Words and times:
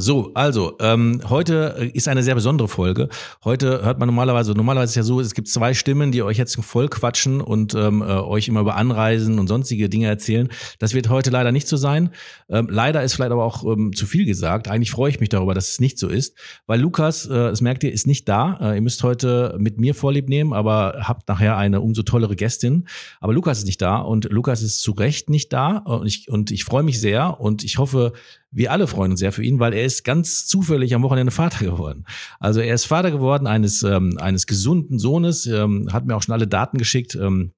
So, 0.00 0.30
also 0.34 0.76
ähm, 0.80 1.20
heute 1.28 1.74
äh, 1.78 1.88
ist 1.88 2.06
eine 2.06 2.22
sehr 2.22 2.36
besondere 2.36 2.68
Folge. 2.68 3.08
Heute 3.44 3.84
hört 3.84 3.98
man 3.98 4.06
normalerweise, 4.06 4.52
normalerweise 4.52 4.92
ist 4.92 4.94
ja 4.94 5.02
so, 5.02 5.20
es 5.20 5.34
gibt 5.34 5.48
zwei 5.48 5.74
Stimmen, 5.74 6.12
die 6.12 6.22
euch 6.22 6.38
jetzt 6.38 6.56
voll 6.64 6.88
quatschen 6.88 7.40
und 7.40 7.74
ähm, 7.74 8.00
äh, 8.02 8.04
euch 8.04 8.46
immer 8.46 8.60
über 8.60 8.76
Anreisen 8.76 9.40
und 9.40 9.48
sonstige 9.48 9.88
Dinge 9.88 10.06
erzählen. 10.06 10.48
Das 10.78 10.94
wird 10.94 11.08
heute 11.08 11.30
leider 11.30 11.50
nicht 11.50 11.66
so 11.66 11.76
sein. 11.76 12.10
Ähm, 12.48 12.68
leider 12.70 13.02
ist 13.02 13.14
vielleicht 13.14 13.32
aber 13.32 13.44
auch 13.44 13.64
ähm, 13.64 13.92
zu 13.92 14.06
viel 14.06 14.24
gesagt. 14.24 14.68
Eigentlich 14.68 14.92
freue 14.92 15.10
ich 15.10 15.18
mich 15.18 15.30
darüber, 15.30 15.52
dass 15.52 15.68
es 15.68 15.80
nicht 15.80 15.98
so 15.98 16.08
ist, 16.08 16.36
weil 16.66 16.80
Lukas, 16.80 17.26
äh, 17.26 17.30
das 17.30 17.60
merkt 17.60 17.82
ihr, 17.82 17.92
ist 17.92 18.06
nicht 18.06 18.28
da. 18.28 18.56
Äh, 18.60 18.76
ihr 18.76 18.82
müsst 18.82 19.02
heute 19.02 19.56
mit 19.58 19.80
mir 19.80 19.96
Vorlieb 19.96 20.28
nehmen, 20.28 20.52
aber 20.52 21.00
habt 21.02 21.28
nachher 21.28 21.56
eine 21.56 21.80
umso 21.80 22.04
tollere 22.04 22.36
Gästin. 22.36 22.86
Aber 23.20 23.32
Lukas 23.32 23.58
ist 23.58 23.66
nicht 23.66 23.82
da 23.82 23.98
und 23.98 24.30
Lukas 24.30 24.62
ist 24.62 24.80
zu 24.80 24.92
Recht 24.92 25.28
nicht 25.28 25.52
da 25.52 25.78
und 25.78 26.06
ich, 26.06 26.28
und 26.28 26.52
ich 26.52 26.64
freue 26.64 26.84
mich 26.84 27.00
sehr 27.00 27.40
und 27.40 27.64
ich 27.64 27.78
hoffe, 27.78 28.12
wir 28.50 28.72
alle 28.72 28.86
freuen 28.86 29.10
uns 29.12 29.20
sehr 29.20 29.32
für 29.32 29.42
ihn, 29.42 29.60
weil 29.60 29.74
er 29.74 29.84
ist 29.88 30.04
ganz 30.04 30.46
zufällig 30.46 30.94
am 30.94 31.02
Wochenende 31.02 31.32
Vater 31.32 31.64
geworden. 31.64 32.04
Also 32.38 32.60
er 32.60 32.74
ist 32.74 32.84
Vater 32.84 33.10
geworden 33.10 33.46
eines, 33.46 33.82
ähm, 33.82 34.16
eines 34.18 34.46
gesunden 34.46 34.98
Sohnes, 35.00 35.46
ähm, 35.46 35.88
hat 35.92 36.06
mir 36.06 36.14
auch 36.14 36.22
schon 36.22 36.34
alle 36.34 36.46
Daten 36.46 36.78
geschickt. 36.78 37.16
Ähm, 37.16 37.52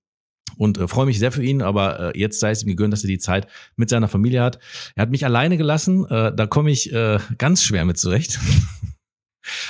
und 0.57 0.79
äh, 0.79 0.88
freue 0.88 1.07
mich 1.07 1.19
sehr 1.19 1.33
für 1.33 1.45
ihn, 1.45 1.62
aber 1.62 2.15
äh, 2.15 2.19
jetzt 2.19 2.41
sei 2.41 2.51
es 2.51 2.62
ihm 2.62 2.69
gegönnt, 2.69 2.93
dass 2.93 3.05
er 3.05 3.09
die 3.09 3.19
Zeit 3.19 3.47
mit 3.77 3.88
seiner 3.88 4.09
Familie 4.09 4.43
hat. 4.43 4.59
Er 4.95 5.02
hat 5.02 5.11
mich 5.11 5.24
alleine 5.24 5.57
gelassen, 5.57 6.05
äh, 6.07 6.35
da 6.35 6.47
komme 6.47 6.71
ich 6.71 6.93
äh, 6.93 7.19
ganz 7.38 7.62
schwer 7.62 7.85
mit 7.85 7.98
zurecht. 7.98 8.38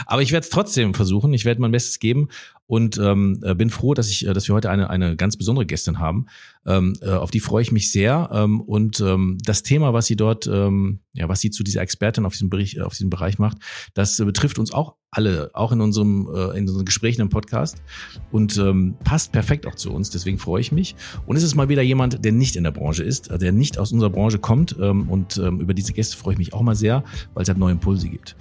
Aber 0.07 0.23
ich 0.23 0.33
werde 0.33 0.45
es 0.45 0.51
trotzdem 0.51 0.95
versuchen, 0.95 1.33
ich 1.33 1.45
werde 1.45 1.61
mein 1.61 1.73
Bestes 1.73 1.99
geben 1.99 2.29
und 2.71 2.99
ähm, 2.99 3.41
äh, 3.43 3.53
bin 3.57 3.69
froh, 3.69 3.95
dass 3.95 4.09
ich, 4.09 4.25
äh, 4.25 4.33
dass 4.33 4.47
wir 4.47 4.55
heute 4.55 4.71
eine 4.71 4.89
eine 4.91 5.17
ganz 5.17 5.37
besondere 5.37 5.67
Gästin 5.67 5.99
haben. 5.99 6.27
Ähm, 6.65 6.97
äh, 7.01 7.11
auf 7.11 7.33
die 7.33 7.41
freue 7.41 7.63
ich 7.63 7.73
mich 7.73 7.91
sehr. 7.91 8.31
Ähm, 8.33 8.61
und 8.61 9.01
ähm, 9.01 9.39
das 9.45 9.65
Thema, 9.65 9.93
was 9.93 10.07
sie 10.07 10.15
dort, 10.15 10.47
ähm, 10.47 11.01
ja, 11.13 11.29
was 11.29 11.41
sie 11.41 11.51
zu 11.51 11.65
dieser 11.65 11.81
Expertin 11.81 12.25
auf 12.27 12.33
diesem 12.35 12.49
Bereich, 12.49 12.81
auf 12.81 12.93
diesem 12.93 13.11
Bereich 13.11 13.41
macht, 13.41 13.59
das 13.95 14.21
äh, 14.21 14.25
betrifft 14.25 14.61
uns 14.61 14.73
auch 14.73 14.95
alle, 15.11 15.51
auch 15.53 15.73
in 15.73 15.81
unserem 15.81 16.29
äh, 16.33 16.57
in 16.57 16.69
unseren 16.69 16.85
Gesprächen 16.85 17.23
im 17.23 17.29
Podcast 17.29 17.83
und 18.31 18.57
ähm, 18.57 18.95
passt 19.03 19.33
perfekt 19.33 19.67
auch 19.67 19.75
zu 19.75 19.91
uns. 19.91 20.11
Deswegen 20.11 20.39
freue 20.39 20.61
ich 20.61 20.71
mich. 20.71 20.95
Und 21.27 21.35
es 21.35 21.43
ist 21.43 21.57
mal 21.57 21.69
wieder 21.69 21.83
jemand, 21.83 22.25
der 22.25 22.31
nicht 22.31 22.55
in 22.55 22.63
der 22.63 22.71
Branche 22.71 23.03
ist, 23.03 23.31
der 23.33 23.51
nicht 23.51 23.79
aus 23.79 23.91
unserer 23.91 24.11
Branche 24.11 24.39
kommt. 24.39 24.77
Ähm, 24.81 25.11
und 25.11 25.39
ähm, 25.39 25.59
über 25.59 25.75
diese 25.75 25.93
Gäste 25.93 26.17
freue 26.17 26.35
ich 26.35 26.39
mich 26.39 26.53
auch 26.53 26.63
mal 26.63 26.77
sehr, 26.77 27.03
weil 27.35 27.43
es 27.43 27.49
halt 27.49 27.59
neue 27.59 27.73
Impulse 27.73 28.09
gibt. 28.09 28.37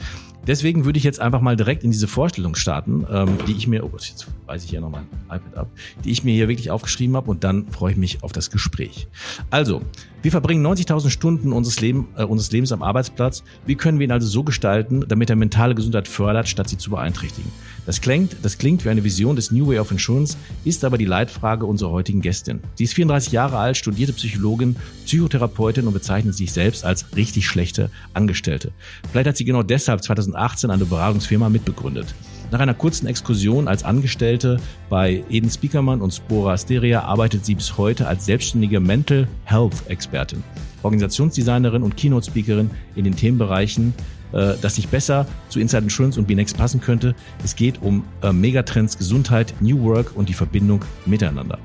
Deswegen 0.48 0.86
würde 0.86 0.98
ich 0.98 1.04
jetzt 1.04 1.20
einfach 1.20 1.42
mal 1.42 1.56
direkt 1.56 1.84
in 1.84 1.92
diese 1.92 2.08
Vorstellung 2.08 2.56
starten, 2.56 3.06
ähm, 3.12 3.38
die 3.48 3.54
ich 3.54 3.68
mir, 3.68 3.84
oh 3.84 3.92
jetzt 3.94 4.28
weise 4.46 4.66
ich 4.66 4.72
hier 4.72 4.82
noch 4.82 4.90
mein 4.90 5.08
iPad 5.26 5.58
ab, 5.58 5.68
die 6.04 6.12
ich 6.12 6.24
mir 6.24 6.34
hier 6.34 6.48
wirklich 6.48 6.72
aufgeschrieben 6.72 7.16
habe 7.16 7.30
und 7.30 7.44
dann 7.44 7.68
freue 7.68 7.92
ich 7.92 7.98
mich 7.98 8.24
auf 8.24 8.32
das 8.32 8.50
Gespräch. 8.50 9.08
Also, 9.50 9.82
wir 10.22 10.32
verbringen 10.32 10.66
90.000 10.66 11.10
Stunden 11.10 11.54
unseres, 11.54 11.80
Leben, 11.80 12.08
äh, 12.18 12.24
unseres 12.24 12.52
Lebens 12.52 12.72
am 12.72 12.84
Arbeitsplatz. 12.84 13.44
Wie 13.66 13.76
können 13.76 14.00
wir 14.00 14.08
ihn 14.08 14.12
also 14.12 14.28
so 14.28 14.44
gestalten, 14.44 15.06
damit 15.08 15.30
er 15.30 15.36
mentale 15.36 15.76
Gesundheit 15.76 16.08
fördert, 16.08 16.48
statt 16.48 16.68
sie 16.68 16.78
zu 16.78 16.90
beeinträchtigen? 16.90 17.52
Das 17.90 18.02
klingt, 18.02 18.36
das 18.44 18.60
klingt 18.60 18.86
wie 18.86 18.90
eine 18.90 19.04
Vision 19.04 19.36
des 19.36 19.50
New 19.50 19.66
Way 19.66 19.80
of 19.80 19.90
Insurance, 19.90 20.38
ist 20.64 20.86
aber 20.86 21.00
die 21.00 21.06
Leitfrage 21.06 21.66
unserer 21.66 21.90
heutigen 21.90 22.22
Gästin. 22.22 22.60
Sie 22.76 22.84
ist 22.84 22.94
34 22.94 23.32
Jahre 23.32 23.58
alt, 23.58 23.78
studierte 23.78 24.14
Psychologin, 24.14 24.76
Psychotherapeutin 25.06 25.88
und 25.88 25.94
bezeichnet 25.94 26.36
sich 26.36 26.54
selbst 26.54 26.86
als 26.86 27.08
richtig 27.16 27.48
schlechte 27.48 27.90
Angestellte. 28.14 28.74
Vielleicht 29.10 29.30
hat 29.30 29.38
sie 29.38 29.44
genau 29.44 29.64
deshalb 29.64 30.04
2018 30.04 30.70
eine 30.70 30.86
Beratungsfirma 30.86 31.50
mitbegründet. 31.50 32.14
Nach 32.52 32.60
einer 32.60 32.76
kurzen 32.76 33.08
Exkursion 33.08 33.68
als 33.68 33.84
Angestellte 33.84 34.58
bei 34.92 35.24
Eden 35.28 35.50
Speakermann 35.50 36.02
und 36.02 36.14
Spora 36.14 36.54
Asteria 36.54 37.02
arbeitet 37.06 37.44
sie 37.44 37.56
bis 37.56 37.76
heute 37.80 38.08
als 38.08 38.24
selbstständige 38.24 38.80
Mental 38.80 39.28
Health 39.46 39.88
Expertin, 39.88 40.44
Organisationsdesignerin 40.84 41.84
und 41.84 41.98
Keynote 41.98 42.28
Speakerin 42.28 42.72
in 42.96 43.04
den 43.04 43.16
Themenbereichen 43.16 43.94
äh, 44.32 44.54
das 44.62 44.76
sich 44.76 44.88
besser 44.88 45.26
zu 45.50 45.60
Inside 45.60 45.84
Insurance 45.84 46.20
und 46.20 46.28
BNext 46.28 46.58
passen 46.58 46.82
könnte. 46.82 47.16
Es 47.44 47.56
geht 47.56 47.82
um 47.82 48.04
äh, 48.22 48.32
Megatrends 48.32 48.98
Gesundheit, 48.98 49.54
New 49.60 49.82
Work 49.84 50.16
und 50.16 50.30
die 50.30 50.34
Verbindung 50.34 50.86
miteinander. 51.06 51.58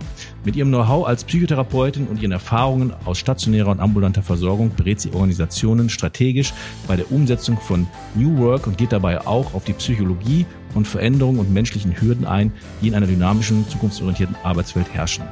Mit 0.44 0.56
ihrem 0.56 0.68
Know-how 0.68 1.06
als 1.06 1.24
Psychotherapeutin 1.24 2.06
und 2.06 2.22
ihren 2.22 2.32
Erfahrungen 2.32 2.94
aus 3.04 3.18
stationärer 3.18 3.68
und 3.68 3.80
ambulanter 3.80 4.22
Versorgung 4.22 4.70
berät 4.74 5.00
sie 5.00 5.12
Organisationen 5.12 5.90
strategisch 5.90 6.54
bei 6.88 6.96
der 6.96 7.10
Umsetzung 7.12 7.58
von 7.58 7.86
New 8.14 8.38
Work 8.38 8.66
und 8.66 8.78
geht 8.78 8.92
dabei 8.92 9.26
auch 9.26 9.54
auf 9.54 9.64
die 9.64 9.74
Psychologie 9.74 10.46
und 10.74 10.88
Veränderungen 10.88 11.38
und 11.38 11.52
menschlichen 11.52 12.00
Hürden 12.00 12.24
ein, 12.24 12.52
die 12.80 12.88
in 12.88 12.94
einer 12.94 13.06
dynamischen, 13.06 13.68
zukunftsorientierten 13.68 14.36
Arbeitswelt 14.42 14.92
herrschen. 14.92 15.24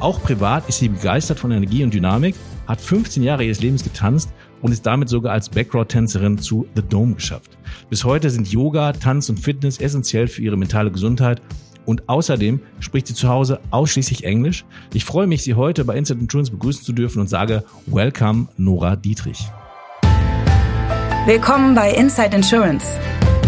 Auch 0.00 0.22
privat 0.22 0.68
ist 0.68 0.78
sie 0.78 0.88
begeistert 0.88 1.40
von 1.40 1.50
Energie 1.50 1.82
und 1.82 1.92
Dynamik, 1.92 2.36
hat 2.68 2.80
15 2.80 3.22
Jahre 3.22 3.44
ihres 3.44 3.60
Lebens 3.60 3.82
getanzt 3.82 4.30
und 4.62 4.70
ist 4.70 4.86
damit 4.86 5.08
sogar 5.08 5.32
als 5.32 5.48
Background-Tänzerin 5.48 6.38
zu 6.38 6.66
The 6.76 6.82
Dome 6.82 7.14
geschafft. 7.14 7.58
Bis 7.90 8.04
heute 8.04 8.30
sind 8.30 8.48
Yoga, 8.48 8.92
Tanz 8.92 9.28
und 9.28 9.40
Fitness 9.40 9.78
essentiell 9.78 10.28
für 10.28 10.42
ihre 10.42 10.56
mentale 10.56 10.92
Gesundheit 10.92 11.42
und 11.84 12.08
außerdem 12.08 12.60
spricht 12.78 13.08
sie 13.08 13.14
zu 13.14 13.28
Hause 13.28 13.60
ausschließlich 13.70 14.22
Englisch. 14.22 14.64
Ich 14.94 15.04
freue 15.04 15.26
mich, 15.26 15.42
Sie 15.42 15.54
heute 15.54 15.84
bei 15.84 15.96
Instant 15.96 16.20
Insurance 16.20 16.52
begrüßen 16.52 16.84
zu 16.84 16.92
dürfen 16.92 17.20
und 17.20 17.28
sage 17.28 17.64
Welcome, 17.86 18.46
Nora 18.56 18.94
Dietrich. 18.94 19.48
Willkommen 21.26 21.74
bei 21.74 21.92
Inside 21.92 22.36
Insurance, 22.36 22.86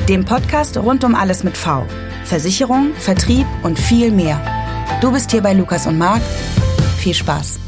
dem 0.09 0.25
Podcast 0.25 0.77
rund 0.77 1.05
um 1.05 1.15
alles 1.15 1.44
mit 1.44 1.56
V. 1.56 1.87
Versicherung, 2.25 2.93
Vertrieb 2.94 3.47
und 3.62 3.78
viel 3.78 4.10
mehr. 4.10 4.59
Du 4.99 5.11
bist 5.11 5.31
hier 5.31 5.41
bei 5.41 5.55
Lukas 5.55 5.87
und 5.87 5.97
Marc. 5.97 6.21
Viel 6.99 7.15
Spaß. 7.15 7.59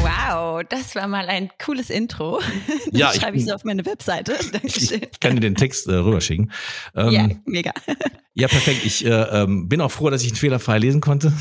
Wow, 0.00 0.62
das 0.66 0.94
war 0.94 1.06
mal 1.06 1.26
ein 1.26 1.50
cooles 1.62 1.90
Intro. 1.90 2.40
Ja, 2.92 3.08
das 3.08 3.16
schreibe 3.16 3.36
ich 3.36 3.44
so 3.44 3.52
auf 3.52 3.64
meine 3.64 3.84
Webseite. 3.84 4.38
Dankeschön. 4.52 5.02
Ich 5.12 5.20
kann 5.20 5.34
dir 5.34 5.40
den 5.40 5.56
Text 5.56 5.86
äh, 5.88 5.94
rüberschicken. 5.94 6.50
Ähm, 6.94 7.10
ja, 7.10 7.28
mega. 7.44 7.72
Ja, 8.34 8.48
perfekt. 8.48 8.82
Ich 8.84 9.04
äh, 9.04 9.08
ähm, 9.10 9.68
bin 9.68 9.80
auch 9.80 9.90
froh, 9.90 10.08
dass 10.08 10.22
ich 10.22 10.28
ihn 10.30 10.36
fehlerfrei 10.36 10.78
lesen 10.78 11.00
konnte. 11.00 11.32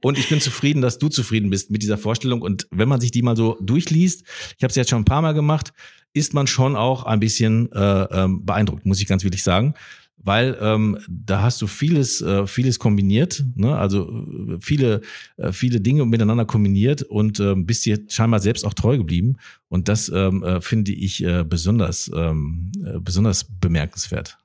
Und 0.00 0.18
ich 0.18 0.28
bin 0.28 0.40
zufrieden, 0.40 0.82
dass 0.82 0.98
du 0.98 1.08
zufrieden 1.08 1.50
bist 1.50 1.70
mit 1.70 1.82
dieser 1.82 1.98
Vorstellung. 1.98 2.42
Und 2.42 2.68
wenn 2.70 2.88
man 2.88 3.00
sich 3.00 3.10
die 3.10 3.22
mal 3.22 3.36
so 3.36 3.56
durchliest, 3.60 4.22
ich 4.56 4.62
habe 4.62 4.70
es 4.70 4.76
jetzt 4.76 4.90
schon 4.90 5.02
ein 5.02 5.04
paar 5.04 5.20
Mal 5.20 5.34
gemacht, 5.34 5.72
ist 6.12 6.32
man 6.32 6.46
schon 6.46 6.76
auch 6.76 7.04
ein 7.04 7.20
bisschen 7.20 7.70
äh, 7.72 8.02
ähm, 8.04 8.44
beeindruckt, 8.44 8.86
muss 8.86 9.00
ich 9.00 9.06
ganz 9.06 9.24
wirklich 9.24 9.42
sagen 9.42 9.74
weil 10.22 10.56
ähm, 10.60 10.98
da 11.08 11.42
hast 11.42 11.62
du 11.62 11.66
vieles, 11.66 12.20
äh, 12.20 12.46
vieles 12.46 12.78
kombiniert, 12.78 13.42
ne? 13.54 13.76
also 13.76 14.08
äh, 14.08 14.58
viele, 14.60 15.00
äh, 15.36 15.52
viele 15.52 15.80
Dinge 15.80 16.04
miteinander 16.04 16.44
kombiniert 16.44 17.02
und 17.02 17.40
ähm, 17.40 17.66
bist 17.66 17.86
dir 17.86 18.00
scheinbar 18.08 18.40
selbst 18.40 18.64
auch 18.64 18.74
treu 18.74 18.98
geblieben. 18.98 19.36
Und 19.68 19.88
das 19.88 20.10
ähm, 20.10 20.42
äh, 20.42 20.60
finde 20.60 20.92
ich 20.92 21.24
äh, 21.24 21.44
besonders, 21.44 22.10
ähm, 22.14 22.70
äh, 22.84 22.98
besonders 23.00 23.44
bemerkenswert. 23.44 24.38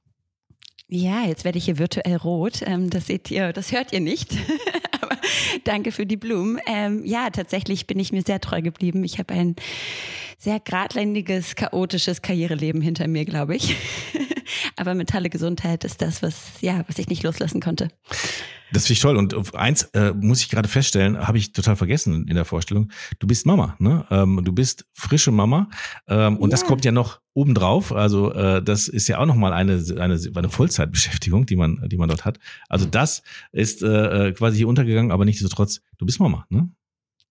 Ja, 0.87 1.25
jetzt 1.25 1.43
werde 1.43 1.57
ich 1.57 1.65
hier 1.65 1.79
virtuell 1.79 2.15
rot. 2.15 2.61
Ähm, 2.65 2.89
das 2.89 3.07
seht 3.07 3.29
ihr, 3.31 3.51
das 3.51 3.71
hört 3.71 3.91
ihr 3.91 4.01
nicht. 4.01 4.37
Aber 5.01 5.17
danke 5.63 5.91
für 5.91 6.05
die 6.05 6.17
Blumen. 6.17 6.59
Ähm, 6.67 7.03
ja, 7.03 7.29
tatsächlich 7.31 7.87
bin 7.87 7.99
ich 7.99 8.11
mir 8.11 8.21
sehr 8.21 8.39
treu 8.39 8.61
geblieben. 8.61 9.03
Ich 9.03 9.19
habe 9.19 9.33
ein 9.33 9.55
sehr 10.37 10.59
geradliniges, 10.59 11.55
chaotisches 11.55 12.21
Karriereleben 12.21 12.81
hinter 12.81 13.07
mir, 13.07 13.25
glaube 13.25 13.55
ich. 13.55 13.75
Aber 14.75 14.93
mentale 14.95 15.29
Gesundheit 15.29 15.83
ist 15.83 16.01
das, 16.01 16.21
was, 16.21 16.61
ja, 16.61 16.83
was 16.87 16.97
ich 16.97 17.07
nicht 17.07 17.23
loslassen 17.23 17.61
konnte. 17.61 17.89
Das 18.71 18.87
finde 18.87 18.93
ich 18.93 18.99
toll. 18.99 19.17
Und 19.17 19.55
eins 19.55 19.83
äh, 19.93 20.11
muss 20.11 20.41
ich 20.41 20.49
gerade 20.49 20.67
feststellen, 20.67 21.27
habe 21.27 21.37
ich 21.37 21.53
total 21.53 21.75
vergessen 21.75 22.27
in 22.27 22.35
der 22.35 22.45
Vorstellung. 22.45 22.91
Du 23.19 23.27
bist 23.27 23.45
Mama, 23.45 23.75
ne? 23.79 24.05
Ähm, 24.09 24.41
du 24.43 24.51
bist 24.51 24.85
frische 24.93 25.31
Mama. 25.31 25.69
Ähm, 26.07 26.37
und 26.37 26.49
ja. 26.49 26.51
das 26.51 26.65
kommt 26.65 26.83
ja 26.83 26.91
noch 26.91 27.21
obendrauf. 27.33 27.93
Also 27.93 28.33
äh, 28.33 28.63
das 28.63 28.87
ist 28.87 29.07
ja 29.07 29.19
auch 29.19 29.25
nochmal 29.25 29.53
eine, 29.53 29.83
eine, 29.99 30.19
eine 30.35 30.49
Vollzeitbeschäftigung, 30.49 31.45
die 31.45 31.55
man, 31.55 31.87
die 31.87 31.97
man 31.97 32.09
dort 32.09 32.25
hat. 32.25 32.39
Also 32.67 32.85
das 32.85 33.21
ist 33.51 33.83
äh, 33.83 34.27
äh 34.27 34.31
quasi 34.33 34.57
hier 34.57 34.67
untergegangen, 34.67 35.11
aber 35.11 35.25
nichtsdestotrotz, 35.25 35.81
du 35.97 36.05
bist 36.05 36.19
Mama, 36.19 36.45
ne? 36.49 36.69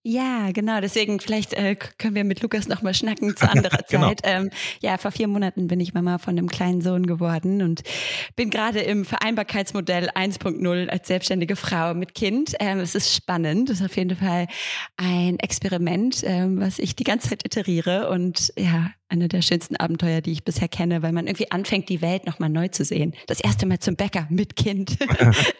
Ja, 0.07 0.53
genau. 0.53 0.83
Deswegen 0.83 1.19
vielleicht 1.19 1.55
äh, 1.55 1.77
können 1.77 2.15
wir 2.15 2.25
mit 2.25 2.43
Lukas 2.43 2.69
noch 2.69 2.83
mal 2.83 2.93
schnacken 2.93 3.35
zu 3.35 3.51
anderer 3.51 3.79
genau. 3.89 4.09
Zeit. 4.09 4.21
Ähm, 4.25 4.51
ja, 4.81 4.99
vor 4.99 5.12
vier 5.12 5.29
Monaten 5.29 5.67
bin 5.67 5.81
ich 5.81 5.95
Mama 5.95 6.19
von 6.19 6.37
einem 6.37 6.51
kleinen 6.51 6.83
Sohn 6.83 7.06
geworden 7.06 7.62
und 7.62 7.83
bin 8.37 8.51
gerade 8.51 8.81
im 8.81 9.06
Vereinbarkeitsmodell 9.06 10.11
1.0 10.11 10.89
als 10.89 11.09
selbstständige 11.09 11.56
Frau 11.56 11.95
mit 11.95 12.15
Kind. 12.15 12.55
Ähm, 12.61 12.81
es 12.81 12.95
ist 12.95 13.15
spannend. 13.15 13.71
Es 13.71 13.81
ist 13.81 13.87
auf 13.87 13.97
jeden 13.97 14.15
Fall 14.15 14.47
ein 14.99 15.39
Experiment, 15.39 16.23
ähm, 16.23 16.61
was 16.61 16.79
ich 16.79 16.95
die 16.95 17.05
ganze 17.05 17.31
Zeit 17.31 17.47
iteriere 17.47 18.11
und 18.11 18.53
ja, 18.59 18.91
eine 19.09 19.29
der 19.29 19.43
schönsten 19.43 19.77
Abenteuer, 19.77 20.21
die 20.21 20.33
ich 20.33 20.45
bisher 20.45 20.69
kenne, 20.69 21.03
weil 21.03 21.12
man 21.12 21.27
irgendwie 21.27 21.51
anfängt, 21.51 21.89
die 21.89 22.03
Welt 22.03 22.27
nochmal 22.27 22.49
neu 22.49 22.69
zu 22.69 22.85
sehen. 22.85 23.15
Das 23.27 23.41
erste 23.41 23.67
Mal 23.67 23.79
zum 23.79 23.97
Bäcker 23.97 24.27
mit 24.31 24.56
Kind. 24.56 24.99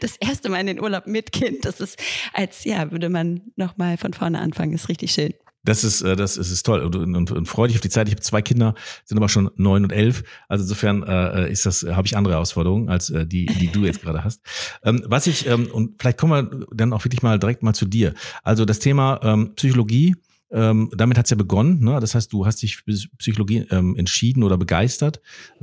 Das 0.01 0.17
erste 0.17 0.49
Mal 0.49 0.61
in 0.61 0.67
den 0.67 0.81
Urlaub 0.81 1.07
mit 1.07 1.33
Kind. 1.33 1.65
Das 1.65 1.81
ist, 1.81 1.99
als 2.33 2.65
ja, 2.65 2.91
würde 2.91 3.09
man 3.09 3.41
nochmal 3.57 3.97
von 3.97 4.13
vorne 4.13 4.41
anfangen. 4.41 4.73
ist 4.73 4.89
richtig 4.89 5.13
schön. 5.13 5.33
Das 5.65 5.83
ist, 5.83 6.03
äh, 6.03 6.15
das 6.15 6.37
ist, 6.37 6.51
ist 6.51 6.65
toll 6.65 6.81
und, 6.81 6.95
und, 6.95 7.33
und 7.33 7.49
freu 7.49 7.67
dich 7.67 7.77
auf 7.77 7.81
die 7.81 7.89
Zeit. 7.89 8.07
Ich 8.09 8.15
habe 8.15 8.23
zwei 8.23 8.43
Kinder, 8.43 8.75
sind 9.05 9.17
aber 9.17 9.29
schon 9.29 9.51
neun 9.57 9.85
und 9.85 9.93
elf. 9.93 10.23
Also 10.49 10.63
insofern 10.63 11.03
äh, 11.03 11.51
ist 11.51 11.65
das, 11.65 11.83
habe 11.85 12.07
ich 12.07 12.17
andere 12.17 12.35
Herausforderungen 12.35 12.91
als 12.91 13.11
äh, 13.11 13.27
die, 13.27 13.47
die 13.47 13.69
du 13.69 13.85
jetzt 13.85 14.03
gerade 14.03 14.25
hast. 14.25 14.43
Ähm, 14.83 15.03
was 15.07 15.27
ich 15.27 15.47
ähm, 15.47 15.69
und 15.73 15.95
vielleicht 15.99 16.19
kommen 16.19 16.51
wir 16.51 16.67
dann 16.73 16.93
auch 16.93 17.05
wirklich 17.05 17.23
mal 17.23 17.39
direkt 17.39 17.63
mal 17.63 17.75
zu 17.75 17.87
dir. 17.87 18.13
Also 18.43 18.65
das 18.65 18.79
Thema 18.81 19.21
ähm, 19.23 19.55
Psychologie 19.55 20.15
Ähm, 20.51 20.91
damit 20.97 21.19
hat's 21.19 21.31
ja 21.31 21.37
begonnen. 21.37 21.81
Ne? 21.81 21.99
Das 22.01 22.15
heißt, 22.15 22.33
du 22.33 22.47
hast 22.47 22.63
dich 22.63 22.77
für 22.77 22.93
Psychologie 23.19 23.67
ähm, 23.71 23.97
entschieden 23.97 24.43
oder 24.43 24.57
begeistert. 24.57 25.21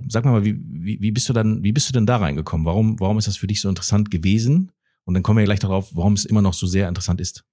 Sag 0.07 0.25
mal, 0.25 0.43
wie, 0.43 0.59
wie, 0.59 1.01
wie 1.01 1.11
bist 1.11 1.29
du 1.29 1.33
dann, 1.33 1.63
wie 1.63 1.71
bist 1.71 1.87
du 1.89 1.93
denn 1.93 2.05
da 2.05 2.17
reingekommen? 2.17 2.65
Warum, 2.65 2.99
warum 2.99 3.17
ist 3.17 3.27
das 3.27 3.37
für 3.37 3.47
dich 3.47 3.61
so 3.61 3.69
interessant 3.69 4.11
gewesen? 4.11 4.71
Und 5.05 5.13
dann 5.13 5.23
kommen 5.23 5.39
wir 5.39 5.45
gleich 5.45 5.59
darauf, 5.59 5.95
warum 5.95 6.13
es 6.13 6.25
immer 6.25 6.41
noch 6.41 6.53
so 6.53 6.67
sehr 6.67 6.87
interessant 6.89 7.21
ist. 7.21 7.43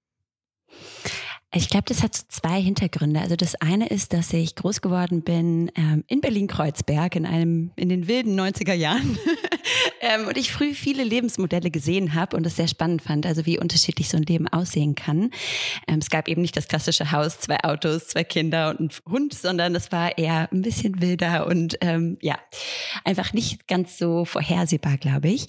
Ich 1.54 1.70
glaube, 1.70 1.84
das 1.86 2.02
hat 2.02 2.14
so 2.14 2.24
zwei 2.28 2.60
Hintergründe. 2.60 3.20
Also 3.20 3.34
das 3.34 3.54
eine 3.54 3.88
ist, 3.88 4.12
dass 4.12 4.32
ich 4.34 4.54
groß 4.54 4.82
geworden 4.82 5.22
bin 5.22 5.70
ähm, 5.76 6.04
in 6.06 6.20
Berlin-Kreuzberg 6.20 7.16
in 7.16 7.72
in 7.76 7.88
den 7.88 8.06
wilden 8.06 8.38
90er 8.38 8.74
Jahren 8.74 9.18
ähm, 10.00 10.26
und 10.26 10.36
ich 10.36 10.52
früh 10.52 10.74
viele 10.74 11.04
Lebensmodelle 11.04 11.70
gesehen 11.70 12.14
habe 12.14 12.36
und 12.36 12.46
es 12.46 12.56
sehr 12.56 12.68
spannend 12.68 13.02
fand, 13.02 13.26
also 13.26 13.46
wie 13.46 13.58
unterschiedlich 13.58 14.08
so 14.08 14.16
ein 14.16 14.22
Leben 14.22 14.48
aussehen 14.48 14.94
kann. 14.94 15.30
Ähm, 15.86 15.98
es 15.98 16.10
gab 16.10 16.28
eben 16.28 16.42
nicht 16.42 16.56
das 16.56 16.68
klassische 16.68 17.12
Haus, 17.12 17.40
zwei 17.40 17.58
Autos, 17.64 18.08
zwei 18.08 18.24
Kinder 18.24 18.70
und 18.70 18.80
ein 18.80 18.90
Hund, 19.10 19.34
sondern 19.34 19.74
es 19.74 19.92
war 19.92 20.16
eher 20.16 20.48
ein 20.52 20.62
bisschen 20.62 21.00
wilder 21.00 21.46
und 21.46 21.76
ähm, 21.80 22.18
ja, 22.22 22.38
einfach 23.04 23.32
nicht 23.32 23.68
ganz 23.68 23.98
so 23.98 24.24
vorhersehbar, 24.24 24.96
glaube 24.96 25.28
ich. 25.28 25.46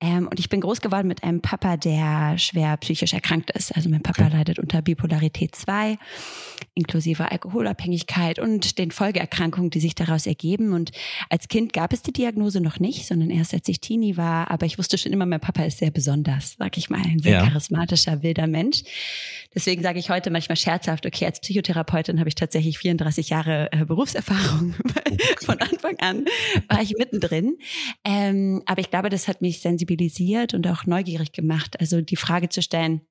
Ähm, 0.00 0.28
und 0.28 0.40
ich 0.40 0.48
bin 0.48 0.60
groß 0.60 0.80
geworden 0.80 1.08
mit 1.08 1.22
einem 1.22 1.40
Papa, 1.40 1.76
der 1.76 2.38
schwer 2.38 2.76
psychisch 2.78 3.12
erkrankt 3.12 3.50
ist. 3.52 3.74
Also 3.74 3.88
mein 3.88 4.02
Papa 4.02 4.26
okay. 4.26 4.36
leidet 4.36 4.58
unter 4.58 4.82
Bipolarität 4.82 5.44
T2 5.54 5.98
inklusive 6.74 7.30
Alkoholabhängigkeit 7.30 8.38
und 8.38 8.78
den 8.78 8.90
Folgeerkrankungen, 8.90 9.70
die 9.70 9.80
sich 9.80 9.94
daraus 9.94 10.26
ergeben. 10.26 10.72
Und 10.72 10.90
als 11.28 11.48
Kind 11.48 11.72
gab 11.72 11.92
es 11.92 12.02
die 12.02 12.12
Diagnose 12.12 12.60
noch 12.60 12.80
nicht, 12.80 13.06
sondern 13.06 13.30
erst 13.30 13.52
als 13.54 13.68
ich 13.68 13.80
Teenie 13.80 14.16
war. 14.16 14.50
Aber 14.50 14.66
ich 14.66 14.78
wusste 14.78 14.98
schon 14.98 15.12
immer, 15.12 15.26
mein 15.26 15.40
Papa 15.40 15.64
ist 15.64 15.78
sehr 15.78 15.90
besonders, 15.90 16.56
sag 16.58 16.76
ich 16.76 16.90
mal, 16.90 17.00
ein 17.00 17.20
sehr 17.20 17.32
ja. 17.32 17.46
charismatischer, 17.46 18.22
wilder 18.22 18.46
Mensch. 18.46 18.82
Deswegen 19.54 19.82
sage 19.82 19.98
ich 19.98 20.10
heute 20.10 20.30
manchmal 20.30 20.56
scherzhaft, 20.56 21.06
okay, 21.06 21.26
als 21.26 21.40
Psychotherapeutin 21.40 22.18
habe 22.18 22.28
ich 22.28 22.34
tatsächlich 22.34 22.78
34 22.78 23.30
Jahre 23.30 23.72
äh, 23.72 23.84
Berufserfahrung. 23.84 24.74
Von 25.44 25.60
Anfang 25.60 25.96
an 26.00 26.24
war 26.68 26.82
ich 26.82 26.94
mittendrin. 26.98 27.56
Ähm, 28.04 28.62
aber 28.66 28.80
ich 28.80 28.90
glaube, 28.90 29.08
das 29.08 29.28
hat 29.28 29.40
mich 29.40 29.60
sensibilisiert 29.60 30.54
und 30.54 30.66
auch 30.66 30.84
neugierig 30.86 31.32
gemacht. 31.32 31.80
Also 31.80 32.00
die 32.00 32.16
Frage 32.16 32.48
zu 32.48 32.60
stellen, 32.60 33.02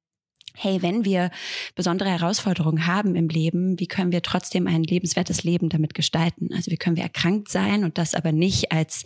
hey, 0.56 0.82
wenn 0.82 1.06
wir 1.06 1.32
besondere 1.76 2.10
Herausforderungen 2.10 2.86
haben 2.86 3.16
im 3.16 3.28
Leben, 3.28 3.80
wie 3.80 3.88
können 3.88 4.12
wir 4.12 4.22
trotzdem 4.22 4.68
ein 4.68 4.84
lebenswertes 4.84 5.44
Leben 5.44 5.70
damit 5.70 5.94
gestalten? 5.94 6.50
Also 6.54 6.72
wie 6.72 6.78
können 6.78 6.96
wir 6.96 7.04
erkrankt 7.04 7.50
sein 7.50 7.84
und 7.84 7.98
das 7.98 8.14
aber 8.14 8.32
nicht 8.32 8.72
als, 8.72 9.04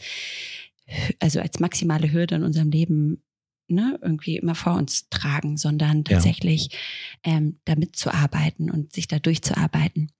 also 1.20 1.40
als 1.40 1.60
maximale 1.60 2.12
Hürde 2.12 2.36
in 2.36 2.44
unserem 2.44 2.70
Leben 2.70 3.24
ne, 3.70 4.00
irgendwie 4.02 4.38
immer 4.38 4.56
vor 4.56 4.76
uns 4.76 5.10
tragen, 5.10 5.58
sondern 5.58 6.04
tatsächlich 6.04 6.70
ja. 7.26 7.38
ähm, 7.38 7.60
damit 7.66 7.96
zu 7.96 8.14
arbeiten 8.14 8.72
und 8.72 8.94
sich 8.94 9.08
da 9.08 9.20
durchzuarbeiten. 9.20 10.12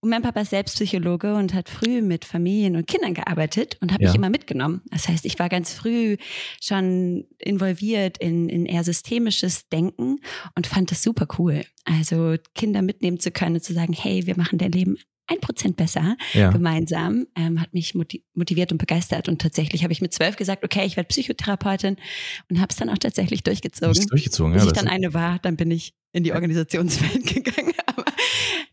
Und 0.00 0.10
mein 0.10 0.22
Papa 0.22 0.40
ist 0.40 0.50
selbst 0.50 0.76
Psychologe 0.76 1.34
und 1.34 1.54
hat 1.54 1.68
früh 1.68 2.00
mit 2.02 2.24
Familien 2.24 2.76
und 2.76 2.86
Kindern 2.86 3.14
gearbeitet 3.14 3.76
und 3.80 3.92
hat 3.92 4.00
ja. 4.00 4.08
mich 4.08 4.16
immer 4.16 4.30
mitgenommen. 4.30 4.82
Das 4.90 5.08
heißt, 5.08 5.24
ich 5.24 5.38
war 5.38 5.48
ganz 5.48 5.72
früh 5.72 6.16
schon 6.60 7.24
involviert 7.38 8.18
in, 8.18 8.48
in 8.48 8.66
eher 8.66 8.84
systemisches 8.84 9.68
Denken 9.68 10.20
und 10.54 10.66
fand 10.66 10.90
das 10.90 11.02
super 11.02 11.26
cool. 11.38 11.64
Also 11.84 12.36
Kinder 12.54 12.82
mitnehmen 12.82 13.18
zu 13.18 13.30
können 13.30 13.56
und 13.56 13.64
zu 13.64 13.74
sagen, 13.74 13.92
hey, 13.92 14.26
wir 14.26 14.36
machen 14.36 14.58
dein 14.58 14.72
Leben 14.72 14.96
ein 15.28 15.40
Prozent 15.40 15.76
besser 15.76 16.16
ja. 16.32 16.50
gemeinsam, 16.50 17.26
ähm, 17.36 17.60
hat 17.60 17.74
mich 17.74 17.94
motiviert 17.94 18.72
und 18.72 18.78
begeistert. 18.78 19.28
Und 19.28 19.40
tatsächlich 19.40 19.82
habe 19.82 19.92
ich 19.92 20.00
mit 20.00 20.12
zwölf 20.12 20.36
gesagt, 20.36 20.64
okay, 20.64 20.84
ich 20.84 20.96
werde 20.96 21.08
Psychotherapeutin 21.08 21.96
und 22.50 22.60
habe 22.60 22.68
es 22.70 22.76
dann 22.76 22.88
auch 22.90 22.98
tatsächlich 22.98 23.42
durchgezogen. 23.42 23.94
durchgezogen, 24.08 24.54
Bis 24.54 24.62
ja. 24.62 24.68
ich 24.68 24.72
dann 24.74 24.88
eine 24.88 25.14
war, 25.14 25.38
dann 25.40 25.56
bin 25.56 25.70
ich 25.70 25.94
in 26.12 26.24
die 26.24 26.32
Organisationswelt 26.32 27.26
gegangen. 27.34 27.72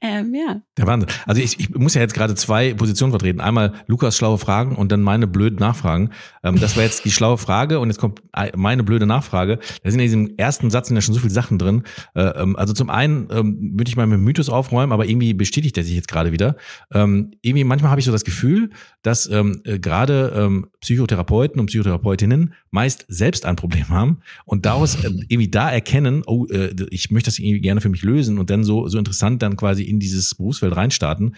Ähm, 0.08 0.36
ja. 0.36 0.62
Der 0.78 0.86
Wahnsinn. 0.86 1.10
Also 1.26 1.42
ich, 1.42 1.60
ich 1.60 1.74
muss 1.74 1.96
ja 1.96 2.02
jetzt 2.02 2.14
gerade 2.14 2.36
zwei 2.36 2.76
Positionen 2.76 3.12
vertreten. 3.12 3.42
Einmal 3.42 3.74
Lukas 3.88 4.16
schlaue 4.16 4.38
Fragen 4.38 4.76
und 4.76 4.92
dann 4.92 5.02
meine 5.02 5.26
blöden 5.26 5.58
Nachfragen. 5.58 6.12
Ähm, 6.44 6.60
das 6.60 6.76
war 6.76 6.84
jetzt 6.84 7.06
die 7.06 7.12
schlaue 7.12 7.40
Frage 7.40 7.80
und 7.80 7.88
jetzt 7.88 7.98
kommt 7.98 8.22
meine 8.56 8.84
blöde 8.84 9.08
Nachfrage. 9.08 9.58
Da 9.82 9.90
sind 9.90 10.00
in 10.00 10.06
diesem 10.06 10.38
ersten 10.38 10.70
Satz 10.70 10.88
sind 10.88 10.96
ja 10.96 11.02
schon 11.02 11.16
so 11.16 11.22
viele 11.22 11.34
Sachen 11.34 11.58
drin. 11.58 11.84
Äh, 12.14 12.22
ähm, 12.22 12.56
also 12.56 12.74
zum 12.74 12.92
einen 12.92 13.30
ähm, 13.32 13.72
würde 13.78 13.90
ich 13.90 13.96
mal 13.96 14.06
mit 14.06 14.20
Mythos 14.20 14.50
aufräumen, 14.50 14.92
aber 14.92 15.08
irgendwie 15.08 15.34
bestätigt 15.34 15.76
er 15.78 15.84
sich 15.84 15.96
jetzt 15.96 16.08
gerade 16.08 16.32
wieder. 16.32 16.56
Ähm, 16.94 17.32
irgendwie 17.42 17.64
manchmal 17.64 17.90
habe 17.90 18.00
ich 18.00 18.06
so 18.06 18.12
das 18.12 18.24
Gefühl, 18.24 18.70
dass 19.02 19.28
ähm, 19.28 19.62
äh, 19.64 19.80
gerade 19.80 20.34
ähm, 20.36 20.68
Psychotherapeuten 20.86 21.60
und 21.60 21.66
Psychotherapeutinnen 21.66 22.54
meist 22.72 23.06
selbst 23.08 23.46
ein 23.46 23.56
Problem 23.56 23.90
haben 23.90 24.22
und 24.46 24.66
daraus 24.66 24.96
äh, 25.04 25.08
irgendwie 25.28 25.50
da 25.50 25.70
erkennen, 25.70 26.24
oh, 26.26 26.46
äh, 26.48 26.74
ich 26.90 27.12
möchte 27.12 27.28
das 27.28 27.40
irgendwie 27.40 27.62
gerne 27.62 27.82
für 27.82 27.90
mich 27.90 28.04
lösen 28.04 28.40
und 28.40 28.50
dann 28.50 28.64
so 28.64 28.88
so 28.88 28.98
interessant 28.98 29.42
dann 29.42 29.58
quasi 29.58 29.84
in 29.84 30.00
dieses 30.00 30.36
Berufsfeld 30.36 30.76
reinstarten, 30.76 31.36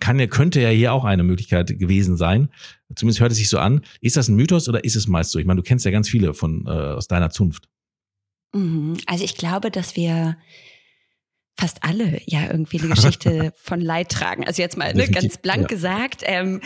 kann, 0.00 0.28
könnte 0.28 0.60
ja 0.60 0.68
hier 0.68 0.92
auch 0.92 1.04
eine 1.04 1.22
Möglichkeit 1.22 1.78
gewesen 1.78 2.16
sein. 2.16 2.48
Zumindest 2.94 3.20
hört 3.20 3.32
es 3.32 3.38
sich 3.38 3.48
so 3.48 3.58
an. 3.58 3.82
Ist 4.00 4.16
das 4.16 4.28
ein 4.28 4.36
Mythos 4.36 4.68
oder 4.68 4.84
ist 4.84 4.96
es 4.96 5.08
meist 5.08 5.30
so? 5.30 5.38
Ich 5.38 5.46
meine, 5.46 5.58
du 5.60 5.66
kennst 5.66 5.84
ja 5.84 5.90
ganz 5.90 6.08
viele 6.08 6.34
von 6.34 6.66
äh, 6.66 6.70
aus 6.70 7.08
deiner 7.08 7.30
Zunft. 7.30 7.68
Mhm. 8.54 8.96
Also 9.06 9.24
ich 9.24 9.36
glaube, 9.36 9.70
dass 9.70 9.96
wir 9.96 10.36
fast 11.56 11.84
alle 11.84 12.20
ja 12.26 12.50
irgendwie 12.50 12.80
eine 12.80 12.94
Geschichte 12.94 13.52
von 13.62 13.80
Leid 13.80 14.10
tragen. 14.10 14.46
Also 14.46 14.62
jetzt 14.62 14.76
mal 14.76 14.94
ne, 14.94 15.08
ganz 15.08 15.38
blank 15.38 15.62
ja. 15.62 15.66
gesagt, 15.68 16.22
ähm, 16.24 16.60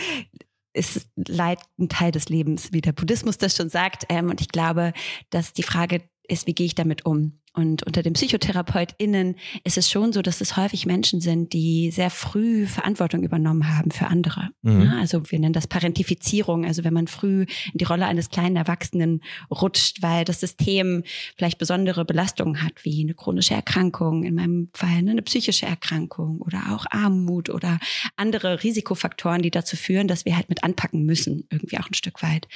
ist 0.73 1.07
Leid 1.15 1.59
ein 1.79 1.89
Teil 1.89 2.11
des 2.11 2.29
Lebens, 2.29 2.71
wie 2.71 2.81
der 2.81 2.93
Buddhismus 2.93 3.37
das 3.37 3.55
schon 3.55 3.69
sagt. 3.69 4.05
Ähm, 4.09 4.29
und 4.29 4.41
ich 4.41 4.49
glaube, 4.49 4.93
dass 5.29 5.53
die 5.53 5.63
Frage 5.63 6.01
ist, 6.27 6.47
wie 6.47 6.53
gehe 6.53 6.65
ich 6.65 6.75
damit 6.75 7.05
um? 7.05 7.39
Und 7.59 7.83
unter 7.83 8.03
den 8.03 8.13
PsychotherapeutInnen 8.13 9.35
ist 9.65 9.77
es 9.77 9.91
schon 9.91 10.13
so, 10.13 10.21
dass 10.21 10.39
es 10.39 10.55
häufig 10.55 10.85
Menschen 10.85 11.19
sind, 11.19 11.51
die 11.51 11.91
sehr 11.91 12.09
früh 12.09 12.65
Verantwortung 12.65 13.21
übernommen 13.21 13.75
haben 13.75 13.91
für 13.91 14.07
andere. 14.07 14.51
Mhm. 14.61 14.83
Ja, 14.83 14.97
also 14.99 15.29
wir 15.29 15.39
nennen 15.39 15.51
das 15.51 15.67
Parentifizierung, 15.67 16.65
also 16.65 16.85
wenn 16.85 16.93
man 16.93 17.07
früh 17.07 17.41
in 17.41 17.77
die 17.77 17.83
Rolle 17.83 18.05
eines 18.05 18.29
kleinen 18.29 18.55
Erwachsenen 18.55 19.21
rutscht, 19.51 20.01
weil 20.01 20.23
das 20.23 20.39
System 20.39 21.03
vielleicht 21.35 21.57
besondere 21.57 22.05
Belastungen 22.05 22.63
hat, 22.63 22.85
wie 22.85 23.01
eine 23.01 23.13
chronische 23.13 23.55
Erkrankung, 23.55 24.23
in 24.23 24.35
meinem 24.35 24.69
Fall 24.73 25.01
ne, 25.01 25.11
eine 25.11 25.21
psychische 25.21 25.65
Erkrankung 25.65 26.39
oder 26.39 26.73
auch 26.73 26.85
Armut 26.89 27.49
oder 27.49 27.77
andere 28.15 28.63
Risikofaktoren, 28.63 29.41
die 29.41 29.51
dazu 29.51 29.75
führen, 29.75 30.07
dass 30.07 30.23
wir 30.23 30.37
halt 30.37 30.47
mit 30.47 30.63
anpacken 30.63 31.03
müssen, 31.03 31.45
irgendwie 31.49 31.77
auch 31.77 31.89
ein 31.89 31.93
Stück 31.93 32.23
weit. 32.23 32.47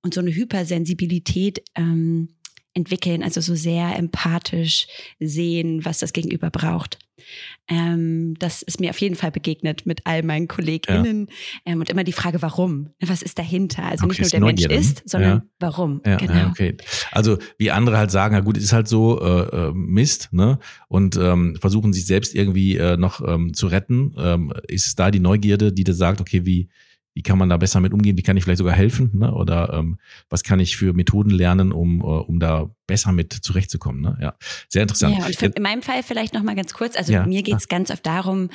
Und 0.00 0.14
so 0.14 0.20
eine 0.20 0.32
Hypersensibilität 0.32 1.64
ähm, 1.74 2.28
entwickeln, 2.78 3.22
also 3.22 3.40
so 3.40 3.54
sehr 3.54 3.96
empathisch 3.98 4.86
sehen, 5.20 5.84
was 5.84 5.98
das 5.98 6.12
Gegenüber 6.12 6.50
braucht. 6.50 6.98
Ähm, 7.68 8.34
das 8.38 8.62
ist 8.62 8.80
mir 8.80 8.90
auf 8.90 9.00
jeden 9.00 9.16
Fall 9.16 9.30
begegnet 9.30 9.84
mit 9.84 10.00
all 10.04 10.22
meinen 10.22 10.48
KollegInnen 10.48 11.26
ja. 11.26 11.72
ähm, 11.72 11.80
und 11.80 11.90
immer 11.90 12.04
die 12.04 12.12
Frage, 12.12 12.40
warum? 12.40 12.90
Was 13.00 13.22
ist 13.22 13.38
dahinter? 13.38 13.84
Also 13.84 14.06
okay, 14.06 14.22
nicht 14.22 14.32
nur 14.32 14.40
der 14.40 14.40
Mensch 14.40 14.64
ist, 14.64 15.08
sondern 15.08 15.38
ja. 15.38 15.44
warum? 15.58 16.00
Ja, 16.06 16.16
genau. 16.16 16.48
Okay. 16.48 16.76
Also 17.10 17.38
wie 17.58 17.70
andere 17.70 17.98
halt 17.98 18.10
sagen, 18.10 18.34
na 18.34 18.40
gut, 18.40 18.56
ist 18.56 18.72
halt 18.72 18.88
so 18.88 19.20
äh, 19.20 19.68
äh, 19.68 19.72
Mist, 19.74 20.32
ne? 20.32 20.58
Und 20.88 21.16
ähm, 21.16 21.56
versuchen 21.60 21.92
sich 21.92 22.06
selbst 22.06 22.34
irgendwie 22.34 22.76
äh, 22.76 22.96
noch 22.96 23.26
ähm, 23.26 23.52
zu 23.52 23.66
retten. 23.66 24.14
Ähm, 24.16 24.52
ist 24.66 24.98
da 24.98 25.10
die 25.10 25.20
Neugierde, 25.20 25.72
die 25.72 25.84
da 25.84 25.92
sagt, 25.92 26.20
okay, 26.20 26.46
wie 26.46 26.68
wie 27.18 27.22
kann 27.22 27.36
man 27.36 27.48
da 27.48 27.56
besser 27.56 27.80
mit 27.80 27.92
umgehen, 27.92 28.16
wie 28.16 28.22
kann 28.22 28.36
ich 28.36 28.44
vielleicht 28.44 28.58
sogar 28.58 28.76
helfen, 28.76 29.10
ne? 29.12 29.34
oder 29.34 29.72
ähm, 29.72 29.98
was 30.28 30.44
kann 30.44 30.60
ich 30.60 30.76
für 30.76 30.92
Methoden 30.92 31.30
lernen, 31.30 31.72
um, 31.72 32.00
uh, 32.00 32.20
um 32.20 32.38
da 32.38 32.70
besser 32.86 33.10
mit 33.10 33.32
zurechtzukommen. 33.32 34.00
Ne? 34.00 34.16
Ja, 34.22 34.34
sehr 34.68 34.82
interessant. 34.82 35.18
Ja, 35.18 35.26
und 35.26 35.34
für, 35.34 35.46
in 35.46 35.62
meinem 35.64 35.82
Fall 35.82 36.04
vielleicht 36.04 36.32
noch 36.32 36.44
mal 36.44 36.54
ganz 36.54 36.74
kurz, 36.74 36.96
also 36.96 37.12
ja, 37.12 37.26
mir 37.26 37.42
geht 37.42 37.56
es 37.56 37.66
ganz 37.66 37.90
oft 37.90 38.06
darum, 38.06 38.50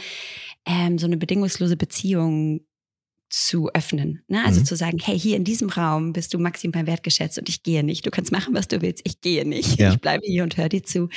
ähm, 0.65 0.97
so 0.97 1.07
eine 1.07 1.17
bedingungslose 1.17 1.75
Beziehung 1.75 2.61
zu 3.29 3.69
öffnen. 3.73 4.23
Ne? 4.29 4.45
Also 4.45 4.61
mhm. 4.61 4.65
zu 4.65 4.77
sagen, 4.77 4.97
hey, 5.03 5.19
hier 5.19 5.35
in 5.35 5.43
diesem 5.43 5.67
Raum 5.67 6.13
bist 6.13 6.33
du 6.33 6.39
maximal 6.39 6.87
wertgeschätzt 6.87 7.37
und 7.37 7.49
ich 7.49 7.63
gehe 7.63 7.83
nicht. 7.83 8.05
Du 8.05 8.11
kannst 8.11 8.31
machen, 8.31 8.53
was 8.53 8.69
du 8.69 8.81
willst, 8.81 9.01
ich 9.03 9.19
gehe 9.19 9.45
nicht. 9.45 9.77
Ja. 9.77 9.91
Ich 9.91 9.99
bleibe 9.99 10.25
hier 10.25 10.43
und 10.43 10.55
höre 10.55 10.69
dir 10.69 10.83
zu. 10.83 11.09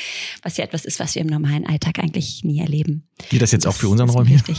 Was 0.42 0.56
ja 0.56 0.64
etwas 0.64 0.84
ist, 0.84 0.98
was 0.98 1.14
wir 1.14 1.22
im 1.22 1.28
normalen 1.28 1.64
Alltag 1.64 2.00
eigentlich 2.00 2.42
nie 2.42 2.58
erleben. 2.58 3.06
Geht 3.30 3.40
das 3.40 3.52
jetzt 3.52 3.66
das 3.66 3.72
auch 3.72 3.78
für 3.78 3.88
unseren 3.88 4.10
Raum 4.10 4.26
hier? 4.26 4.38
Wichtig. 4.38 4.58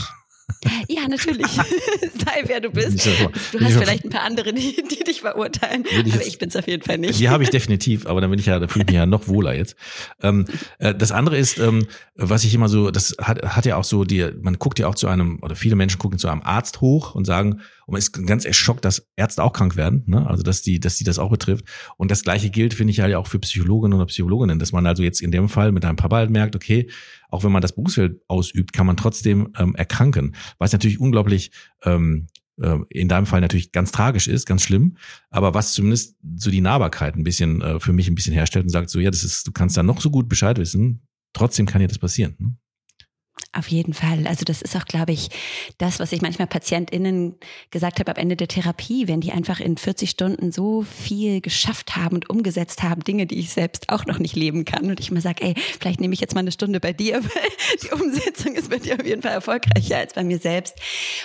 Ja, 0.88 1.06
natürlich. 1.08 1.46
Sei 1.50 2.42
wer 2.46 2.60
du 2.60 2.70
bist. 2.70 3.06
Du 3.52 3.60
hast 3.60 3.76
vielleicht 3.76 4.04
ein 4.04 4.10
paar 4.10 4.22
andere, 4.22 4.52
die, 4.52 4.82
die 4.90 5.04
dich 5.04 5.20
verurteilen, 5.20 5.84
ich 6.04 6.12
aber 6.12 6.26
ich 6.26 6.38
bin 6.38 6.48
es 6.48 6.56
auf 6.56 6.66
jeden 6.66 6.82
Fall 6.82 6.98
nicht. 6.98 7.18
Die 7.18 7.28
habe 7.28 7.42
ich 7.42 7.50
definitiv, 7.50 8.06
aber 8.06 8.20
dann 8.20 8.30
bin 8.30 8.38
ich 8.38 8.46
ja, 8.46 8.58
da 8.58 8.66
fühle 8.66 8.84
ich 8.84 8.88
mich 8.88 8.96
ja 8.96 9.06
noch 9.06 9.28
wohler 9.28 9.54
jetzt. 9.54 9.76
Ähm, 10.22 10.46
äh, 10.78 10.94
das 10.94 11.12
andere 11.12 11.38
ist, 11.38 11.58
ähm, 11.58 11.86
was 12.14 12.44
ich 12.44 12.54
immer 12.54 12.68
so, 12.68 12.90
das 12.90 13.14
hat, 13.20 13.42
hat 13.42 13.66
ja 13.66 13.76
auch 13.76 13.84
so, 13.84 14.04
die, 14.04 14.28
man 14.42 14.58
guckt 14.58 14.78
ja 14.78 14.88
auch 14.88 14.94
zu 14.94 15.08
einem, 15.08 15.38
oder 15.42 15.54
viele 15.54 15.76
Menschen 15.76 15.98
gucken 15.98 16.18
zu 16.18 16.28
einem 16.28 16.42
Arzt 16.42 16.80
hoch 16.80 17.14
und 17.14 17.24
sagen, 17.24 17.60
und 17.88 17.92
man 17.92 17.98
ist 18.00 18.12
ganz 18.26 18.44
erschockt, 18.44 18.84
dass 18.84 19.08
Ärzte 19.16 19.42
auch 19.42 19.54
krank 19.54 19.76
werden, 19.76 20.02
ne? 20.06 20.26
also 20.26 20.42
dass 20.42 20.60
die, 20.60 20.78
dass 20.78 20.96
die 20.96 21.04
das 21.04 21.18
auch 21.18 21.30
betrifft. 21.30 21.64
Und 21.96 22.10
das 22.10 22.22
Gleiche 22.22 22.50
gilt, 22.50 22.74
finde 22.74 22.90
ich, 22.90 23.00
halt 23.00 23.14
auch 23.14 23.26
für 23.26 23.38
Psychologinnen 23.38 23.96
oder 23.96 24.04
Psychologinnen, 24.06 24.58
dass 24.58 24.72
man 24.72 24.86
also 24.86 25.02
jetzt 25.02 25.22
in 25.22 25.30
dem 25.30 25.48
Fall 25.48 25.72
mit 25.72 25.86
einem 25.86 25.96
Papa 25.96 26.16
halt 26.16 26.28
merkt, 26.28 26.54
okay, 26.54 26.90
auch 27.28 27.44
wenn 27.44 27.52
man 27.52 27.62
das 27.62 27.74
Berufsfeld 27.74 28.20
ausübt, 28.26 28.72
kann 28.72 28.86
man 28.86 28.96
trotzdem 28.96 29.52
ähm, 29.58 29.74
erkranken. 29.74 30.34
Was 30.58 30.72
natürlich 30.72 31.00
unglaublich 31.00 31.50
ähm, 31.84 32.26
äh, 32.60 32.78
in 32.90 33.08
deinem 33.08 33.26
Fall 33.26 33.40
natürlich 33.40 33.72
ganz 33.72 33.92
tragisch 33.92 34.28
ist, 34.28 34.46
ganz 34.46 34.62
schlimm, 34.62 34.96
aber 35.30 35.54
was 35.54 35.72
zumindest 35.72 36.16
so 36.36 36.50
die 36.50 36.60
Nahbarkeit 36.60 37.16
ein 37.16 37.24
bisschen 37.24 37.60
äh, 37.60 37.80
für 37.80 37.92
mich 37.92 38.08
ein 38.08 38.14
bisschen 38.14 38.34
herstellt 38.34 38.64
und 38.64 38.70
sagt 38.70 38.90
so, 38.90 38.98
ja, 39.00 39.10
das 39.10 39.24
ist, 39.24 39.46
du 39.46 39.52
kannst 39.52 39.76
da 39.76 39.82
noch 39.82 40.00
so 40.00 40.10
gut 40.10 40.28
Bescheid 40.28 40.58
wissen, 40.58 41.02
trotzdem 41.32 41.66
kann 41.66 41.80
dir 41.80 41.88
das 41.88 41.98
passieren. 41.98 42.34
Ne? 42.38 42.56
Auf 43.54 43.68
jeden 43.68 43.94
Fall. 43.94 44.26
Also 44.26 44.44
das 44.44 44.60
ist 44.60 44.76
auch, 44.76 44.84
glaube 44.84 45.12
ich, 45.12 45.30
das, 45.78 46.00
was 46.00 46.12
ich 46.12 46.20
manchmal 46.20 46.46
PatientInnen 46.46 47.34
gesagt 47.70 47.98
habe 47.98 48.10
am 48.10 48.18
Ende 48.18 48.36
der 48.36 48.46
Therapie, 48.46 49.08
wenn 49.08 49.22
die 49.22 49.32
einfach 49.32 49.58
in 49.58 49.78
40 49.78 50.10
Stunden 50.10 50.52
so 50.52 50.82
viel 50.82 51.40
geschafft 51.40 51.96
haben 51.96 52.16
und 52.16 52.28
umgesetzt 52.28 52.82
haben, 52.82 53.02
Dinge, 53.02 53.26
die 53.26 53.38
ich 53.38 53.50
selbst 53.50 53.88
auch 53.88 54.04
noch 54.04 54.18
nicht 54.18 54.36
leben 54.36 54.66
kann. 54.66 54.90
Und 54.90 55.00
ich 55.00 55.10
immer 55.10 55.22
sage, 55.22 55.42
ey, 55.42 55.54
vielleicht 55.80 55.98
nehme 55.98 56.12
ich 56.12 56.20
jetzt 56.20 56.34
mal 56.34 56.40
eine 56.40 56.52
Stunde 56.52 56.78
bei 56.78 56.92
dir, 56.92 57.14
weil 57.24 57.78
die 57.82 57.90
Umsetzung 57.90 58.54
ist 58.54 58.68
bei 58.68 58.78
dir 58.78 58.96
auf 58.96 59.06
jeden 59.06 59.22
Fall 59.22 59.32
erfolgreicher 59.32 59.96
als 59.96 60.12
bei 60.12 60.24
mir 60.24 60.38
selbst. 60.38 60.74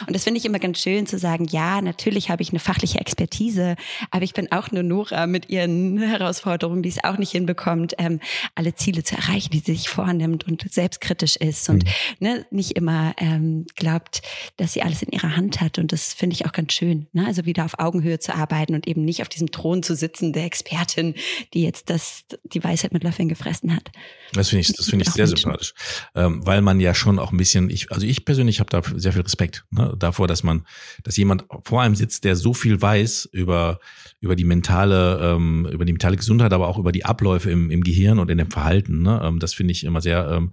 Und 0.08 0.16
das 0.16 0.24
finde 0.24 0.40
ich 0.40 0.46
immer 0.46 0.60
ganz 0.60 0.80
schön 0.80 1.06
zu 1.06 1.18
sagen, 1.20 1.46
ja, 1.50 1.82
natürlich 1.82 2.30
habe 2.30 2.42
ich 2.42 2.52
eine 2.52 2.60
fachliche 2.60 3.00
Expertise, 3.00 3.76
aber 4.12 4.24
ich 4.24 4.34
bin 4.34 4.50
auch 4.52 4.70
eine 4.70 4.84
Nora 4.84 5.28
mit 5.28 5.50
ihren 5.50 5.98
Herausforderungen, 5.98 6.84
die 6.84 6.90
es 6.90 7.04
auch 7.04 7.18
nicht 7.18 7.32
hinbekommt, 7.32 7.96
ähm, 7.98 8.22
alle 8.56 8.74
Ziele 8.76 9.04
zu 9.04 9.16
erreichen, 9.16 9.52
die 9.52 9.60
sie 9.60 9.74
sich 9.74 9.90
vornimmt 9.90 10.48
und 10.48 10.66
selbstkritisch 10.72 11.36
ist 11.36 11.70
und 11.70 11.84
mhm 11.84 11.90
ne, 12.20 12.46
nicht 12.52 12.72
immer 12.72 13.14
ähm, 13.18 13.66
glaubt, 13.76 14.22
dass 14.58 14.74
sie 14.74 14.82
alles 14.82 15.02
in 15.02 15.12
ihrer 15.12 15.36
Hand 15.36 15.62
hat. 15.62 15.80
Und 15.80 15.92
das 15.92 16.14
finde 16.14 16.36
ich 16.36 16.46
auch 16.46 16.52
ganz 16.52 16.74
schön. 16.74 17.08
Ne? 17.14 17.26
Also 17.26 17.46
wieder 17.46 17.66
auf 17.66 17.80
Augenhöhe 17.80 18.20
zu 18.20 18.36
arbeiten 18.36 18.76
und 18.76 18.88
eben 18.88 19.04
nicht 19.04 19.22
auf 19.22 19.30
diesem 19.30 19.52
Thron 19.52 19.84
zu 19.84 19.96
sitzen, 19.96 20.34
der 20.34 20.46
Expertin, 20.46 21.16
die 21.54 21.64
jetzt 21.64 21.90
das, 21.90 22.26
die 22.44 22.64
Weisheit 22.64 22.94
mit 22.94 23.04
Löffeln 23.04 23.30
gefressen 23.30 23.76
hat. 23.76 23.92
Das 24.34 24.50
finde 24.50 24.62
ich, 24.62 24.74
das 24.74 24.90
finde 24.90 25.06
ich 25.06 25.12
sehr 25.12 25.28
Menschen. 25.28 25.44
sympathisch. 25.44 25.74
Ähm, 26.16 26.46
weil 26.46 26.62
man 26.62 26.80
ja 26.80 26.94
schon 26.94 27.20
auch 27.20 27.32
ein 27.32 27.38
bisschen, 27.38 27.70
ich, 27.70 27.92
also 27.92 28.06
ich 28.06 28.26
persönlich 28.26 28.60
habe 28.60 28.70
da 28.70 28.82
sehr 28.96 29.14
viel 29.14 29.22
Respekt 29.22 29.66
ne, 29.72 29.96
davor, 29.98 30.28
dass 30.28 30.44
man, 30.44 30.66
dass 31.04 31.18
jemand 31.18 31.46
vor 31.64 31.82
einem 31.82 31.96
sitzt, 31.96 32.24
der 32.24 32.36
so 32.36 32.54
viel 32.54 32.82
weiß 32.82 33.30
über, 33.32 33.80
über 34.20 34.36
die 34.36 34.44
mentale, 34.44 35.20
ähm, 35.22 35.68
über 35.72 35.86
die 35.86 35.94
mentale 35.94 36.18
Gesundheit, 36.18 36.54
aber 36.54 36.68
auch 36.68 36.78
über 36.78 36.92
die 36.92 37.06
Abläufe 37.06 37.52
im, 37.52 37.72
im 37.72 37.84
Gehirn 37.84 38.20
und 38.20 38.30
in 38.30 38.38
dem 38.38 38.52
Verhalten. 38.52 39.02
Ne? 39.02 39.22
Ähm, 39.24 39.40
das 39.40 39.54
finde 39.54 39.72
ich 39.72 39.84
immer 39.84 40.02
sehr 40.02 40.30
ähm, 40.30 40.52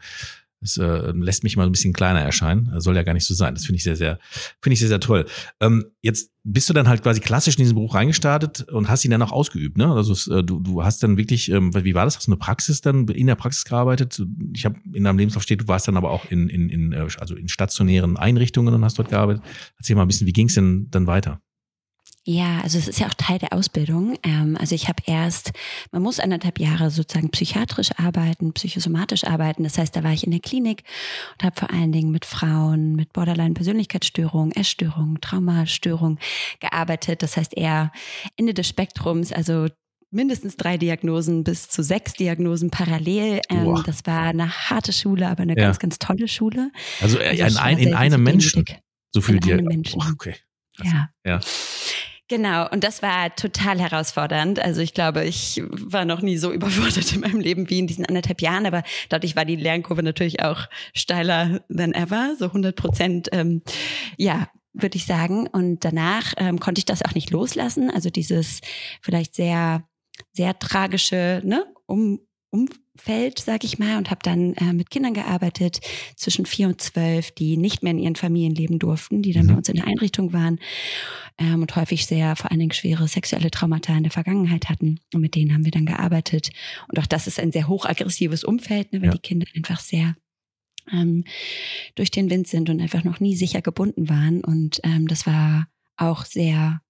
das 0.60 0.76
äh, 0.76 1.12
lässt 1.12 1.42
mich 1.42 1.56
mal 1.56 1.64
ein 1.64 1.72
bisschen 1.72 1.92
kleiner 1.92 2.20
erscheinen. 2.20 2.70
Soll 2.80 2.96
ja 2.96 3.02
gar 3.02 3.14
nicht 3.14 3.24
so 3.24 3.34
sein. 3.34 3.54
Das 3.54 3.64
finde 3.64 3.76
ich 3.76 3.84
sehr, 3.84 3.96
sehr, 3.96 4.18
finde 4.60 4.74
ich 4.74 4.80
sehr, 4.80 4.88
sehr 4.88 5.00
toll. 5.00 5.24
Ähm, 5.60 5.86
jetzt 6.02 6.30
bist 6.42 6.68
du 6.68 6.74
dann 6.74 6.88
halt 6.88 7.02
quasi 7.02 7.20
klassisch 7.20 7.56
in 7.56 7.62
diesen 7.62 7.74
Beruf 7.74 7.94
reingestartet 7.94 8.68
und 8.68 8.88
hast 8.88 9.04
ihn 9.04 9.10
dann 9.10 9.22
auch 9.22 9.32
ausgeübt, 9.32 9.78
ne? 9.78 9.92
Also 9.92 10.34
äh, 10.34 10.44
du, 10.44 10.60
du 10.60 10.84
hast 10.84 11.02
dann 11.02 11.16
wirklich, 11.16 11.50
ähm, 11.50 11.74
wie 11.74 11.94
war 11.94 12.04
das? 12.04 12.16
Hast 12.16 12.26
du 12.26 12.32
eine 12.32 12.38
Praxis 12.38 12.80
dann 12.80 13.08
in 13.08 13.26
der 13.26 13.36
Praxis 13.36 13.64
gearbeitet? 13.64 14.22
Ich 14.54 14.64
habe 14.64 14.76
in 14.92 15.04
deinem 15.04 15.18
Lebenslauf 15.18 15.42
steht, 15.42 15.62
du 15.62 15.68
warst 15.68 15.88
dann 15.88 15.96
aber 15.96 16.10
auch 16.10 16.30
in, 16.30 16.48
in, 16.48 16.68
in 16.68 16.92
äh, 16.92 17.06
also 17.18 17.34
in 17.34 17.48
stationären 17.48 18.16
Einrichtungen 18.16 18.74
und 18.74 18.84
hast 18.84 18.98
dort 18.98 19.08
gearbeitet. 19.08 19.42
Erzähl 19.78 19.96
mal 19.96 20.02
ein 20.02 20.08
bisschen, 20.08 20.26
wie 20.26 20.32
ging 20.32 20.48
es 20.48 20.54
denn 20.54 20.88
dann 20.90 21.06
weiter? 21.06 21.40
Ja, 22.32 22.60
also 22.62 22.78
es 22.78 22.87
ist 22.87 23.00
ja 23.00 23.08
auch 23.08 23.14
Teil 23.14 23.40
der 23.40 23.52
Ausbildung. 23.52 24.16
Ähm, 24.22 24.56
also 24.56 24.72
ich 24.72 24.87
habe 24.87 25.02
erst, 25.04 25.50
man 25.90 26.00
muss 26.00 26.20
anderthalb 26.20 26.60
Jahre 26.60 26.92
sozusagen 26.92 27.30
psychiatrisch 27.30 27.90
arbeiten, 27.96 28.52
psychosomatisch 28.52 29.25
arbeiten. 29.25 29.64
Das 29.64 29.78
heißt, 29.78 29.96
da 29.96 30.04
war 30.04 30.12
ich 30.12 30.22
in 30.22 30.30
der 30.30 30.38
Klinik 30.38 30.84
und 31.32 31.44
habe 31.44 31.58
vor 31.58 31.72
allen 31.72 31.90
Dingen 31.90 32.12
mit 32.12 32.25
Frauen 32.25 32.94
mit 32.94 33.12
Borderline-Persönlichkeitsstörung, 33.12 34.52
Essstörung, 34.52 35.20
Traumastörung 35.20 36.20
gearbeitet. 36.60 37.25
Das 37.25 37.37
heißt 37.37 37.56
eher 37.56 37.90
Ende 38.37 38.54
des 38.54 38.68
Spektrums, 38.68 39.32
also 39.32 39.66
mindestens 40.12 40.56
drei 40.56 40.76
Diagnosen 40.76 41.42
bis 41.42 41.68
zu 41.68 41.82
sechs 41.82 42.12
Diagnosen 42.12 42.70
parallel. 42.70 43.40
Ähm, 43.49 43.82
das 43.84 44.06
war 44.06 44.28
eine 44.28 44.49
harte 44.49 44.92
Schule, 44.92 45.26
aber 45.26 45.42
eine 45.42 45.56
ja. 45.56 45.64
ganz, 45.64 45.80
ganz 45.80 45.99
tolle 45.99 46.28
Schule. 46.28 46.70
Also, 47.00 47.18
also 47.18 47.42
in, 47.42 47.56
ein, 47.56 47.78
in 47.78 47.94
einem 47.94 48.22
Menschen. 48.22 48.64
So 49.12 49.20
viel 49.20 49.40
Diagnosen. 49.40 50.00
okay. 50.12 50.37
ja. 50.84 51.08
ja. 51.26 51.40
Genau, 52.30 52.68
und 52.70 52.84
das 52.84 53.02
war 53.02 53.34
total 53.34 53.80
herausfordernd. 53.80 54.60
Also 54.60 54.80
ich 54.82 54.94
glaube, 54.94 55.25
ich 55.25 55.60
war 55.68 56.04
noch 56.04 56.22
nie 56.22 56.37
so 56.37 56.52
überfordert 56.52 57.12
in 57.12 57.22
meinem 57.22 57.40
Leben 57.40 57.68
wie 57.68 57.80
in 57.80 57.88
diesen 57.88 58.06
anderthalb 58.06 58.40
Jahren, 58.40 58.66
aber 58.66 58.84
dadurch 59.08 59.34
war 59.34 59.44
die 59.44 59.56
Lernkurve 59.56 60.04
natürlich 60.04 60.40
auch 60.40 60.68
steiler 60.94 61.60
than 61.68 61.92
ever, 61.92 62.37
so 62.38 62.44
100 62.44 62.76
Prozent, 62.76 63.28
ähm, 63.32 63.62
ja, 64.16 64.49
würde 64.72 64.96
ich 64.96 65.06
sagen. 65.06 65.49
Und 65.49 65.84
danach 65.84 66.32
ähm, 66.37 66.60
konnte 66.60 66.78
ich 66.78 66.84
das 66.84 67.04
auch 67.04 67.16
nicht 67.16 67.30
loslassen. 67.30 67.90
Also 67.90 68.10
dieses 68.10 68.60
vielleicht 69.02 69.34
sehr, 69.34 69.82
sehr 70.32 70.56
tragische, 70.56 71.42
ne, 71.44 71.66
um, 71.87 72.20
Umfeld, 72.50 73.38
sag 73.38 73.64
ich 73.64 73.78
mal, 73.78 73.97
und 73.97 74.11
habe 74.11 74.21
dann 74.23 74.54
äh, 74.54 74.73
mit 74.73 74.90
Kindern 74.90 75.14
gearbeitet 75.14 75.80
zwischen 76.16 76.47
vier 76.47 76.69
und 76.69 76.80
zwölf, 76.80 77.30
die 77.30 77.57
nicht 77.57 77.83
mehr 77.83 77.92
in 77.92 77.99
ihren 77.99 78.16
Familien 78.16 78.54
leben 78.54 78.78
durften, 78.78 79.23
die 79.23 79.33
dann 79.33 79.45
mhm. 79.45 79.49
bei 79.49 79.54
uns 79.57 79.69
in 79.69 79.76
der 79.76 79.87
Einrichtung 79.87 80.33
waren 80.33 80.59
ähm, 81.38 81.62
und 81.62 81.75
häufig 81.76 82.07
sehr 82.07 82.37
vor 82.37 82.50
allen 82.50 82.61
Dingen 82.61 82.73
schwere 82.73 83.09
sexuelle 83.09 83.50
Traumata 83.50 83.97
in 83.97 84.02
der 84.02 84.12
Vergangenheit 84.12 84.69
hatten. 84.69 85.00
Und 85.14 85.21
mit 85.21 85.35
denen 85.35 85.52
haben 85.52 85.64
wir 85.64 85.73
dann 85.73 85.87
gearbeitet. 85.87 86.50
Und 86.88 86.99
auch 86.99 87.07
das 87.07 87.26
ist 87.26 87.40
ein 87.40 87.52
sehr 87.52 87.69
hochaggressives 87.69 88.45
Umfeld, 88.45 88.92
ne, 88.92 89.00
weil 89.00 89.09
ja. 89.09 89.14
die 89.14 89.21
Kinder 89.21 89.47
einfach 89.54 89.80
sehr 89.80 90.16
ähm, 90.92 91.25
durch 91.95 92.11
den 92.11 92.30
Wind 92.30 92.49
sind 92.49 92.69
und 92.69 92.80
einfach 92.80 93.04
noch 93.04 93.21
nie 93.21 93.37
sicher 93.37 93.62
gebunden 93.62 94.09
waren. 94.09 94.42
Und 94.42 94.80
ähm, 94.85 95.09
das 95.09 95.26
war 95.26 95.69
auch 95.97 96.25
sehr 96.25 96.80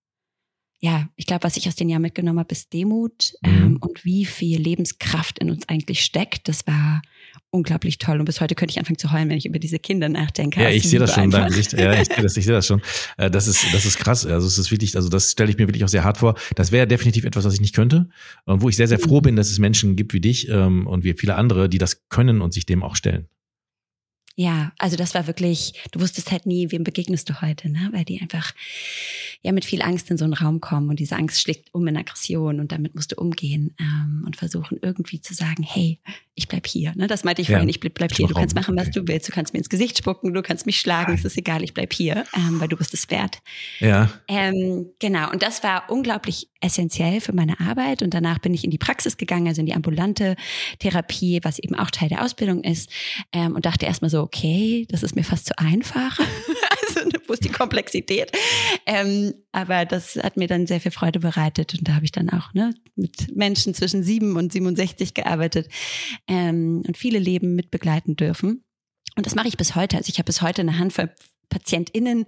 ja, 0.82 1.08
ich 1.16 1.26
glaube, 1.26 1.44
was 1.44 1.58
ich 1.58 1.68
aus 1.68 1.74
den 1.74 1.90
Jahren 1.90 2.00
mitgenommen 2.00 2.38
habe, 2.38 2.52
ist 2.52 2.72
Demut 2.72 3.34
mhm. 3.42 3.48
ähm, 3.48 3.78
und 3.82 4.04
wie 4.06 4.24
viel 4.24 4.58
Lebenskraft 4.58 5.38
in 5.38 5.50
uns 5.50 5.68
eigentlich 5.68 6.02
steckt. 6.02 6.48
Das 6.48 6.66
war 6.66 7.02
unglaublich 7.50 7.98
toll. 7.98 8.18
Und 8.18 8.24
bis 8.24 8.40
heute 8.40 8.54
könnte 8.54 8.72
ich 8.72 8.78
anfangen 8.78 8.96
zu 8.96 9.12
heulen, 9.12 9.28
wenn 9.28 9.36
ich 9.36 9.44
über 9.44 9.58
diese 9.58 9.78
Kinder 9.78 10.08
nachdenke. 10.08 10.62
Ja, 10.62 10.70
ich 10.70 10.88
sehe 10.88 10.98
das 10.98 11.14
schon 11.14 11.24
in 11.24 11.30
deinem 11.32 11.48
Gesicht. 11.48 11.74
Ja, 11.74 12.00
ich 12.00 12.08
sehe 12.08 12.22
das, 12.22 12.36
ich 12.36 12.44
sehe 12.46 12.54
das 12.54 12.66
schon. 12.66 12.80
Äh, 13.18 13.30
das 13.30 13.46
ist, 13.46 13.74
das 13.74 13.84
ist 13.84 13.98
krass. 13.98 14.24
Also 14.24 14.46
es 14.46 14.56
ist 14.56 14.70
wirklich, 14.70 14.96
also 14.96 15.10
das 15.10 15.32
stelle 15.32 15.50
ich 15.50 15.58
mir 15.58 15.68
wirklich 15.68 15.84
auch 15.84 15.88
sehr 15.88 16.02
hart 16.02 16.16
vor. 16.16 16.34
Das 16.54 16.72
wäre 16.72 16.86
definitiv 16.86 17.26
etwas, 17.26 17.44
was 17.44 17.52
ich 17.52 17.60
nicht 17.60 17.74
könnte. 17.74 18.08
Und 18.46 18.62
wo 18.62 18.70
ich 18.70 18.76
sehr, 18.76 18.88
sehr 18.88 18.98
froh 18.98 19.18
mhm. 19.18 19.24
bin, 19.24 19.36
dass 19.36 19.50
es 19.50 19.58
Menschen 19.58 19.96
gibt 19.96 20.14
wie 20.14 20.20
dich 20.20 20.48
ähm, 20.48 20.86
und 20.86 21.04
wie 21.04 21.12
viele 21.12 21.34
andere, 21.34 21.68
die 21.68 21.78
das 21.78 22.08
können 22.08 22.40
und 22.40 22.54
sich 22.54 22.64
dem 22.64 22.82
auch 22.82 22.96
stellen. 22.96 23.28
Ja, 24.40 24.72
also 24.78 24.96
das 24.96 25.12
war 25.12 25.26
wirklich, 25.26 25.74
du 25.92 26.00
wusstest 26.00 26.32
halt 26.32 26.46
nie, 26.46 26.70
wem 26.70 26.82
begegnest 26.82 27.28
du 27.28 27.42
heute, 27.42 27.68
ne? 27.68 27.90
Weil 27.92 28.06
die 28.06 28.22
einfach 28.22 28.54
ja 29.42 29.52
mit 29.52 29.66
viel 29.66 29.82
Angst 29.82 30.10
in 30.10 30.16
so 30.16 30.24
einen 30.24 30.32
Raum 30.32 30.62
kommen 30.62 30.88
und 30.88 30.98
diese 30.98 31.16
Angst 31.16 31.42
schlägt 31.42 31.74
um 31.74 31.86
in 31.86 31.98
Aggression 31.98 32.58
und 32.58 32.72
damit 32.72 32.94
musst 32.94 33.12
du 33.12 33.16
umgehen 33.16 33.74
ähm, 33.78 34.22
und 34.24 34.36
versuchen 34.36 34.78
irgendwie 34.80 35.20
zu 35.20 35.34
sagen, 35.34 35.62
hey, 35.62 36.00
ich 36.40 36.48
bleib 36.48 36.66
hier. 36.66 36.92
Ne? 36.96 37.06
Das 37.06 37.24
meinte 37.24 37.42
ich 37.42 37.48
ja. 37.48 37.56
vorhin, 37.56 37.68
ich 37.68 37.80
bleib, 37.80 37.94
bleib 37.94 38.12
hier. 38.12 38.26
Du 38.26 38.34
kannst 38.34 38.54
machen, 38.54 38.76
was 38.76 38.90
du 38.90 39.06
willst. 39.06 39.28
Du 39.28 39.32
kannst 39.32 39.52
mir 39.52 39.58
ins 39.58 39.68
Gesicht 39.68 39.98
spucken, 39.98 40.32
du 40.34 40.42
kannst 40.42 40.66
mich 40.66 40.80
schlagen, 40.80 41.14
es 41.14 41.24
ist 41.24 41.36
egal, 41.36 41.62
ich 41.62 41.74
bleib 41.74 41.92
hier, 41.92 42.24
ähm, 42.34 42.60
weil 42.60 42.68
du 42.68 42.76
bist 42.76 42.94
es 42.94 43.10
wert. 43.10 43.38
Ja. 43.78 44.10
Ähm, 44.28 44.86
genau, 44.98 45.30
und 45.30 45.42
das 45.42 45.62
war 45.62 45.84
unglaublich 45.88 46.48
essentiell 46.60 47.20
für 47.20 47.32
meine 47.32 47.60
Arbeit 47.60 48.02
und 48.02 48.12
danach 48.12 48.38
bin 48.38 48.54
ich 48.54 48.64
in 48.64 48.70
die 48.70 48.78
Praxis 48.78 49.16
gegangen, 49.16 49.48
also 49.48 49.60
in 49.60 49.66
die 49.66 49.74
ambulante 49.74 50.36
Therapie, 50.78 51.40
was 51.42 51.58
eben 51.58 51.74
auch 51.74 51.90
Teil 51.90 52.08
der 52.08 52.24
Ausbildung 52.24 52.64
ist 52.64 52.90
ähm, 53.32 53.54
und 53.54 53.66
dachte 53.66 53.86
erstmal 53.86 54.10
so, 54.10 54.20
okay, 54.22 54.86
das 54.90 55.02
ist 55.02 55.16
mir 55.16 55.24
fast 55.24 55.46
zu 55.46 55.58
einfach. 55.58 56.18
wo 57.26 57.32
ist 57.32 57.44
die 57.44 57.50
Komplexität? 57.50 58.32
Ähm, 58.86 59.34
aber 59.52 59.84
das 59.84 60.16
hat 60.16 60.36
mir 60.36 60.48
dann 60.48 60.66
sehr 60.66 60.80
viel 60.80 60.92
Freude 60.92 61.20
bereitet 61.20 61.74
und 61.74 61.88
da 61.88 61.94
habe 61.94 62.04
ich 62.04 62.12
dann 62.12 62.30
auch 62.30 62.52
ne, 62.54 62.74
mit 62.96 63.34
Menschen 63.34 63.74
zwischen 63.74 64.02
sieben 64.02 64.36
und 64.36 64.52
67 64.52 65.14
gearbeitet 65.14 65.68
ähm, 66.26 66.82
und 66.86 66.96
viele 66.96 67.18
Leben 67.18 67.54
mitbegleiten 67.54 68.16
dürfen. 68.16 68.64
Und 69.16 69.26
das 69.26 69.34
mache 69.34 69.48
ich 69.48 69.56
bis 69.56 69.74
heute. 69.74 69.96
Also 69.96 70.10
ich 70.10 70.18
habe 70.18 70.26
bis 70.26 70.42
heute 70.42 70.62
eine 70.62 70.78
Handvoll 70.78 71.10
PatientInnen, 71.48 72.26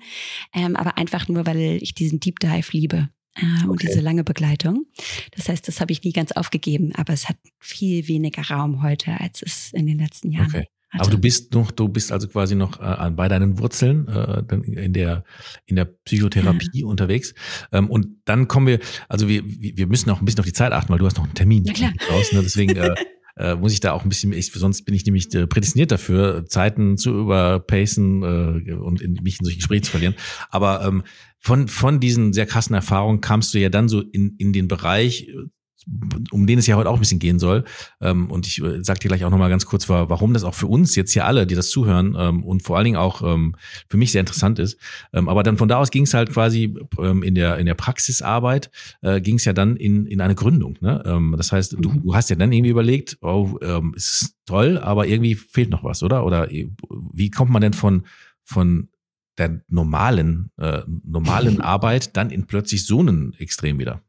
ähm, 0.53 0.77
aber 0.77 0.99
einfach 0.99 1.29
nur, 1.29 1.47
weil 1.47 1.79
ich 1.81 1.95
diesen 1.95 2.21
Deep 2.21 2.41
Dive 2.41 2.69
liebe. 2.73 3.09
Äh, 3.35 3.45
okay. 3.45 3.69
Und 3.69 3.83
diese 3.83 4.01
lange 4.01 4.25
Begleitung. 4.25 4.87
Das 5.31 5.49
heißt, 5.49 5.67
das 5.67 5.81
habe 5.81 5.93
ich 5.93 6.03
nie 6.03 6.13
ganz 6.13 6.33
aufgegeben, 6.33 6.93
aber 6.95 7.13
es 7.13 7.29
hat 7.29 7.37
viel 7.59 8.07
weniger 8.09 8.43
Raum 8.43 8.83
heute, 8.83 9.19
als 9.21 9.43
es 9.43 9.73
in 9.73 9.87
den 9.87 9.99
letzten 9.99 10.31
Jahren 10.31 10.49
okay. 10.49 10.67
Aber 10.99 11.11
du 11.11 11.19
bist 11.19 11.55
noch, 11.55 11.71
du 11.71 11.89
bist 11.89 12.13
also 12.13 12.29
quasi 12.29 12.55
noch 12.55 12.81
äh, 12.81 13.11
bei 13.11 13.29
deinen 13.29 13.59
Wurzeln 13.59 14.09
äh, 14.09 14.43
in 14.67 14.93
der 14.93 15.25
in 15.65 15.77
der 15.77 15.87
Psychotherapie 15.87 16.81
ja. 16.81 16.87
unterwegs. 16.87 17.35
Ähm, 17.73 17.89
und 17.89 18.09
dann 18.25 18.47
kommen 18.47 18.67
wir, 18.67 18.79
also 19.09 19.29
wir 19.29 19.43
wir 19.45 19.87
müssen 19.87 20.11
auch 20.11 20.21
ein 20.21 20.25
bisschen 20.25 20.41
auf 20.41 20.47
die 20.47 20.53
Zeit 20.53 20.73
achten, 20.73 20.93
weil 20.93 20.99
du 20.99 21.07
hast 21.07 21.17
noch 21.17 21.25
einen 21.25 21.35
Termin 21.35 21.65
ja, 21.65 21.73
klar. 21.73 21.93
raus. 22.11 22.33
Ne? 22.33 22.43
Deswegen 22.43 22.77
äh, 22.77 22.95
äh, 23.37 23.55
muss 23.55 23.73
ich 23.73 23.81
da 23.81 23.93
auch 23.93 24.05
ein 24.05 24.09
bisschen, 24.11 24.33
ich, 24.33 24.53
sonst 24.53 24.85
bin 24.85 24.95
ich 24.95 25.07
nämlich 25.07 25.35
äh, 25.35 25.47
prädestiniert 25.47 25.91
dafür, 25.91 26.45
Zeiten 26.47 26.99
zu 26.99 27.19
überpacen 27.19 28.23
äh, 28.23 28.73
und 28.73 29.01
in, 29.01 29.15
mich 29.23 29.39
in 29.41 29.45
solche 29.45 29.59
Gespräche 29.59 29.83
zu 29.83 29.93
verlieren. 29.93 30.15
Aber 30.51 30.85
ähm, 30.85 31.05
von 31.39 31.69
von 31.69 32.01
diesen 32.01 32.33
sehr 32.33 32.47
krassen 32.47 32.75
Erfahrungen 32.75 33.21
kamst 33.21 33.55
du 33.55 33.59
ja 33.59 33.71
dann 33.71 33.89
so 33.89 34.01
in 34.01 34.37
in 34.37 34.53
den 34.53 34.69
Bereich 34.69 35.29
um 36.31 36.47
den 36.47 36.59
es 36.59 36.67
ja 36.67 36.77
heute 36.77 36.91
auch 36.91 36.95
ein 36.95 37.01
bisschen 37.01 37.19
gehen 37.19 37.39
soll. 37.39 37.65
Ähm, 38.01 38.31
und 38.31 38.47
ich 38.47 38.63
äh, 38.63 38.83
sage 38.83 39.01
dir 39.01 39.09
gleich 39.09 39.25
auch 39.25 39.31
nochmal 39.31 39.51
ganz 39.51 39.67
kurz, 39.67 39.89
warum 39.89 40.35
das 40.35 40.45
auch 40.45 40.55
für 40.55 40.67
uns 40.67 40.95
jetzt 40.97 41.13
hier 41.13 41.27
alle, 41.27 41.47
die 41.47 41.55
das 41.55 41.71
zuhören 41.71 42.17
ähm, 42.19 42.45
und 42.45 42.63
vor 42.63 42.77
allen 42.77 42.85
Dingen 42.85 42.97
auch 42.97 43.23
ähm, 43.23 43.55
für 43.89 43.97
mich 43.97 44.13
sehr 44.13 44.21
interessant 44.21 44.59
ist. 44.59 44.79
aber 45.13 45.43
dann 45.43 45.57
von 45.57 45.69
da 45.69 45.79
aus 45.79 45.91
ging 45.91 46.05
es 46.05 46.15
halt 46.15 46.31
quasi 46.31 46.75
in 47.23 47.35
der 47.35 47.59
in 47.59 47.67
der 47.67 47.75
Praxisarbeit 47.75 48.71
äh, 49.03 49.21
ging 49.21 49.37
es 49.37 49.45
ja 49.45 49.53
dann 49.53 49.77
in 49.77 50.07
in 50.07 50.21
eine 50.21 50.35
Gründung. 50.35 50.77
Ne? 50.81 51.03
das 51.37 51.53
heißt, 51.53 51.77
du, 51.79 51.91
mhm. 51.91 52.03
du 52.03 52.15
hast 52.15 52.31
ja 52.31 52.37
dann 52.37 52.53
irgendwie 52.53 52.71
überlegt, 52.71 53.19
oh, 53.21 53.59
ist 53.95 54.35
toll, 54.47 54.79
aber 54.79 55.07
irgendwie 55.07 55.35
fehlt 55.35 55.71
noch 55.71 55.85
was, 55.85 56.03
oder? 56.03 56.25
Oder 56.25 56.51
äh, 56.51 56.71
wie 57.13 57.31
kommt 57.31 57.51
man 57.51 57.63
denn 57.63 57.73
von 57.73 58.05
von 58.45 58.89
der 59.39 59.63
normalen 59.69 60.51
äh, 60.59 60.83
normalen 61.05 61.61
Arbeit 61.75 62.17
dann 62.17 62.31
in 62.31 62.47
plötzlich 62.47 62.85
so 62.85 63.01
einen 63.01 63.35
Extrem 63.35 63.79
wieder? 63.79 64.03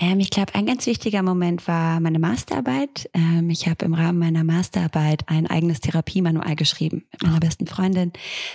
Ähm, 0.00 0.18
ich 0.18 0.30
glaube, 0.30 0.54
ein 0.54 0.64
ganz 0.64 0.86
wichtiger 0.86 1.22
Moment 1.22 1.68
war 1.68 2.00
meine 2.00 2.18
Masterarbeit. 2.18 3.10
Ähm, 3.12 3.50
ich 3.50 3.68
habe 3.68 3.84
im 3.84 3.92
Rahmen 3.92 4.18
meiner 4.18 4.44
Masterarbeit 4.44 5.24
ein 5.26 5.46
eigenes 5.46 5.80
Therapiemanual 5.80 6.56
geschrieben 6.56 7.06
mit 7.12 7.22
meiner 7.22 7.38
besten 7.38 7.66
Freundin 7.66 8.12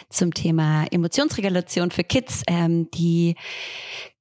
zum 0.09 0.33
Thema 0.33 0.85
Emotionsregulation 0.89 1.91
für 1.91 2.03
Kids, 2.03 2.41
ähm, 2.47 2.89
die 2.91 3.35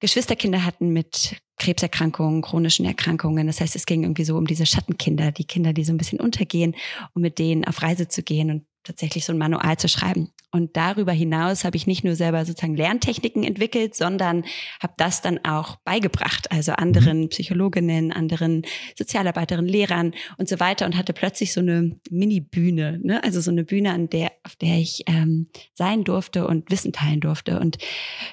Geschwisterkinder 0.01 0.67
hatten 0.67 0.91
mit 0.91 1.37
Krebserkrankungen, 1.59 2.43
chronischen 2.43 2.85
Erkrankungen. 2.85 3.47
Das 3.47 3.61
heißt, 3.61 3.75
es 3.75 3.87
ging 3.87 4.03
irgendwie 4.03 4.25
so 4.25 4.37
um 4.37 4.47
diese 4.47 4.67
Schattenkinder, 4.67 5.33
die 5.33 5.45
Kinder, 5.45 5.73
die 5.73 5.85
so 5.85 5.95
ein 5.95 5.99
bisschen 5.99 6.21
untergehen, 6.21 6.77
um 7.15 7.23
mit 7.23 7.39
denen 7.39 7.65
auf 7.65 7.81
Reise 7.81 8.07
zu 8.07 8.23
gehen 8.23 8.51
und 8.51 8.67
tatsächlich 8.85 9.25
so 9.25 9.33
ein 9.33 9.39
Manual 9.39 9.77
zu 9.77 9.89
schreiben. 9.89 10.31
Und 10.53 10.77
darüber 10.77 11.13
hinaus 11.13 11.65
habe 11.65 11.77
ich 11.77 11.87
nicht 11.87 12.05
nur 12.05 12.15
selber 12.15 12.45
sozusagen 12.45 12.77
Lerntechniken 12.77 13.43
entwickelt, 13.43 13.97
sondern 13.97 14.45
habe 14.81 14.95
das 14.97 15.21
dann 15.21 15.45
auch 15.45 15.77
beigebracht, 15.85 16.53
also 16.53 16.73
anderen 16.73 17.23
mhm. 17.23 17.29
Psychologinnen, 17.31 18.13
anderen 18.13 18.63
Sozialarbeiterinnen, 18.97 19.69
Lehrern 19.69 20.15
und 20.39 20.49
so 20.49 20.61
weiter 20.61 20.87
und 20.87 20.97
hatte 20.97 21.13
plötzlich 21.13 21.53
so 21.53 21.61
eine 21.61 21.99
Mini-Bühne, 22.11 23.01
ne? 23.03 23.25
also 23.25 23.41
so 23.41 23.51
eine 23.51 23.65
Bühne, 23.65 23.93
an 23.93 24.09
der, 24.09 24.31
auf 24.45 24.55
der 24.55 24.77
ich 24.77 25.03
ähm, 25.07 25.49
sein 25.73 26.05
durfte 26.05 26.47
und 26.47 26.71
Wissen 26.71 26.93
teilen 26.93 27.21
durfte 27.21 27.59
und 27.59 27.79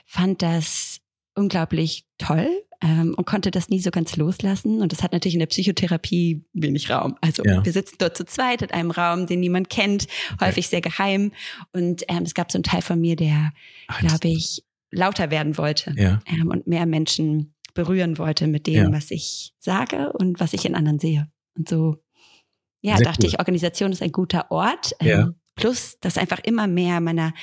fand 0.06 0.42
das 0.44 1.00
unglaublich 1.34 2.06
toll 2.20 2.50
ähm, 2.82 3.14
und 3.16 3.26
konnte 3.26 3.52
das 3.52 3.70
nie 3.70 3.80
so 3.80 3.92
ganz 3.92 4.16
loslassen. 4.16 4.82
Und 4.82 4.92
das 4.92 5.04
hat 5.04 5.12
natürlich 5.14 5.36
in 5.36 5.40
der 5.40 5.48
Psychotherapie 5.48 6.44
wenig 6.54 6.90
Raum. 6.90 7.16
Also 7.22 7.44
ja. 7.44 7.64
wir 7.64 7.72
sitzen 7.72 7.96
dort 8.00 8.18
zu 8.18 8.26
zweit 8.26 8.62
in 8.62 8.72
einem 8.72 8.92
Raum, 8.92 9.28
den 9.28 9.40
niemand 9.40 9.70
kennt, 9.70 10.08
okay. 10.34 10.48
häufig 10.48 10.68
sehr 10.68 10.82
geheim. 10.82 11.32
Und 11.72 12.04
ähm, 12.08 12.24
es 12.24 12.34
gab 12.34 12.52
so 12.52 12.58
einen 12.58 12.64
Teil 12.64 12.82
von 12.82 13.00
mir, 13.00 13.16
der, 13.16 13.52
glaube 14.00 14.28
ich, 14.28 14.64
lauter 14.92 15.32
werden 15.32 15.58
wollte 15.58 15.94
ja. 15.98 16.20
ähm, 16.26 16.50
und 16.50 16.68
mehr 16.68 16.86
Menschen 16.86 17.54
berühren 17.74 18.18
wollte 18.18 18.48
mit 18.48 18.68
dem, 18.68 18.76
ja. 18.76 18.92
was 18.92 19.12
ich 19.12 19.54
sage 19.58 20.12
und 20.14 20.40
was 20.40 20.54
ich 20.54 20.66
in 20.66 20.76
anderen 20.76 21.00
sehe. 21.00 21.30
Und 21.56 21.70
so, 21.70 21.98
ja, 22.82 22.98
sehr 22.98 23.06
dachte 23.06 23.26
cool. 23.26 23.30
ich, 23.30 23.40
Organisation 23.40 23.92
ist 23.92 24.02
ein 24.02 24.12
guter 24.12 24.52
Ort. 24.52 24.94
Ähm, 25.00 25.36
plus, 25.56 25.98
dass 26.02 26.18
einfach 26.18 26.40
immer 26.40 26.68
mehr 26.68 27.00
meiner 27.00 27.34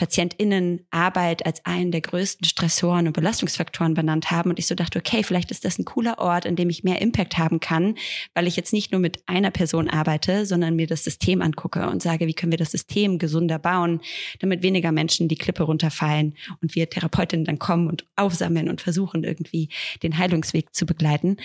PatientInnen-Arbeit 0.00 1.44
als 1.44 1.62
einen 1.66 1.92
der 1.92 2.00
größten 2.00 2.46
Stressoren 2.46 3.06
und 3.06 3.12
Belastungsfaktoren 3.12 3.92
benannt 3.92 4.30
haben. 4.30 4.48
Und 4.48 4.58
ich 4.58 4.66
so 4.66 4.74
dachte, 4.74 4.98
okay, 4.98 5.22
vielleicht 5.22 5.50
ist 5.50 5.66
das 5.66 5.78
ein 5.78 5.84
cooler 5.84 6.18
Ort, 6.18 6.46
an 6.46 6.56
dem 6.56 6.70
ich 6.70 6.84
mehr 6.84 7.02
Impact 7.02 7.36
haben 7.36 7.60
kann, 7.60 7.96
weil 8.32 8.46
ich 8.46 8.56
jetzt 8.56 8.72
nicht 8.72 8.92
nur 8.92 9.00
mit 9.00 9.22
einer 9.26 9.50
Person 9.50 9.90
arbeite, 9.90 10.46
sondern 10.46 10.74
mir 10.74 10.86
das 10.86 11.04
System 11.04 11.42
angucke 11.42 11.86
und 11.86 12.00
sage, 12.00 12.26
wie 12.26 12.32
können 12.32 12.50
wir 12.50 12.56
das 12.56 12.70
System 12.70 13.18
gesunder 13.18 13.58
bauen, 13.58 14.00
damit 14.38 14.62
weniger 14.62 14.90
Menschen 14.90 15.28
die 15.28 15.36
Klippe 15.36 15.64
runterfallen 15.64 16.34
und 16.62 16.74
wir 16.74 16.88
Therapeutinnen 16.88 17.44
dann 17.44 17.58
kommen 17.58 17.86
und 17.86 18.06
aufsammeln 18.16 18.70
und 18.70 18.80
versuchen 18.80 19.22
irgendwie 19.22 19.68
den 20.02 20.16
Heilungsweg 20.16 20.74
zu 20.74 20.86
begleiten. 20.86 21.36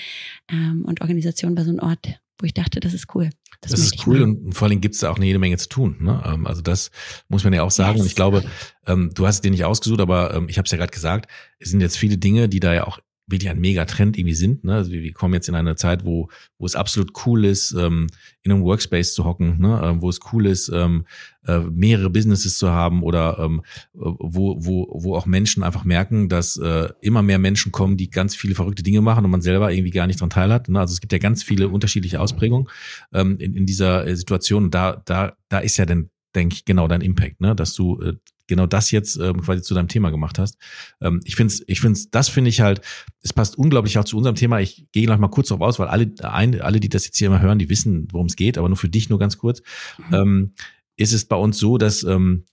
Ähm, 0.50 0.86
und 0.88 1.02
Organisation 1.02 1.58
war 1.58 1.66
so 1.66 1.72
ein 1.72 1.82
Ort, 1.82 2.22
wo 2.40 2.46
ich 2.46 2.54
dachte, 2.54 2.80
das 2.80 2.94
ist 2.94 3.14
cool. 3.16 3.32
Das, 3.66 3.80
das 3.80 3.80
ist 3.82 4.08
cool 4.08 4.22
und 4.22 4.54
vor 4.54 4.68
allem 4.68 4.82
gibt 4.82 4.96
es 4.96 5.02
da 5.02 5.10
auch 5.12 5.18
eine 5.18 5.26
jede 5.26 5.40
Menge 5.40 5.58
zu 5.58 5.70
tun. 5.70 5.98
Ne? 6.00 6.22
Ähm, 6.26 6.48
also 6.48 6.62
das 6.62 6.92
muss 7.28 7.44
man 7.44 7.54
ja 7.54 7.64
auch 7.64 7.72
sagen. 7.72 7.98
Yes. 7.98 8.02
Und 8.02 8.08
ich 8.08 8.16
glaube, 8.16 8.44
ähm, 8.88 9.12
du 9.14 9.28
hast 9.28 9.36
es 9.36 9.42
dir 9.42 9.52
nicht 9.52 9.66
ausgesucht, 9.66 10.00
aber 10.00 10.34
ähm, 10.34 10.48
ich 10.50 10.58
habe 10.58 10.66
es 10.66 10.72
ja 10.72 10.78
gerade 10.78 10.92
gesagt, 10.92 11.30
es 11.60 11.70
sind 11.70 11.82
jetzt 11.82 11.98
viele 11.98 12.18
Dinge, 12.18 12.50
die 12.50 12.60
da 12.60 12.74
ja 12.74 12.88
auch 12.88 13.00
wirklich 13.28 13.50
ein 13.50 13.60
Megatrend 13.60 14.18
irgendwie 14.18 14.36
sind. 14.36 14.64
Ne? 14.64 14.76
Also 14.76 14.92
wir, 14.92 15.02
wir 15.02 15.14
kommen 15.14 15.34
jetzt 15.34 15.50
in 15.50 15.56
eine 15.56 15.76
Zeit, 15.76 16.06
wo, 16.06 16.30
wo 16.60 16.66
es 16.66 16.76
absolut 16.76 17.12
cool 17.26 17.46
ist, 17.46 17.74
ähm, 17.74 18.08
in 18.44 18.52
einem 18.52 18.64
Workspace 18.64 19.14
zu 19.14 19.26
hocken, 19.26 19.60
ne? 19.60 19.82
ähm, 19.84 20.02
wo 20.02 20.10
es 20.10 20.20
cool 20.32 20.46
ist, 20.46 20.70
ähm, 20.70 21.06
äh, 21.48 21.60
mehrere 21.60 22.10
Businesses 22.10 22.58
zu 22.58 22.70
haben 22.70 23.02
oder 23.02 23.40
ähm, 23.40 23.64
wo, 23.94 24.58
wo, 24.60 24.88
wo 24.92 25.16
auch 25.16 25.26
Menschen 25.26 25.64
einfach 25.64 25.86
merken, 25.86 26.30
dass 26.30 26.58
äh, 26.58 26.90
immer 27.02 27.24
mehr 27.24 27.40
Menschen 27.40 27.72
kommen, 27.72 27.98
die 27.98 28.10
ganz 28.10 28.36
viele 28.36 28.54
verrückte 28.54 28.84
Dinge 28.84 29.02
machen 29.02 29.26
und 29.26 29.32
man 29.32 29.42
selber 29.42 29.72
irgendwie 29.72 29.92
gar 29.92 30.08
nicht 30.08 30.22
dran 30.22 30.30
teilhat. 30.30 30.70
Ne? 30.70 30.80
Also 30.80 30.94
es 30.94 31.02
gibt 31.02 31.14
ja 31.14 31.20
ganz 31.20 31.42
viele 31.42 31.70
unterschiedliche 31.70 32.22
Ausprägungen 32.22 32.70
ähm, 33.14 33.38
in, 33.40 33.56
in 33.56 33.66
dieser 33.66 34.06
äh, 34.06 34.16
Situation. 34.16 34.70
Da, 34.70 35.02
da, 35.06 35.34
da 35.50 35.60
ist 35.60 35.78
ja 35.78 35.86
dann 35.86 36.10
denke 36.36 36.54
ich, 36.54 36.66
genau 36.66 36.88
dein 36.88 37.02
Impact, 37.02 37.42
ne? 37.42 37.56
dass 37.56 37.74
du 37.74 38.00
äh, 38.02 38.14
genau 38.48 38.66
das 38.66 38.92
jetzt 38.92 39.18
ähm, 39.18 39.42
quasi 39.42 39.62
zu 39.62 39.74
deinem 39.74 39.88
Thema 39.88 40.10
gemacht 40.10 40.40
hast. 40.40 40.58
Ähm, 41.02 41.22
ich 41.24 41.36
finde 41.36 41.54
ich 41.68 41.82
find's, 41.82 42.10
das 42.10 42.30
finde 42.30 42.50
ich 42.50 42.62
halt, 42.62 42.82
es 43.22 43.34
passt 43.34 43.58
unglaublich 43.58 43.98
auch 43.98 44.06
zu 44.06 44.18
unserem 44.18 44.36
Thema. 44.36 44.60
Ich 44.60 44.88
gehe 44.92 45.08
noch 45.08 45.18
mal 45.18 45.30
kurz 45.30 45.50
darauf 45.50 45.68
aus, 45.68 45.80
weil 45.80 45.88
alle, 45.88 46.14
ein, 46.22 46.62
alle, 46.62 46.80
die 46.80 46.90
das 46.90 47.06
jetzt 47.06 47.18
hier 47.18 47.28
immer 47.28 47.42
hören, 47.42 47.60
die 47.60 47.70
wissen, 47.70 48.08
worum 48.12 48.28
es 48.28 48.36
geht, 48.36 48.58
aber 48.58 48.70
nur 48.70 48.78
für 48.78 48.90
dich 48.90 49.10
nur 49.10 49.20
ganz 49.20 49.38
kurz. 49.38 49.62
Mhm. 49.98 50.14
Ähm, 50.14 50.54
ist 50.98 51.14
es 51.14 51.26
bei 51.26 51.36
uns 51.36 51.58
so, 51.58 51.78
dass 51.78 52.04
ähm, 52.04 52.46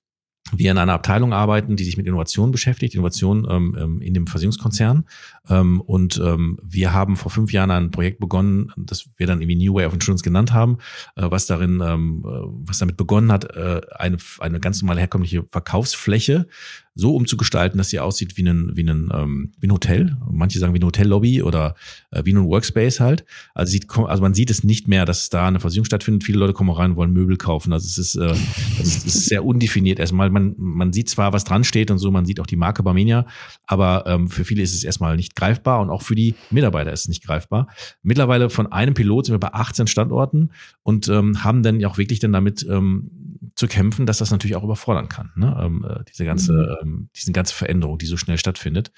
wir 0.55 0.71
in 0.71 0.79
einer 0.79 0.93
Abteilung 0.93 1.33
arbeiten, 1.33 1.77
die 1.77 1.85
sich 1.85 1.97
mit 1.97 2.07
Innovation 2.07 2.51
beschäftigt, 2.51 2.95
Innovation 2.95 3.47
ähm, 3.51 3.77
ähm, 3.79 4.01
in 4.03 4.15
dem 4.15 4.27
Versicherungskonzern. 4.27 5.05
Ähm, 5.49 5.81
und 5.81 6.21
ähm, 6.23 6.59
wir 6.63 6.93
haben 6.93 7.17
vor 7.17 7.31
fünf 7.31 7.53
Jahren 7.53 7.71
ein 7.71 7.91
Projekt 7.91 8.21
begonnen, 8.21 8.73
das 8.77 9.09
wir 9.17 9.27
dann 9.27 9.41
irgendwie 9.41 9.67
New 9.67 9.75
Way 9.75 9.87
of 9.87 9.95
Insurance 9.95 10.23
genannt 10.23 10.53
haben, 10.53 10.79
äh, 11.17 11.31
was 11.31 11.47
darin, 11.47 11.83
ähm, 11.85 12.23
äh, 12.25 12.29
was 12.69 12.79
damit 12.79 12.97
begonnen 12.97 13.33
hat, 13.33 13.45
äh, 13.57 13.81
eine, 13.97 14.19
eine 14.41 14.61
ganz 14.61 14.83
normale 14.83 15.01
herkömmliche 15.01 15.45
Verkaufsfläche 15.45 16.47
so 16.95 17.17
umzugestalten, 17.17 17.79
dass 17.79 17.89
sie 17.89 18.01
aussieht 18.01 18.37
wie 18.37 18.43
ein, 18.43 18.73
wie 18.75 18.83
ein, 18.83 19.11
ähm, 19.15 19.53
wie 19.59 19.67
ein 19.67 19.73
Hotel. 19.73 20.17
Manche 20.31 20.59
sagen 20.59 20.75
wie 20.75 20.79
ein 20.79 20.85
Hotellobby 20.85 21.43
oder 21.43 21.75
äh, 22.11 22.23
wie 22.25 22.35
ein 22.35 22.45
Workspace 22.45 23.01
halt. 23.01 23.25
Also, 23.55 23.71
sieht, 23.71 23.87
also 23.91 24.23
man 24.23 24.35
sieht 24.35 24.51
es 24.51 24.63
nicht 24.63 24.89
mehr, 24.89 25.07
dass 25.07 25.31
da 25.31 25.49
eine 25.49 25.61
Versicherung 25.61 25.87
stattfindet. 25.87 26.25
Viele 26.25 26.39
Leute 26.39 26.53
kommen 26.53 26.71
rein 26.71 26.91
und 26.91 26.97
wollen 26.97 27.13
Möbel 27.13 27.37
kaufen. 27.37 27.73
Also 27.73 27.87
es 27.87 27.99
ist, 27.99 28.17
äh, 28.17 28.35
es 28.81 29.05
ist 29.05 29.27
sehr 29.27 29.45
undefiniert 29.45 29.99
erstmal. 29.99 30.29
Man, 30.29 30.55
man 30.59 30.93
sieht 30.93 31.09
zwar, 31.09 31.33
was 31.33 31.45
dran 31.45 31.65
steht 31.65 31.91
und 31.91 31.99
so, 31.99 32.11
man 32.11 32.27
sieht 32.27 32.41
auch 32.41 32.47
die 32.47 32.57
Marke 32.57 32.83
Barmenia, 32.83 33.27
aber 33.67 34.05
ähm, 34.07 34.29
für 34.29 34.45
viele 34.45 34.63
ist 34.63 34.75
es 34.75 34.85
erstmal 34.85 35.17
nicht 35.17 35.35
greifbar 35.35 35.81
und 35.81 35.91
auch 35.91 36.03
für 36.03 36.15
die 36.15 36.35
Mitarbeiter 36.51 36.93
ist 36.93 37.03
es 37.03 37.09
nicht 37.09 37.25
greifbar. 37.25 37.69
Mittlerweile 38.03 38.51
von 38.51 38.71
einem 38.71 38.95
Pilot 38.95 39.27
sind 39.27 39.35
wir 39.35 39.41
bei 39.41 39.55
18 39.55 39.87
Standorten 39.87 40.51
und 40.83 41.09
ähm, 41.09 41.43
haben 41.43 41.63
dann 41.63 41.83
auch 41.85 41.97
wirklich 41.97 42.19
dann 42.19 42.33
damit 42.33 42.67
ähm, 42.69 43.11
zu 43.55 43.67
kämpfen, 43.67 44.07
dass 44.07 44.19
das 44.19 44.31
natürlich 44.31 44.57
auch 44.57 44.65
überfordern 44.65 45.09
kann. 45.09 45.31
Ne? 45.37 45.57
Ähm, 45.61 45.85
äh, 45.89 46.05
diese 46.09 46.25
ganze, 46.25 46.53
mhm. 46.53 46.89
ähm, 46.89 47.09
diese 47.15 47.33
ganze 47.33 47.55
Veränderung, 47.55 47.99
die 47.99 48.07
so 48.07 48.17
schnell 48.17 48.39
stattfindet. 48.39 48.93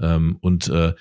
Ähm, 0.00 0.36
und 0.40 0.68
äh, 0.68 0.94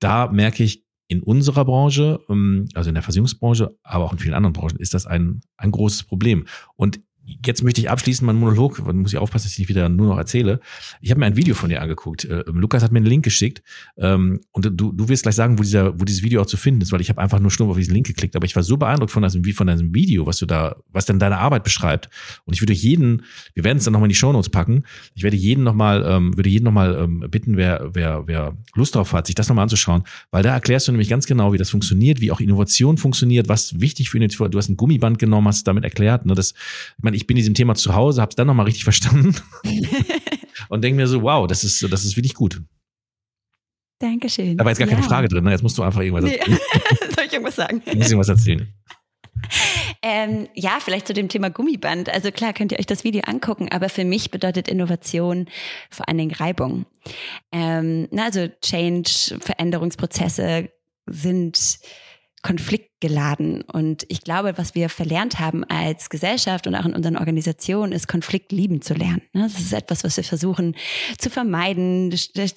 da 0.00 0.28
merke 0.28 0.62
ich, 0.62 0.84
in 1.10 1.22
unserer 1.22 1.64
Branche, 1.64 2.20
ähm, 2.28 2.68
also 2.74 2.90
in 2.90 2.94
der 2.94 3.02
Versicherungsbranche, 3.02 3.74
aber 3.82 4.04
auch 4.04 4.12
in 4.12 4.18
vielen 4.18 4.34
anderen 4.34 4.52
Branchen, 4.52 4.78
ist 4.78 4.92
das 4.92 5.06
ein, 5.06 5.40
ein 5.56 5.70
großes 5.70 6.04
Problem. 6.04 6.46
Und 6.76 7.00
jetzt 7.44 7.62
möchte 7.62 7.80
ich 7.80 7.90
abschließen 7.90 8.26
meinen 8.26 8.38
Monolog, 8.38 8.82
dann 8.84 8.98
muss 8.98 9.12
ich 9.12 9.18
aufpassen, 9.18 9.44
dass 9.44 9.52
ich 9.52 9.58
nicht 9.58 9.68
wieder 9.68 9.88
nur 9.88 10.08
noch 10.08 10.18
erzähle. 10.18 10.60
Ich 11.00 11.10
habe 11.10 11.20
mir 11.20 11.26
ein 11.26 11.36
Video 11.36 11.54
von 11.54 11.68
dir 11.68 11.82
angeguckt. 11.82 12.24
Äh, 12.24 12.44
Lukas 12.46 12.82
hat 12.82 12.92
mir 12.92 12.98
einen 12.98 13.06
Link 13.06 13.24
geschickt 13.24 13.62
ähm, 13.96 14.40
und 14.52 14.64
du, 14.64 14.92
du 14.92 15.08
wirst 15.08 15.24
gleich 15.24 15.34
sagen, 15.34 15.58
wo, 15.58 15.62
dieser, 15.62 15.98
wo 16.00 16.04
dieses 16.04 16.22
Video 16.22 16.40
auch 16.42 16.46
zu 16.46 16.56
finden 16.56 16.80
ist, 16.80 16.92
weil 16.92 17.00
ich 17.00 17.10
habe 17.10 17.20
einfach 17.20 17.40
nur 17.40 17.50
stumpf 17.50 17.70
auf 17.70 17.76
diesen 17.76 17.94
Link 17.94 18.06
geklickt. 18.06 18.34
Aber 18.36 18.46
ich 18.46 18.56
war 18.56 18.62
so 18.62 18.76
beeindruckt 18.76 19.12
von 19.12 19.22
diesem, 19.22 19.44
von 19.44 19.66
diesem 19.66 19.94
Video, 19.94 20.26
was 20.26 20.38
du 20.38 20.46
da, 20.46 20.76
was 20.90 21.06
denn 21.06 21.18
deine 21.18 21.38
Arbeit 21.38 21.64
beschreibt. 21.64 22.08
Und 22.44 22.54
ich 22.54 22.62
würde 22.62 22.72
jeden, 22.72 23.24
wir 23.54 23.64
werden 23.64 23.78
es 23.78 23.84
dann 23.84 23.92
nochmal 23.92 24.06
in 24.06 24.10
die 24.10 24.16
Shownotes 24.16 24.50
packen, 24.50 24.84
ich 25.14 25.22
werde 25.22 25.36
jeden 25.36 25.64
nochmal, 25.64 26.04
ähm, 26.06 26.36
würde 26.36 26.48
jeden 26.48 26.64
nochmal 26.64 26.96
ähm, 26.96 27.24
bitten, 27.30 27.56
wer, 27.56 27.90
wer, 27.92 28.26
wer 28.26 28.56
Lust 28.74 28.94
drauf 28.94 29.12
hat, 29.12 29.26
sich 29.26 29.34
das 29.34 29.48
nochmal 29.48 29.64
anzuschauen, 29.64 30.04
weil 30.30 30.42
da 30.42 30.54
erklärst 30.54 30.88
du 30.88 30.92
nämlich 30.92 31.08
ganz 31.08 31.26
genau, 31.26 31.52
wie 31.52 31.58
das 31.58 31.70
funktioniert, 31.70 32.20
wie 32.20 32.30
auch 32.30 32.40
Innovation 32.40 32.96
funktioniert, 32.96 33.48
was 33.48 33.80
wichtig 33.80 34.10
für 34.10 34.16
Innovation, 34.16 34.50
du 34.50 34.58
hast 34.58 34.68
ein 34.68 34.76
Gummiband 34.76 35.18
genommen, 35.18 35.48
hast 35.48 35.66
damit 35.66 35.84
erklärt, 35.84 36.24
ne, 36.24 36.34
das, 36.34 36.52
ich 36.96 37.02
meine, 37.02 37.17
ich 37.18 37.26
bin 37.26 37.36
in 37.36 37.42
diesem 37.42 37.54
Thema 37.54 37.74
zu 37.74 37.94
Hause, 37.94 38.22
habe 38.22 38.30
es 38.30 38.36
dann 38.36 38.46
nochmal 38.46 38.66
richtig 38.66 38.84
verstanden 38.84 39.34
und 40.68 40.82
denke 40.82 40.96
mir 40.96 41.06
so, 41.06 41.22
wow, 41.22 41.46
das 41.46 41.64
ist, 41.64 41.82
das 41.92 42.04
ist 42.04 42.16
wirklich 42.16 42.34
gut. 42.34 42.62
Dankeschön. 43.98 44.56
Da 44.56 44.64
war 44.64 44.70
jetzt 44.70 44.78
gar 44.78 44.86
ja. 44.86 44.94
keine 44.94 45.06
Frage 45.06 45.28
drin, 45.28 45.44
ne? 45.44 45.50
jetzt 45.50 45.62
musst 45.62 45.76
du 45.76 45.82
einfach 45.82 46.00
irgendwas 46.00 46.24
nee. 46.24 46.36
erzählen. 46.36 46.58
Soll 47.16 47.24
ich 47.26 47.32
irgendwas 47.32 47.56
sagen? 47.56 47.82
Ich 47.84 47.94
muss 47.96 48.10
irgendwas 48.10 48.28
erzählen. 48.28 48.72
Ähm, 50.00 50.48
ja, 50.54 50.78
vielleicht 50.80 51.08
zu 51.08 51.14
dem 51.14 51.28
Thema 51.28 51.50
Gummiband. 51.50 52.08
Also 52.08 52.30
klar 52.30 52.52
könnt 52.52 52.70
ihr 52.70 52.78
euch 52.78 52.86
das 52.86 53.02
Video 53.02 53.22
angucken, 53.26 53.68
aber 53.70 53.88
für 53.88 54.04
mich 54.04 54.30
bedeutet 54.30 54.68
Innovation 54.68 55.46
vor 55.90 56.08
allen 56.08 56.18
Dingen 56.18 56.34
Reibung. 56.34 56.86
Ähm, 57.50 58.06
na, 58.12 58.26
also 58.26 58.46
Change, 58.62 59.38
Veränderungsprozesse 59.40 60.70
sind 61.06 61.80
konfliktgeladen. 62.42 63.62
Und 63.62 64.04
ich 64.08 64.22
glaube, 64.22 64.56
was 64.56 64.74
wir 64.74 64.88
verlernt 64.88 65.40
haben 65.40 65.64
als 65.64 66.08
Gesellschaft 66.08 66.66
und 66.66 66.74
auch 66.74 66.84
in 66.84 66.94
unseren 66.94 67.16
Organisationen, 67.16 67.92
ist 67.92 68.06
Konflikt 68.06 68.52
lieben 68.52 68.80
zu 68.80 68.94
lernen. 68.94 69.22
Ne? 69.32 69.42
Das 69.42 69.58
ist 69.58 69.72
etwas, 69.72 70.04
was 70.04 70.16
wir 70.16 70.24
versuchen 70.24 70.76
zu 71.18 71.30
vermeiden, 71.30 72.10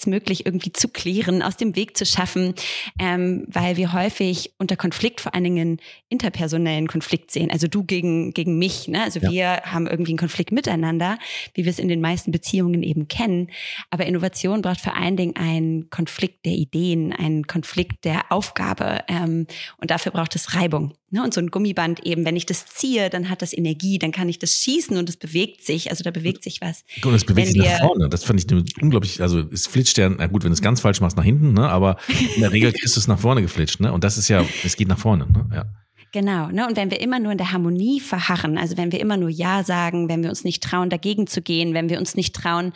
möglich 0.06 0.46
irgendwie 0.46 0.72
zu 0.72 0.88
klären, 0.88 1.42
aus 1.42 1.58
dem 1.58 1.76
Weg 1.76 1.98
zu 1.98 2.06
schaffen, 2.06 2.54
ähm, 3.00 3.46
weil 3.48 3.78
wir 3.78 3.94
häufig 3.94 4.54
unter 4.60 4.76
Konflikt 4.76 5.22
vor 5.22 5.34
allen 5.34 5.44
Dingen 5.44 5.78
interpersonellen 6.10 6.88
Konflikt 6.88 7.32
sehen. 7.32 7.50
Also 7.52 7.68
du 7.68 7.84
gegen, 7.84 8.34
gegen 8.34 8.58
mich. 8.58 8.88
Ne? 8.88 9.04
Also 9.04 9.20
ja. 9.20 9.32
wir 9.32 9.62
haben 9.66 9.88
irgendwie 9.88 10.12
einen 10.12 10.20
Konflikt 10.20 10.52
miteinander, 10.52 11.18
wie 11.54 11.66
wir 11.66 11.72
es 11.72 11.80
in 11.80 11.88
den 11.88 12.02
meisten 12.02 12.32
Beziehungen 12.32 12.84
eben 12.84 13.08
kennen. 13.08 13.48
Aber 13.90 14.06
Innovation 14.06 14.62
braucht 14.62 14.82
vor 14.82 14.96
allen 14.96 15.18
Dingen 15.18 15.36
einen 15.36 15.90
Konflikt 15.90 16.46
der 16.46 16.54
Ideen, 16.54 17.14
einen 17.14 17.48
Konflikt 17.48 18.06
der 18.06 18.32
Aufgabe. 18.32 19.00
Ähm, 19.08 19.48
Und 19.82 19.90
dafür 19.90 20.12
braucht 20.12 20.36
es 20.36 20.54
Reibung. 20.54 20.94
Ne? 21.10 21.24
Und 21.24 21.34
so 21.34 21.42
ein 21.42 21.48
Gummiband 21.48 22.06
eben, 22.06 22.24
wenn 22.24 22.36
ich 22.36 22.46
das 22.46 22.68
ziehe, 22.68 23.10
dann 23.10 23.30
hat 23.32 23.42
das 23.42 23.52
Energie, 23.52 23.98
dann 23.98 24.12
kann 24.12 24.30
ich 24.30 24.38
das 24.38 24.58
schießen 24.58 24.96
und 24.96 25.10
es 25.10 25.18
bewegt 25.18 25.66
sich. 25.66 25.90
Also 25.90 26.04
da 26.04 26.12
bewegt 26.12 26.44
sich 26.44 26.62
was. 26.62 26.84
Und 27.04 27.16
es 27.16 27.26
bewegt 27.26 27.48
wenn 27.48 27.54
sich 27.54 27.64
nach 27.64 27.80
vorne. 27.80 28.08
Das 28.08 28.24
fand 28.24 28.40
ich 28.40 28.80
unglaublich, 28.80 29.22
also 29.22 29.40
es 29.40 29.66
flitscht 29.66 29.98
ja, 29.98 30.08
na 30.08 30.28
gut, 30.28 30.44
wenn 30.44 30.52
du 30.52 30.54
es 30.54 30.62
ganz 30.62 30.82
falsch 30.82 31.02
machst, 31.02 31.18
nach 31.18 31.24
hinten, 31.24 31.54
ne? 31.54 31.68
aber 31.68 31.98
in 32.36 32.42
der 32.42 32.52
Regel 32.52 32.72
du 32.80 32.80
es 32.84 33.08
nach 33.08 33.20
vorne 33.20 33.42
geflitscht. 33.42 33.80
Ne? 33.80 33.92
Und 33.92 34.04
das 34.04 34.20
ist 34.20 34.28
ja, 34.28 34.46
es 34.64 34.78
geht 34.78 34.88
nach 34.88 35.00
vorne. 35.00 35.26
Ne? 35.26 35.50
Ja. 35.52 35.66
Genau, 36.14 36.48
ne? 36.48 36.68
Und 36.68 36.76
wenn 36.76 36.92
wir 36.92 37.00
immer 37.00 37.20
nur 37.20 37.32
in 37.32 37.38
der 37.38 37.54
Harmonie 37.54 38.02
verharren, 38.02 38.58
also 38.58 38.76
wenn 38.76 38.92
wir 38.92 39.00
immer 39.00 39.16
nur 39.16 39.30
Ja 39.30 39.64
sagen, 39.64 40.10
wenn 40.10 40.24
wir 40.24 40.30
uns 40.30 40.44
nicht 40.44 40.62
trauen, 40.62 40.90
dagegen 40.90 41.26
zu 41.26 41.42
gehen, 41.42 41.74
wenn 41.74 41.90
wir 41.90 42.00
uns 42.00 42.16
nicht 42.16 42.36
trauen, 42.36 42.74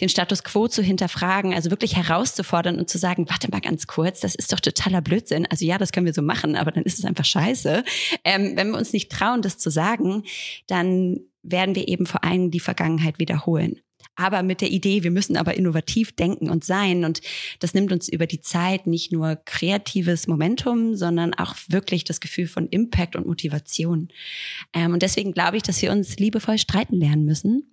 den 0.00 0.08
Status 0.08 0.42
quo 0.42 0.66
zu 0.66 0.82
hinterfragen, 0.82 1.54
also 1.54 1.70
wirklich 1.70 1.94
herauszufordern 1.96 2.80
und 2.80 2.90
zu 2.90 2.98
sagen, 2.98 3.26
warte 3.28 3.48
mal 3.52 3.60
ganz 3.60 3.86
kurz, 3.86 4.18
das 4.18 4.34
ist 4.34 4.52
doch 4.52 4.58
totaler 4.58 5.00
Blödsinn. 5.00 5.46
Also 5.48 5.64
ja, 5.64 5.78
das 5.78 5.92
können 5.92 6.06
wir 6.06 6.14
so 6.14 6.22
machen, 6.22 6.56
aber 6.56 6.72
dann 6.72 6.82
ist 6.82 6.98
es 6.98 7.04
einfach 7.04 7.24
scheiße. 7.24 7.84
Ähm, 8.24 8.52
wenn 8.56 8.70
wir 8.70 8.78
uns 8.78 8.92
nicht 8.92 9.12
trauen, 9.12 9.42
das 9.42 9.58
zu 9.58 9.70
sagen, 9.70 10.24
dann 10.66 11.20
werden 11.44 11.76
wir 11.76 11.86
eben 11.86 12.06
vor 12.06 12.24
allem 12.24 12.50
die 12.50 12.60
Vergangenheit 12.60 13.20
wiederholen 13.20 13.80
aber 14.14 14.42
mit 14.42 14.60
der 14.60 14.70
Idee, 14.70 15.02
wir 15.02 15.10
müssen 15.10 15.36
aber 15.36 15.54
innovativ 15.54 16.12
denken 16.12 16.50
und 16.50 16.64
sein. 16.64 17.04
Und 17.04 17.20
das 17.60 17.74
nimmt 17.74 17.92
uns 17.92 18.08
über 18.08 18.26
die 18.26 18.40
Zeit 18.40 18.86
nicht 18.86 19.12
nur 19.12 19.36
kreatives 19.44 20.26
Momentum, 20.26 20.94
sondern 20.96 21.34
auch 21.34 21.56
wirklich 21.68 22.04
das 22.04 22.20
Gefühl 22.20 22.46
von 22.46 22.68
Impact 22.68 23.16
und 23.16 23.26
Motivation. 23.26 24.08
Ähm, 24.72 24.92
und 24.92 25.02
deswegen 25.02 25.32
glaube 25.32 25.56
ich, 25.56 25.62
dass 25.62 25.80
wir 25.82 25.92
uns 25.92 26.16
liebevoll 26.16 26.58
streiten 26.58 26.96
lernen 26.96 27.24
müssen. 27.24 27.68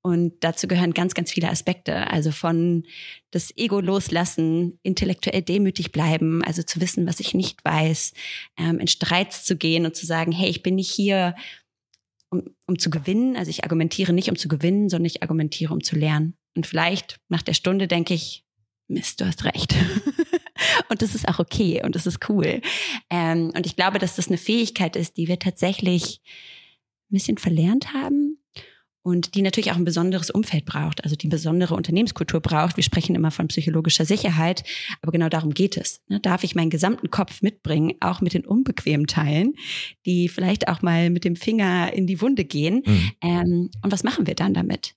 Und 0.00 0.34
dazu 0.40 0.66
gehören 0.66 0.94
ganz, 0.94 1.14
ganz 1.14 1.30
viele 1.30 1.48
Aspekte. 1.48 2.10
Also 2.10 2.32
von 2.32 2.84
das 3.30 3.56
Ego 3.56 3.80
loslassen, 3.80 4.78
intellektuell 4.82 5.42
demütig 5.42 5.92
bleiben, 5.92 6.42
also 6.42 6.62
zu 6.62 6.80
wissen, 6.80 7.06
was 7.06 7.20
ich 7.20 7.34
nicht 7.34 7.64
weiß, 7.64 8.12
ähm, 8.58 8.80
in 8.80 8.88
Streits 8.88 9.44
zu 9.44 9.56
gehen 9.56 9.86
und 9.86 9.94
zu 9.94 10.04
sagen, 10.04 10.32
hey, 10.32 10.50
ich 10.50 10.62
bin 10.62 10.74
nicht 10.74 10.90
hier, 10.90 11.36
um, 12.32 12.42
um 12.66 12.78
zu 12.78 12.90
gewinnen. 12.90 13.36
Also 13.36 13.50
ich 13.50 13.62
argumentiere 13.62 14.12
nicht, 14.12 14.30
um 14.30 14.36
zu 14.36 14.48
gewinnen, 14.48 14.88
sondern 14.88 15.06
ich 15.06 15.22
argumentiere, 15.22 15.72
um 15.72 15.82
zu 15.82 15.96
lernen. 15.96 16.34
Und 16.56 16.66
vielleicht 16.66 17.20
nach 17.28 17.42
der 17.42 17.54
Stunde 17.54 17.86
denke 17.86 18.14
ich, 18.14 18.44
Mist, 18.88 19.20
du 19.20 19.26
hast 19.26 19.44
recht. 19.44 19.74
und 20.88 21.02
das 21.02 21.14
ist 21.14 21.28
auch 21.28 21.38
okay 21.38 21.82
und 21.84 21.94
das 21.94 22.06
ist 22.06 22.28
cool. 22.28 22.60
Ähm, 23.10 23.52
und 23.54 23.66
ich 23.66 23.76
glaube, 23.76 23.98
dass 23.98 24.16
das 24.16 24.28
eine 24.28 24.38
Fähigkeit 24.38 24.96
ist, 24.96 25.16
die 25.16 25.28
wir 25.28 25.38
tatsächlich 25.38 26.20
ein 27.10 27.14
bisschen 27.14 27.38
verlernt 27.38 27.92
haben 27.92 28.31
und 29.02 29.34
die 29.34 29.42
natürlich 29.42 29.72
auch 29.72 29.76
ein 29.76 29.84
besonderes 29.84 30.30
Umfeld 30.30 30.64
braucht, 30.64 31.02
also 31.02 31.16
die 31.16 31.28
besondere 31.28 31.74
Unternehmenskultur 31.74 32.40
braucht. 32.40 32.76
Wir 32.76 32.84
sprechen 32.84 33.16
immer 33.16 33.30
von 33.30 33.48
psychologischer 33.48 34.04
Sicherheit, 34.04 34.62
aber 35.00 35.12
genau 35.12 35.28
darum 35.28 35.54
geht 35.54 35.76
es. 35.76 36.00
Ne? 36.08 36.20
Darf 36.20 36.44
ich 36.44 36.54
meinen 36.54 36.70
gesamten 36.70 37.10
Kopf 37.10 37.42
mitbringen, 37.42 37.94
auch 38.00 38.20
mit 38.20 38.34
den 38.34 38.46
unbequemen 38.46 39.06
Teilen, 39.06 39.54
die 40.06 40.28
vielleicht 40.28 40.68
auch 40.68 40.82
mal 40.82 41.10
mit 41.10 41.24
dem 41.24 41.36
Finger 41.36 41.92
in 41.92 42.06
die 42.06 42.20
Wunde 42.20 42.44
gehen? 42.44 42.82
Mhm. 42.86 43.10
Ähm, 43.22 43.70
und 43.82 43.92
was 43.92 44.04
machen 44.04 44.26
wir 44.26 44.34
dann 44.34 44.54
damit? 44.54 44.94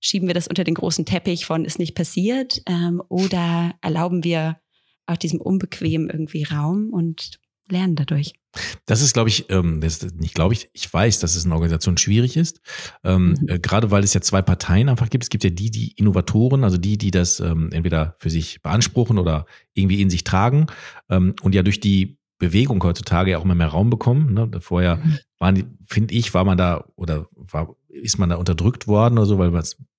Schieben 0.00 0.26
wir 0.26 0.34
das 0.34 0.48
unter 0.48 0.64
den 0.64 0.74
großen 0.74 1.04
Teppich 1.04 1.46
von 1.46 1.64
ist 1.64 1.78
nicht 1.78 1.94
passiert 1.94 2.62
ähm, 2.66 3.02
oder 3.08 3.74
erlauben 3.82 4.24
wir 4.24 4.58
auch 5.06 5.16
diesem 5.16 5.40
Unbequem 5.40 6.08
irgendwie 6.08 6.44
Raum 6.44 6.90
und 6.92 7.38
lernen 7.68 7.96
dadurch? 7.96 8.39
Das 8.86 9.00
ist, 9.00 9.12
glaube 9.12 9.28
ich, 9.28 9.48
ähm, 9.50 9.80
das 9.80 10.02
ist 10.02 10.16
nicht 10.16 10.34
glaube 10.34 10.54
ich, 10.54 10.68
ich 10.72 10.92
weiß, 10.92 11.20
dass 11.20 11.36
es 11.36 11.44
in 11.44 11.52
Organisation 11.52 11.96
schwierig 11.96 12.36
ist. 12.36 12.60
Ähm, 13.04 13.36
mhm. 13.40 13.48
äh, 13.48 13.58
gerade 13.58 13.90
weil 13.90 14.02
es 14.02 14.14
ja 14.14 14.20
zwei 14.20 14.42
Parteien 14.42 14.88
einfach 14.88 15.10
gibt. 15.10 15.24
Es 15.24 15.30
gibt 15.30 15.44
ja 15.44 15.50
die, 15.50 15.70
die 15.70 15.92
Innovatoren, 15.92 16.64
also 16.64 16.76
die, 16.76 16.98
die 16.98 17.10
das 17.10 17.40
ähm, 17.40 17.70
entweder 17.72 18.16
für 18.18 18.30
sich 18.30 18.62
beanspruchen 18.62 19.18
oder 19.18 19.46
irgendwie 19.74 20.00
in 20.00 20.10
sich 20.10 20.24
tragen 20.24 20.66
ähm, 21.08 21.34
und 21.42 21.54
ja 21.54 21.62
durch 21.62 21.80
die 21.80 22.18
Bewegung 22.38 22.82
heutzutage 22.82 23.30
ja 23.30 23.38
auch 23.38 23.44
immer 23.44 23.54
mehr 23.54 23.68
Raum 23.68 23.90
bekommen. 23.90 24.32
Ne? 24.32 24.50
Vorher 24.60 24.96
mhm. 24.96 25.18
waren 25.38 25.54
die, 25.54 25.66
finde 25.86 26.14
ich, 26.14 26.34
war 26.34 26.44
man 26.44 26.58
da 26.58 26.84
oder 26.96 27.28
war, 27.34 27.76
ist 27.88 28.18
man 28.18 28.30
da 28.30 28.36
unterdrückt 28.36 28.88
worden 28.88 29.18
oder 29.18 29.26
so, 29.26 29.38
weil 29.38 29.52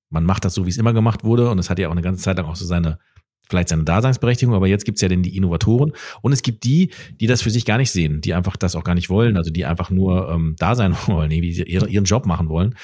man 0.10 0.26
macht 0.26 0.44
das 0.44 0.54
so, 0.54 0.66
wie 0.66 0.70
es 0.70 0.78
immer 0.78 0.94
gemacht 0.94 1.24
wurde 1.24 1.50
und 1.50 1.60
es 1.60 1.70
hat 1.70 1.80
ja 1.80 1.88
auch 1.88 1.94
eine 1.94 2.02
ganze 2.02 2.24
Zeit 2.24 2.38
lang 2.38 2.48
auch 2.48 2.56
so 2.56 2.66
seine 2.66 3.00
vielleicht 3.52 3.70
seine 3.70 3.84
Daseinsberechtigung, 3.84 4.56
aber 4.56 4.68
jetzt 4.68 4.86
gibt's 4.86 5.02
ja 5.02 5.08
denn 5.08 5.22
die 5.22 5.38
Innovatoren 5.38 5.92
und 6.22 6.32
es 6.32 6.42
gibt 6.42 6.64
die, 6.64 6.90
die 7.20 7.28
das 7.28 7.42
für 7.42 7.52
sich 7.52 7.66
gar 7.66 7.78
nicht 7.78 7.92
sehen, 7.92 8.22
die 8.22 8.34
einfach 8.34 8.58
das 8.58 8.76
auch 8.76 8.84
gar 8.84 8.96
nicht 8.96 9.10
wollen, 9.10 9.38
also 9.38 9.52
die 9.52 9.66
einfach 9.66 9.92
nur 9.92 10.32
ähm, 10.32 10.56
da 10.58 10.76
sein 10.76 10.96
wollen, 11.08 11.30
die 11.30 11.62
ihren 11.62 12.06
Job 12.06 12.26
machen 12.26 12.50
wollen. 12.50 12.76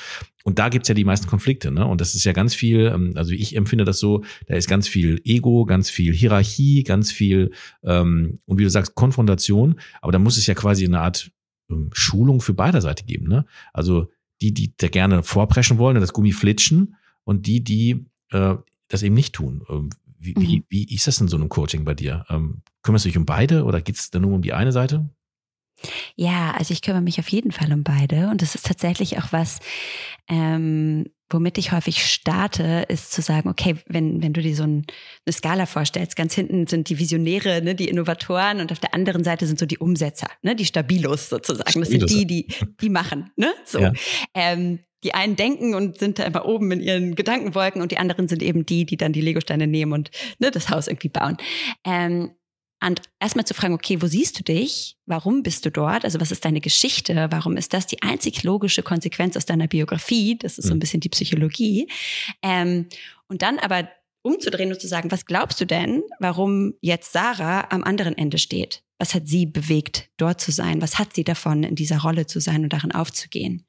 Und 0.43 0.59
da 0.59 0.69
gibt's 0.69 0.87
ja 0.87 0.95
die 0.95 1.03
meisten 1.03 1.27
Konflikte, 1.27 1.71
ne? 1.71 1.85
Und 1.85 1.99
das 1.99 2.15
ist 2.15 2.23
ja 2.23 2.31
ganz 2.31 2.55
viel, 2.55 2.91
ähm, 2.93 3.13
also 3.15 3.33
ich 3.33 3.55
empfinde 3.55 3.83
das 3.83 3.99
so, 3.99 4.23
da 4.45 4.55
ist 4.55 4.69
ganz 4.69 4.87
viel 4.87 5.19
Ego, 5.25 5.65
ganz 5.65 5.89
viel 5.89 6.13
Hierarchie, 6.13 6.83
ganz 6.83 7.11
viel, 7.11 7.51
ähm, 7.83 8.39
und 8.45 8.57
wie 8.57 8.63
du 8.63 8.69
sagst, 8.69 8.95
Konfrontation, 8.95 9.79
aber 10.01 10.13
da 10.13 10.19
muss 10.19 10.37
es 10.37 10.47
ja 10.47 10.53
quasi 10.53 10.85
eine 10.85 11.01
Art 11.01 11.31
ähm, 11.69 11.89
Schulung 11.91 12.39
für 12.39 12.53
beider 12.53 12.79
Seite 12.81 13.03
geben, 13.03 13.27
ne? 13.27 13.45
Also 13.73 14.07
die, 14.41 14.53
die 14.53 14.73
da 14.77 14.87
gerne 14.87 15.23
vorpreschen 15.23 15.79
wollen, 15.79 15.99
das 15.99 16.13
Gummi 16.13 16.31
flitschen 16.31 16.95
und 17.25 17.45
die, 17.45 17.63
die 17.63 18.05
äh, 18.31 18.55
das 18.87 19.03
eben 19.03 19.15
nicht 19.15 19.33
tun. 19.33 19.89
Wie, 20.19 20.33
mhm. 20.35 20.41
wie, 20.41 20.65
wie 20.69 20.95
ist 20.95 21.07
das 21.07 21.19
in 21.21 21.27
so 21.27 21.37
einem 21.37 21.49
Coaching 21.49 21.85
bei 21.85 21.93
dir? 21.93 22.25
Ähm, 22.29 22.61
kümmerst 22.81 23.05
du 23.05 23.09
dich 23.09 23.17
um 23.17 23.25
beide 23.25 23.63
oder 23.63 23.81
geht 23.81 23.95
es 23.95 24.09
dann 24.09 24.23
nur 24.23 24.33
um 24.33 24.41
die 24.41 24.53
eine 24.53 24.71
Seite? 24.71 25.09
Ja, 26.15 26.51
also 26.57 26.73
ich 26.73 26.81
kümmere 26.81 27.03
mich 27.03 27.19
auf 27.19 27.29
jeden 27.29 27.51
Fall 27.51 27.71
um 27.71 27.83
beide 27.83 28.29
und 28.29 28.41
das 28.41 28.55
ist 28.55 28.65
tatsächlich 28.65 29.19
auch 29.19 29.31
was, 29.31 29.59
ähm, 30.27 31.05
womit 31.29 31.57
ich 31.57 31.71
häufig 31.71 32.05
starte, 32.05 32.85
ist 32.87 33.11
zu 33.11 33.21
sagen, 33.21 33.49
okay, 33.49 33.75
wenn, 33.85 34.23
wenn 34.23 34.33
du 34.33 34.41
dir 34.41 34.55
so 34.55 34.63
ein, 34.63 34.85
eine 35.25 35.33
Skala 35.33 35.65
vorstellst, 35.65 36.15
ganz 36.15 36.33
hinten 36.33 36.67
sind 36.67 36.89
die 36.89 36.99
Visionäre, 36.99 37.61
ne, 37.61 37.75
die 37.75 37.89
Innovatoren 37.89 38.59
und 38.59 38.71
auf 38.71 38.79
der 38.79 38.93
anderen 38.93 39.23
Seite 39.23 39.45
sind 39.45 39.59
so 39.59 39.65
die 39.65 39.77
Umsetzer, 39.77 40.29
ne, 40.41 40.55
die 40.55 40.65
Stabilos 40.65 41.29
sozusagen. 41.29 41.79
Das 41.79 41.89
sind 41.89 42.09
die, 42.09 42.25
die, 42.25 42.47
die 42.81 42.89
machen, 42.89 43.31
ne, 43.35 43.53
so. 43.65 43.79
Ja. 43.79 43.93
Ähm, 44.33 44.79
die 45.03 45.13
einen 45.13 45.35
denken 45.35 45.75
und 45.75 45.99
sind 45.99 46.19
da 46.19 46.23
immer 46.23 46.45
oben 46.45 46.71
in 46.71 46.81
ihren 46.81 47.15
Gedankenwolken 47.15 47.81
und 47.81 47.91
die 47.91 47.97
anderen 47.97 48.27
sind 48.27 48.41
eben 48.41 48.65
die, 48.65 48.85
die 48.85 48.97
dann 48.97 49.13
die 49.13 49.21
Legosteine 49.21 49.67
nehmen 49.67 49.93
und 49.93 50.11
ne, 50.39 50.51
das 50.51 50.69
Haus 50.69 50.87
irgendwie 50.87 51.09
bauen. 51.09 51.37
Ähm, 51.83 52.31
und 52.83 53.01
erstmal 53.19 53.45
zu 53.45 53.55
fragen, 53.55 53.73
okay, 53.73 54.01
wo 54.01 54.07
siehst 54.07 54.37
du 54.37 54.43
dich? 54.43 54.97
Warum 55.07 55.41
bist 55.41 55.65
du 55.65 55.71
dort? 55.71 56.05
Also 56.05 56.21
was 56.21 56.31
ist 56.31 56.45
deine 56.45 56.61
Geschichte? 56.61 57.27
Warum 57.31 57.57
ist 57.57 57.73
das 57.73 57.87
die 57.87 58.03
einzig 58.03 58.43
logische 58.43 58.83
Konsequenz 58.83 59.35
aus 59.35 59.45
deiner 59.45 59.67
Biografie? 59.67 60.37
Das 60.37 60.59
ist 60.59 60.67
so 60.67 60.73
ein 60.73 60.77
mhm. 60.77 60.81
bisschen 60.81 60.99
die 60.99 61.09
Psychologie. 61.09 61.87
Ähm, 62.43 62.87
und 63.27 63.41
dann 63.41 63.57
aber 63.57 63.89
umzudrehen 64.21 64.71
und 64.71 64.79
zu 64.79 64.87
sagen, 64.87 65.11
was 65.11 65.25
glaubst 65.25 65.59
du 65.59 65.65
denn, 65.65 66.03
warum 66.19 66.75
jetzt 66.81 67.13
Sarah 67.13 67.67
am 67.71 67.83
anderen 67.83 68.15
Ende 68.17 68.37
steht? 68.37 68.83
Was 68.99 69.13
hat 69.13 69.27
sie 69.27 69.45
bewegt, 69.45 70.09
dort 70.17 70.41
zu 70.41 70.51
sein? 70.51 70.81
Was 70.81 70.99
hat 70.99 71.15
sie 71.15 71.23
davon, 71.23 71.63
in 71.63 71.75
dieser 71.75 71.99
Rolle 71.99 72.27
zu 72.27 72.39
sein 72.39 72.63
und 72.63 72.73
darin 72.73 72.91
aufzugehen? 72.91 73.65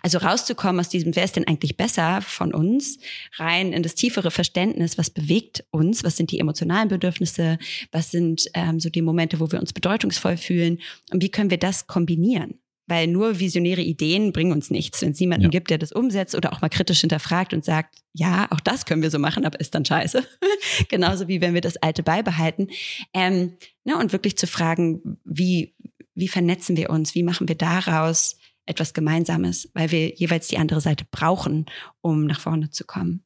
Also 0.00 0.18
rauszukommen 0.18 0.80
aus 0.80 0.88
diesem, 0.88 1.14
wer 1.14 1.24
ist 1.24 1.36
denn 1.36 1.46
eigentlich 1.46 1.76
besser 1.76 2.22
von 2.22 2.54
uns, 2.54 2.98
rein 3.36 3.72
in 3.72 3.82
das 3.82 3.94
tiefere 3.94 4.30
Verständnis, 4.30 4.96
was 4.98 5.10
bewegt 5.10 5.64
uns, 5.70 6.04
was 6.04 6.16
sind 6.16 6.30
die 6.30 6.38
emotionalen 6.38 6.88
Bedürfnisse, 6.88 7.58
was 7.90 8.10
sind 8.10 8.46
ähm, 8.54 8.80
so 8.80 8.88
die 8.88 9.02
Momente, 9.02 9.40
wo 9.40 9.50
wir 9.52 9.60
uns 9.60 9.72
bedeutungsvoll 9.72 10.36
fühlen 10.36 10.78
und 11.10 11.22
wie 11.22 11.30
können 11.30 11.50
wir 11.50 11.58
das 11.58 11.86
kombinieren? 11.86 12.58
Weil 12.88 13.06
nur 13.06 13.38
visionäre 13.38 13.80
Ideen 13.80 14.32
bringen 14.32 14.52
uns 14.52 14.70
nichts. 14.70 15.02
Wenn 15.02 15.12
es 15.12 15.20
jemanden 15.20 15.44
ja. 15.44 15.50
gibt, 15.50 15.70
der 15.70 15.78
das 15.78 15.92
umsetzt 15.92 16.34
oder 16.34 16.52
auch 16.52 16.60
mal 16.62 16.68
kritisch 16.68 17.00
hinterfragt 17.00 17.54
und 17.54 17.64
sagt, 17.64 17.98
ja, 18.12 18.48
auch 18.50 18.60
das 18.60 18.86
können 18.86 19.02
wir 19.02 19.10
so 19.10 19.20
machen, 19.20 19.46
aber 19.46 19.60
ist 19.60 19.74
dann 19.74 19.84
scheiße. 19.84 20.24
Genauso 20.88 21.28
wie 21.28 21.40
wenn 21.40 21.54
wir 21.54 21.60
das 21.60 21.76
Alte 21.76 22.02
beibehalten. 22.02 22.68
Ähm, 23.14 23.56
ne, 23.84 23.96
und 23.96 24.12
wirklich 24.12 24.36
zu 24.36 24.46
fragen, 24.48 25.18
wie, 25.24 25.74
wie 26.14 26.28
vernetzen 26.28 26.76
wir 26.76 26.90
uns? 26.90 27.14
Wie 27.14 27.22
machen 27.22 27.48
wir 27.48 27.54
daraus 27.54 28.36
etwas 28.72 28.94
Gemeinsames, 28.94 29.70
weil 29.74 29.90
wir 29.90 30.14
jeweils 30.14 30.48
die 30.48 30.58
andere 30.58 30.80
Seite 30.80 31.04
brauchen, 31.10 31.66
um 32.00 32.26
nach 32.26 32.40
vorne 32.40 32.70
zu 32.70 32.84
kommen. 32.84 33.24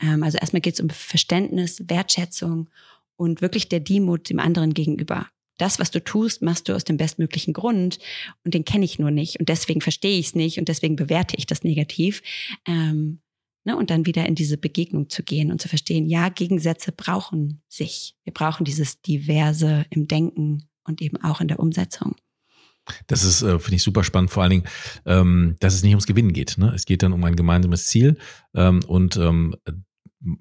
Ähm, 0.00 0.22
also 0.22 0.38
erstmal 0.38 0.62
geht 0.62 0.74
es 0.74 0.80
um 0.80 0.88
Verständnis, 0.88 1.82
Wertschätzung 1.88 2.70
und 3.16 3.42
wirklich 3.42 3.68
der 3.68 3.80
Demut 3.80 4.30
dem 4.30 4.38
anderen 4.38 4.72
gegenüber. 4.74 5.28
Das, 5.58 5.78
was 5.78 5.90
du 5.90 6.02
tust, 6.02 6.42
machst 6.42 6.68
du 6.68 6.74
aus 6.74 6.84
dem 6.84 6.96
bestmöglichen 6.96 7.52
Grund 7.52 7.98
und 8.44 8.54
den 8.54 8.64
kenne 8.64 8.84
ich 8.84 8.98
nur 8.98 9.10
nicht 9.10 9.38
und 9.38 9.48
deswegen 9.48 9.80
verstehe 9.80 10.18
ich 10.18 10.26
es 10.26 10.34
nicht 10.34 10.58
und 10.58 10.68
deswegen 10.68 10.96
bewerte 10.96 11.36
ich 11.36 11.46
das 11.46 11.62
negativ. 11.62 12.22
Ähm, 12.66 13.20
ne, 13.64 13.76
und 13.76 13.90
dann 13.90 14.06
wieder 14.06 14.26
in 14.26 14.34
diese 14.34 14.58
Begegnung 14.58 15.10
zu 15.10 15.22
gehen 15.22 15.52
und 15.52 15.60
zu 15.60 15.68
verstehen, 15.68 16.06
ja, 16.06 16.28
Gegensätze 16.28 16.90
brauchen 16.90 17.62
sich. 17.68 18.16
Wir 18.24 18.32
brauchen 18.32 18.64
dieses 18.64 19.00
Diverse 19.00 19.86
im 19.90 20.08
Denken 20.08 20.68
und 20.84 21.00
eben 21.00 21.22
auch 21.22 21.40
in 21.40 21.48
der 21.48 21.60
Umsetzung. 21.60 22.16
Das 23.06 23.24
ist, 23.24 23.42
äh, 23.42 23.58
finde 23.58 23.76
ich, 23.76 23.82
super 23.82 24.04
spannend, 24.04 24.30
vor 24.30 24.42
allen 24.42 24.50
Dingen, 24.50 24.68
ähm, 25.06 25.56
dass 25.60 25.74
es 25.74 25.82
nicht 25.82 25.92
ums 25.92 26.06
Gewinnen 26.06 26.32
geht. 26.32 26.56
Ne? 26.58 26.72
Es 26.74 26.84
geht 26.84 27.02
dann 27.02 27.12
um 27.12 27.24
ein 27.24 27.36
gemeinsames 27.36 27.86
Ziel 27.86 28.18
ähm, 28.54 28.80
und 28.86 29.16
ähm, 29.16 29.56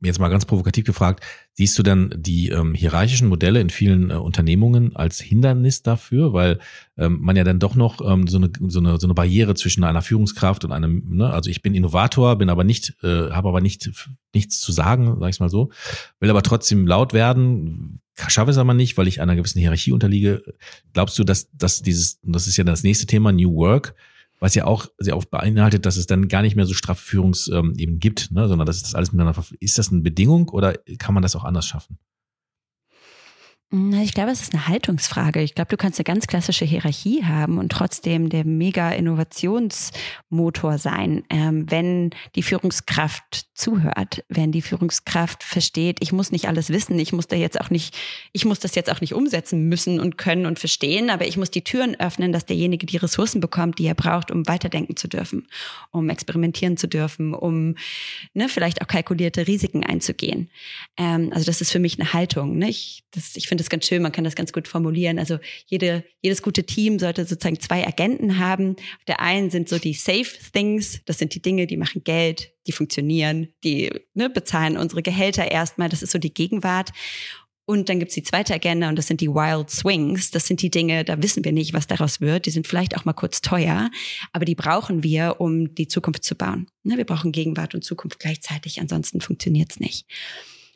jetzt 0.02 0.20
mal 0.20 0.30
ganz 0.30 0.46
provokativ 0.46 0.86
gefragt, 0.86 1.24
siehst 1.54 1.78
du 1.78 1.84
dann 1.84 2.14
die 2.16 2.50
ähm, 2.50 2.74
hierarchischen 2.74 3.28
Modelle 3.28 3.62
in 3.62 3.70
vielen 3.70 4.10
äh, 4.12 4.16
Unternehmungen 4.16 4.96
als 4.96 5.20
Hindernis 5.20 5.82
dafür, 5.84 6.34
weil 6.34 6.60
ähm, 6.98 7.20
man 7.22 7.36
ja 7.36 7.44
dann 7.44 7.60
doch 7.60 7.76
noch 7.76 8.02
ähm, 8.02 8.28
so, 8.28 8.38
eine, 8.38 8.52
so, 8.68 8.80
eine, 8.80 9.00
so 9.00 9.08
eine 9.08 9.14
Barriere 9.14 9.56
zwischen 9.56 9.84
einer 9.84 10.02
Führungskraft 10.02 10.66
und 10.66 10.72
einem, 10.72 11.04
ne, 11.10 11.32
also 11.32 11.50
ich 11.50 11.62
bin 11.62 11.76
Innovator, 11.76 12.38
bin 12.38 12.50
aber 12.50 12.64
nicht, 12.64 12.96
äh, 13.04 13.30
habe 13.32 13.50
aber 13.50 13.62
nicht 13.62 13.92
nichts 14.34 14.60
zu 14.60 14.72
sagen, 14.72 15.18
sag 15.20 15.30
ich 15.30 15.40
mal 15.40 15.50
so, 15.50 15.72
will 16.20 16.30
aber 16.30 16.42
trotzdem 16.44 16.88
laut 16.88 17.14
werden, 17.14 18.02
schaffe 18.16 18.52
es 18.52 18.58
aber 18.58 18.74
nicht, 18.74 18.98
weil 18.98 19.08
ich 19.08 19.22
einer 19.22 19.36
gewissen 19.36 19.60
Hierarchie 19.60 19.92
unterliege. 19.92 20.44
Glaubst 20.94 21.18
du, 21.20 21.24
dass, 21.24 21.50
dass 21.52 21.82
dieses, 21.82 22.20
das 22.24 22.48
ist 22.48 22.58
ja 22.58 22.64
das 22.64 22.84
nächste 22.84 23.06
Thema, 23.06 23.32
New 23.32 23.54
Work, 23.56 23.96
was 24.44 24.56
ja 24.56 24.66
auch 24.66 24.88
sehr 24.98 25.16
oft 25.16 25.32
beinhaltet, 25.32 25.86
dass 25.86 25.96
es 25.96 26.06
dann 26.06 26.28
gar 26.28 26.42
nicht 26.42 26.58
mehr 26.58 26.66
so 26.66 26.74
straffe 26.74 27.02
ähm, 27.54 27.74
gibt, 27.98 28.30
ne, 28.32 28.50
sondern 28.50 28.66
dass 28.66 28.82
das 28.82 28.94
alles 28.94 29.14
miteinander 29.14 29.34
Ist 29.62 29.78
das 29.78 29.90
eine 29.90 30.02
Bedingung 30.02 30.50
oder 30.50 30.74
kann 31.00 31.14
man 31.14 31.24
das 31.24 31.38
auch 31.38 31.46
anders 31.46 31.66
schaffen? 31.66 31.98
Ich 33.76 34.14
glaube, 34.14 34.30
es 34.30 34.40
ist 34.40 34.54
eine 34.54 34.68
Haltungsfrage. 34.68 35.42
Ich 35.42 35.56
glaube, 35.56 35.70
du 35.70 35.78
kannst 35.78 35.98
eine 35.98 36.04
ganz 36.04 36.28
klassische 36.28 36.64
Hierarchie 36.64 37.24
haben 37.26 37.58
und 37.58 37.72
trotzdem 37.72 38.30
der 38.30 38.46
mega 38.46 38.92
Innovationsmotor 38.92 40.78
sein, 40.78 41.24
ähm, 41.32 41.66
wenn 41.72 42.12
die 42.36 42.44
Führungskraft 42.44 43.48
zuhört, 43.56 44.24
wenn 44.30 44.52
die 44.52 44.62
Führungskraft 44.62 45.42
versteht, 45.42 45.98
ich 46.02 46.12
muss 46.12 46.32
nicht 46.32 46.48
alles 46.48 46.70
wissen, 46.70 47.00
ich 47.00 47.14
muss 47.14 47.26
da 47.26 47.36
jetzt 47.36 47.60
auch 47.60 47.72
nicht, 47.72 47.98
ich 48.32 48.46
muss 48.46 48.60
das 48.60 48.76
jetzt 48.76 48.92
auch 48.92 49.02
nicht 49.02 49.16
umsetzen 49.16 49.68
müssen 49.68 50.00
und 50.00 50.20
können 50.20 50.46
und 50.46 50.60
verstehen, 50.60 51.10
aber 51.10 51.26
ich 51.26 51.38
muss 51.38 51.50
die 51.50 51.64
Türen 51.64 52.00
öffnen, 52.00 52.32
dass 52.32 52.46
derjenige 52.46 52.86
die 52.86 52.98
Ressourcen 52.98 53.42
bekommt, 53.42 53.80
die 53.80 53.88
er 53.88 53.96
braucht, 53.96 54.30
um 54.30 54.48
weiterdenken 54.48 54.98
zu 54.98 55.08
dürfen, 55.08 55.48
um 55.90 56.12
experimentieren 56.12 56.78
zu 56.78 56.88
dürfen, 56.88 57.34
um 57.34 57.76
ne, 58.36 58.50
vielleicht 58.50 58.84
auch 58.84 58.88
kalkulierte 58.88 59.48
Risiken 59.48 59.84
einzugehen. 59.84 60.52
Ähm, 60.96 61.32
also 61.34 61.48
das 61.48 61.60
ist 61.60 61.72
für 61.72 61.80
mich 61.80 62.00
eine 62.00 62.14
Haltung. 62.14 62.60
Ne? 62.60 62.70
Ich, 62.70 63.04
das, 63.10 63.36
ich 63.36 63.48
finde 63.48 63.63
das 63.64 63.70
ganz 63.70 63.88
schön, 63.88 64.02
man 64.02 64.12
kann 64.12 64.24
das 64.24 64.36
ganz 64.36 64.54
gut 64.54 64.68
formulieren. 64.68 65.20
Also 65.20 65.40
jede, 65.66 66.04
jedes 66.22 66.42
gute 66.42 66.66
Team 66.66 67.00
sollte 67.00 67.26
sozusagen 67.26 67.60
zwei 67.60 67.88
Agenten 67.88 68.40
haben. 68.40 68.76
Auf 68.98 69.06
der 69.08 69.20
einen 69.20 69.50
sind 69.50 69.70
so 69.70 69.80
die 69.80 69.94
Safe 69.94 70.28
Things, 70.54 71.02
das 71.06 71.18
sind 71.18 71.34
die 71.34 71.42
Dinge, 71.42 71.68
die 71.68 71.78
machen 71.78 72.04
Geld, 72.04 72.54
die 72.68 72.72
funktionieren, 72.72 73.50
die 73.64 73.92
ne, 74.14 74.30
bezahlen 74.30 74.78
unsere 74.78 75.02
Gehälter 75.02 75.50
erstmal, 75.50 75.90
das 75.90 76.04
ist 76.04 76.12
so 76.12 76.20
die 76.20 76.34
Gegenwart. 76.34 76.92
Und 77.66 77.88
dann 77.88 78.00
gibt's 78.00 78.16
die 78.16 78.24
zweite 78.24 78.54
Agenda 78.54 78.90
und 78.90 78.98
das 78.98 79.08
sind 79.08 79.22
die 79.22 79.30
Wild 79.30 79.70
Swings. 79.70 80.32
Das 80.32 80.48
sind 80.48 80.62
die 80.62 80.70
Dinge, 80.70 81.06
da 81.06 81.22
wissen 81.24 81.46
wir 81.46 81.54
nicht, 81.54 81.74
was 81.74 81.88
daraus 81.88 82.20
wird. 82.20 82.46
Die 82.46 82.52
sind 82.52 82.68
vielleicht 82.68 82.98
auch 82.98 83.06
mal 83.06 83.14
kurz 83.14 83.40
teuer, 83.40 83.90
aber 84.34 84.44
die 84.44 84.56
brauchen 84.56 85.02
wir, 85.02 85.40
um 85.40 85.74
die 85.74 85.88
Zukunft 85.88 86.26
zu 86.26 86.36
bauen. 86.36 86.68
Ne, 86.84 86.98
wir 86.98 87.06
brauchen 87.06 87.32
Gegenwart 87.32 87.74
und 87.74 87.84
Zukunft 87.84 88.20
gleichzeitig, 88.20 88.82
ansonsten 88.82 89.22
funktioniert's 89.22 89.80
nicht. 89.80 90.06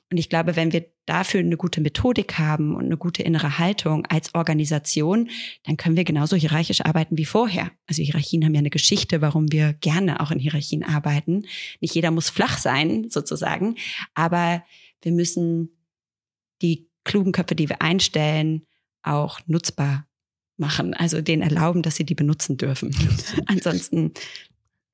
Und 0.09 0.17
ich 0.17 0.29
glaube, 0.29 0.55
wenn 0.55 0.71
wir 0.71 0.85
dafür 1.05 1.41
eine 1.41 1.57
gute 1.57 1.81
Methodik 1.81 2.37
haben 2.37 2.75
und 2.75 2.85
eine 2.85 2.97
gute 2.97 3.23
innere 3.23 3.59
Haltung 3.59 4.05
als 4.05 4.33
Organisation, 4.35 5.29
dann 5.63 5.75
können 5.75 5.97
wir 5.97 6.05
genauso 6.05 6.35
hierarchisch 6.35 6.81
arbeiten 6.81 7.17
wie 7.17 7.25
vorher. 7.25 7.71
Also 7.87 8.01
Hierarchien 8.01 8.45
haben 8.45 8.53
ja 8.53 8.59
eine 8.59 8.69
Geschichte, 8.69 9.21
warum 9.21 9.51
wir 9.51 9.73
gerne 9.73 10.21
auch 10.21 10.31
in 10.31 10.39
Hierarchien 10.39 10.83
arbeiten. 10.83 11.45
Nicht 11.81 11.93
jeder 11.93 12.11
muss 12.11 12.29
flach 12.29 12.57
sein, 12.57 13.09
sozusagen, 13.09 13.75
aber 14.13 14.63
wir 15.01 15.11
müssen 15.11 15.69
die 16.61 16.89
klugen 17.03 17.31
Köpfe, 17.33 17.55
die 17.55 17.69
wir 17.69 17.81
einstellen, 17.81 18.65
auch 19.03 19.39
nutzbar 19.45 20.07
machen. 20.57 20.93
Also 20.93 21.21
denen 21.21 21.41
erlauben, 21.41 21.81
dass 21.81 21.95
sie 21.95 22.05
die 22.05 22.15
benutzen 22.15 22.57
dürfen. 22.57 22.95
Ansonsten 23.45 24.13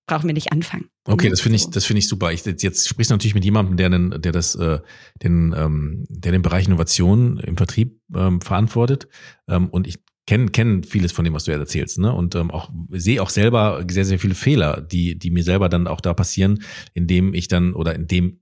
brauchen 0.05 0.27
wir 0.27 0.33
nicht 0.33 0.51
anfangen. 0.51 0.89
Okay, 1.05 1.29
das 1.29 1.41
finde 1.41 1.57
ich, 1.57 1.69
das 1.69 1.85
finde 1.85 1.99
ich 1.99 2.07
super. 2.07 2.31
Ich, 2.31 2.45
jetzt 2.45 2.87
sprichst 2.87 3.11
du 3.11 3.13
natürlich 3.13 3.35
mit 3.35 3.45
jemandem, 3.45 3.77
der 3.77 3.89
den, 3.89 4.21
der 4.21 4.31
das, 4.31 4.55
äh, 4.55 4.79
den, 5.21 5.53
ähm, 5.57 6.05
der 6.09 6.31
den 6.31 6.41
Bereich 6.41 6.67
Innovation 6.67 7.39
im 7.39 7.57
Vertrieb 7.57 7.99
ähm, 8.15 8.41
verantwortet. 8.41 9.07
Ähm, 9.47 9.69
und 9.69 9.87
ich 9.87 9.99
kenne 10.25 10.47
kenn 10.47 10.83
vieles 10.83 11.11
von 11.11 11.25
dem, 11.25 11.33
was 11.33 11.45
du 11.45 11.51
jetzt 11.51 11.59
erzählst, 11.59 11.99
ne? 11.99 12.13
Und 12.13 12.35
ähm, 12.35 12.51
auch 12.51 12.69
sehe 12.89 13.21
auch 13.21 13.29
selber 13.29 13.83
sehr, 13.89 14.05
sehr 14.05 14.19
viele 14.19 14.35
Fehler, 14.35 14.81
die, 14.81 15.17
die 15.17 15.31
mir 15.31 15.43
selber 15.43 15.67
dann 15.67 15.87
auch 15.87 16.01
da 16.01 16.13
passieren, 16.13 16.63
indem 16.93 17.33
ich 17.33 17.47
dann 17.47 17.73
oder 17.73 17.95
indem 17.95 18.39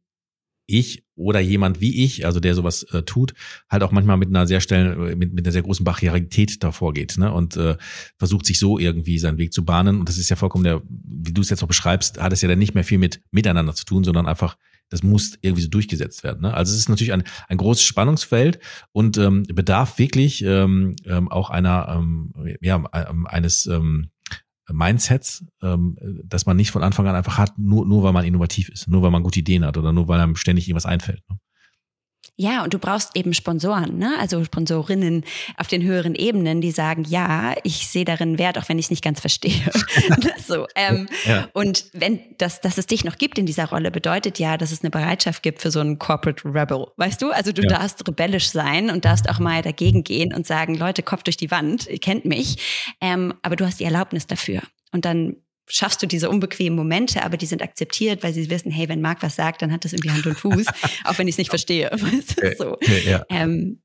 ich 0.78 1.04
oder 1.16 1.40
jemand 1.40 1.82
wie 1.82 2.04
ich, 2.04 2.26
also 2.26 2.40
der 2.40 2.56
sowas 2.56 2.84
äh, 2.92 3.04
tut, 3.04 3.34
halt 3.70 3.84
auch 3.84 3.92
manchmal 3.92 4.18
mit 4.18 4.30
einer 4.30 4.48
sehr 4.48 4.62
schnellen, 4.62 5.18
mit, 5.18 5.34
mit 5.34 5.46
einer 5.46 5.52
sehr 5.52 5.62
großen 5.62 5.84
Barrierität 5.84 6.64
davor 6.64 6.94
geht, 6.94 7.18
ne? 7.18 7.32
Und 7.32 7.58
äh, 7.58 7.78
versucht 8.18 8.46
sich 8.46 8.60
so 8.60 8.80
irgendwie 8.80 9.20
seinen 9.20 9.38
Weg 9.38 9.54
zu 9.54 9.64
bahnen. 9.64 10.00
Und 10.00 10.10
das 10.10 10.18
ist 10.18 10.30
ja 10.30 10.36
vollkommen 10.36 10.64
der, 10.64 10.82
wie 10.88 11.34
du 11.34 11.42
es 11.42 11.50
jetzt 11.50 11.64
auch 11.64 11.68
beschreibst, 11.68 12.20
hat 12.20 12.34
es 12.34 12.42
ja 12.42 12.50
dann 12.50 12.60
nicht 12.60 12.74
mehr 12.74 12.84
viel 12.84 12.98
mit 12.98 13.22
miteinander 13.32 13.74
zu 13.74 13.86
tun, 13.86 14.04
sondern 14.04 14.26
einfach, 14.26 14.58
das 14.90 15.04
muss 15.04 15.38
irgendwie 15.42 15.64
so 15.64 15.70
durchgesetzt 15.70 16.24
werden. 16.24 16.42
Ne? 16.42 16.54
Also 16.54 16.74
es 16.74 16.80
ist 16.80 16.90
natürlich 16.90 17.14
ein, 17.14 17.24
ein 17.48 17.58
großes 17.58 17.84
Spannungsfeld 17.84 18.60
und 18.92 19.18
ähm, 19.18 19.44
bedarf 19.44 20.00
wirklich 20.00 20.44
ähm, 20.44 20.96
ähm, 21.06 21.30
auch 21.30 21.50
einer, 21.50 21.96
ähm, 21.98 22.34
ja, 22.62 22.84
eines 22.92 23.68
ähm, 23.68 24.10
Mindsets, 24.74 25.46
ähm, 25.62 25.98
dass 26.26 26.46
man 26.46 26.58
nicht 26.58 26.72
von 26.72 26.84
Anfang 26.84 27.08
an 27.08 27.16
einfach 27.16 27.38
hat, 27.38 27.58
nur, 27.58 27.86
nur 27.86 28.04
weil 28.04 28.14
man 28.14 28.26
innovativ 28.26 28.70
ist, 28.70 28.88
nur 28.88 29.02
weil 29.02 29.12
man 29.12 29.24
gute 29.24 29.40
Ideen 29.40 29.66
hat 29.66 29.78
oder 29.78 29.92
nur 29.92 30.08
weil 30.08 30.20
einem 30.20 30.36
ständig 30.36 30.68
irgendwas 30.68 30.86
einfällt. 30.86 31.22
Ne? 31.30 31.38
Ja, 32.42 32.64
und 32.64 32.74
du 32.74 32.80
brauchst 32.80 33.16
eben 33.16 33.36
Sponsoren, 33.36 34.00
ne? 34.00 34.16
also 34.20 34.44
Sponsorinnen 34.44 35.24
auf 35.58 35.68
den 35.68 35.84
höheren 35.84 36.16
Ebenen, 36.16 36.60
die 36.60 36.72
sagen, 36.72 37.06
ja, 37.08 37.54
ich 37.62 37.88
sehe 37.88 38.04
darin 38.04 38.40
Wert, 38.40 38.58
auch 38.58 38.68
wenn 38.68 38.80
ich 38.80 38.86
es 38.86 38.90
nicht 38.90 39.04
ganz 39.04 39.20
verstehe. 39.20 39.62
so, 40.48 40.66
ähm, 40.74 41.08
ja. 41.26 41.50
Und 41.54 41.86
wenn 41.94 42.20
das, 42.40 42.60
dass 42.60 42.80
es 42.80 42.88
dich 42.88 43.04
noch 43.04 43.20
gibt 43.20 43.38
in 43.38 43.46
dieser 43.46 43.66
Rolle, 43.66 43.92
bedeutet 43.92 44.40
ja, 44.40 44.58
dass 44.58 44.72
es 44.72 44.82
eine 44.82 44.90
Bereitschaft 44.90 45.44
gibt 45.44 45.62
für 45.62 45.70
so 45.70 45.82
einen 45.82 46.00
Corporate 46.00 46.44
Rebel. 46.44 46.88
Weißt 46.98 47.22
du? 47.22 47.30
Also 47.30 47.52
du 47.52 47.62
ja. 47.62 47.70
darfst 47.70 48.08
rebellisch 48.08 48.50
sein 48.50 48.90
und 48.90 49.06
darfst 49.06 49.30
auch 49.30 49.38
mal 49.38 49.62
dagegen 49.62 50.04
gehen 50.04 50.34
und 50.34 50.48
sagen, 50.48 50.74
Leute, 50.74 51.04
Kopf 51.04 51.22
durch 51.22 51.38
die 51.38 51.52
Wand, 51.52 51.86
ihr 51.86 52.00
kennt 52.00 52.26
mich. 52.26 52.96
Ähm, 53.02 53.36
aber 53.44 53.56
du 53.56 53.68
hast 53.68 53.80
die 53.80 53.86
Erlaubnis 53.86 54.26
dafür. 54.26 54.64
Und 54.92 55.06
dann 55.06 55.36
schaffst 55.72 56.02
du 56.02 56.08
diese 56.08 56.30
unbequemen 56.30 56.76
Momente, 56.76 57.24
aber 57.24 57.38
die 57.38 57.46
sind 57.46 57.62
akzeptiert, 57.62 58.24
weil 58.24 58.34
sie 58.34 58.50
wissen, 58.50 58.72
hey, 58.72 58.90
wenn 58.90 59.02
Marc 59.02 59.24
was 59.24 59.36
sagt, 59.36 59.62
dann 59.62 59.72
hat 59.72 59.86
das 59.86 59.94
irgendwie 59.94 60.12
Hand 60.12 60.28
und 60.28 60.38
Fuß, 60.38 60.66
auch 61.06 61.18
wenn 61.18 61.28
ich 61.28 61.34
es 61.34 61.38
nicht 61.38 61.50
verstehe. 61.50 61.90
so. 62.58 62.78
ja. 63.06 63.26
Ähm, 63.30 63.82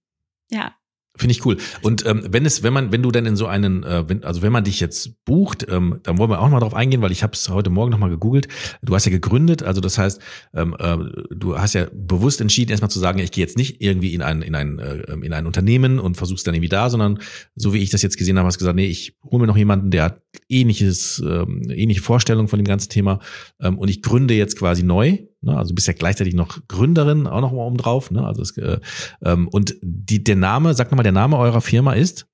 ja. 0.51 0.75
Finde 1.16 1.33
ich 1.33 1.44
cool. 1.46 1.57
Und 1.83 2.05
ähm, 2.05 2.24
wenn 2.29 2.44
es, 2.44 2.62
wenn 2.62 2.72
man, 2.72 2.92
wenn 2.92 3.02
du 3.02 3.11
dann 3.11 3.24
in 3.24 3.37
so 3.37 3.46
einen, 3.46 3.83
äh, 3.85 4.09
wenn, 4.09 4.22
also 4.22 4.42
wenn 4.42 4.52
man 4.52 4.64
dich 4.64 4.81
jetzt 4.81 5.24
bucht, 5.24 5.66
ähm, 5.68 6.00
dann 6.02 6.18
wollen 6.18 6.31
wir 6.31 6.40
auch 6.40 6.48
mal 6.50 6.61
drauf 6.61 6.74
eingehen, 6.74 7.00
weil 7.00 7.12
ich 7.12 7.22
habe 7.22 7.33
es 7.33 7.48
heute 7.48 7.70
Morgen 7.70 7.90
nochmal 7.90 8.11
gegoogelt. 8.11 8.48
Du 8.83 8.94
hast 8.94 9.07
ja 9.07 9.11
gegründet, 9.11 9.62
also 9.62 9.81
das 9.81 9.96
heißt, 9.96 10.20
ähm, 10.55 10.76
äh, 10.79 10.96
du 11.35 11.59
hast 11.59 11.74
ja 11.74 11.87
bewusst 11.92 12.40
entschieden, 12.40 12.70
erstmal 12.70 12.90
zu 12.90 12.98
sagen, 12.98 13.18
ich 13.18 13.31
gehe 13.31 13.44
jetzt 13.44 13.57
nicht 13.57 13.81
irgendwie 13.81 14.14
in 14.14 14.22
ein, 14.22 14.42
in 14.42 14.55
ein, 14.55 14.79
äh, 14.79 15.14
in 15.22 15.33
ein 15.33 15.46
Unternehmen 15.46 15.98
und 15.98 16.16
versuch's 16.16 16.42
dann 16.42 16.55
irgendwie 16.55 16.68
da, 16.68 16.90
sondern 16.90 17.18
so 17.55 17.72
wie 17.72 17.79
ich 17.79 17.90
das 17.90 18.02
jetzt 18.02 18.18
gesehen 18.18 18.38
habe, 18.38 18.46
hast 18.46 18.57
du 18.57 18.61
gesagt, 18.61 18.76
nee, 18.76 18.87
ich 18.87 19.16
hole 19.24 19.40
mir 19.40 19.46
noch 19.46 19.57
jemanden, 19.57 19.90
der 19.90 20.05
hat 20.05 20.22
ähnliches, 20.48 21.22
ähm, 21.26 21.62
ähnliche 21.70 22.02
Vorstellungen 22.02 22.48
von 22.48 22.59
dem 22.59 22.66
ganzen 22.66 22.90
Thema 22.90 23.20
ähm, 23.61 23.79
und 23.79 23.88
ich 23.88 24.02
gründe 24.02 24.35
jetzt 24.35 24.59
quasi 24.59 24.83
neu 24.83 25.18
Ne? 25.47 25.57
Also 25.57 25.71
du 25.71 25.75
bist 25.75 25.87
ja 25.87 25.95
gleichzeitig 25.95 26.35
noch 26.35 26.59
Gründerin, 26.69 27.27
auch 27.27 27.41
noch 27.41 27.53
mal 27.53 27.65
oben 27.65 27.79
drauf. 27.79 28.11
Ne? 28.11 28.27
Also 28.27 28.43
es, 28.43 28.57
äh, 28.59 28.79
ähm, 29.25 29.49
und 29.49 29.77
die, 29.81 30.23
der 30.23 30.37
Name, 30.37 30.75
sag 30.75 30.91
nochmal, 30.91 31.05
der 31.05 31.13
Name 31.13 31.39
eurer 31.39 31.61
Firma 31.61 31.95
ist? 31.95 32.27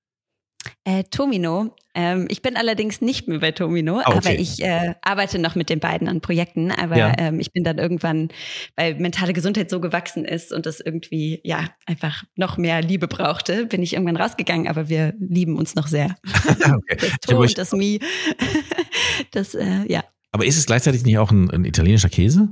Äh, 0.84 1.04
Tomino. 1.04 1.74
Ähm, 1.94 2.26
ich 2.30 2.40
bin 2.40 2.56
allerdings 2.56 3.02
nicht 3.02 3.28
mehr 3.28 3.40
bei 3.40 3.50
Tomino, 3.50 3.98
ah, 3.98 4.04
okay. 4.06 4.18
aber 4.18 4.32
ich 4.38 4.62
äh, 4.62 4.94
arbeite 5.02 5.38
noch 5.38 5.54
mit 5.56 5.68
den 5.68 5.78
beiden 5.78 6.08
an 6.08 6.20
Projekten. 6.20 6.70
Aber 6.70 6.96
ja. 6.96 7.12
ähm, 7.18 7.38
ich 7.38 7.52
bin 7.52 7.64
dann 7.64 7.78
irgendwann, 7.78 8.28
weil 8.76 8.94
mentale 8.94 9.32
Gesundheit 9.34 9.68
so 9.68 9.80
gewachsen 9.80 10.24
ist 10.24 10.52
und 10.52 10.64
das 10.64 10.80
irgendwie 10.80 11.40
ja 11.44 11.68
einfach 11.84 12.24
noch 12.36 12.56
mehr 12.56 12.80
Liebe 12.80 13.08
brauchte, 13.08 13.66
bin 13.66 13.82
ich 13.82 13.92
irgendwann 13.92 14.16
rausgegangen. 14.16 14.68
Aber 14.68 14.88
wir 14.88 15.14
lieben 15.18 15.58
uns 15.58 15.74
noch 15.74 15.86
sehr. 15.86 16.16
okay. 16.48 16.96
Das 16.98 17.10
To 17.28 17.40
und 17.40 17.58
das 17.58 17.72
Mi. 17.72 18.00
das 19.32 19.54
äh, 19.54 19.84
ja. 19.86 20.02
Aber 20.30 20.46
ist 20.46 20.56
es 20.56 20.64
gleichzeitig 20.64 21.04
nicht 21.04 21.18
auch 21.18 21.30
ein, 21.30 21.50
ein 21.50 21.64
italienischer 21.66 22.08
Käse? 22.08 22.48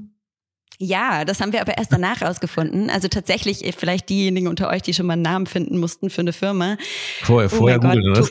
Ja, 0.82 1.26
das 1.26 1.42
haben 1.42 1.52
wir 1.52 1.60
aber 1.60 1.76
erst 1.76 1.92
danach 1.92 2.22
rausgefunden. 2.22 2.88
Also 2.88 3.08
tatsächlich, 3.08 3.66
äh, 3.66 3.72
vielleicht 3.72 4.08
diejenigen 4.08 4.48
unter 4.48 4.70
euch, 4.70 4.80
die 4.80 4.94
schon 4.94 5.04
mal 5.04 5.12
einen 5.12 5.22
Namen 5.22 5.44
finden 5.44 5.76
mussten 5.76 6.08
für 6.08 6.22
eine 6.22 6.32
Firma. 6.32 6.78
Vorher, 7.20 7.52
oh 7.52 7.56
vorher 7.56 7.78
googeln, 7.78 8.08
oder? 8.10 8.26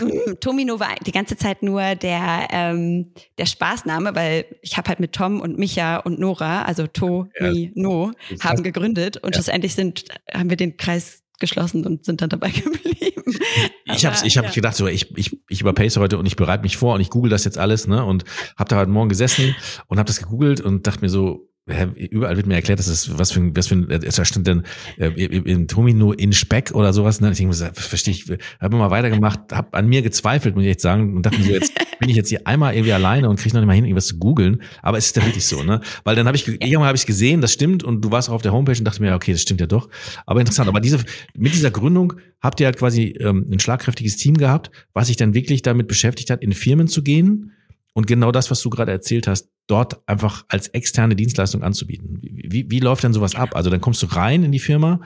Mm, 0.00 0.38
Tomino 0.40 0.78
war 0.78 0.94
die 1.04 1.10
ganze 1.10 1.36
Zeit 1.36 1.64
nur 1.64 1.96
der, 1.96 2.46
ähm, 2.50 3.12
der 3.38 3.46
Spaßname, 3.46 4.14
weil 4.14 4.44
ich 4.62 4.76
habe 4.76 4.88
halt 4.88 5.00
mit 5.00 5.12
Tom 5.12 5.40
und 5.40 5.58
Micha 5.58 5.96
und 5.96 6.20
Nora, 6.20 6.62
also 6.62 6.86
To, 6.86 7.26
ja. 7.40 7.50
Mi, 7.50 7.72
No, 7.74 8.12
haben 8.40 8.62
gegründet 8.62 9.16
und 9.16 9.34
ja. 9.34 9.40
schlussendlich 9.40 9.74
sind, 9.74 10.04
haben 10.32 10.50
wir 10.50 10.56
den 10.56 10.76
Kreis 10.76 11.24
geschlossen 11.40 11.84
und 11.84 12.04
sind 12.04 12.22
dann 12.22 12.28
dabei 12.28 12.50
geblieben. 12.50 13.38
ich 13.86 14.06
habe 14.06 14.16
ich 14.24 14.38
hab 14.38 14.44
ja. 14.44 14.50
gedacht, 14.52 14.76
so 14.76 14.86
ich, 14.86 15.16
ich, 15.16 15.36
ich 15.48 15.60
überpace 15.62 15.96
heute 15.96 16.16
und 16.18 16.26
ich 16.26 16.36
bereite 16.36 16.62
mich 16.62 16.76
vor 16.76 16.94
und 16.94 17.00
ich 17.00 17.10
google 17.10 17.30
das 17.30 17.44
jetzt 17.44 17.58
alles, 17.58 17.88
ne? 17.88 18.04
Und 18.04 18.24
habe 18.56 18.68
da 18.68 18.78
heute 18.78 18.90
Morgen 18.90 19.08
gesessen 19.08 19.56
und 19.88 19.98
habe 19.98 20.06
das 20.06 20.20
gegoogelt 20.20 20.60
und 20.60 20.86
dachte 20.86 21.00
mir 21.00 21.08
so, 21.08 21.48
überall 21.66 22.36
wird 22.36 22.46
mir 22.46 22.54
erklärt, 22.54 22.78
dass 22.78 22.86
es 22.86 23.18
was 23.18 23.32
für 23.32 23.40
ein, 23.40 23.56
was 23.56 23.66
für 23.66 23.74
ein, 23.74 23.88
da 23.88 24.24
stand 24.24 24.46
denn 24.46 24.62
äh, 24.98 25.08
in 25.08 25.66
Tomino 25.66 26.12
in 26.12 26.32
Speck 26.32 26.70
oder 26.72 26.92
sowas. 26.92 27.20
Ne? 27.20 27.32
Ich 27.32 27.38
denke, 27.38 27.54
verstehe 27.74 28.14
ich, 28.14 28.24
habe 28.60 28.76
mal 28.76 28.92
weitergemacht, 28.92 29.52
habe 29.52 29.76
an 29.76 29.88
mir 29.88 30.02
gezweifelt, 30.02 30.54
muss 30.54 30.62
ich 30.62 30.70
echt 30.70 30.80
sagen, 30.80 31.16
und 31.16 31.26
dachte 31.26 31.38
mir 31.38 31.44
so, 31.44 31.50
jetzt 31.50 31.72
bin 31.98 32.08
ich 32.08 32.14
jetzt 32.14 32.28
hier 32.28 32.46
einmal 32.46 32.74
irgendwie 32.74 32.92
alleine 32.92 33.28
und 33.28 33.40
kriege 33.40 33.52
noch 33.54 33.62
nicht 33.62 33.66
mal 33.66 33.74
hin, 33.74 33.84
irgendwas 33.84 34.06
zu 34.06 34.18
googeln. 34.18 34.62
Aber 34.80 34.96
es 34.96 35.06
ist 35.06 35.16
ja 35.16 35.24
wirklich 35.24 35.44
so, 35.44 35.64
ne? 35.64 35.80
Weil 36.04 36.14
dann 36.14 36.28
habe 36.28 36.36
ich, 36.36 36.46
irgendwann 36.46 36.86
habe 36.86 36.96
ich 36.96 37.06
gesehen, 37.06 37.40
das 37.40 37.52
stimmt, 37.52 37.82
und 37.82 38.00
du 38.00 38.12
warst 38.12 38.28
auch 38.30 38.34
auf 38.34 38.42
der 38.42 38.52
Homepage 38.52 38.78
und 38.78 38.84
dachte 38.84 39.02
mir, 39.02 39.12
okay, 39.14 39.32
das 39.32 39.42
stimmt 39.42 39.60
ja 39.60 39.66
doch. 39.66 39.88
Aber 40.24 40.38
interessant. 40.38 40.68
Aber 40.68 40.80
diese, 40.80 41.00
mit 41.36 41.52
dieser 41.52 41.72
Gründung 41.72 42.12
habt 42.40 42.60
ihr 42.60 42.66
halt 42.66 42.76
quasi 42.76 43.16
ähm, 43.18 43.44
ein 43.50 43.58
schlagkräftiges 43.58 44.16
Team 44.16 44.36
gehabt, 44.36 44.70
was 44.92 45.08
sich 45.08 45.16
dann 45.16 45.34
wirklich 45.34 45.62
damit 45.62 45.88
beschäftigt 45.88 46.30
hat, 46.30 46.42
in 46.42 46.52
Firmen 46.52 46.86
zu 46.86 47.02
gehen 47.02 47.50
und 47.92 48.06
genau 48.06 48.30
das, 48.30 48.50
was 48.50 48.60
du 48.60 48.70
gerade 48.70 48.92
erzählt 48.92 49.26
hast, 49.26 49.48
dort 49.66 50.08
einfach 50.08 50.44
als 50.48 50.68
externe 50.68 51.16
Dienstleistung 51.16 51.62
anzubieten. 51.62 52.18
Wie, 52.20 52.70
wie 52.70 52.80
läuft 52.80 53.04
denn 53.04 53.12
sowas 53.12 53.34
ab? 53.34 53.56
Also 53.56 53.70
dann 53.70 53.80
kommst 53.80 54.02
du 54.02 54.06
rein 54.06 54.44
in 54.44 54.52
die 54.52 54.58
Firma, 54.58 55.00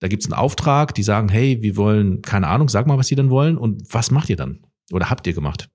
da 0.00 0.08
gibt's 0.08 0.26
einen 0.26 0.34
Auftrag, 0.34 0.94
die 0.94 1.02
sagen, 1.02 1.28
hey, 1.28 1.62
wir 1.62 1.76
wollen, 1.76 2.22
keine 2.22 2.48
Ahnung, 2.48 2.68
sag 2.68 2.86
mal, 2.86 2.98
was 2.98 3.06
sie 3.06 3.14
dann 3.14 3.30
wollen 3.30 3.56
und 3.56 3.82
was 3.92 4.10
macht 4.10 4.28
ihr 4.30 4.36
dann? 4.36 4.60
Oder 4.92 5.08
habt 5.08 5.26
ihr 5.26 5.32
gemacht? 5.32 5.68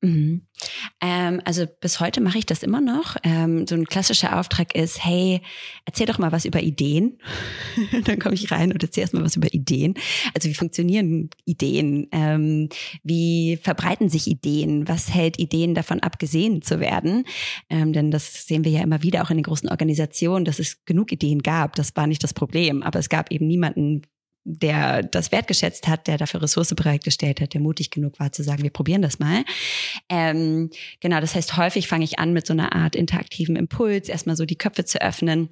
Mhm. 0.00 0.42
Ähm, 1.00 1.40
also 1.44 1.66
bis 1.80 1.98
heute 1.98 2.20
mache 2.20 2.38
ich 2.38 2.46
das 2.46 2.62
immer 2.62 2.80
noch. 2.80 3.16
Ähm, 3.24 3.66
so 3.66 3.74
ein 3.74 3.84
klassischer 3.84 4.38
Auftrag 4.38 4.76
ist, 4.76 5.04
hey, 5.04 5.40
erzähl 5.86 6.06
doch 6.06 6.18
mal 6.18 6.30
was 6.30 6.44
über 6.44 6.60
Ideen. 6.60 7.18
Dann 8.04 8.20
komme 8.20 8.36
ich 8.36 8.50
rein 8.52 8.72
und 8.72 8.82
erzähl 8.82 9.02
erst 9.02 9.14
mal 9.14 9.24
was 9.24 9.34
über 9.34 9.52
Ideen. 9.52 9.94
Also 10.34 10.48
wie 10.48 10.54
funktionieren 10.54 11.30
Ideen? 11.44 12.06
Ähm, 12.12 12.68
wie 13.02 13.58
verbreiten 13.60 14.08
sich 14.08 14.28
Ideen? 14.28 14.86
Was 14.86 15.12
hält 15.12 15.38
Ideen 15.38 15.74
davon 15.74 16.00
ab, 16.00 16.20
gesehen 16.20 16.62
zu 16.62 16.78
werden? 16.78 17.24
Ähm, 17.68 17.92
denn 17.92 18.12
das 18.12 18.46
sehen 18.46 18.64
wir 18.64 18.70
ja 18.70 18.82
immer 18.82 19.02
wieder 19.02 19.24
auch 19.24 19.30
in 19.30 19.38
den 19.38 19.44
großen 19.44 19.68
Organisationen, 19.68 20.44
dass 20.44 20.60
es 20.60 20.84
genug 20.84 21.10
Ideen 21.10 21.42
gab. 21.42 21.74
Das 21.74 21.96
war 21.96 22.06
nicht 22.06 22.22
das 22.22 22.34
Problem. 22.34 22.84
Aber 22.84 23.00
es 23.00 23.08
gab 23.08 23.32
eben 23.32 23.48
niemanden, 23.48 24.02
der 24.50 25.02
das 25.02 25.30
wertgeschätzt 25.30 25.86
hat, 25.88 26.06
der 26.06 26.16
dafür 26.16 26.40
Ressource 26.40 26.74
bereitgestellt 26.74 27.40
hat, 27.40 27.52
der 27.52 27.60
mutig 27.60 27.90
genug 27.90 28.18
war 28.18 28.32
zu 28.32 28.42
sagen, 28.42 28.62
wir 28.62 28.70
probieren 28.70 29.02
das 29.02 29.18
mal. 29.18 29.44
Ähm, 30.08 30.70
genau, 31.00 31.20
das 31.20 31.34
heißt, 31.34 31.58
häufig 31.58 31.86
fange 31.86 32.04
ich 32.04 32.18
an 32.18 32.32
mit 32.32 32.46
so 32.46 32.54
einer 32.54 32.74
Art 32.74 32.96
interaktiven 32.96 33.56
Impuls, 33.56 34.08
erstmal 34.08 34.36
so 34.36 34.46
die 34.46 34.56
Köpfe 34.56 34.86
zu 34.86 35.02
öffnen. 35.02 35.50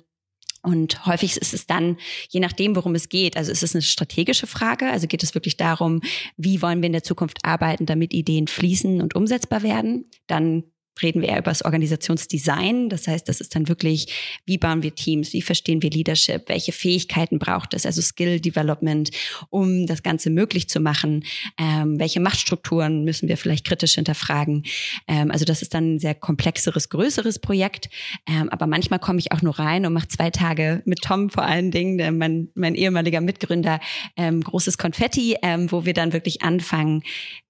Und 0.63 1.05
häufig 1.05 1.37
ist 1.37 1.53
es 1.53 1.67
dann, 1.67 1.99
je 2.31 2.41
nachdem, 2.41 2.75
worum 2.75 2.95
es 2.95 3.11
geht, 3.11 3.37
also 3.37 3.53
ist 3.53 3.63
es 3.63 3.75
eine 3.75 3.83
strategische 3.83 4.47
Frage, 4.47 4.91
also 4.91 5.07
geht 5.07 5.23
es 5.23 5.35
wirklich 5.35 5.59
darum, 5.59 6.01
wie 6.39 6.63
wollen 6.63 6.81
wir 6.81 6.87
in 6.87 6.93
der 6.93 7.05
Zukunft 7.05 7.45
arbeiten, 7.45 7.85
damit 7.85 8.15
Ideen 8.15 8.49
fließen 8.49 9.03
und 9.03 9.15
umsetzbar 9.15 9.63
werden. 9.63 10.07
Dann 10.27 10.65
reden 11.03 11.23
wir 11.23 11.29
eher 11.29 11.39
über 11.39 11.51
das 11.51 11.65
Organisationsdesign. 11.65 12.89
Das 12.89 13.07
heißt, 13.09 13.29
das 13.29 13.41
ist 13.41 13.55
dann 13.55 13.69
wirklich, 13.69 14.41
wie 14.47 14.59
bauen 14.59 14.83
wir 14.83 14.95
Teams, 14.95 15.33
wie 15.33 15.43
verstehen 15.43 15.83
wir 15.83 15.91
Leadership, 15.91 16.49
welche 16.49 16.73
Fähigkeiten 16.73 17.39
braucht 17.39 17.75
es, 17.75 17.87
also 17.87 18.03
Skill 18.03 18.41
Development, 18.41 19.11
um 19.51 19.87
das 19.87 20.03
Ganze 20.03 20.31
möglich 20.31 20.69
zu 20.69 20.81
machen. 20.81 21.25
Ähm, 21.59 21.99
welche 21.99 22.21
Machtstrukturen 22.21 23.05
müssen 23.05 23.29
wir 23.29 23.37
vielleicht 23.37 23.67
kritisch 23.67 23.95
hinterfragen? 23.95 24.65
Ähm, 25.09 25.31
also 25.31 25.45
das 25.45 25.63
ist 25.63 25.75
dann 25.75 25.95
ein 25.95 25.99
sehr 25.99 26.15
komplexeres, 26.15 26.89
größeres 26.89 27.39
Projekt. 27.39 27.89
Ähm, 28.27 28.49
aber 28.49 28.67
manchmal 28.67 28.99
komme 28.99 29.19
ich 29.19 29.33
auch 29.33 29.43
nur 29.43 29.59
rein 29.59 29.87
und 29.87 29.93
mache 29.93 30.09
zwei 30.09 30.31
Tage 30.31 30.83
mit 30.85 31.03
Tom 31.03 31.31
vor 31.31 31.45
allen 31.45 31.71
Dingen, 31.71 32.19
mein, 32.19 32.49
mein 32.55 32.75
ehemaliger 32.75 33.21
Mitgründer, 33.21 33.81
ähm, 34.17 34.43
großes 34.43 34.79
Konfetti, 34.79 35.37
ähm, 35.43 35.71
wo 35.71 35.85
wir 35.85 35.95
dann 35.95 36.13
wirklich 36.13 36.43
anfangen, 36.43 37.03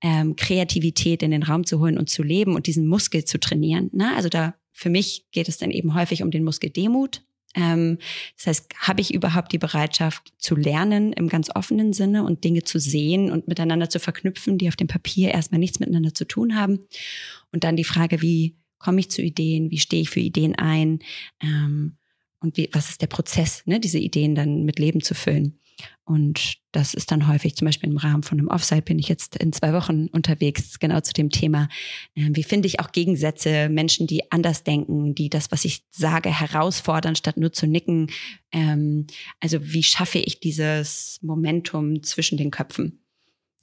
ähm, 0.03 0.37
Kreativität 0.37 1.23
in 1.23 1.31
den 1.31 1.43
Raum 1.43 1.65
zu 1.65 1.81
holen 1.81 1.99
und 1.99 2.11
zu 2.11 2.23
leben 2.23 2.55
und 2.55 2.67
diesen 2.67 2.87
Muskel 2.87 3.25
zu 3.25 3.36
zu 3.37 3.49
trainieren. 3.49 3.91
Ne? 3.93 4.15
Also 4.17 4.29
da 4.29 4.55
für 4.73 4.91
mich 4.91 5.27
geht 5.31 5.49
es 5.49 5.59
dann 5.59 5.71
eben 5.71 5.95
häufig 5.95 6.23
um 6.23 6.31
den 6.31 6.45
Muskeldemut. 6.45 7.23
Ähm, 7.55 7.99
das 8.37 8.47
heißt, 8.47 8.75
habe 8.81 9.01
ich 9.01 9.15
überhaupt 9.15 9.53
die 9.53 9.59
Bereitschaft 9.59 10.33
zu 10.39 10.55
lernen 10.55 11.13
im 11.13 11.29
ganz 11.29 11.49
offenen 11.55 11.93
Sinne 11.93 12.25
und 12.25 12.45
Dinge 12.45 12.63
zu 12.63 12.79
sehen 12.79 13.31
und 13.31 13.49
miteinander 13.49 13.89
zu 13.89 13.99
verknüpfen, 13.99 14.59
die 14.59 14.69
auf 14.69 14.77
dem 14.77 14.89
Papier 14.89 15.33
erstmal 15.33 15.59
nichts 15.59 15.81
miteinander 15.81 16.13
zu 16.13 16.27
tun 16.27 16.57
haben. 16.57 16.81
Und 17.53 17.65
dann 17.65 17.77
die 17.77 17.85
Frage, 17.85 18.21
wie 18.21 18.57
komme 18.79 19.01
ich 19.01 19.11
zu 19.11 19.23
Ideen, 19.23 19.71
wie 19.71 19.79
stehe 19.79 20.03
ich 20.03 20.11
für 20.11 20.21
Ideen 20.21 20.55
ein 20.55 21.01
ähm, 21.43 21.97
und 22.41 22.57
wie, 22.59 22.69
was 22.73 22.91
ist 22.91 23.01
der 23.01 23.07
Prozess, 23.07 23.63
ne, 23.65 23.81
diese 23.81 23.99
Ideen 23.99 24.35
dann 24.35 24.65
mit 24.65 24.79
Leben 24.79 25.01
zu 25.01 25.15
füllen. 25.15 25.59
Und 26.07 26.59
das 26.71 26.95
ist 26.95 27.11
dann 27.11 27.27
häufig, 27.27 27.57
zum 27.57 27.67
Beispiel 27.67 27.91
im 27.91 27.97
Rahmen 27.97 28.23
von 28.23 28.39
einem 28.39 28.47
Offsite 28.47 28.83
bin 28.83 28.97
ich 28.97 29.09
jetzt 29.09 29.35
in 29.37 29.53
zwei 29.53 29.73
Wochen 29.73 30.07
unterwegs, 30.07 30.79
genau 30.79 31.01
zu 31.01 31.13
dem 31.13 31.31
Thema. 31.31 31.69
Ähm, 32.15 32.37
wie 32.37 32.45
finde 32.45 32.69
ich 32.69 32.79
auch 32.79 32.93
Gegensätze, 32.93 33.69
Menschen, 33.69 34.07
die 34.07 34.31
anders 34.31 34.63
denken, 34.63 35.17
die 35.17 35.29
das, 35.29 35.51
was 35.51 35.65
ich 35.65 35.85
sage, 35.91 36.29
herausfordern, 36.31 37.17
statt 37.17 37.39
nur 37.39 37.53
zu 37.53 37.67
nicken. 37.67 38.13
Ähm, 38.53 39.09
also 39.41 39.59
wie 39.61 39.83
schaffe 39.83 40.19
ich 40.19 40.39
dieses 40.39 41.19
Momentum 41.23 42.05
zwischen 42.05 42.39
den 42.39 42.53
Köpfen? 42.53 43.01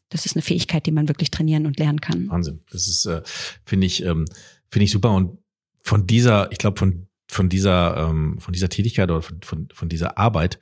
Das 0.09 0.25
ist 0.25 0.35
eine 0.35 0.43
Fähigkeit, 0.43 0.85
die 0.85 0.91
man 0.91 1.07
wirklich 1.07 1.31
trainieren 1.31 1.65
und 1.65 1.79
lernen 1.79 2.01
kann. 2.01 2.27
Wahnsinn. 2.27 2.59
Das 2.71 2.89
ist, 2.89 3.05
äh, 3.05 3.21
finde 3.65 3.87
ich, 3.87 4.03
ähm, 4.03 4.25
finde 4.69 4.83
ich 4.83 4.91
super. 4.91 5.11
Und 5.11 5.37
von 5.81 6.07
dieser, 6.07 6.51
ich 6.51 6.57
glaube, 6.57 6.77
von 6.77 7.07
von 7.29 7.49
dieser 7.49 8.09
von 8.37 8.53
dieser 8.53 8.69
Tätigkeit 8.69 9.09
oder 9.09 9.21
von, 9.21 9.41
von, 9.41 9.67
von 9.73 9.89
dieser 9.89 10.17
Arbeit 10.19 10.59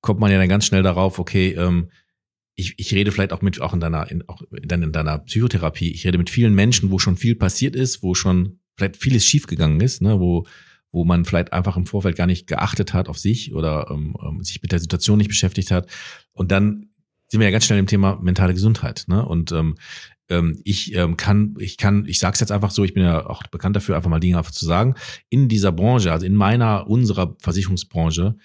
kommt 0.00 0.20
man 0.20 0.30
ja 0.30 0.38
dann 0.38 0.48
ganz 0.48 0.66
schnell 0.66 0.82
darauf, 0.82 1.18
okay, 1.18 1.52
ähm, 1.52 1.90
ich, 2.54 2.74
ich 2.78 2.94
rede 2.94 3.12
vielleicht 3.12 3.32
auch 3.32 3.42
mit, 3.42 3.60
auch 3.60 3.72
in 3.72 3.80
deiner, 3.80 4.10
in, 4.10 4.28
auch 4.28 4.42
dann 4.50 4.82
in 4.82 4.92
deiner 4.92 5.18
Psychotherapie, 5.18 5.90
ich 5.92 6.06
rede 6.06 6.18
mit 6.18 6.30
vielen 6.30 6.54
Menschen, 6.54 6.90
wo 6.90 6.98
schon 6.98 7.16
viel 7.16 7.34
passiert 7.34 7.74
ist, 7.74 8.02
wo 8.02 8.14
schon 8.14 8.60
vielleicht 8.76 8.96
vieles 8.96 9.24
schiefgegangen 9.24 9.80
ist, 9.80 10.02
ne, 10.02 10.20
wo, 10.20 10.46
wo 10.92 11.04
man 11.04 11.24
vielleicht 11.24 11.52
einfach 11.52 11.76
im 11.76 11.86
Vorfeld 11.86 12.16
gar 12.16 12.26
nicht 12.26 12.46
geachtet 12.46 12.92
hat 12.92 13.08
auf 13.08 13.18
sich 13.18 13.54
oder 13.54 13.88
ähm, 13.90 14.16
ähm 14.22 14.42
sich 14.42 14.60
mit 14.62 14.72
der 14.72 14.78
Situation 14.78 15.18
nicht 15.18 15.28
beschäftigt 15.28 15.70
hat. 15.70 15.88
Und 16.32 16.50
dann 16.50 16.90
sind 17.28 17.40
wir 17.40 17.46
ja 17.46 17.52
ganz 17.52 17.64
schnell 17.64 17.78
im 17.78 17.86
Thema 17.86 18.18
mentale 18.20 18.54
Gesundheit. 18.54 19.04
Ne? 19.06 19.24
Und 19.24 19.52
ähm, 19.52 19.76
ähm, 20.28 20.60
ich 20.64 20.94
ähm, 20.94 21.16
kann, 21.16 21.54
ich 21.58 21.76
kann, 21.76 22.06
ich 22.06 22.18
sage 22.18 22.34
es 22.34 22.40
jetzt 22.40 22.52
einfach 22.52 22.70
so, 22.72 22.82
ich 22.84 22.94
bin 22.94 23.04
ja 23.04 23.26
auch 23.26 23.42
bekannt 23.44 23.76
dafür, 23.76 23.96
einfach 23.96 24.10
mal 24.10 24.20
Dinge 24.20 24.36
einfach 24.36 24.50
zu 24.50 24.64
sagen. 24.64 24.94
In 25.28 25.48
dieser 25.48 25.72
Branche, 25.72 26.12
also 26.12 26.26
in 26.26 26.34
meiner, 26.34 26.88
unserer 26.88 27.36
Versicherungsbranche, 27.40 28.36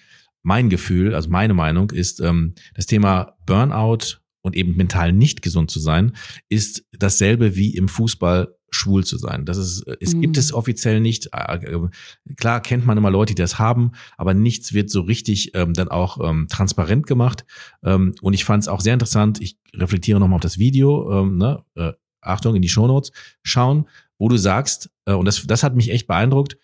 mein 0.46 0.70
Gefühl, 0.70 1.16
also 1.16 1.30
meine 1.30 1.56
Meinung 1.56 1.90
ist, 1.90 2.22
ähm, 2.22 2.54
das 2.76 2.86
Thema 2.86 3.36
Burnout 3.46 4.20
und 4.42 4.56
eben 4.56 4.76
mental 4.76 5.12
nicht 5.12 5.42
gesund 5.42 5.72
zu 5.72 5.80
sein, 5.80 6.16
ist 6.50 6.86
dasselbe 6.92 7.56
wie 7.56 7.76
im 7.76 7.88
Fußball 7.88 8.56
schwul 8.70 9.04
zu 9.04 9.18
sein. 9.18 9.46
Das 9.46 9.58
ist, 9.58 9.88
es 10.00 10.14
mhm. 10.14 10.22
gibt 10.22 10.38
es 10.38 10.54
offiziell 10.54 11.00
nicht. 11.00 11.30
Äh, 11.34 11.66
äh, 11.66 11.88
klar 12.36 12.62
kennt 12.62 12.86
man 12.86 12.98
immer 12.98 13.10
Leute, 13.10 13.34
die 13.34 13.42
das 13.42 13.58
haben, 13.58 13.94
aber 14.18 14.36
nichts 14.36 14.74
wird 14.74 14.92
so 14.92 15.02
richtig 15.02 15.56
ähm, 15.56 15.74
dann 15.74 15.88
auch 15.88 16.20
ähm, 16.24 16.48
transparent 16.48 17.08
gemacht. 17.08 17.44
Ähm, 17.84 18.14
und 18.22 18.34
ich 18.34 18.46
fand 18.46 18.62
es 18.62 18.68
auch 18.68 18.82
sehr 18.82 18.94
interessant. 18.94 19.42
Ich 19.42 19.58
reflektiere 19.74 20.20
nochmal 20.20 20.36
auf 20.36 20.42
das 20.42 20.60
Video. 20.60 21.22
Ähm, 21.22 21.38
ne? 21.38 21.64
äh, 21.76 21.94
Achtung 22.22 22.56
in 22.56 22.62
die 22.62 22.70
Shownotes 22.70 23.12
schauen, 23.42 23.88
wo 24.20 24.30
du 24.30 24.38
sagst, 24.38 24.92
äh, 25.06 25.14
und 25.14 25.26
das, 25.26 25.48
das 25.48 25.64
hat 25.64 25.76
mich 25.76 25.90
echt 25.90 26.06
beeindruckt. 26.06 26.58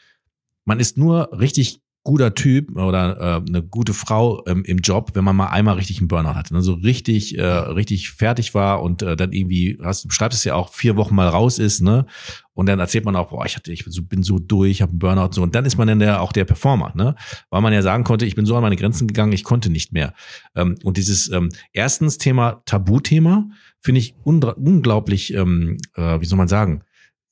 Man 0.65 0.79
ist 0.79 0.97
nur 0.97 1.31
richtig 1.31 1.81
guter 2.03 2.33
Typ 2.33 2.75
oder 2.75 3.17
äh, 3.19 3.47
eine 3.47 3.61
gute 3.61 3.93
Frau 3.93 4.43
ähm, 4.47 4.63
im 4.65 4.79
Job, 4.79 5.11
wenn 5.13 5.23
man 5.23 5.35
mal 5.35 5.47
einmal 5.47 5.75
richtig 5.75 5.99
einen 5.99 6.07
Burnout 6.07 6.33
hatte, 6.33 6.53
ne? 6.53 6.61
so 6.61 6.73
richtig, 6.73 7.37
äh, 7.37 7.43
richtig 7.43 8.11
fertig 8.11 8.55
war 8.55 8.81
und 8.81 9.03
äh, 9.03 9.15
dann 9.15 9.33
irgendwie, 9.33 9.77
hast, 9.83 10.05
du 10.05 10.09
schreibst 10.09 10.39
es 10.39 10.43
ja 10.43 10.55
auch, 10.55 10.73
vier 10.73 10.95
Wochen 10.95 11.13
mal 11.13 11.27
raus 11.27 11.59
ist, 11.59 11.81
ne? 11.81 12.05
Und 12.53 12.67
dann 12.67 12.79
erzählt 12.79 13.05
man 13.05 13.15
auch, 13.15 13.29
boah, 13.29 13.45
ich 13.45 13.55
hatte, 13.55 13.71
ich 13.71 13.83
bin 13.85 13.93
so, 13.93 14.03
bin 14.03 14.23
so 14.23 14.37
durch, 14.37 14.71
ich 14.71 14.81
habe 14.81 14.91
einen 14.91 14.99
Burnout 14.99 15.29
so. 15.31 15.41
Und 15.41 15.55
dann 15.55 15.65
ist 15.65 15.77
man 15.77 15.87
dann 15.87 15.99
der, 15.99 16.21
auch 16.21 16.33
der 16.33 16.45
Performer, 16.45 16.91
ne? 16.95 17.15
Weil 17.49 17.61
man 17.61 17.71
ja 17.71 17.81
sagen 17.81 18.03
konnte, 18.03 18.25
ich 18.25 18.35
bin 18.35 18.45
so 18.45 18.55
an 18.55 18.61
meine 18.61 18.75
Grenzen 18.75 19.07
gegangen, 19.07 19.31
ich 19.31 19.43
konnte 19.43 19.69
nicht 19.69 19.93
mehr. 19.93 20.13
Ähm, 20.55 20.77
und 20.83 20.97
dieses 20.97 21.31
ähm, 21.31 21.49
erstens 21.71 22.17
Thema, 22.17 22.61
Tabuthema, 22.65 23.47
finde 23.79 23.99
ich 23.99 24.15
unglaublich, 24.23 25.33
ähm, 25.33 25.77
äh, 25.95 26.19
wie 26.19 26.25
soll 26.25 26.37
man 26.37 26.47
sagen, 26.47 26.83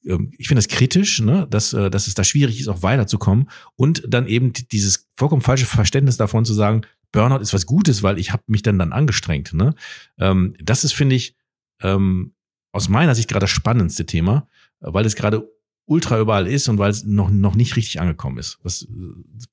ich 0.02 0.48
finde 0.48 0.60
das 0.60 0.68
kritisch, 0.68 1.22
ne, 1.22 1.48
dass, 1.50 1.74
äh, 1.74 1.90
dass 1.90 2.08
es 2.08 2.14
da 2.14 2.24
schwierig 2.24 2.60
ist, 2.60 2.68
auch 2.68 2.84
weiterzukommen. 2.84 3.50
Und 3.76 4.04
dann 4.08 4.28
eben 4.28 4.54
dieses 4.54 5.10
vollkommen 5.16 5.42
falsche 5.42 5.66
Verständnis 5.66 6.18
davon 6.18 6.46
zu 6.46 6.54
sagen, 6.54 6.82
Burnout 7.12 7.42
ist 7.42 7.54
was 7.54 7.66
Gutes, 7.66 8.04
weil 8.04 8.20
ich 8.20 8.32
habe 8.32 8.44
mich 8.48 8.62
dann 8.62 8.80
dann 8.80 8.94
angestrengt. 8.94 9.54
Ne? 9.54 9.74
Ähm, 10.18 10.56
das 10.62 10.84
ist, 10.84 10.94
finde 10.94 11.16
ich, 11.16 11.36
ähm, 11.82 12.34
aus 12.72 12.88
meiner 12.88 13.16
Sicht 13.16 13.30
gerade 13.30 13.44
das 13.44 13.50
spannendste 13.50 14.06
Thema, 14.06 14.48
weil 14.80 15.06
es 15.06 15.16
gerade 15.16 15.50
ultra 15.86 16.20
überall 16.20 16.48
ist 16.48 16.70
und 16.70 16.78
weil 16.78 16.92
es 16.92 17.04
noch, 17.04 17.30
noch 17.30 17.56
nicht 17.56 17.76
richtig 17.76 18.00
angekommen 18.00 18.38
ist. 18.38 18.60
Das, 18.64 18.84
äh, 18.84 19.46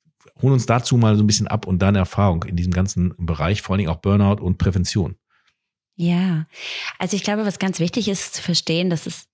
holen 0.42 0.52
uns 0.52 0.66
dazu 0.66 0.96
mal 0.96 1.16
so 1.16 1.22
ein 1.22 1.26
bisschen 1.26 1.46
ab 1.46 1.66
und 1.66 1.80
deine 1.80 1.98
Erfahrung 1.98 2.42
in 2.44 2.56
diesem 2.56 2.72
ganzen 2.72 3.14
Bereich, 3.18 3.62
vor 3.62 3.72
allen 3.72 3.78
Dingen 3.78 3.90
auch 3.90 4.00
Burnout 4.00 4.42
und 4.42 4.58
Prävention. 4.58 5.16
Ja, 5.96 6.44
also 6.98 7.16
ich 7.16 7.22
glaube, 7.22 7.46
was 7.46 7.58
ganz 7.58 7.80
wichtig 7.80 8.08
ist 8.08 8.34
zu 8.34 8.42
verstehen, 8.42 8.90
dass 8.90 9.06
es 9.06 9.28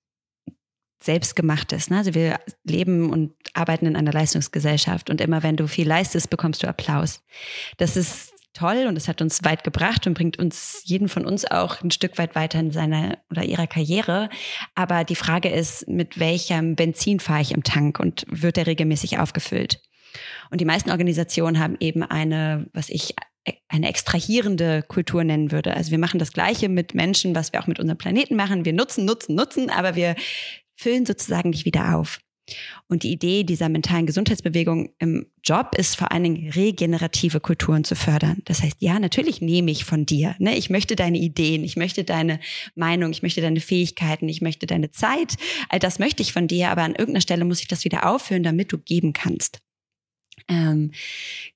selbstgemachtes. 1.02 1.90
Ne? 1.90 1.98
Also 1.98 2.14
wir 2.14 2.40
leben 2.64 3.10
und 3.10 3.34
arbeiten 3.54 3.86
in 3.86 3.96
einer 3.96 4.12
Leistungsgesellschaft 4.12 5.10
und 5.10 5.20
immer 5.20 5.42
wenn 5.42 5.56
du 5.56 5.66
viel 5.66 5.86
leistest, 5.86 6.30
bekommst 6.30 6.62
du 6.62 6.68
Applaus. 6.68 7.22
Das 7.76 7.96
ist 7.96 8.32
toll 8.52 8.86
und 8.86 8.96
es 8.96 9.08
hat 9.08 9.22
uns 9.22 9.44
weit 9.44 9.64
gebracht 9.64 10.06
und 10.06 10.14
bringt 10.14 10.38
uns 10.38 10.82
jeden 10.84 11.08
von 11.08 11.24
uns 11.24 11.44
auch 11.44 11.82
ein 11.82 11.90
Stück 11.90 12.18
weit 12.18 12.34
weiter 12.34 12.60
in 12.60 12.70
seiner 12.70 13.18
oder 13.30 13.44
ihrer 13.44 13.66
Karriere. 13.66 14.28
Aber 14.74 15.04
die 15.04 15.16
Frage 15.16 15.48
ist, 15.48 15.88
mit 15.88 16.18
welchem 16.18 16.76
Benzin 16.76 17.20
fahre 17.20 17.42
ich 17.42 17.52
im 17.52 17.62
Tank 17.62 17.98
und 17.98 18.24
wird 18.28 18.56
der 18.56 18.66
regelmäßig 18.66 19.18
aufgefüllt? 19.18 19.80
Und 20.50 20.60
die 20.60 20.66
meisten 20.66 20.90
Organisationen 20.90 21.58
haben 21.58 21.76
eben 21.80 22.02
eine, 22.02 22.66
was 22.74 22.90
ich 22.90 23.14
eine 23.68 23.88
extrahierende 23.88 24.82
Kultur 24.82 25.24
nennen 25.24 25.50
würde. 25.50 25.74
Also 25.74 25.90
wir 25.90 25.98
machen 25.98 26.18
das 26.18 26.32
Gleiche 26.32 26.68
mit 26.68 26.94
Menschen, 26.94 27.34
was 27.34 27.52
wir 27.52 27.60
auch 27.60 27.66
mit 27.66 27.80
unserem 27.80 27.98
Planeten 27.98 28.36
machen. 28.36 28.64
Wir 28.64 28.72
nutzen, 28.72 29.04
nutzen, 29.04 29.34
nutzen, 29.34 29.70
aber 29.70 29.96
wir 29.96 30.14
füllen 30.82 31.06
sozusagen 31.06 31.50
nicht 31.50 31.64
wieder 31.64 31.96
auf. 31.96 32.20
Und 32.88 33.04
die 33.04 33.12
Idee 33.12 33.44
dieser 33.44 33.68
mentalen 33.68 34.04
Gesundheitsbewegung 34.04 34.92
im 34.98 35.26
Job 35.44 35.76
ist 35.76 35.96
vor 35.96 36.12
allen 36.12 36.24
Dingen 36.24 36.50
regenerative 36.50 37.40
Kulturen 37.40 37.84
zu 37.84 37.94
fördern. 37.94 38.42
Das 38.44 38.62
heißt, 38.62 38.78
ja, 38.80 38.98
natürlich 38.98 39.40
nehme 39.40 39.70
ich 39.70 39.84
von 39.84 40.04
dir. 40.06 40.34
Ne? 40.38 40.56
Ich 40.56 40.68
möchte 40.68 40.96
deine 40.96 41.18
Ideen, 41.18 41.64
ich 41.64 41.76
möchte 41.76 42.04
deine 42.04 42.40
Meinung, 42.74 43.12
ich 43.12 43.22
möchte 43.22 43.40
deine 43.40 43.60
Fähigkeiten, 43.60 44.28
ich 44.28 44.42
möchte 44.42 44.66
deine 44.66 44.90
Zeit. 44.90 45.36
All 45.68 45.78
das 45.78 45.98
möchte 45.98 46.22
ich 46.22 46.32
von 46.32 46.48
dir, 46.48 46.70
aber 46.70 46.82
an 46.82 46.92
irgendeiner 46.92 47.22
Stelle 47.22 47.44
muss 47.44 47.60
ich 47.60 47.68
das 47.68 47.84
wieder 47.84 48.08
aufhören, 48.08 48.42
damit 48.42 48.72
du 48.72 48.78
geben 48.78 49.12
kannst. 49.12 49.60
Ähm, 50.48 50.90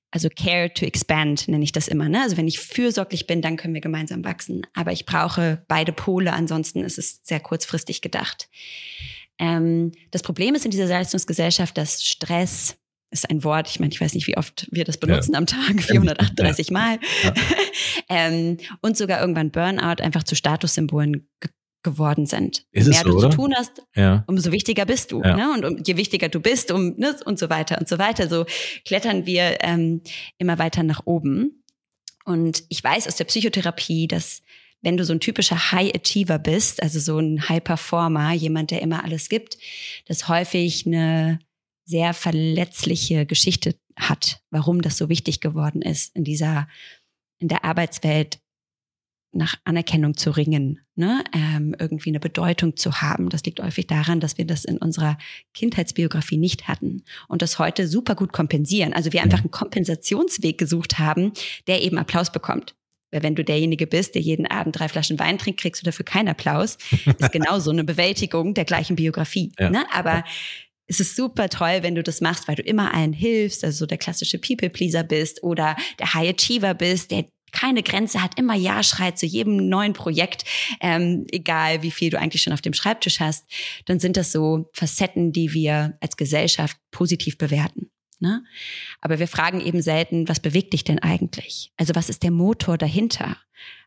also 0.09 0.29
Care 0.29 0.73
to 0.73 0.85
Expand 0.85 1.49
nenne 1.49 1.65
ich 1.65 1.73
das 1.73 1.89
immer. 1.89 2.07
Ne? 2.07 2.21
Also 2.21 2.37
wenn 2.37 2.47
ich 2.47 2.59
fürsorglich 2.59 3.27
bin, 3.27 3.41
dann 3.41 3.57
können 3.57 3.73
wir 3.73 3.81
gemeinsam 3.81 4.23
wachsen. 4.23 4.65
Aber 4.73 4.93
ich 4.93 5.05
brauche 5.05 5.63
beide 5.67 5.91
Pole, 5.91 6.31
ansonsten 6.31 6.83
ist 6.83 6.97
es 6.97 7.19
sehr 7.23 7.41
kurzfristig 7.41 8.01
gedacht. 8.01 8.49
Ähm, 9.39 9.91
das 10.11 10.23
Problem 10.23 10.55
ist 10.55 10.65
in 10.65 10.71
dieser 10.71 10.87
Leistungsgesellschaft, 10.87 11.77
dass 11.77 12.03
Stress 12.03 12.77
ist 13.09 13.29
ein 13.29 13.43
Wort, 13.43 13.69
ich 13.69 13.79
meine, 13.79 13.93
ich 13.93 14.01
weiß 14.01 14.13
nicht, 14.13 14.27
wie 14.27 14.37
oft 14.37 14.67
wir 14.71 14.83
das 14.83 14.97
benutzen 14.97 15.33
ja. 15.33 15.37
am 15.37 15.45
Tag, 15.45 15.81
438 15.81 16.67
ja. 16.67 16.73
Mal. 16.73 16.99
Ja. 17.23 17.33
ähm, 18.09 18.57
und 18.81 18.97
sogar 18.97 19.21
irgendwann 19.21 19.51
Burnout 19.51 20.03
einfach 20.03 20.23
zu 20.23 20.35
Statussymbolen 20.35 21.27
geworden 21.83 22.25
sind. 22.25 22.65
Ist 22.71 22.85
je 22.85 22.89
mehr 22.89 23.03
so, 23.03 23.09
du 23.09 23.17
oder? 23.17 23.29
zu 23.29 23.37
tun 23.37 23.53
hast, 23.55 23.81
ja. 23.95 24.25
umso 24.27 24.51
wichtiger 24.51 24.85
bist 24.85 25.11
du. 25.11 25.21
Ne? 25.21 25.53
Und 25.53 25.63
um, 25.63 25.83
je 25.85 25.95
wichtiger 25.95 26.27
du 26.27 26.41
bist, 26.41 26.71
um, 26.71 26.95
ne? 26.97 27.15
und 27.25 27.39
so 27.39 27.49
weiter 27.49 27.77
und 27.79 27.87
so 27.87 27.97
weiter. 27.97 28.27
So 28.27 28.45
klettern 28.85 29.25
wir 29.25 29.59
ähm, 29.61 30.01
immer 30.37 30.59
weiter 30.59 30.83
nach 30.83 31.05
oben. 31.05 31.63
Und 32.25 32.63
ich 32.67 32.83
weiß 32.83 33.07
aus 33.07 33.15
der 33.15 33.23
Psychotherapie, 33.23 34.07
dass 34.07 34.41
wenn 34.81 34.97
du 34.97 35.05
so 35.05 35.13
ein 35.13 35.19
typischer 35.19 35.71
High 35.71 35.93
Achiever 35.95 36.39
bist, 36.39 36.81
also 36.81 36.99
so 36.99 37.19
ein 37.19 37.49
High 37.49 37.63
Performer, 37.63 38.33
jemand, 38.33 38.71
der 38.71 38.81
immer 38.81 39.03
alles 39.03 39.29
gibt, 39.29 39.57
das 40.05 40.27
häufig 40.27 40.85
eine 40.85 41.39
sehr 41.85 42.13
verletzliche 42.13 43.25
Geschichte 43.25 43.75
hat, 43.97 44.41
warum 44.51 44.81
das 44.81 44.97
so 44.97 45.09
wichtig 45.09 45.39
geworden 45.39 45.81
ist, 45.81 46.15
in 46.15 46.23
dieser, 46.23 46.67
in 47.39 47.47
der 47.47 47.63
Arbeitswelt 47.63 48.39
nach 49.33 49.55
Anerkennung 49.65 50.15
zu 50.15 50.31
ringen, 50.31 50.79
ne? 50.95 51.23
ähm, 51.33 51.75
irgendwie 51.77 52.09
eine 52.09 52.19
Bedeutung 52.19 52.75
zu 52.75 53.01
haben. 53.01 53.29
Das 53.29 53.43
liegt 53.43 53.61
häufig 53.61 53.87
daran, 53.87 54.19
dass 54.19 54.37
wir 54.37 54.45
das 54.45 54.65
in 54.65 54.77
unserer 54.77 55.17
Kindheitsbiografie 55.53 56.37
nicht 56.37 56.67
hatten 56.67 57.03
und 57.27 57.41
das 57.41 57.59
heute 57.59 57.87
super 57.87 58.15
gut 58.15 58.33
kompensieren. 58.33 58.93
Also 58.93 59.13
wir 59.13 59.21
einfach 59.21 59.39
einen 59.39 59.51
Kompensationsweg 59.51 60.57
gesucht 60.57 60.97
haben, 60.97 61.33
der 61.67 61.83
eben 61.83 61.97
Applaus 61.97 62.31
bekommt. 62.31 62.75
Weil 63.11 63.23
wenn 63.23 63.35
du 63.35 63.43
derjenige 63.43 63.87
bist, 63.87 64.15
der 64.15 64.21
jeden 64.21 64.47
Abend 64.47 64.77
drei 64.77 64.89
Flaschen 64.89 65.19
Wein 65.19 65.37
trinkt, 65.37 65.61
kriegst 65.61 65.81
du 65.81 65.85
dafür 65.85 66.05
keinen 66.05 66.27
Applaus. 66.27 66.77
Ist 67.19 67.31
genauso 67.31 67.71
eine 67.71 67.83
Bewältigung 67.83 68.53
der 68.53 68.65
gleichen 68.65 68.95
Biografie. 68.95 69.51
Ja. 69.59 69.69
Ne? 69.69 69.85
Aber 69.93 70.23
es 70.87 70.99
ist 71.01 71.17
super 71.17 71.49
toll, 71.49 71.79
wenn 71.81 71.95
du 71.95 72.03
das 72.03 72.21
machst, 72.21 72.47
weil 72.47 72.55
du 72.55 72.61
immer 72.61 72.93
allen 72.93 73.11
hilfst, 73.11 73.63
also 73.65 73.79
so 73.79 73.85
der 73.85 73.97
klassische 73.97 74.39
People-Pleaser 74.39 75.03
bist 75.03 75.43
oder 75.43 75.75
der 75.99 76.13
High 76.13 76.29
Achiever 76.29 76.73
bist, 76.73 77.11
der 77.11 77.25
keine 77.51 77.83
Grenze 77.83 78.21
hat, 78.21 78.37
immer 78.37 78.55
Ja 78.55 78.83
schreit 78.83 79.17
zu 79.17 79.25
jedem 79.25 79.69
neuen 79.69 79.93
Projekt, 79.93 80.45
ähm, 80.81 81.25
egal 81.31 81.81
wie 81.81 81.91
viel 81.91 82.09
du 82.09 82.19
eigentlich 82.19 82.41
schon 82.41 82.53
auf 82.53 82.61
dem 82.61 82.73
Schreibtisch 82.73 83.19
hast, 83.19 83.45
dann 83.85 83.99
sind 83.99 84.17
das 84.17 84.31
so 84.31 84.69
Facetten, 84.73 85.31
die 85.31 85.53
wir 85.53 85.97
als 86.01 86.17
Gesellschaft 86.17 86.77
positiv 86.91 87.37
bewerten. 87.37 87.89
Ne? 88.19 88.43
Aber 89.01 89.19
wir 89.19 89.27
fragen 89.27 89.61
eben 89.61 89.81
selten, 89.81 90.27
was 90.27 90.39
bewegt 90.39 90.73
dich 90.73 90.83
denn 90.83 90.99
eigentlich? 90.99 91.71
Also 91.77 91.95
was 91.95 92.09
ist 92.09 92.23
der 92.23 92.31
Motor 92.31 92.77
dahinter? 92.77 93.37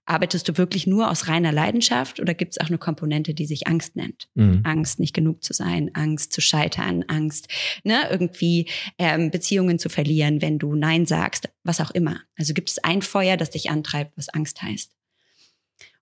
Arbeitest 0.06 0.48
du 0.48 0.58
wirklich 0.58 0.86
nur 0.86 1.10
aus 1.10 1.28
reiner 1.28 1.52
Leidenschaft 1.52 2.20
oder 2.20 2.34
gibt 2.34 2.52
es 2.52 2.60
auch 2.60 2.68
eine 2.68 2.78
Komponente, 2.78 3.34
die 3.34 3.46
sich 3.46 3.68
Angst 3.68 3.96
nennt? 3.96 4.28
Mhm. 4.34 4.62
Angst, 4.64 4.98
nicht 4.98 5.14
genug 5.14 5.44
zu 5.44 5.52
sein, 5.52 5.94
Angst 5.94 6.32
zu 6.32 6.40
scheitern, 6.40 7.04
Angst, 7.06 7.48
ne, 7.84 8.08
irgendwie 8.10 8.68
ähm, 8.98 9.30
Beziehungen 9.30 9.78
zu 9.78 9.88
verlieren, 9.88 10.42
wenn 10.42 10.58
du 10.58 10.74
Nein 10.74 11.06
sagst, 11.06 11.48
was 11.62 11.80
auch 11.80 11.90
immer. 11.90 12.20
Also 12.36 12.54
gibt 12.54 12.70
es 12.70 12.78
ein 12.78 13.02
Feuer, 13.02 13.36
das 13.36 13.50
dich 13.50 13.70
antreibt, 13.70 14.16
was 14.16 14.28
Angst 14.30 14.62
heißt. 14.62 14.92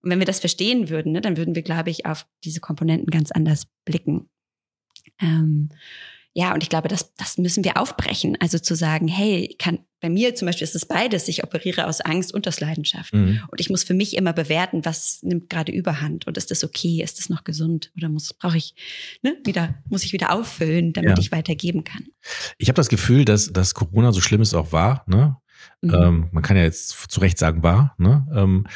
Und 0.01 0.11
wenn 0.11 0.20
wir 0.20 0.26
das 0.26 0.41
verstehen 0.41 0.89
würden, 0.89 1.12
ne, 1.12 1.20
dann 1.20 1.37
würden 1.37 1.55
wir, 1.55 1.62
glaube 1.62 1.91
ich, 1.91 2.07
auf 2.07 2.26
diese 2.45 2.61
Komponenten 2.61 3.11
ganz 3.11 3.31
anders 3.31 3.66
blicken. 3.85 4.31
Ähm, 5.20 5.70
ja, 6.35 6.55
und 6.55 6.62
ich 6.62 6.68
glaube, 6.68 6.89
das, 6.89 7.14
das 7.14 7.39
müssen 7.39 7.64
wir 7.64 7.79
aufbrechen. 7.79 8.37
Also 8.41 8.59
zu 8.59 8.74
sagen, 8.74 9.09
hey, 9.09 9.57
kann, 9.59 9.81
bei 10.01 10.09
mir 10.09 10.35
zum 10.35 10.47
Beispiel 10.47 10.64
ist 10.64 10.76
es 10.76 10.87
beides. 10.87 11.26
Ich 11.26 11.43
operiere 11.43 11.87
aus 11.87 12.01
Angst 12.01 12.33
und 12.33 12.47
aus 12.47 12.61
Leidenschaft. 12.61 13.12
Mhm. 13.12 13.43
Und 13.49 13.61
ich 13.61 13.70
muss 13.70 13.83
für 13.83 13.95
mich 13.95 14.16
immer 14.16 14.33
bewerten, 14.33 14.85
was 14.85 15.20
nimmt 15.22 15.51
gerade 15.51 15.72
Überhand 15.72 16.26
und 16.26 16.37
ist 16.37 16.51
das 16.51 16.62
okay? 16.62 17.03
Ist 17.03 17.18
das 17.18 17.29
noch 17.29 17.45
gesund? 17.45 17.91
Oder 17.97 18.09
muss, 18.09 18.33
brauche 18.35 18.57
ich, 18.57 18.74
ne, 19.22 19.37
wieder, 19.45 19.74
muss 19.89 20.05
ich 20.05 20.12
wieder 20.12 20.33
auffüllen, 20.33 20.93
damit 20.93 21.11
ja. 21.11 21.18
ich 21.18 21.33
weitergeben 21.33 21.83
kann? 21.83 22.07
Ich 22.59 22.68
habe 22.68 22.76
das 22.76 22.89
Gefühl, 22.89 23.24
dass, 23.24 23.53
dass 23.53 23.74
Corona 23.74 24.12
so 24.12 24.20
schlimm 24.20 24.43
ist 24.43 24.55
auch 24.55 24.72
war, 24.72 25.05
ne? 25.09 25.37
Mhm. 25.81 25.95
Ähm, 25.95 26.29
man 26.33 26.43
kann 26.43 26.57
ja 26.57 26.62
jetzt 26.62 27.11
zu 27.11 27.20
Recht 27.20 27.39
sagen, 27.39 27.62
war, 27.62 27.95
ne? 27.99 28.26
Ähm, 28.33 28.66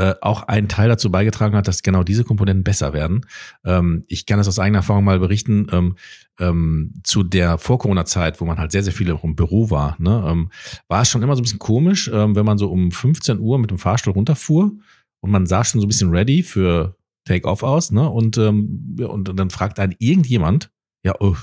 äh, 0.00 0.14
auch 0.22 0.44
einen 0.44 0.68
Teil 0.68 0.88
dazu 0.88 1.10
beigetragen 1.10 1.54
hat, 1.54 1.68
dass 1.68 1.82
genau 1.82 2.02
diese 2.02 2.24
Komponenten 2.24 2.64
besser 2.64 2.94
werden. 2.94 3.26
Ähm, 3.66 4.02
ich 4.08 4.24
kann 4.24 4.38
das 4.38 4.48
aus 4.48 4.58
eigener 4.58 4.78
Erfahrung 4.78 5.04
mal 5.04 5.18
berichten. 5.18 5.66
Ähm, 5.70 5.96
ähm, 6.38 6.94
zu 7.04 7.22
der 7.22 7.58
Vor-Corona-Zeit, 7.58 8.40
wo 8.40 8.46
man 8.46 8.56
halt 8.56 8.72
sehr, 8.72 8.82
sehr 8.82 8.94
viel 8.94 9.10
im 9.10 9.36
Büro 9.36 9.68
war, 9.68 9.96
ne, 9.98 10.24
ähm, 10.26 10.50
war 10.88 11.02
es 11.02 11.10
schon 11.10 11.22
immer 11.22 11.36
so 11.36 11.40
ein 11.40 11.42
bisschen 11.42 11.58
komisch, 11.58 12.10
ähm, 12.10 12.34
wenn 12.34 12.46
man 12.46 12.56
so 12.56 12.70
um 12.70 12.90
15 12.90 13.40
Uhr 13.40 13.58
mit 13.58 13.70
dem 13.70 13.76
Fahrstuhl 13.76 14.14
runterfuhr 14.14 14.72
und 15.20 15.30
man 15.30 15.44
sah 15.44 15.64
schon 15.64 15.82
so 15.82 15.86
ein 15.86 15.88
bisschen 15.88 16.08
ready 16.08 16.42
für 16.42 16.96
Take-Off 17.26 17.62
aus, 17.62 17.92
ne? 17.92 18.08
Und, 18.08 18.38
ähm, 18.38 18.96
und 19.06 19.38
dann 19.38 19.50
fragt 19.50 19.78
einen 19.78 19.94
irgendjemand, 19.98 20.70
ja, 21.02 21.14
oh, 21.18 21.34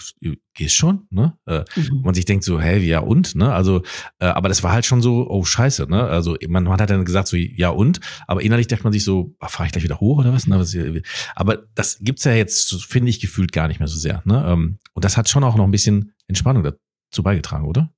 gehst 0.53 0.76
schon, 0.76 1.08
ne? 1.10 1.36
Äh, 1.47 1.64
mhm. 1.76 2.01
Man 2.03 2.14
sich 2.14 2.26
denkt 2.26 2.43
so, 2.43 2.60
hä, 2.62 2.78
ja 2.78 2.99
und, 2.99 3.36
ne? 3.36 3.51
Also, 3.51 3.82
äh, 4.20 4.26
aber 4.26 4.49
das 4.49 4.62
war 4.62 4.72
halt 4.72 4.86
schon 4.86 5.01
so, 5.01 5.28
oh 5.30 5.43
Scheiße, 5.43 5.88
ne? 5.89 6.03
Also 6.03 6.38
man, 6.47 6.66
man 6.66 6.80
hat 6.80 6.89
dann 6.89 7.05
gesagt 7.05 7.28
so, 7.28 7.38
ja 7.38 7.70
und, 7.70 7.99
aber 8.28 8.41
innerlich 8.41 8.68
dachte 8.68 8.84
man 8.84 8.93
sich 8.93 9.03
so, 9.03 9.36
ah, 9.39 9.47
fahre 9.47 9.68
ich 9.68 9.72
gleich 9.72 9.84
wieder 9.84 9.99
hoch 9.99 10.20
oder 10.20 10.32
was? 10.32 10.45
Ne? 10.45 10.64
Aber 11.36 11.58
das 11.74 11.97
gibt's 12.01 12.24
ja 12.24 12.34
jetzt, 12.34 12.86
finde 12.86 13.10
ich, 13.10 13.20
gefühlt 13.20 13.51
gar 13.51 13.68
nicht 13.68 13.80
mehr 13.80 13.88
so 13.88 13.97
sehr, 13.97 14.22
ne? 14.26 14.45
Ähm, 14.47 14.78
und 14.93 15.05
das 15.05 15.18
hat 15.18 15.28
schon 15.28 15.43
auch 15.43 15.55
noch 15.55 15.66
ein 15.66 15.72
bisschen 15.72 16.14
Entspannung 16.28 16.64
dazu 16.64 17.24
beigetragen, 17.24 17.66
oder? 17.66 17.91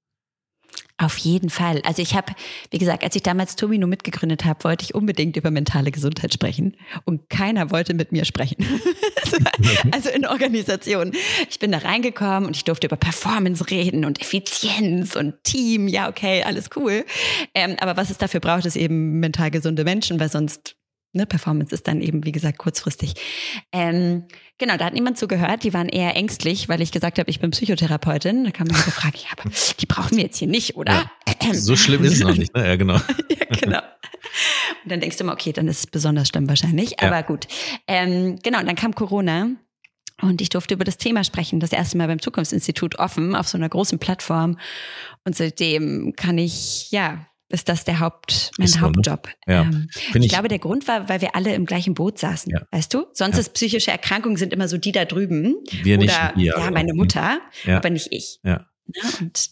Auf 1.01 1.18
jeden 1.18 1.49
Fall. 1.49 1.82
Also 1.86 2.01
ich 2.01 2.14
habe, 2.14 2.34
wie 2.72 2.78
gesagt, 2.78 3.05
als 3.05 3.16
ich 3.16 3.24
damals 3.24 3.55
Tomino 3.55 3.88
mitgegründet 3.88 4.43
habe, 4.43 4.66
wollte 4.66 4.84
ich 4.84 4.93
unbedingt 4.93 5.38
über 5.38 5.49
mentale 5.49 5.91
Gesundheit 5.91 6.34
sprechen 6.34 6.76
und 7.05 7.30
keiner 7.30 7.72
wollte 7.72 7.93
mit 7.93 8.12
mir 8.12 8.26
sprechen. 8.26 8.57
also 9.91 10.09
in 10.09 10.25
Organisationen. 10.25 11.13
Ich 11.49 11.59
bin 11.59 11.71
da 11.71 11.80
reingekommen 11.80 12.45
und 12.45 12.55
ich 12.55 12.63
durfte 12.63 12.88
über 12.88 12.97
Performance 12.97 13.69
reden 13.69 14.05
und 14.05 14.21
Effizienz 14.21 15.15
und 15.15 15.43
Team. 15.43 15.88
Ja, 15.88 16.09
okay, 16.09 16.43
alles 16.43 16.69
cool. 16.75 17.05
Ähm, 17.53 17.75
aber 17.80 17.97
was 17.97 18.09
es 18.09 18.17
dafür 18.17 18.39
braucht, 18.39 18.65
ist 18.65 18.75
eben 18.75 19.19
mental 19.19 19.51
gesunde 19.51 19.84
Menschen, 19.84 20.19
weil 20.19 20.30
sonst 20.30 20.75
ne, 21.13 21.25
Performance 21.25 21.73
ist 21.73 21.88
dann 21.88 22.01
eben, 22.01 22.25
wie 22.25 22.32
gesagt, 22.32 22.57
kurzfristig. 22.57 23.13
Ähm, 23.71 24.25
genau, 24.57 24.77
da 24.77 24.86
hat 24.86 24.93
niemand 24.93 25.17
zugehört. 25.17 25.63
Die 25.63 25.73
waren 25.73 25.89
eher 25.89 26.15
ängstlich, 26.15 26.69
weil 26.69 26.82
ich 26.82 26.91
gesagt 26.91 27.19
habe, 27.19 27.30
ich 27.30 27.39
bin 27.39 27.51
Psychotherapeutin. 27.51 28.43
Da 28.45 28.51
kam 28.51 28.67
mir 28.67 28.75
so 28.75 28.91
Frage, 28.91 29.17
ja, 29.17 29.30
aber 29.38 29.49
die 29.80 29.86
brauchen 29.86 30.17
wir 30.17 30.23
jetzt 30.23 30.38
hier 30.38 30.47
nicht, 30.47 30.75
oder? 30.75 31.09
Ja, 31.41 31.53
so 31.53 31.75
schlimm 31.75 32.03
ist 32.03 32.13
es 32.13 32.19
noch 32.19 32.36
nicht, 32.36 32.53
ne? 32.55 32.67
Ja, 32.67 32.75
genau. 32.75 32.95
ja, 33.30 33.45
genau. 33.59 33.82
Und 34.83 34.91
dann 34.91 34.99
denkst 34.99 35.17
du 35.17 35.23
immer, 35.23 35.33
okay, 35.33 35.53
dann 35.53 35.67
ist 35.67 35.79
es 35.79 35.87
besonders 35.87 36.27
schlimm 36.29 36.47
wahrscheinlich. 36.47 36.91
Ja. 36.91 37.07
Aber 37.07 37.23
gut. 37.23 37.47
Ähm, 37.87 38.37
genau, 38.43 38.59
und 38.59 38.67
dann 38.67 38.75
kam 38.75 38.95
Corona. 38.95 39.49
Und 40.21 40.41
ich 40.41 40.49
durfte 40.49 40.73
über 40.73 40.83
das 40.83 40.97
Thema 40.97 41.23
sprechen, 41.23 41.59
das 41.59 41.71
erste 41.71 41.97
Mal 41.97 42.07
beim 42.07 42.21
Zukunftsinstitut 42.21 42.99
offen 42.99 43.35
auf 43.35 43.47
so 43.47 43.57
einer 43.57 43.69
großen 43.69 43.99
Plattform. 43.99 44.59
Und 45.23 45.35
seitdem 45.35 46.13
kann 46.15 46.37
ich, 46.37 46.91
ja, 46.91 47.25
ist 47.47 47.69
das 47.69 47.83
der 47.83 47.99
Haupt, 47.99 48.51
mein 48.57 48.67
so, 48.67 48.79
ne? 48.79 48.85
Hauptjob. 48.85 49.27
Ne? 49.47 49.53
Ja. 49.53 49.61
Ähm, 49.63 49.87
ich, 49.95 50.15
ich, 50.15 50.29
glaube, 50.29 50.49
der 50.49 50.59
Grund 50.59 50.87
war, 50.87 51.09
weil 51.09 51.21
wir 51.21 51.35
alle 51.35 51.53
im 51.55 51.65
gleichen 51.65 51.93
Boot 51.93 52.19
saßen. 52.19 52.51
Ja. 52.51 52.61
Weißt 52.71 52.93
du? 52.93 53.05
Sonst 53.13 53.35
ja. 53.35 53.41
ist 53.41 53.53
psychische 53.53 53.91
Erkrankungen 53.91 54.37
sind 54.37 54.53
immer 54.53 54.67
so 54.67 54.77
die 54.77 54.91
da 54.91 55.05
drüben. 55.05 55.55
Wir 55.83 55.97
oder, 55.97 56.33
nicht. 56.35 56.45
Ja, 56.47 56.59
ja 56.59 56.71
meine 56.71 56.93
Mutter, 56.93 57.39
aber 57.65 57.89
nicht 57.89 58.11
ich. 58.11 58.39
Ja. 58.43 58.67
und 59.19 59.49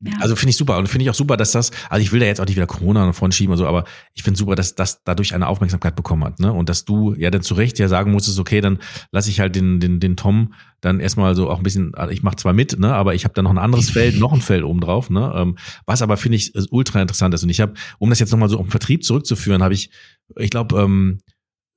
ja. 0.00 0.12
Also 0.20 0.36
finde 0.36 0.50
ich 0.50 0.56
super 0.56 0.76
und 0.76 0.88
finde 0.88 1.04
ich 1.04 1.10
auch 1.10 1.14
super, 1.14 1.38
dass 1.38 1.52
das, 1.52 1.70
also 1.88 2.02
ich 2.02 2.12
will 2.12 2.20
da 2.20 2.26
jetzt 2.26 2.38
auch 2.40 2.44
nicht 2.44 2.56
wieder 2.56 2.66
Corona 2.66 3.06
nach 3.06 3.14
vorne 3.14 3.32
schieben 3.32 3.52
und 3.52 3.58
so, 3.58 3.66
aber 3.66 3.84
ich 4.12 4.22
finde 4.22 4.38
super, 4.38 4.54
dass 4.54 4.74
das 4.74 5.02
dadurch 5.04 5.34
eine 5.34 5.46
Aufmerksamkeit 5.46 5.96
bekommen 5.96 6.22
hat, 6.24 6.38
ne? 6.38 6.52
Und 6.52 6.68
dass 6.68 6.84
du 6.84 7.14
ja 7.14 7.30
dann 7.30 7.40
zu 7.40 7.54
Recht 7.54 7.78
ja 7.78 7.88
sagen 7.88 8.12
musstest, 8.12 8.38
okay, 8.38 8.60
dann 8.60 8.78
lasse 9.10 9.30
ich 9.30 9.40
halt 9.40 9.56
den 9.56 9.80
den 9.80 9.98
den 9.98 10.16
Tom 10.16 10.52
dann 10.82 11.00
erstmal 11.00 11.34
so 11.34 11.48
auch 11.48 11.56
ein 11.56 11.62
bisschen, 11.62 11.94
also 11.94 12.12
ich 12.12 12.22
mache 12.22 12.36
zwar 12.36 12.52
mit, 12.52 12.78
ne, 12.78 12.94
aber 12.94 13.14
ich 13.14 13.24
habe 13.24 13.32
dann 13.32 13.44
noch 13.44 13.50
ein 13.50 13.58
anderes 13.58 13.88
Feld, 13.90 14.18
noch 14.18 14.34
ein 14.34 14.42
Feld 14.42 14.64
oben 14.64 14.80
drauf, 14.80 15.08
ne? 15.08 15.32
Ähm, 15.34 15.56
was 15.86 16.02
aber 16.02 16.18
finde 16.18 16.36
ich 16.36 16.52
ultra 16.70 17.00
interessant 17.00 17.32
ist 17.32 17.42
und 17.42 17.48
ich 17.48 17.60
habe, 17.62 17.72
um 17.98 18.10
das 18.10 18.18
jetzt 18.18 18.32
nochmal 18.32 18.50
so 18.50 18.58
auf 18.58 18.66
den 18.66 18.70
Vertrieb 18.70 19.02
zurückzuführen, 19.02 19.62
habe 19.62 19.72
ich, 19.72 19.90
ich 20.36 20.50
glaube, 20.50 20.78
ähm, 20.78 21.20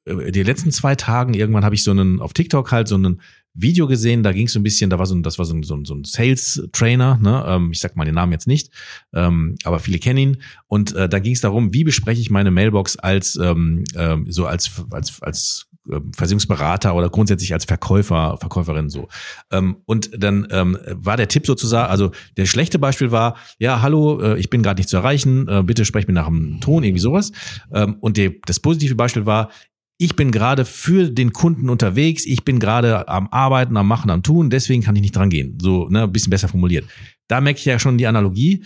äh, 0.06 0.32
die 0.32 0.44
letzten 0.44 0.72
zwei 0.72 0.96
Tagen 0.96 1.34
irgendwann 1.34 1.64
habe 1.64 1.76
ich 1.76 1.84
so 1.84 1.92
einen 1.92 2.20
auf 2.20 2.34
TikTok 2.34 2.72
halt 2.72 2.88
so 2.88 2.96
einen 2.96 3.22
Video 3.54 3.88
gesehen, 3.88 4.24
da 4.24 4.32
ging 4.32 4.48
es 4.48 4.54
so 4.54 4.60
ein 4.60 4.64
bisschen, 4.64 4.90
da 4.90 5.00
war 5.00 5.06
so 5.06 5.16
ein, 5.16 5.24
das 5.24 5.38
war 5.38 5.46
so 5.46 5.54
ein, 5.54 5.64
so 5.64 5.76
ein, 5.76 5.86
so 5.86 5.96
ein 5.96 6.04
Sales-Trainer, 6.04 7.18
ne? 7.22 7.44
ähm, 7.48 7.72
ich 7.72 7.80
sag 7.80 7.96
mal 7.96 8.06
den 8.06 8.16
Namen 8.16 8.32
jetzt 8.32 8.48
nicht, 8.48 8.72
ähm, 9.14 9.56
aber 9.64 9.80
viele 9.80 10.00
kennen 10.00 10.20
ihn. 10.20 10.38
Und 10.68 10.96
äh, 10.96 11.10
da 11.10 11.20
ging 11.20 11.34
es 11.34 11.42
darum, 11.42 11.74
wie 11.74 11.84
bespreche 11.84 12.22
ich 12.22 12.30
meine 12.30 12.52
Mailbox 12.52 12.98
als 12.98 13.36
ähm, 13.36 13.84
ähm, 13.96 14.26
so 14.30 14.46
als 14.46 14.84
als 14.92 15.22
als 15.22 15.70
ähm, 15.92 16.12
Versicherungsberater 16.14 16.94
oder 16.94 17.10
grundsätzlich 17.10 17.54
als 17.54 17.66
Verkäufer, 17.66 18.38
Verkäuferin 18.38 18.90
so. 18.90 19.08
Ähm, 19.52 19.78
und 19.86 20.12
dann 20.16 20.48
ähm, 20.52 20.78
war 20.86 21.18
der 21.18 21.28
Tipp 21.28 21.46
sozusagen, 21.46 21.90
also 21.90 22.12
der 22.38 22.46
schlechte 22.46 22.80
Beispiel 22.80 23.12
war, 23.12 23.36
ja, 23.58 23.82
hallo, 23.82 24.22
äh, 24.22 24.40
ich 24.40 24.50
bin 24.50 24.62
gerade 24.62 24.80
nicht 24.80 24.90
zu 24.90 24.98
erreichen, 24.98 25.48
äh, 25.48 25.64
bitte 25.64 25.86
sprech 25.86 26.08
mir 26.08 26.14
nach 26.14 26.28
dem 26.28 26.60
Ton, 26.62 26.84
irgendwie 26.84 27.02
sowas. 27.02 27.32
Und 28.02 28.18
die, 28.18 28.40
das 28.46 28.60
positive 28.60 28.96
Beispiel 28.96 29.26
war, 29.26 29.50
ich 30.02 30.16
bin 30.16 30.32
gerade 30.32 30.64
für 30.64 31.10
den 31.12 31.34
Kunden 31.34 31.70
unterwegs, 31.70 32.26
ich 32.26 32.46
bin 32.46 32.60
gerade 32.60 33.10
am 33.10 33.28
Arbeiten, 33.32 33.76
am 33.76 33.88
Machen, 33.88 34.10
am 34.10 34.24
Tun, 34.24 34.50
deswegen 34.50 34.82
kann 34.82 34.96
ich 34.96 35.02
nicht 35.02 35.16
dran 35.16 35.30
gehen. 35.30 35.58
So, 35.62 35.90
ne, 35.90 36.04
ein 36.04 36.12
bisschen 36.12 36.30
besser 36.30 36.48
formuliert. 36.48 36.86
Da 37.28 37.42
merke 37.42 37.60
ich 37.60 37.66
ja 37.66 37.78
schon 37.80 37.98
die 37.98 38.08
Analogie. 38.08 38.64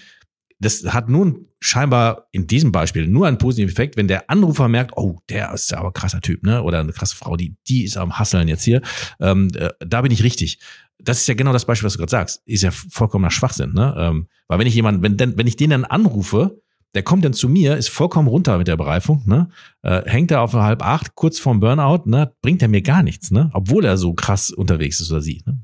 Das 0.59 0.85
hat 0.85 1.09
nun 1.09 1.47
scheinbar 1.59 2.27
in 2.31 2.45
diesem 2.45 2.71
Beispiel 2.71 3.07
nur 3.07 3.25
einen 3.25 3.39
positiven 3.39 3.71
Effekt, 3.71 3.97
wenn 3.97 4.07
der 4.07 4.29
Anrufer 4.29 4.67
merkt, 4.67 4.95
oh, 4.95 5.19
der 5.27 5.51
ist 5.53 5.73
aber 5.73 5.91
krasser 5.91 6.21
Typ, 6.21 6.43
ne? 6.43 6.61
Oder 6.61 6.81
eine 6.81 6.93
krasse 6.93 7.15
Frau, 7.15 7.35
die, 7.35 7.55
die 7.67 7.83
ist 7.83 7.97
am 7.97 8.19
Hasseln 8.19 8.47
jetzt 8.47 8.63
hier. 8.63 8.83
Ähm, 9.19 9.49
äh, 9.55 9.71
da 9.79 10.03
bin 10.03 10.11
ich 10.11 10.23
richtig. 10.23 10.59
Das 10.99 11.19
ist 11.19 11.27
ja 11.27 11.33
genau 11.33 11.51
das 11.51 11.65
Beispiel, 11.65 11.87
was 11.87 11.93
du 11.93 11.97
gerade 11.97 12.11
sagst. 12.11 12.43
Ist 12.45 12.61
ja 12.61 12.69
vollkommener 12.69 13.31
Schwachsinn, 13.31 13.73
ne? 13.73 13.95
Ähm, 13.97 14.27
weil 14.47 14.59
wenn 14.59 14.67
ich 14.67 14.75
jemanden, 14.75 15.01
wenn, 15.01 15.37
wenn 15.37 15.47
ich 15.47 15.55
den 15.55 15.71
dann 15.71 15.83
anrufe, 15.83 16.61
der 16.95 17.03
kommt 17.03 17.25
dann 17.25 17.33
zu 17.33 17.49
mir, 17.49 17.77
ist 17.77 17.89
vollkommen 17.89 18.27
runter 18.27 18.57
mit 18.57 18.67
der 18.67 18.77
Bereifung, 18.77 19.23
ne? 19.25 19.49
Äh, 19.81 20.03
hängt 20.05 20.31
er 20.31 20.41
auf 20.41 20.53
halb 20.53 20.83
acht, 20.83 21.15
kurz 21.15 21.39
vorm 21.39 21.59
Burnout, 21.59 22.03
ne? 22.05 22.33
Bringt 22.41 22.61
er 22.61 22.67
mir 22.67 22.81
gar 22.81 23.03
nichts, 23.03 23.31
ne? 23.31 23.49
Obwohl 23.53 23.85
er 23.85 23.97
so 23.97 24.13
krass 24.13 24.51
unterwegs 24.51 24.99
ist 24.99 25.11
oder 25.11 25.21
sie, 25.21 25.41
ne? 25.45 25.59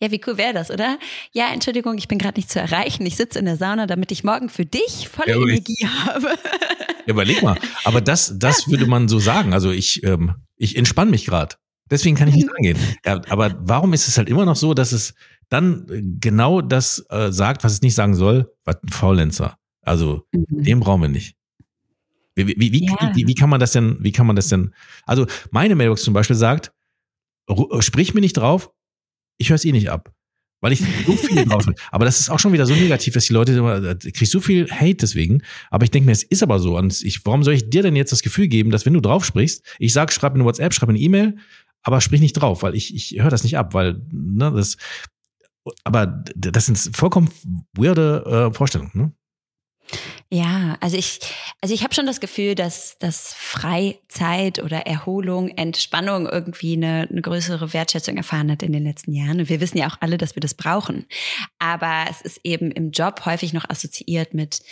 Ja, 0.00 0.10
wie 0.10 0.20
cool 0.26 0.36
wäre 0.36 0.54
das, 0.54 0.70
oder? 0.70 0.98
Ja, 1.32 1.52
Entschuldigung, 1.52 1.98
ich 1.98 2.08
bin 2.08 2.18
gerade 2.18 2.38
nicht 2.38 2.50
zu 2.50 2.60
erreichen. 2.60 3.04
Ich 3.06 3.16
sitze 3.16 3.38
in 3.38 3.44
der 3.44 3.56
Sauna, 3.56 3.86
damit 3.86 4.12
ich 4.12 4.24
morgen 4.24 4.48
für 4.48 4.64
dich 4.64 5.08
volle 5.08 5.32
ja, 5.32 5.36
Energie 5.36 5.86
habe. 6.06 6.28
Ja, 6.28 6.94
überleg 7.06 7.42
mal. 7.42 7.58
Aber 7.84 8.00
das, 8.00 8.34
das 8.38 8.68
würde 8.68 8.86
man 8.86 9.08
so 9.08 9.18
sagen. 9.18 9.52
Also 9.52 9.70
ich, 9.70 10.02
ähm, 10.04 10.34
ich 10.56 10.76
entspanne 10.76 11.10
mich 11.10 11.26
gerade. 11.26 11.56
Deswegen 11.90 12.16
kann 12.16 12.28
ich 12.28 12.34
nicht 12.34 12.50
rangehen. 12.50 12.78
Ja, 13.04 13.20
aber 13.28 13.56
warum 13.60 13.92
ist 13.92 14.08
es 14.08 14.16
halt 14.16 14.28
immer 14.28 14.44
noch 14.44 14.56
so, 14.56 14.74
dass 14.74 14.92
es 14.92 15.14
dann 15.50 15.86
genau 16.18 16.62
das 16.62 17.04
äh, 17.10 17.30
sagt, 17.30 17.62
was 17.62 17.72
es 17.72 17.82
nicht 17.82 17.94
sagen 17.94 18.14
soll? 18.14 18.52
Was 18.64 18.82
ein 18.82 18.88
Faulenzer. 18.88 19.58
Also 19.84 20.26
mhm. 20.32 20.46
den 20.62 20.80
brauchen 20.80 21.02
wir 21.02 21.08
nicht. 21.08 21.36
Wie, 22.34 22.48
wie, 22.48 22.72
wie, 22.72 22.86
ja. 22.86 23.12
wie, 23.14 23.26
wie, 23.26 23.34
kann 23.34 23.48
man 23.48 23.60
das 23.60 23.72
denn, 23.72 23.98
wie 24.00 24.12
kann 24.12 24.26
man 24.26 24.36
das 24.36 24.48
denn? 24.48 24.74
Also 25.04 25.26
meine 25.50 25.76
Mailbox 25.76 26.02
zum 26.02 26.14
Beispiel 26.14 26.36
sagt, 26.36 26.72
sprich 27.78 28.14
mir 28.14 28.20
nicht 28.20 28.36
drauf, 28.36 28.72
ich 29.38 29.50
höre 29.50 29.56
es 29.56 29.64
eh 29.64 29.72
nicht 29.72 29.90
ab. 29.90 30.12
Weil 30.60 30.72
ich 30.72 30.80
so 31.06 31.12
viel 31.12 31.44
drauf 31.46 31.66
will. 31.66 31.74
Aber 31.90 32.06
das 32.06 32.20
ist 32.20 32.30
auch 32.30 32.38
schon 32.38 32.52
wieder 32.52 32.66
so 32.66 32.74
negativ, 32.74 33.14
dass 33.14 33.26
die 33.26 33.34
Leute 33.34 33.52
immer, 33.52 33.82
äh, 33.82 33.94
krieg 33.96 34.26
so 34.26 34.40
viel 34.40 34.68
Hate 34.70 34.94
deswegen. 34.94 35.42
Aber 35.70 35.84
ich 35.84 35.90
denke 35.90 36.06
mir, 36.06 36.12
es 36.12 36.22
ist 36.22 36.42
aber 36.42 36.58
so. 36.58 36.78
Und 36.78 37.02
ich, 37.02 37.24
warum 37.26 37.44
soll 37.44 37.54
ich 37.54 37.68
dir 37.68 37.82
denn 37.82 37.96
jetzt 37.96 38.12
das 38.12 38.22
Gefühl 38.22 38.48
geben, 38.48 38.70
dass 38.70 38.86
wenn 38.86 38.94
du 38.94 39.00
drauf 39.00 39.24
sprichst, 39.24 39.62
ich 39.78 39.92
sag, 39.92 40.10
schreib 40.10 40.32
mir 40.32 40.38
eine 40.38 40.46
WhatsApp, 40.46 40.72
schreib 40.72 40.88
mir 40.88 40.94
eine 40.94 41.02
E-Mail, 41.02 41.36
aber 41.82 42.00
sprich 42.00 42.22
nicht 42.22 42.32
drauf, 42.32 42.62
weil 42.62 42.74
ich, 42.74 42.94
ich 42.94 43.22
höre 43.22 43.30
das 43.30 43.44
nicht 43.44 43.58
ab, 43.58 43.74
weil, 43.74 44.00
ne, 44.10 44.50
das, 44.52 44.78
aber 45.84 46.06
das 46.34 46.66
sind 46.66 46.78
vollkommen 46.96 47.28
weirde 47.74 48.50
äh, 48.50 48.54
Vorstellungen, 48.54 48.92
ne? 48.94 49.12
Ja, 50.30 50.76
also 50.80 50.96
ich, 50.96 51.20
also 51.60 51.74
ich 51.74 51.84
habe 51.84 51.94
schon 51.94 52.06
das 52.06 52.20
Gefühl, 52.20 52.54
dass, 52.54 52.98
dass 52.98 53.34
Freizeit 53.34 54.62
oder 54.62 54.86
Erholung, 54.86 55.48
Entspannung 55.50 56.26
irgendwie 56.26 56.74
eine, 56.74 57.06
eine 57.10 57.22
größere 57.22 57.72
Wertschätzung 57.72 58.16
erfahren 58.16 58.50
hat 58.50 58.62
in 58.62 58.72
den 58.72 58.84
letzten 58.84 59.12
Jahren. 59.12 59.40
Und 59.40 59.48
wir 59.48 59.60
wissen 59.60 59.78
ja 59.78 59.86
auch 59.86 59.96
alle, 60.00 60.18
dass 60.18 60.34
wir 60.34 60.40
das 60.40 60.54
brauchen. 60.54 61.06
Aber 61.58 62.06
es 62.10 62.20
ist 62.20 62.40
eben 62.42 62.72
im 62.72 62.90
Job 62.90 63.24
häufig 63.26 63.52
noch 63.52 63.68
assoziiert 63.68 64.34
mit 64.34 64.62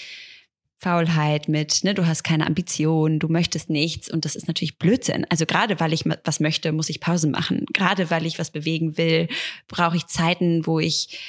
Faulheit, 0.83 1.49
mit, 1.49 1.85
ne, 1.85 1.95
du 1.95 2.09
hast 2.09 2.25
keine 2.25 2.45
Ambition, 2.45 3.21
du 3.21 3.29
möchtest 3.29 3.71
nichts 3.71 4.11
und 4.11 4.25
das 4.25 4.35
ist 4.35 4.49
natürlich 4.49 4.79
Blödsinn. 4.79 5.25
Also 5.29 5.47
gerade 5.47 5.79
weil 5.79 5.93
ich 5.93 6.05
was 6.25 6.41
möchte, 6.41 6.73
muss 6.73 6.89
ich 6.89 6.99
Pausen 6.99 7.31
machen. 7.31 7.67
Gerade 7.73 8.11
weil 8.11 8.27
ich 8.27 8.41
was 8.41 8.51
bewegen 8.51 8.97
will, 8.99 9.29
brauche 9.69 9.97
ich 9.97 10.09
Zeiten, 10.09 10.67
wo 10.67 10.81
ich 10.81 11.21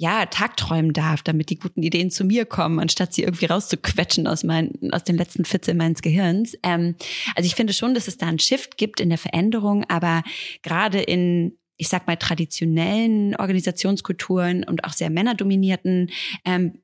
ja, 0.00 0.24
tagträumen 0.24 0.94
darf, 0.94 1.20
damit 1.22 1.50
die 1.50 1.58
guten 1.58 1.82
Ideen 1.82 2.10
zu 2.10 2.24
mir 2.24 2.46
kommen, 2.46 2.80
anstatt 2.80 3.12
sie 3.12 3.22
irgendwie 3.22 3.44
rauszuquetschen 3.44 4.26
aus, 4.26 4.44
mein, 4.44 4.72
aus 4.92 5.04
den 5.04 5.18
letzten 5.18 5.44
Fitzeln 5.44 5.76
meines 5.76 6.00
Gehirns. 6.00 6.56
Ähm, 6.62 6.94
also 7.36 7.46
ich 7.46 7.54
finde 7.54 7.74
schon, 7.74 7.92
dass 7.92 8.08
es 8.08 8.16
da 8.16 8.26
einen 8.26 8.38
Shift 8.38 8.78
gibt 8.78 9.00
in 9.00 9.10
der 9.10 9.18
Veränderung, 9.18 9.84
aber 9.90 10.22
gerade 10.62 11.00
in 11.00 11.58
ich 11.76 11.88
sag 11.88 12.06
mal, 12.06 12.16
traditionellen 12.16 13.34
Organisationskulturen 13.36 14.64
und 14.64 14.84
auch 14.84 14.92
sehr 14.92 15.08
männerdominierten 15.08 16.10
ähm, 16.44 16.74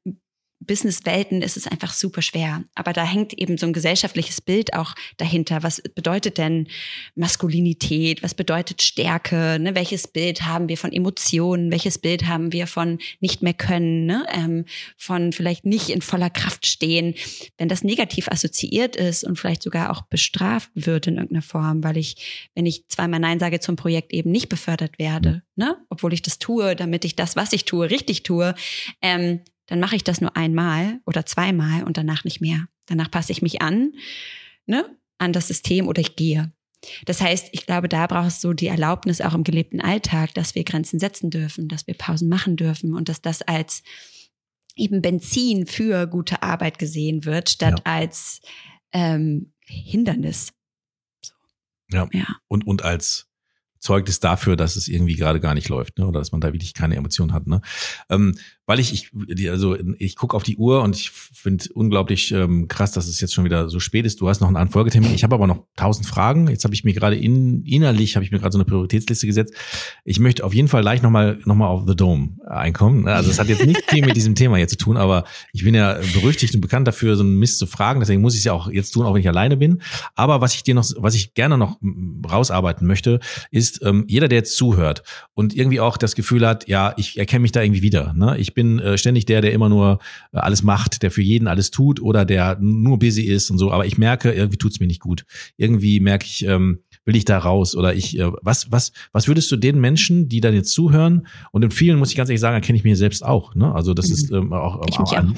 Businesswelten 0.60 1.42
ist 1.42 1.56
es 1.56 1.66
einfach 1.66 1.92
super 1.92 2.22
schwer. 2.22 2.64
Aber 2.74 2.92
da 2.92 3.04
hängt 3.04 3.34
eben 3.34 3.58
so 3.58 3.66
ein 3.66 3.72
gesellschaftliches 3.72 4.40
Bild 4.40 4.74
auch 4.74 4.94
dahinter. 5.16 5.62
Was 5.62 5.82
bedeutet 5.94 6.38
denn 6.38 6.68
Maskulinität? 7.14 8.22
Was 8.22 8.34
bedeutet 8.34 8.82
Stärke? 8.82 9.58
Ne? 9.60 9.74
Welches 9.74 10.08
Bild 10.08 10.42
haben 10.44 10.68
wir 10.68 10.78
von 10.78 10.92
Emotionen? 10.92 11.70
Welches 11.70 11.98
Bild 11.98 12.26
haben 12.26 12.52
wir 12.52 12.66
von 12.66 12.98
nicht 13.20 13.42
mehr 13.42 13.54
können? 13.54 14.06
Ne? 14.06 14.26
Ähm, 14.32 14.64
von 14.96 15.32
vielleicht 15.32 15.66
nicht 15.66 15.90
in 15.90 16.00
voller 16.00 16.30
Kraft 16.30 16.66
stehen? 16.66 17.14
Wenn 17.58 17.68
das 17.68 17.84
negativ 17.84 18.28
assoziiert 18.28 18.96
ist 18.96 19.24
und 19.24 19.38
vielleicht 19.38 19.62
sogar 19.62 19.90
auch 19.90 20.02
bestraft 20.02 20.70
wird 20.74 21.06
in 21.06 21.16
irgendeiner 21.16 21.42
Form, 21.42 21.84
weil 21.84 21.98
ich, 21.98 22.48
wenn 22.54 22.66
ich 22.66 22.88
zweimal 22.88 23.20
Nein 23.20 23.38
sage 23.38 23.60
zum 23.60 23.76
Projekt 23.76 24.12
eben 24.12 24.30
nicht 24.30 24.48
befördert 24.48 24.98
werde, 24.98 25.42
ne? 25.54 25.76
obwohl 25.90 26.14
ich 26.14 26.22
das 26.22 26.38
tue, 26.38 26.74
damit 26.76 27.04
ich 27.04 27.14
das, 27.14 27.36
was 27.36 27.52
ich 27.52 27.66
tue, 27.66 27.90
richtig 27.90 28.22
tue, 28.22 28.54
ähm, 29.02 29.40
dann 29.66 29.80
mache 29.80 29.96
ich 29.96 30.04
das 30.04 30.20
nur 30.20 30.36
einmal 30.36 31.00
oder 31.06 31.26
zweimal 31.26 31.84
und 31.84 31.96
danach 31.96 32.24
nicht 32.24 32.40
mehr. 32.40 32.68
Danach 32.86 33.10
passe 33.10 33.32
ich 33.32 33.42
mich 33.42 33.62
an, 33.62 33.92
ne, 34.66 34.84
an 35.18 35.32
das 35.32 35.48
System 35.48 35.88
oder 35.88 36.00
ich 36.00 36.16
gehe. 36.16 36.52
Das 37.04 37.20
heißt, 37.20 37.48
ich 37.52 37.66
glaube, 37.66 37.88
da 37.88 38.06
brauchst 38.06 38.44
du 38.44 38.52
die 38.52 38.68
Erlaubnis 38.68 39.20
auch 39.20 39.34
im 39.34 39.44
gelebten 39.44 39.80
Alltag, 39.80 40.34
dass 40.34 40.54
wir 40.54 40.64
Grenzen 40.64 41.00
setzen 41.00 41.30
dürfen, 41.30 41.68
dass 41.68 41.86
wir 41.86 41.94
Pausen 41.94 42.28
machen 42.28 42.56
dürfen 42.56 42.94
und 42.94 43.08
dass 43.08 43.22
das 43.22 43.42
als 43.42 43.82
eben 44.76 45.02
Benzin 45.02 45.66
für 45.66 46.06
gute 46.06 46.42
Arbeit 46.42 46.78
gesehen 46.78 47.24
wird, 47.24 47.48
statt 47.48 47.82
ja. 47.84 47.92
als 47.92 48.40
ähm, 48.92 49.52
Hindernis. 49.64 50.52
So. 51.22 51.34
Ja. 51.90 52.08
ja. 52.12 52.26
Und, 52.46 52.66
und 52.66 52.82
als 52.82 53.26
Zeugnis 53.80 54.20
dafür, 54.20 54.56
dass 54.56 54.76
es 54.76 54.88
irgendwie 54.88 55.16
gerade 55.16 55.40
gar 55.40 55.54
nicht 55.54 55.68
läuft, 55.68 55.98
ne? 55.98 56.06
oder 56.06 56.20
dass 56.20 56.32
man 56.32 56.40
da 56.40 56.52
wirklich 56.52 56.74
keine 56.74 56.96
Emotionen 56.96 57.32
hat. 57.32 57.46
Ne? 57.46 57.62
Ähm, 58.10 58.38
weil 58.66 58.80
ich, 58.80 58.92
ich 59.28 59.50
also 59.50 59.76
ich 59.98 60.16
gucke 60.16 60.36
auf 60.36 60.42
die 60.42 60.56
Uhr 60.56 60.82
und 60.82 60.96
ich 60.96 61.10
finde 61.10 61.64
unglaublich 61.72 62.32
ähm, 62.32 62.66
krass, 62.66 62.90
dass 62.90 63.06
es 63.06 63.20
jetzt 63.20 63.32
schon 63.32 63.44
wieder 63.44 63.68
so 63.68 63.78
spät 63.78 64.04
ist. 64.04 64.20
Du 64.20 64.28
hast 64.28 64.40
noch 64.40 64.52
einen 64.52 64.70
Folgetermin. 64.70 65.14
Ich 65.14 65.22
habe 65.22 65.36
aber 65.36 65.46
noch 65.46 65.62
tausend 65.76 66.06
Fragen. 66.06 66.48
Jetzt 66.48 66.64
habe 66.64 66.74
ich 66.74 66.82
mir 66.82 66.92
gerade 66.92 67.16
in, 67.16 67.64
innerlich 67.64 68.16
habe 68.16 68.24
ich 68.24 68.32
mir 68.32 68.40
gerade 68.40 68.52
so 68.52 68.58
eine 68.58 68.64
Prioritätsliste 68.64 69.26
gesetzt. 69.26 69.54
Ich 70.04 70.18
möchte 70.18 70.44
auf 70.44 70.52
jeden 70.52 70.66
Fall 70.66 70.82
gleich 70.82 71.00
nochmal 71.00 71.38
noch 71.44 71.54
mal 71.54 71.68
auf 71.68 71.84
The 71.86 71.94
Dome 71.94 72.38
einkommen. 72.44 73.06
Also 73.06 73.30
es 73.30 73.38
hat 73.38 73.48
jetzt 73.48 73.64
nicht 73.64 73.88
viel 73.88 74.04
mit 74.04 74.16
diesem 74.16 74.34
Thema 74.34 74.56
hier 74.56 74.68
zu 74.68 74.76
tun, 74.76 74.96
aber 74.96 75.24
ich 75.52 75.62
bin 75.62 75.74
ja 75.74 75.98
berüchtigt 76.14 76.54
und 76.56 76.60
bekannt 76.60 76.88
dafür, 76.88 77.14
so 77.14 77.22
einen 77.22 77.38
Mist 77.38 77.58
zu 77.58 77.68
fragen. 77.68 78.00
Deswegen 78.00 78.20
muss 78.20 78.34
ich 78.34 78.40
es 78.40 78.44
ja 78.44 78.52
auch 78.52 78.68
jetzt 78.68 78.90
tun, 78.90 79.06
auch 79.06 79.14
wenn 79.14 79.20
ich 79.20 79.28
alleine 79.28 79.56
bin. 79.56 79.80
Aber 80.16 80.40
was 80.40 80.54
ich 80.54 80.64
dir 80.64 80.74
noch, 80.74 80.90
was 80.96 81.14
ich 81.14 81.34
gerne 81.34 81.56
noch 81.56 81.78
rausarbeiten 82.28 82.84
möchte, 82.84 83.20
ist 83.52 83.80
ähm, 83.84 84.04
jeder, 84.08 84.26
der 84.26 84.38
jetzt 84.38 84.56
zuhört 84.56 85.04
und 85.34 85.54
irgendwie 85.54 85.78
auch 85.78 85.96
das 85.96 86.16
Gefühl 86.16 86.44
hat, 86.44 86.66
ja, 86.66 86.94
ich 86.96 87.16
erkenne 87.16 87.42
mich 87.42 87.52
da 87.52 87.62
irgendwie 87.62 87.82
wieder. 87.82 88.12
Ne? 88.14 88.36
Ich 88.38 88.55
bin 88.56 88.80
äh, 88.80 88.98
ständig 88.98 89.26
der, 89.26 89.40
der 89.40 89.52
immer 89.52 89.68
nur 89.68 90.00
äh, 90.32 90.38
alles 90.38 90.64
macht, 90.64 91.04
der 91.04 91.12
für 91.12 91.22
jeden 91.22 91.46
alles 91.46 91.70
tut 91.70 92.02
oder 92.02 92.24
der 92.24 92.58
nur 92.58 92.98
busy 92.98 93.22
ist 93.22 93.50
und 93.50 93.58
so. 93.58 93.70
Aber 93.70 93.86
ich 93.86 93.98
merke, 93.98 94.32
irgendwie 94.32 94.56
tut's 94.56 94.80
mir 94.80 94.88
nicht 94.88 95.00
gut. 95.00 95.24
Irgendwie 95.56 96.00
merke 96.00 96.24
ich, 96.24 96.44
ähm, 96.44 96.80
will 97.04 97.14
ich 97.14 97.24
da 97.24 97.38
raus 97.38 97.76
oder 97.76 97.94
ich, 97.94 98.18
äh, 98.18 98.32
was, 98.42 98.72
was, 98.72 98.90
was 99.12 99.28
würdest 99.28 99.52
du 99.52 99.56
den 99.56 99.78
Menschen, 99.78 100.28
die 100.28 100.40
dann 100.40 100.54
jetzt 100.54 100.72
zuhören 100.72 101.28
und 101.52 101.64
in 101.64 101.70
vielen 101.70 101.98
muss 101.98 102.10
ich 102.10 102.16
ganz 102.16 102.28
ehrlich 102.28 102.40
sagen, 102.40 102.54
erkenne 102.54 102.76
ich 102.76 102.84
mir 102.84 102.96
selbst 102.96 103.24
auch. 103.24 103.54
Ne? 103.54 103.72
Also 103.72 103.94
das 103.94 104.10
ist 104.10 104.32
ähm, 104.32 104.52
auch, 104.52 104.76
auch 104.76 105.12
ein 105.12 105.34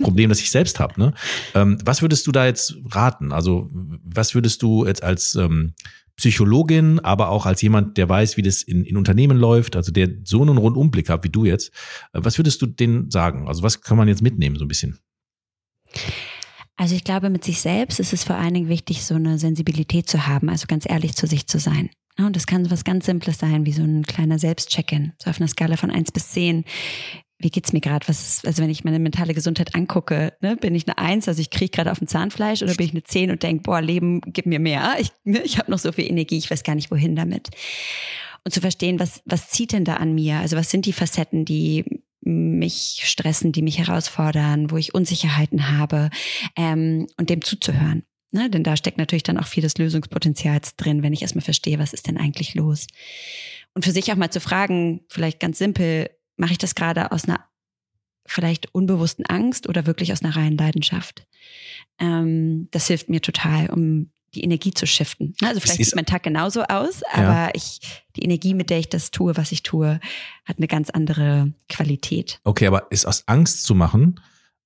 Problem, 0.00 0.30
das 0.30 0.40
ich 0.40 0.50
selbst 0.50 0.80
habe. 0.80 0.98
Ne? 0.98 1.12
Ähm, 1.54 1.76
was 1.84 2.00
würdest 2.00 2.26
du 2.26 2.32
da 2.32 2.46
jetzt 2.46 2.76
raten? 2.90 3.32
Also 3.32 3.68
was 4.04 4.34
würdest 4.34 4.62
du 4.62 4.86
jetzt 4.86 5.02
als 5.02 5.34
ähm, 5.34 5.74
Psychologin, 6.20 7.00
aber 7.00 7.30
auch 7.30 7.46
als 7.46 7.62
jemand, 7.62 7.96
der 7.96 8.08
weiß, 8.08 8.36
wie 8.36 8.42
das 8.42 8.62
in, 8.62 8.84
in 8.84 8.96
Unternehmen 8.96 9.38
läuft, 9.38 9.74
also 9.74 9.90
der 9.90 10.10
so 10.24 10.42
einen 10.42 10.58
Rundumblick 10.58 11.08
hat 11.08 11.24
wie 11.24 11.30
du 11.30 11.46
jetzt. 11.46 11.72
Äh, 12.12 12.20
was 12.22 12.38
würdest 12.38 12.60
du 12.62 12.66
denen 12.66 13.10
sagen? 13.10 13.48
Also 13.48 13.62
was 13.62 13.80
kann 13.80 13.96
man 13.96 14.06
jetzt 14.06 14.22
mitnehmen 14.22 14.56
so 14.56 14.64
ein 14.64 14.68
bisschen? 14.68 14.98
Also 16.76 16.94
ich 16.94 17.04
glaube, 17.04 17.30
mit 17.30 17.44
sich 17.44 17.60
selbst 17.60 18.00
ist 18.00 18.12
es 18.12 18.24
vor 18.24 18.36
allen 18.36 18.54
Dingen 18.54 18.68
wichtig, 18.68 19.04
so 19.04 19.14
eine 19.14 19.38
Sensibilität 19.38 20.08
zu 20.08 20.26
haben, 20.26 20.48
also 20.48 20.66
ganz 20.66 20.88
ehrlich 20.88 21.14
zu 21.14 21.26
sich 21.26 21.46
zu 21.46 21.58
sein. 21.58 21.90
Und 22.18 22.36
das 22.36 22.46
kann 22.46 22.70
was 22.70 22.84
ganz 22.84 23.06
Simples 23.06 23.38
sein, 23.38 23.64
wie 23.64 23.72
so 23.72 23.82
ein 23.82 24.04
kleiner 24.04 24.38
Selbstcheck-in, 24.38 25.12
so 25.22 25.30
auf 25.30 25.40
einer 25.40 25.48
Skala 25.48 25.76
von 25.76 25.90
eins 25.90 26.12
bis 26.12 26.30
zehn 26.30 26.64
wie 27.40 27.50
geht's 27.50 27.72
mir 27.72 27.80
gerade? 27.80 28.06
Was 28.08 28.20
ist, 28.20 28.46
also 28.46 28.62
wenn 28.62 28.70
ich 28.70 28.84
meine 28.84 28.98
mentale 28.98 29.34
Gesundheit 29.34 29.74
angucke, 29.74 30.34
ne, 30.40 30.56
bin 30.56 30.74
ich 30.74 30.86
eine 30.86 30.98
Eins, 30.98 31.26
also 31.28 31.40
ich 31.40 31.50
kriege 31.50 31.70
gerade 31.70 31.90
auf 31.90 31.98
dem 31.98 32.08
Zahnfleisch, 32.08 32.62
oder 32.62 32.74
bin 32.74 32.86
ich 32.86 32.92
eine 32.92 33.02
Zehn 33.02 33.30
und 33.30 33.42
denke, 33.42 33.62
boah, 33.62 33.80
Leben 33.80 34.20
gib 34.26 34.46
mir 34.46 34.60
mehr. 34.60 34.96
Ich, 34.98 35.10
ne, 35.24 35.40
ich 35.42 35.58
habe 35.58 35.70
noch 35.70 35.78
so 35.78 35.92
viel 35.92 36.06
Energie, 36.06 36.38
ich 36.38 36.50
weiß 36.50 36.62
gar 36.62 36.74
nicht 36.74 36.90
wohin 36.90 37.16
damit. 37.16 37.48
Und 38.44 38.52
zu 38.52 38.60
verstehen, 38.60 38.98
was 38.98 39.22
was 39.24 39.48
zieht 39.48 39.72
denn 39.72 39.84
da 39.84 39.94
an 39.94 40.14
mir? 40.14 40.36
Also 40.36 40.56
was 40.56 40.70
sind 40.70 40.86
die 40.86 40.92
Facetten, 40.92 41.44
die 41.44 42.02
mich 42.22 43.00
stressen, 43.04 43.52
die 43.52 43.62
mich 43.62 43.78
herausfordern, 43.78 44.70
wo 44.70 44.76
ich 44.76 44.94
Unsicherheiten 44.94 45.76
habe 45.76 46.10
ähm, 46.56 47.06
und 47.16 47.30
dem 47.30 47.42
zuzuhören. 47.42 48.04
Ne? 48.32 48.50
Denn 48.50 48.62
da 48.62 48.76
steckt 48.76 48.98
natürlich 48.98 49.22
dann 49.22 49.38
auch 49.38 49.46
viel 49.46 49.62
des 49.62 49.78
Lösungspotenzials 49.78 50.76
drin, 50.76 51.02
wenn 51.02 51.12
ich 51.12 51.22
erstmal 51.22 51.44
verstehe, 51.44 51.78
was 51.78 51.92
ist 51.92 52.06
denn 52.06 52.18
eigentlich 52.18 52.54
los. 52.54 52.86
Und 53.74 53.84
für 53.84 53.92
sich 53.92 54.12
auch 54.12 54.16
mal 54.16 54.30
zu 54.30 54.40
fragen, 54.40 55.00
vielleicht 55.08 55.40
ganz 55.40 55.58
simpel, 55.58 56.10
mache 56.40 56.52
ich 56.52 56.58
das 56.58 56.74
gerade 56.74 57.12
aus 57.12 57.24
einer 57.24 57.44
vielleicht 58.26 58.74
unbewussten 58.74 59.26
Angst 59.26 59.68
oder 59.68 59.86
wirklich 59.86 60.12
aus 60.12 60.22
einer 60.22 60.34
reinen 60.34 60.56
Leidenschaft? 60.56 61.26
Ähm, 61.98 62.68
das 62.70 62.86
hilft 62.86 63.08
mir 63.08 63.20
total, 63.20 63.70
um 63.70 64.10
die 64.34 64.42
Energie 64.44 64.72
zu 64.72 64.86
shiften. 64.86 65.34
Ne? 65.40 65.48
Also 65.48 65.60
vielleicht 65.60 65.84
sieht 65.84 65.94
mein 65.96 66.06
Tag 66.06 66.22
genauso 66.22 66.62
aus, 66.62 67.02
aber 67.12 67.22
ja. 67.22 67.50
ich, 67.54 67.80
die 68.16 68.22
Energie, 68.22 68.54
mit 68.54 68.70
der 68.70 68.78
ich 68.78 68.88
das 68.88 69.10
tue, 69.10 69.36
was 69.36 69.52
ich 69.52 69.62
tue, 69.62 70.00
hat 70.44 70.58
eine 70.58 70.68
ganz 70.68 70.90
andere 70.90 71.52
Qualität. 71.68 72.40
Okay, 72.44 72.66
aber 72.66 72.90
ist 72.90 73.06
aus 73.06 73.24
Angst 73.26 73.64
zu 73.64 73.74
machen, 73.74 74.20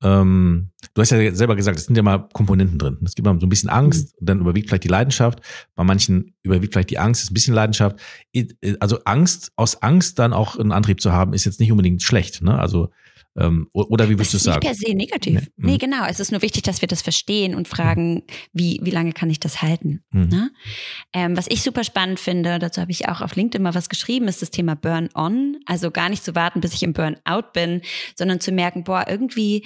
ähm, 0.04 0.70
du 0.92 1.00
hast 1.00 1.10
ja 1.10 1.34
selber 1.34 1.56
gesagt, 1.56 1.78
es 1.78 1.86
sind 1.86 1.96
ja 1.96 2.02
mal 2.02 2.28
Komponenten 2.34 2.78
drin. 2.78 2.98
Es 3.04 3.14
gibt 3.14 3.26
mal 3.26 3.40
so 3.40 3.46
ein 3.46 3.48
bisschen 3.48 3.70
Angst, 3.70 4.14
mhm. 4.20 4.26
dann 4.26 4.40
überwiegt 4.40 4.68
vielleicht 4.68 4.84
die 4.84 4.88
Leidenschaft. 4.88 5.40
Bei 5.74 5.82
manchen 5.82 6.34
überwiegt 6.42 6.74
vielleicht 6.74 6.90
die 6.90 6.98
Angst, 6.98 7.22
ist 7.22 7.30
ein 7.30 7.34
bisschen 7.34 7.54
Leidenschaft. 7.54 7.96
Also 8.80 8.98
Angst, 9.04 9.52
aus 9.56 9.82
Angst 9.82 10.18
dann 10.18 10.34
auch 10.34 10.56
einen 10.56 10.72
Antrieb 10.72 11.00
zu 11.00 11.12
haben, 11.12 11.32
ist 11.32 11.46
jetzt 11.46 11.58
nicht 11.58 11.72
unbedingt 11.72 12.02
schlecht. 12.02 12.42
Ne? 12.42 12.58
Also 12.58 12.90
ähm, 13.36 13.68
oder 13.72 14.08
wie 14.08 14.14
würdest 14.14 14.34
du 14.34 14.38
sagen? 14.38 14.60
Nicht 14.66 14.80
per 14.80 14.88
se 14.88 14.94
negativ. 14.94 15.40
Nee. 15.40 15.48
nee, 15.56 15.72
mhm. 15.72 15.78
genau. 15.78 16.06
Es 16.06 16.20
ist 16.20 16.30
nur 16.30 16.42
wichtig, 16.42 16.62
dass 16.62 16.80
wir 16.80 16.88
das 16.88 17.02
verstehen 17.02 17.54
und 17.54 17.66
fragen, 17.66 18.22
wie, 18.52 18.80
wie 18.82 18.90
lange 18.90 19.12
kann 19.12 19.28
ich 19.28 19.40
das 19.40 19.60
halten? 19.60 20.04
Mhm. 20.10 20.28
Ne? 20.28 20.50
Ähm, 21.12 21.36
was 21.36 21.46
ich 21.48 21.62
super 21.62 21.82
spannend 21.82 22.20
finde, 22.20 22.58
dazu 22.58 22.80
habe 22.80 22.92
ich 22.92 23.08
auch 23.08 23.20
auf 23.20 23.34
LinkedIn 23.34 23.62
mal 23.62 23.74
was 23.74 23.88
geschrieben, 23.88 24.28
ist 24.28 24.42
das 24.42 24.50
Thema 24.50 24.76
Burn-on. 24.76 25.58
Also 25.66 25.90
gar 25.90 26.08
nicht 26.08 26.24
zu 26.24 26.34
warten, 26.34 26.60
bis 26.60 26.74
ich 26.74 26.82
im 26.84 26.92
Burn-out 26.92 27.52
bin, 27.52 27.82
sondern 28.16 28.40
zu 28.40 28.52
merken, 28.52 28.84
boah, 28.84 29.06
irgendwie 29.08 29.64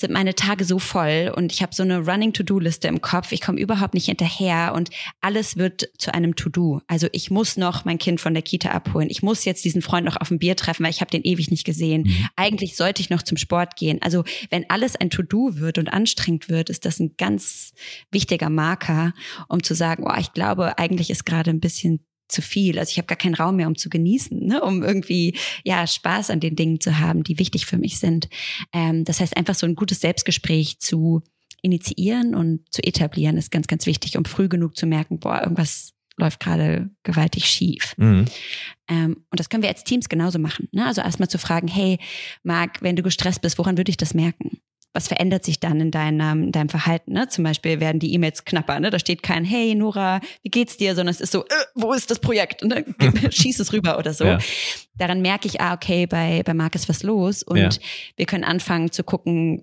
sind 0.00 0.12
meine 0.12 0.34
Tage 0.34 0.64
so 0.64 0.78
voll 0.78 1.32
und 1.34 1.52
ich 1.52 1.60
habe 1.60 1.74
so 1.74 1.82
eine 1.82 1.98
Running 1.98 2.32
To-Do-Liste 2.32 2.86
im 2.86 3.00
Kopf. 3.00 3.32
Ich 3.32 3.40
komme 3.40 3.58
überhaupt 3.58 3.94
nicht 3.94 4.06
hinterher 4.06 4.72
und 4.74 4.90
alles 5.20 5.56
wird 5.56 5.88
zu 5.98 6.14
einem 6.14 6.36
To-Do. 6.36 6.80
Also 6.86 7.08
ich 7.10 7.30
muss 7.32 7.56
noch 7.56 7.84
mein 7.84 7.98
Kind 7.98 8.20
von 8.20 8.32
der 8.32 8.44
Kita 8.44 8.70
abholen. 8.70 9.10
Ich 9.10 9.22
muss 9.22 9.44
jetzt 9.44 9.64
diesen 9.64 9.82
Freund 9.82 10.06
noch 10.06 10.16
auf 10.16 10.30
ein 10.30 10.38
Bier 10.38 10.54
treffen, 10.54 10.84
weil 10.84 10.92
ich 10.92 11.00
habe 11.00 11.10
den 11.10 11.24
ewig 11.24 11.50
nicht 11.50 11.64
gesehen. 11.64 12.02
Mhm. 12.02 12.28
Eigentlich 12.36 12.76
sollte 12.76 13.02
ich 13.02 13.10
noch 13.10 13.22
zum 13.22 13.36
Sport 13.36 13.74
gehen. 13.76 13.98
Also 14.00 14.22
wenn 14.50 14.70
alles 14.70 14.94
ein 14.94 15.10
To-Do 15.10 15.56
wird 15.56 15.78
und 15.78 15.92
anstrengend 15.92 16.48
wird, 16.48 16.70
ist 16.70 16.84
das 16.84 17.00
ein 17.00 17.14
ganz 17.18 17.72
wichtiger 18.12 18.50
Marker, 18.50 19.14
um 19.48 19.64
zu 19.64 19.74
sagen, 19.74 20.04
oh, 20.06 20.18
ich 20.18 20.32
glaube, 20.32 20.78
eigentlich 20.78 21.10
ist 21.10 21.26
gerade 21.26 21.50
ein 21.50 21.60
bisschen 21.60 22.04
zu 22.28 22.42
viel. 22.42 22.78
Also 22.78 22.90
ich 22.90 22.98
habe 22.98 23.06
gar 23.06 23.16
keinen 23.16 23.34
Raum 23.34 23.56
mehr, 23.56 23.66
um 23.66 23.76
zu 23.76 23.88
genießen, 23.88 24.38
ne? 24.46 24.60
um 24.62 24.82
irgendwie 24.82 25.36
ja 25.64 25.86
Spaß 25.86 26.30
an 26.30 26.40
den 26.40 26.56
Dingen 26.56 26.80
zu 26.80 26.98
haben, 26.98 27.24
die 27.24 27.38
wichtig 27.38 27.66
für 27.66 27.78
mich 27.78 27.98
sind. 27.98 28.28
Ähm, 28.72 29.04
das 29.04 29.20
heißt, 29.20 29.36
einfach 29.36 29.54
so 29.54 29.66
ein 29.66 29.74
gutes 29.74 30.00
Selbstgespräch 30.00 30.78
zu 30.78 31.22
initiieren 31.62 32.34
und 32.34 32.60
zu 32.72 32.82
etablieren 32.82 33.36
ist 33.36 33.50
ganz, 33.50 33.66
ganz 33.66 33.86
wichtig, 33.86 34.16
um 34.16 34.24
früh 34.24 34.48
genug 34.48 34.76
zu 34.76 34.86
merken, 34.86 35.18
boah, 35.18 35.42
irgendwas 35.42 35.92
läuft 36.16 36.40
gerade 36.40 36.90
gewaltig 37.04 37.46
schief. 37.46 37.94
Mhm. 37.96 38.26
Ähm, 38.88 39.24
und 39.30 39.40
das 39.40 39.48
können 39.48 39.62
wir 39.62 39.70
als 39.70 39.84
Teams 39.84 40.08
genauso 40.08 40.38
machen. 40.38 40.68
Ne? 40.72 40.84
Also 40.84 41.00
erstmal 41.00 41.28
zu 41.28 41.38
fragen, 41.38 41.68
hey, 41.68 41.98
Marc, 42.42 42.82
wenn 42.82 42.96
du 42.96 43.02
gestresst 43.02 43.40
bist, 43.40 43.58
woran 43.58 43.76
würde 43.76 43.90
ich 43.90 43.96
das 43.96 44.14
merken? 44.14 44.57
Was 44.94 45.08
verändert 45.08 45.44
sich 45.44 45.60
dann 45.60 45.80
in 45.80 45.90
deinem, 45.90 46.44
in 46.44 46.52
deinem 46.52 46.68
Verhalten? 46.68 47.12
Ne? 47.12 47.28
Zum 47.28 47.44
Beispiel 47.44 47.80
werden 47.80 47.98
die 47.98 48.12
E-Mails 48.14 48.44
knapper. 48.44 48.80
Ne? 48.80 48.90
Da 48.90 48.98
steht 48.98 49.22
kein 49.22 49.44
Hey 49.44 49.74
Nora, 49.74 50.20
wie 50.42 50.50
geht's 50.50 50.76
dir? 50.76 50.94
Sondern 50.94 51.14
es 51.14 51.20
ist 51.20 51.32
so, 51.32 51.44
äh, 51.44 51.64
wo 51.74 51.92
ist 51.92 52.10
das 52.10 52.18
Projekt? 52.18 52.64
Ne? 52.64 52.84
Schieß 53.30 53.60
es 53.60 53.72
rüber 53.72 53.98
oder 53.98 54.14
so. 54.14 54.24
Ja. 54.24 54.38
Daran 54.96 55.22
merke 55.22 55.46
ich, 55.46 55.60
ah, 55.60 55.74
okay, 55.74 56.06
bei, 56.06 56.42
bei 56.42 56.54
Marc 56.54 56.74
ist 56.74 56.88
was 56.88 57.02
los. 57.02 57.42
Und 57.42 57.58
ja. 57.58 57.70
wir 58.16 58.26
können 58.26 58.44
anfangen 58.44 58.90
zu 58.90 59.04
gucken, 59.04 59.62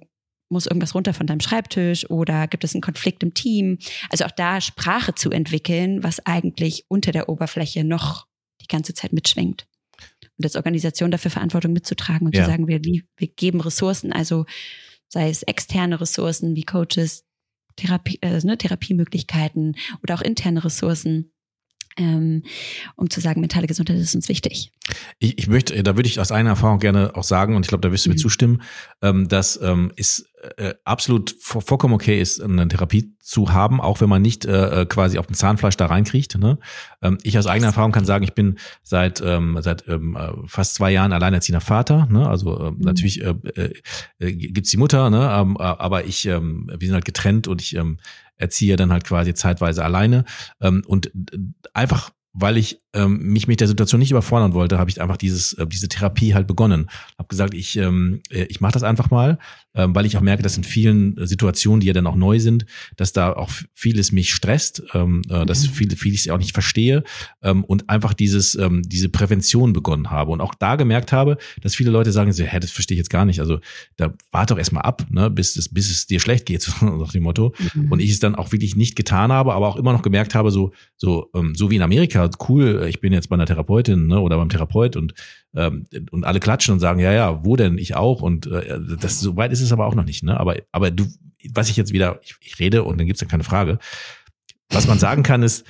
muss 0.50 0.68
irgendwas 0.68 0.94
runter 0.94 1.14
von 1.14 1.28
deinem 1.28 1.40
Schreibtisch 1.40 2.10
oder 2.10 2.48
gibt 2.48 2.64
es 2.64 2.76
einen 2.76 2.82
Konflikt 2.82 3.24
im 3.24 3.34
Team? 3.34 3.80
Also 4.10 4.26
auch 4.26 4.32
da 4.32 4.62
Sprache 4.62 5.16
zu 5.16 5.32
entwickeln, 5.32 6.04
was 6.04 6.26
eigentlich 6.26 6.86
unter 6.88 7.12
der 7.12 7.30
Oberfläche 7.30 7.84
noch 7.84 8.28
die 8.62 8.68
ganze 8.68 8.94
Zeit 8.94 9.12
mitschwingt. 9.12 9.66
Und 10.38 10.46
als 10.46 10.56
Organisation 10.56 11.12
dafür 11.12 11.32
Verantwortung 11.32 11.74
mitzutragen 11.74 12.28
und 12.28 12.36
ja. 12.36 12.44
zu 12.44 12.50
sagen, 12.50 12.68
wir, 12.68 12.82
wir 12.84 13.28
geben 13.28 13.62
Ressourcen, 13.62 14.12
also 14.12 14.46
sei 15.10 15.30
es 15.30 15.44
externe 15.44 16.00
Ressourcen 16.00 16.56
wie 16.56 16.64
Coaches, 16.64 17.26
Therapie, 17.76 18.20
äh, 18.22 18.40
ne, 18.44 18.58
Therapiemöglichkeiten 18.58 19.76
oder 20.02 20.16
auch 20.16 20.22
interne 20.22 20.64
Ressourcen, 20.64 21.32
ähm, 21.98 22.44
um 22.96 23.10
zu 23.10 23.22
sagen, 23.22 23.42
mentale 23.42 23.68
Gesundheit 23.68 23.98
ist 23.98 24.16
uns 24.16 24.30
wichtig. 24.30 24.72
Ich, 25.20 25.38
ich 25.38 25.48
möchte, 25.48 25.82
da 25.82 25.96
würde 25.96 26.08
ich 26.08 26.20
aus 26.20 26.32
einer 26.32 26.52
Erfahrung 26.52 26.80
gerne 26.80 27.16
auch 27.16 27.24
sagen, 27.24 27.56
und 27.56 27.66
ich 27.66 27.70
glaube, 27.70 27.82
da 27.82 27.92
wirst 27.92 28.06
du 28.06 28.10
mir 28.10 28.16
mhm. 28.16 28.20
zustimmen, 28.20 28.62
ähm, 29.02 29.28
dass 29.28 29.60
ähm, 29.62 29.92
ist 29.96 30.30
äh, 30.58 30.74
absolut 30.84 31.36
vollkommen 31.40 31.94
okay 31.94 32.20
ist, 32.20 32.42
eine 32.42 32.68
Therapie 32.68 33.16
zu 33.20 33.52
haben, 33.52 33.82
auch 33.82 34.02
wenn 34.02 34.10
man 34.10 34.22
nicht 34.22 34.46
äh, 34.46 34.82
äh, 34.82 34.86
quasi 34.86 35.18
auf 35.18 35.28
dem 35.28 35.36
Zahnfleisch 35.36 35.78
da 35.78 35.88
reinkriegt. 35.88 36.38
Ne? 36.38 36.60
Ähm, 37.02 37.18
ich 37.24 37.38
aus 37.38 37.48
eigener 37.48 37.68
Erfahrung 37.68 37.92
kann 37.92 38.06
sagen, 38.06 38.24
ich 38.24 38.34
bin 38.34 38.58
seit 38.84 39.22
ähm, 39.26 39.58
seit 39.62 39.88
ähm, 39.88 40.16
äh, 40.16 40.32
fast 40.46 40.76
zwei 40.76 40.92
Jahren 40.92 41.14
alleinerziehender 41.14 41.62
Vater. 41.62 42.08
Ne? 42.10 42.28
Also 42.28 42.60
äh, 42.60 42.72
mhm. 42.72 42.80
natürlich 42.80 43.24
äh, 43.24 43.34
äh, 44.20 44.34
gibt's 44.34 44.72
die 44.72 44.78
Mutter, 44.78 45.10
ne? 45.10 45.30
Ähm, 45.34 45.58
aber 45.58 46.06
ich, 46.06 46.26
ähm, 46.26 46.70
wir 46.70 46.88
sind 46.88 46.94
halt 46.94 47.06
getrennt 47.06 47.48
und 47.48 47.62
ich 47.62 47.76
ähm, 47.76 47.98
erziehe 48.38 48.76
dann 48.76 48.92
halt 48.92 49.06
quasi 49.06 49.34
zeitweise 49.34 49.84
alleine. 49.84 50.26
Ähm, 50.62 50.84
und 50.86 51.12
einfach 51.74 52.12
weil 52.38 52.58
ich 52.58 52.80
ähm, 52.94 53.18
mich 53.32 53.48
mit 53.48 53.62
der 53.62 53.68
Situation 53.68 54.00
nicht 54.00 54.12
überfordern 54.12 54.54
wollte, 54.54 54.78
habe 54.78 54.90
ich 54.90 55.02
einfach 55.02 55.16
dieses 55.16 55.54
äh, 55.54 55.66
diese 55.66 55.88
Therapie 55.88 56.34
halt 56.34 56.48
begonnen. 56.48 56.90
Habe 57.18 57.30
gesagt, 57.30 57.54
ich 57.54 57.78
ähm, 57.78 58.22
äh, 58.30 58.44
ich 58.50 58.60
mache 58.60 58.74
das 58.74 58.84
einfach 58.84 59.10
mal, 59.10 59.40
ähm, 59.74 59.96
weil 59.96 60.06
ich 60.06 60.18
auch 60.18 60.22
merke, 60.22 60.44
dass 60.44 60.58
in 60.58 60.66
vielen 60.66 61.16
Situationen, 61.26 61.80
die 61.80 61.88
ja 61.88 61.94
dann 61.94 62.08
auch 62.08 62.16
neu 62.16 62.40
sind, 62.40 62.66
dass 62.98 63.14
da 63.14 63.32
auch 63.32 63.50
vieles 63.74 64.12
mich 64.12 64.34
stresst, 64.34 64.84
ähm, 64.94 65.22
äh, 65.30 65.46
dass 65.46 65.66
mhm. 65.66 65.72
viel 65.72 65.96
vieles 65.96 66.28
auch 66.28 66.38
nicht 66.38 66.52
verstehe 66.52 67.04
ähm, 67.42 67.64
und 67.64 67.90
einfach 67.90 68.14
dieses 68.14 68.56
ähm, 68.56 68.82
diese 68.86 69.08
Prävention 69.08 69.72
begonnen 69.72 70.12
habe 70.12 70.32
und 70.32 70.42
auch 70.42 70.56
da 70.56 70.76
gemerkt 70.76 71.14
habe, 71.14 71.38
dass 71.62 71.74
viele 71.74 71.92
Leute 71.92 72.12
sagen, 72.12 72.34
so, 72.34 72.44
hä, 72.44 72.60
das 72.60 72.72
verstehe 72.72 72.96
ich 72.96 73.00
jetzt 73.00 73.10
gar 73.10 73.24
nicht. 73.24 73.40
Also 73.40 73.60
da 73.96 74.14
warte 74.32 74.54
doch 74.54 74.60
erstmal 74.60 74.84
ab, 74.84 75.06
ne, 75.10 75.30
bis 75.30 75.56
es 75.56 75.70
bis 75.70 75.90
es 75.90 76.06
dir 76.06 76.20
schlecht 76.20 76.46
geht, 76.46 76.62
so 76.64 76.86
nach 76.86 77.14
dem 77.14 77.24
Motto. 77.24 77.54
Mhm. 77.74 77.94
Und 77.94 78.02
ich 78.02 78.12
es 78.12 78.20
dann 78.20 78.36
auch 78.36 78.52
wirklich 78.52 78.76
nicht 78.76 78.98
getan 78.98 79.32
habe, 79.32 79.54
aber 79.54 79.70
auch 79.70 79.78
immer 79.78 79.94
noch 79.94 80.02
gemerkt 80.02 80.36
habe, 80.36 80.52
so 80.52 80.74
so 80.98 81.30
ähm, 81.34 81.56
so 81.56 81.72
wie 81.72 81.78
in 81.78 81.82
Amerika 81.82 82.25
cool, 82.50 82.86
ich 82.88 83.02
bin 83.02 83.14
jetzt 83.14 83.30
bei 83.30 83.36
einer 83.36 83.46
Therapeutin 83.46 84.08
ne, 84.08 84.20
oder 84.20 84.38
beim 84.38 84.50
Therapeut 84.50 84.96
und, 84.96 85.14
ähm, 85.56 85.86
und 86.12 86.24
alle 86.24 86.40
klatschen 86.40 86.74
und 86.74 86.80
sagen, 86.80 87.00
ja, 87.00 87.12
ja, 87.12 87.46
wo 87.46 87.56
denn? 87.56 87.78
Ich 87.78 87.96
auch. 87.96 88.22
Und 88.22 88.48
äh, 88.48 88.80
das 89.00 89.20
so 89.20 89.36
weit 89.38 89.52
ist 89.52 89.62
es 89.62 89.72
aber 89.72 89.86
auch 89.86 89.96
noch 89.96 90.06
nicht. 90.06 90.24
Ne? 90.24 90.40
Aber, 90.40 90.56
aber 90.72 90.92
du, 90.92 91.06
was 91.54 91.70
ich 91.70 91.78
jetzt 91.78 91.94
wieder, 91.94 92.20
ich, 92.24 92.36
ich 92.42 92.60
rede 92.60 92.84
und 92.84 92.98
dann 92.98 93.08
gibt's 93.08 93.20
dann 93.20 93.30
keine 93.30 93.44
Frage. 93.44 93.80
Was 94.70 94.88
man 94.88 95.00
sagen 95.00 95.24
kann, 95.24 95.44
ist, 95.44 95.66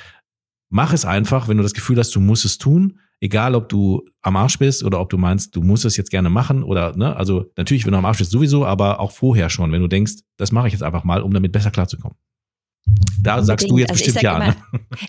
mach 0.69 0.93
es 0.93 1.05
einfach, 1.05 1.47
wenn 1.47 1.57
du 1.57 1.63
das 1.63 1.73
Gefühl 1.73 1.97
hast, 1.97 2.15
du 2.15 2.19
musst 2.19 2.45
es 2.45 2.57
tun. 2.57 2.99
Egal, 3.21 3.55
ob 3.55 3.69
du 3.69 4.03
am 4.21 4.35
Arsch 4.35 4.59
bist 4.59 4.83
oder 4.83 4.99
ob 4.99 5.09
du 5.09 5.17
meinst, 5.17 5.55
du 5.55 5.61
musst 5.61 5.85
es 5.85 5.95
jetzt 5.95 6.11
gerne 6.11 6.29
machen 6.29 6.63
oder, 6.63 6.95
ne, 6.97 7.15
also 7.15 7.49
natürlich, 7.55 7.85
wenn 7.85 7.93
du 7.93 7.97
am 7.97 8.05
Arsch 8.05 8.17
bist, 8.17 8.31
sowieso, 8.31 8.65
aber 8.65 8.99
auch 8.99 9.11
vorher 9.11 9.49
schon, 9.49 9.71
wenn 9.71 9.81
du 9.81 9.87
denkst, 9.87 10.15
das 10.37 10.51
mache 10.51 10.67
ich 10.67 10.73
jetzt 10.73 10.83
einfach 10.83 11.05
mal, 11.05 11.21
um 11.21 11.33
damit 11.33 11.53
besser 11.53 11.71
klarzukommen. 11.71 12.17
Da 13.21 13.41
sagst 13.43 13.69
du 13.69 13.77
jetzt 13.77 13.89
also 13.89 14.03
bestimmt 14.03 14.23
ja. 14.23 14.35
Immer, 14.35 14.47
ne? 14.47 14.55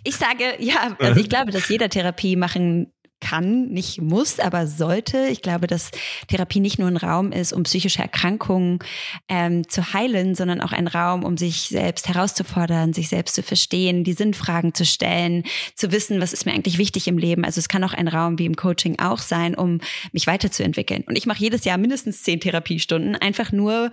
Ich 0.05 0.16
sage, 0.16 0.57
ja, 0.59 0.97
also 0.99 1.20
ich 1.20 1.29
glaube, 1.29 1.51
dass 1.53 1.68
jeder 1.68 1.89
Therapie 1.89 2.37
machen 2.37 2.93
kann, 3.21 3.69
nicht 3.69 4.01
muss, 4.01 4.39
aber 4.39 4.67
sollte. 4.67 5.27
Ich 5.29 5.43
glaube, 5.43 5.67
dass 5.67 5.91
Therapie 6.29 6.61
nicht 6.61 6.79
nur 6.79 6.89
ein 6.89 6.97
Raum 6.97 7.33
ist, 7.33 7.53
um 7.53 7.62
psychische 7.62 8.03
Erkrankungen 8.03 8.79
ähm, 9.29 9.69
zu 9.69 9.93
heilen, 9.93 10.35
sondern 10.35 10.61
auch 10.61 10.73
ein 10.73 10.87
Raum, 10.87 11.25
um 11.25 11.37
sich 11.37 11.62
selbst 11.62 12.09
herauszufordern, 12.09 12.93
sich 12.93 13.09
selbst 13.09 13.35
zu 13.35 13.43
verstehen, 13.43 14.05
die 14.05 14.12
Sinnfragen 14.12 14.75
zu 14.75 14.85
stellen, 14.85 15.45
zu 15.75 15.93
wissen, 15.93 16.21
was 16.21 16.33
ist 16.33 16.47
mir 16.47 16.53
eigentlich 16.53 16.79
wichtig 16.79 17.09
im 17.09 17.19
Leben. 17.19 17.45
Also 17.45 17.59
es 17.59 17.69
kann 17.69 17.85
auch 17.85 17.95
ein 17.95 18.09
Raum 18.09 18.39
wie 18.39 18.47
im 18.47 18.57
Coaching 18.57 18.99
auch 18.99 19.19
sein, 19.19 19.55
um 19.55 19.81
mich 20.12 20.27
weiterzuentwickeln. 20.27 21.05
Und 21.07 21.17
ich 21.17 21.27
mache 21.27 21.41
jedes 21.41 21.64
Jahr 21.64 21.79
mindestens 21.79 22.23
zehn 22.23 22.41
Therapiestunden, 22.41 23.17
einfach 23.17 23.51
nur, 23.51 23.91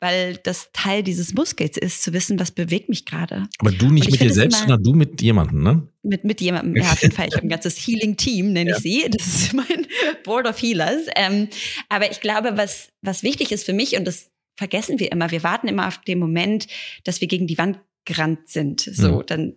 weil 0.00 0.36
das 0.44 0.70
Teil 0.72 1.02
dieses 1.02 1.34
Muskels 1.34 1.76
ist, 1.76 2.02
zu 2.02 2.12
wissen, 2.12 2.38
was 2.38 2.50
bewegt 2.50 2.88
mich 2.88 3.04
gerade. 3.04 3.48
Aber 3.58 3.72
du 3.72 3.90
nicht 3.90 4.10
mit 4.10 4.20
dir 4.20 4.32
selbst, 4.32 4.60
sondern 4.60 4.82
du 4.82 4.92
mit 4.92 5.20
jemandem, 5.22 5.62
ne? 5.62 5.88
Mit, 6.02 6.24
mit 6.24 6.40
jemandem, 6.40 6.76
ja, 6.76 6.92
auf 6.92 7.02
jeden 7.02 7.14
Fall. 7.14 7.28
Ich 7.28 7.34
habe 7.34 7.46
ein 7.46 7.50
ganzes 7.50 7.76
Healing-Team, 7.86 8.52
nenne 8.52 8.70
ja. 8.70 8.76
ich 8.76 8.82
sie. 8.82 9.06
Das 9.10 9.26
ist 9.26 9.52
mein 9.54 9.86
Board 10.24 10.46
of 10.46 10.60
Healers. 10.60 11.06
Ähm, 11.16 11.48
aber 11.88 12.10
ich 12.10 12.20
glaube, 12.20 12.56
was, 12.56 12.90
was 13.02 13.22
wichtig 13.22 13.52
ist 13.52 13.64
für 13.64 13.72
mich, 13.72 13.96
und 13.96 14.04
das 14.04 14.30
vergessen 14.56 14.98
wir 14.98 15.12
immer, 15.12 15.30
wir 15.30 15.42
warten 15.42 15.68
immer 15.68 15.88
auf 15.88 15.98
den 15.98 16.18
Moment, 16.18 16.66
dass 17.04 17.20
wir 17.20 17.28
gegen 17.28 17.46
die 17.46 17.58
Wand 17.58 17.78
gerannt 18.04 18.48
sind. 18.48 18.80
So, 18.80 19.18
mhm. 19.18 19.26
dann 19.26 19.56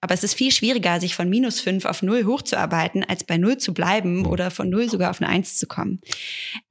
Aber 0.00 0.14
es 0.14 0.24
ist 0.24 0.34
viel 0.34 0.50
schwieriger, 0.50 1.00
sich 1.00 1.14
von 1.14 1.28
minus 1.28 1.60
fünf 1.60 1.84
auf 1.84 2.02
null 2.02 2.24
hochzuarbeiten, 2.24 3.04
als 3.04 3.24
bei 3.24 3.38
null 3.38 3.58
zu 3.58 3.72
bleiben 3.72 4.26
oder 4.26 4.50
von 4.50 4.68
null 4.68 4.90
sogar 4.90 5.10
auf 5.10 5.20
eine 5.20 5.30
Eins 5.30 5.56
zu 5.56 5.66
kommen. 5.66 6.00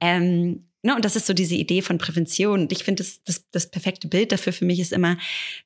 Ähm, 0.00 0.66
Ne, 0.84 0.94
und 0.94 1.02
das 1.02 1.16
ist 1.16 1.26
so 1.26 1.32
diese 1.32 1.54
Idee 1.54 1.80
von 1.80 1.96
Prävention. 1.96 2.60
Und 2.60 2.72
ich 2.72 2.84
finde, 2.84 3.02
das, 3.02 3.24
das, 3.24 3.48
das 3.50 3.70
perfekte 3.70 4.06
Bild 4.06 4.32
dafür 4.32 4.52
für 4.52 4.66
mich 4.66 4.80
ist 4.80 4.92
immer, 4.92 5.16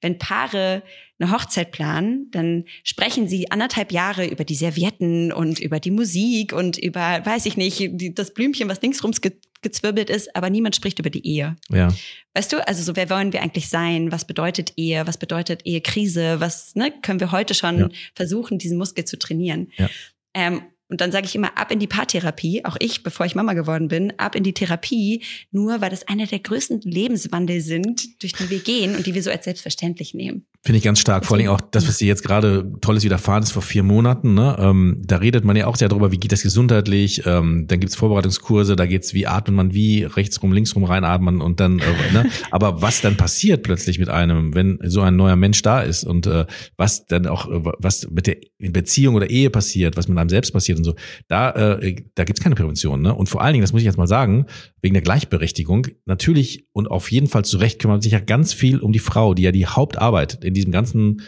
wenn 0.01 0.17
Paare 0.17 0.85
eine 1.21 1.33
Hochzeit 1.33 1.73
planen, 1.73 2.31
dann 2.31 2.65
sprechen 2.85 3.29
sie 3.29 3.51
anderthalb 3.51 3.93
Jahre 3.93 4.27
über 4.27 4.45
die 4.45 4.55
Servietten 4.55 5.33
und 5.33 5.59
über 5.59 5.81
die 5.81 5.91
Musik 5.91 6.53
und 6.53 6.79
über, 6.79 7.25
weiß 7.25 7.47
ich 7.47 7.57
nicht, 7.57 7.79
die, 7.93 8.15
das 8.15 8.35
Blümchen, 8.35 8.69
was 8.69 8.81
linksrums 8.81 9.21
ge 9.21 9.33
gezwirbelt 9.61 10.09
ist, 10.09 10.37
aber 10.37 10.51
niemand 10.51 10.77
spricht 10.77 11.01
über 11.01 11.11
die 11.11 11.27
Ehe. 11.27 11.57
Ja. 11.69 11.89
Weißt 12.33 12.53
du, 12.53 12.65
also 12.69 12.81
so, 12.85 12.95
wer 12.95 13.11
wollen 13.11 13.33
wir 13.33 13.43
eigentlich 13.43 13.69
sein? 13.69 14.13
Was 14.13 14.25
bedeutet 14.25 14.75
Ehe? 14.77 15.05
Was 15.09 15.17
bedeutet 15.17 15.67
Ehekrise? 15.67 16.39
Was 16.39 16.77
ne, 16.77 16.93
können 17.03 17.19
wir 17.19 17.33
heute 17.33 17.55
schon 17.55 17.79
ja. 17.79 17.89
versuchen, 18.15 18.59
diesen 18.59 18.79
Muskel 18.79 19.05
zu 19.05 19.19
trainieren? 19.19 19.73
Ja. 19.77 19.91
Ähm, 20.33 20.63
und 20.91 21.03
dann 21.03 21.13
sage 21.13 21.27
ich 21.27 21.35
immer, 21.35 21.59
ab 21.59 21.71
in 21.71 21.81
die 21.81 21.87
Paartherapie, 21.87 22.65
auch 22.65 22.77
ich, 22.81 23.03
bevor 23.03 23.27
ich 23.27 23.35
Mama 23.35 23.53
geworden 23.53 23.89
bin, 23.89 24.19
ab 24.19 24.35
in 24.35 24.43
die 24.43 24.55
Therapie, 24.55 25.23
nur 25.51 25.81
weil 25.83 25.91
das 25.91 26.09
einer 26.09 26.27
der 26.27 26.39
größten 26.39 26.81
Lebenswandel 26.81 27.61
sind, 27.61 28.23
durch 28.23 28.33
die 28.33 28.49
wir 28.49 28.61
gehen 28.61 28.97
und 28.97 29.07
die 29.07 29.15
wir 29.15 29.23
so 29.23 29.31
als 29.31 29.45
selbstverständlich 29.45 30.15
nehmen. 30.15 30.47
Finde 30.65 30.79
ich 30.79 30.85
ganz 30.85 30.99
stark. 30.99 31.25
Vor 31.25 31.37
allem 31.37 31.49
auch 31.49 31.61
das, 31.61 31.87
was 31.87 31.99
dir 31.99 32.09
jetzt 32.09 32.25
gerade 32.25 32.73
Tolles 32.81 33.05
widerfahren 33.05 33.45
ist 33.45 33.53
vor 33.53 33.63
vier 33.63 33.85
Monaten. 33.85 34.35
Ne? 34.35 34.57
Ähm, 34.59 35.01
da 35.07 35.19
redet 35.19 35.45
man 35.45 35.55
ja 35.55 35.69
auch 35.69 35.77
sehr 35.77 35.89
darüber, 35.89 36.11
wie 36.11 36.19
geht 36.19 36.33
das 36.33 36.43
gesundheitlich. 36.43 37.23
Ähm, 37.27 37.67
dann 37.69 37.79
gibt's 37.79 37.95
Vorbereitungskurse, 37.95 38.75
da 38.75 38.85
geht's, 38.85 39.15
wie 39.15 39.29
atmet 39.29 39.55
man 39.55 39.73
wie, 39.73 40.03
rechtsrum, 40.03 40.53
linksrum 40.53 40.83
reinatmen 40.83 41.41
und 41.41 41.61
dann, 41.61 41.79
äh, 41.79 42.13
ne? 42.13 42.29
aber 42.51 42.83
was 42.83 43.01
dann 43.01 43.17
passiert 43.17 43.63
plötzlich 43.63 44.01
mit 44.01 44.09
einem, 44.09 44.53
wenn 44.53 44.81
so 44.83 45.01
ein 45.01 45.15
neuer 45.15 45.37
Mensch 45.37 45.63
da 45.63 45.81
ist 45.81 46.03
und 46.03 46.27
äh, 46.27 46.45
was 46.77 47.07
dann 47.07 47.29
auch, 47.29 47.49
äh, 47.49 47.73
was 47.79 48.11
mit 48.11 48.27
der 48.27 48.39
Beziehung 48.59 49.15
oder 49.15 49.31
Ehe 49.31 49.51
passiert, 49.51 49.97
was 49.97 50.09
mit 50.09 50.19
einem 50.19 50.29
selbst 50.29 50.53
passiert 50.53 50.79
und 50.79 50.85
so, 50.85 50.97
da, 51.29 51.53
äh, 51.53 51.95
da 52.17 52.25
gibt's 52.25 52.43
keine 52.43 52.57
Prävention. 52.57 53.01
Ne? 53.01 53.15
Und 53.15 53.29
vor 53.29 53.43
allen 53.43 53.53
Dingen, 53.53 53.63
das 53.63 53.73
muss 53.73 53.83
ich 53.83 53.87
jetzt 53.87 53.97
mal 53.97 54.09
sagen, 54.09 54.47
wegen 54.83 54.95
der 54.95 55.03
Gleichberechtigung, 55.03 55.87
natürlich 56.05 56.67
und 56.73 56.89
auf 56.91 57.13
jeden 57.13 57.29
Fall 57.29 57.45
zu 57.45 57.59
Recht 57.59 57.79
kümmert 57.79 58.03
sich 58.03 58.13
ja 58.13 58.21
ganz 58.21 58.53
viel 58.53 58.81
um 58.81 58.93
die 58.93 58.99
Frau, 58.99 59.35
die 59.35 59.43
ja 59.43 59.53
die 59.53 59.67
Hauptarbeit 59.67 60.48
in 60.49 60.55
diesem 60.55 60.73
ganzen 60.73 61.23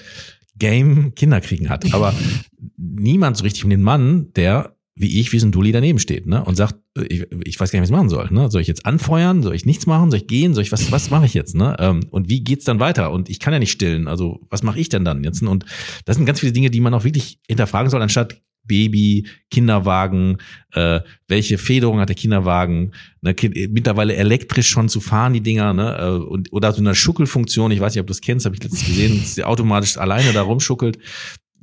Game 0.59 1.15
Kinder 1.15 1.41
kriegen 1.41 1.69
hat. 1.69 1.93
Aber 1.95 2.15
niemand 2.77 3.37
so 3.37 3.45
richtig 3.45 3.65
um 3.65 3.71
den 3.71 3.83
Mann, 3.83 4.33
der 4.35 4.77
wie 5.01 5.19
ich, 5.19 5.33
wie 5.33 5.39
so 5.39 5.47
ein 5.47 5.53
Dulli 5.53 5.73
daneben 5.73 5.99
steht, 5.99 6.27
ne? 6.27 6.45
Und 6.45 6.57
sagt, 6.57 6.75
äh, 6.97 7.05
ich, 7.05 7.27
ich 7.45 7.59
weiß 7.59 7.71
gar 7.71 7.79
nicht, 7.79 7.85
was 7.85 7.91
ich 7.91 7.97
machen 7.97 8.11
soll. 8.11 8.29
Ne? 8.31 8.51
Soll 8.51 8.61
ich 8.61 8.69
jetzt 8.69 8.85
anfeuern? 8.85 9.43
Soll 9.43 9.55
ich 9.55 9.65
nichts 9.65 9.87
machen? 9.87 10.11
Soll 10.11 10.21
ich 10.21 10.27
gehen? 10.27 10.53
Soll 10.53 10.63
ich 10.63 10.73
was, 10.73 10.93
was 10.93 11.11
mache 11.11 11.25
ich 11.25 11.33
jetzt? 11.33 11.55
Ne? 11.55 11.75
Ähm, 11.79 12.01
und 12.11 12.29
wie 12.29 12.45
geht's 12.45 12.67
dann 12.67 12.81
weiter? 12.81 13.11
Und 13.11 13.31
ich 13.31 13.41
kann 13.41 13.55
ja 13.55 13.59
nicht 13.59 13.71
stillen. 13.71 14.09
Also, 14.09 14.41
was 14.51 14.63
mache 14.63 14.79
ich 14.79 14.91
denn 14.91 15.05
dann 15.05 15.25
jetzt? 15.25 15.43
Und 15.43 15.65
das 16.05 16.17
sind 16.17 16.27
ganz 16.27 16.41
viele 16.41 16.53
Dinge, 16.53 16.71
die 16.71 16.81
man 16.81 16.93
auch 16.93 17.05
wirklich 17.05 17.39
hinterfragen 17.49 17.91
soll, 17.91 18.03
anstatt 18.03 18.43
Baby, 18.71 19.27
Kinderwagen, 19.51 20.39
äh, 20.75 21.01
welche 21.27 21.59
Federung 21.59 21.99
hat 21.99 22.09
der 22.09 22.17
Kinderwagen, 22.17 22.93
ne, 23.21 23.35
mittlerweile 23.69 24.15
elektrisch 24.15 24.69
schon 24.69 24.89
zu 24.89 25.01
fahren, 25.01 25.33
die 25.33 25.41
Dinger, 25.41 25.75
ne, 25.75 25.99
äh, 25.99 26.25
und, 26.25 26.53
oder 26.53 26.73
so 26.73 26.81
eine 26.81 26.95
Schuckelfunktion, 26.95 27.73
ich 27.73 27.81
weiß 27.81 27.95
nicht, 27.95 28.01
ob 28.01 28.07
du 28.07 28.13
das 28.13 28.21
kennst, 28.21 28.47
habe 28.47 28.55
ich 28.55 28.63
letztens 28.63 28.87
gesehen, 28.87 29.19
dass 29.19 29.35
sie 29.35 29.45
automatisch 29.45 29.99
alleine 29.99 30.33
da 30.33 30.43
rumschuckelt. 30.43 30.99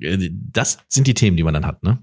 Äh, 0.01 0.29
das 0.31 0.79
sind 0.89 1.07
die 1.07 1.13
Themen, 1.13 1.37
die 1.37 1.43
man 1.43 1.53
dann 1.53 1.65
hat, 1.65 1.81
ne? 1.83 1.99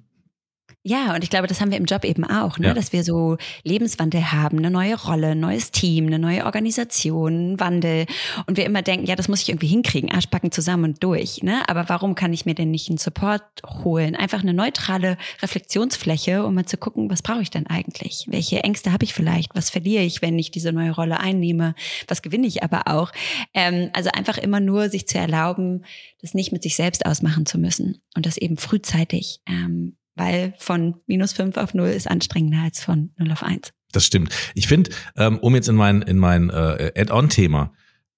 Ja, 0.87 1.15
und 1.15 1.25
ich 1.25 1.31
glaube, 1.31 1.47
das 1.47 1.63
haben 1.63 1.71
wir 1.71 1.79
im 1.79 1.87
Job 1.87 2.05
eben 2.05 2.25
auch, 2.25 2.59
ne? 2.59 2.69
Ja. 2.69 2.75
dass 2.75 2.93
wir 2.93 3.05
so 3.05 3.39
Lebenswandel 3.63 4.33
haben, 4.33 4.59
eine 4.59 4.71
neue 4.71 5.01
Rolle, 5.01 5.29
ein 5.29 5.41
neues 5.41 5.71
Team, 5.71 6.09
eine 6.09 6.19
neue 6.19 6.45
Organisation, 6.45 7.59
Wandel. 7.59 8.05
Und 8.47 8.59
wir 8.59 8.67
immer 8.67 8.83
denken, 8.83 9.07
ja, 9.07 9.17
das 9.17 9.29
muss 9.29 9.41
ich 9.41 9.49
irgendwie 9.49 9.69
hinkriegen, 9.69 10.13
Arschbacken 10.13 10.53
zusammen 10.53 10.85
und 10.85 11.03
durch. 11.03 11.43
Ne? 11.43 11.67
Aber 11.71 11.89
warum 11.89 12.15
kann 12.15 12.35
ich 12.35 12.45
mir 12.45 12.55
denn 12.55 12.71
nicht 12.71 12.91
einen 12.91 12.99
Support 12.99 13.43
holen? 13.83 14.15
Einfach 14.15 14.43
eine 14.43 14.53
neutrale 14.53 15.17
Reflexionsfläche, 15.41 16.45
um 16.45 16.53
mal 16.53 16.67
zu 16.67 16.77
gucken, 16.77 17.09
was 17.09 17.23
brauche 17.23 17.41
ich 17.41 17.51
denn 17.51 17.67
eigentlich? 17.67 18.27
Welche 18.29 18.63
Ängste 18.63 18.93
habe 18.93 19.05
ich 19.05 19.15
vielleicht? 19.15 19.55
Was 19.55 19.71
verliere 19.71 20.03
ich, 20.03 20.21
wenn 20.21 20.39
ich 20.39 20.51
diese 20.51 20.73
neue 20.73 20.91
Rolle 20.91 21.19
einnehme? 21.19 21.75
Was 22.09 22.21
gewinne 22.21 22.47
ich 22.47 22.63
aber 22.63 22.89
auch? 22.89 23.11
Ähm, 23.55 23.89
also 23.95 24.11
einfach 24.11 24.37
immer 24.37 24.61
nur 24.61 24.91
sich 24.91 25.09
zu 25.09 25.17
erlauben, 25.17 25.87
das 26.21 26.35
nicht 26.35 26.53
mit 26.53 26.63
sich 26.63 26.77
selbst 26.77 27.07
ausmachen 27.07 27.47
zu 27.47 27.57
müssen 27.57 28.03
und 28.15 28.27
das 28.27 28.37
eben 28.37 28.59
frühzeitig. 28.59 29.41
Ähm, 29.47 29.97
weil 30.15 30.55
von 30.59 30.95
minus 31.07 31.33
fünf 31.33 31.57
auf 31.57 31.75
null 31.75 31.89
ist 31.89 32.11
anstrengender 32.11 32.63
als 32.63 32.83
von 32.83 33.11
null 33.19 33.33
auf 33.33 33.43
eins. 33.43 33.73
Das 33.93 34.07
stimmt. 34.07 34.35
Ich 34.55 34.67
finde, 34.67 34.91
ähm, 35.17 35.39
um 35.39 35.55
jetzt 35.55 35.69
in 35.69 35.77
mein, 35.77 36.03
in 36.03 36.19
mein 36.19 36.51
äh, 36.51 36.93
Add-on-Thema, 36.97 37.73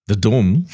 The 0.08 0.18
Dome, 0.18 0.64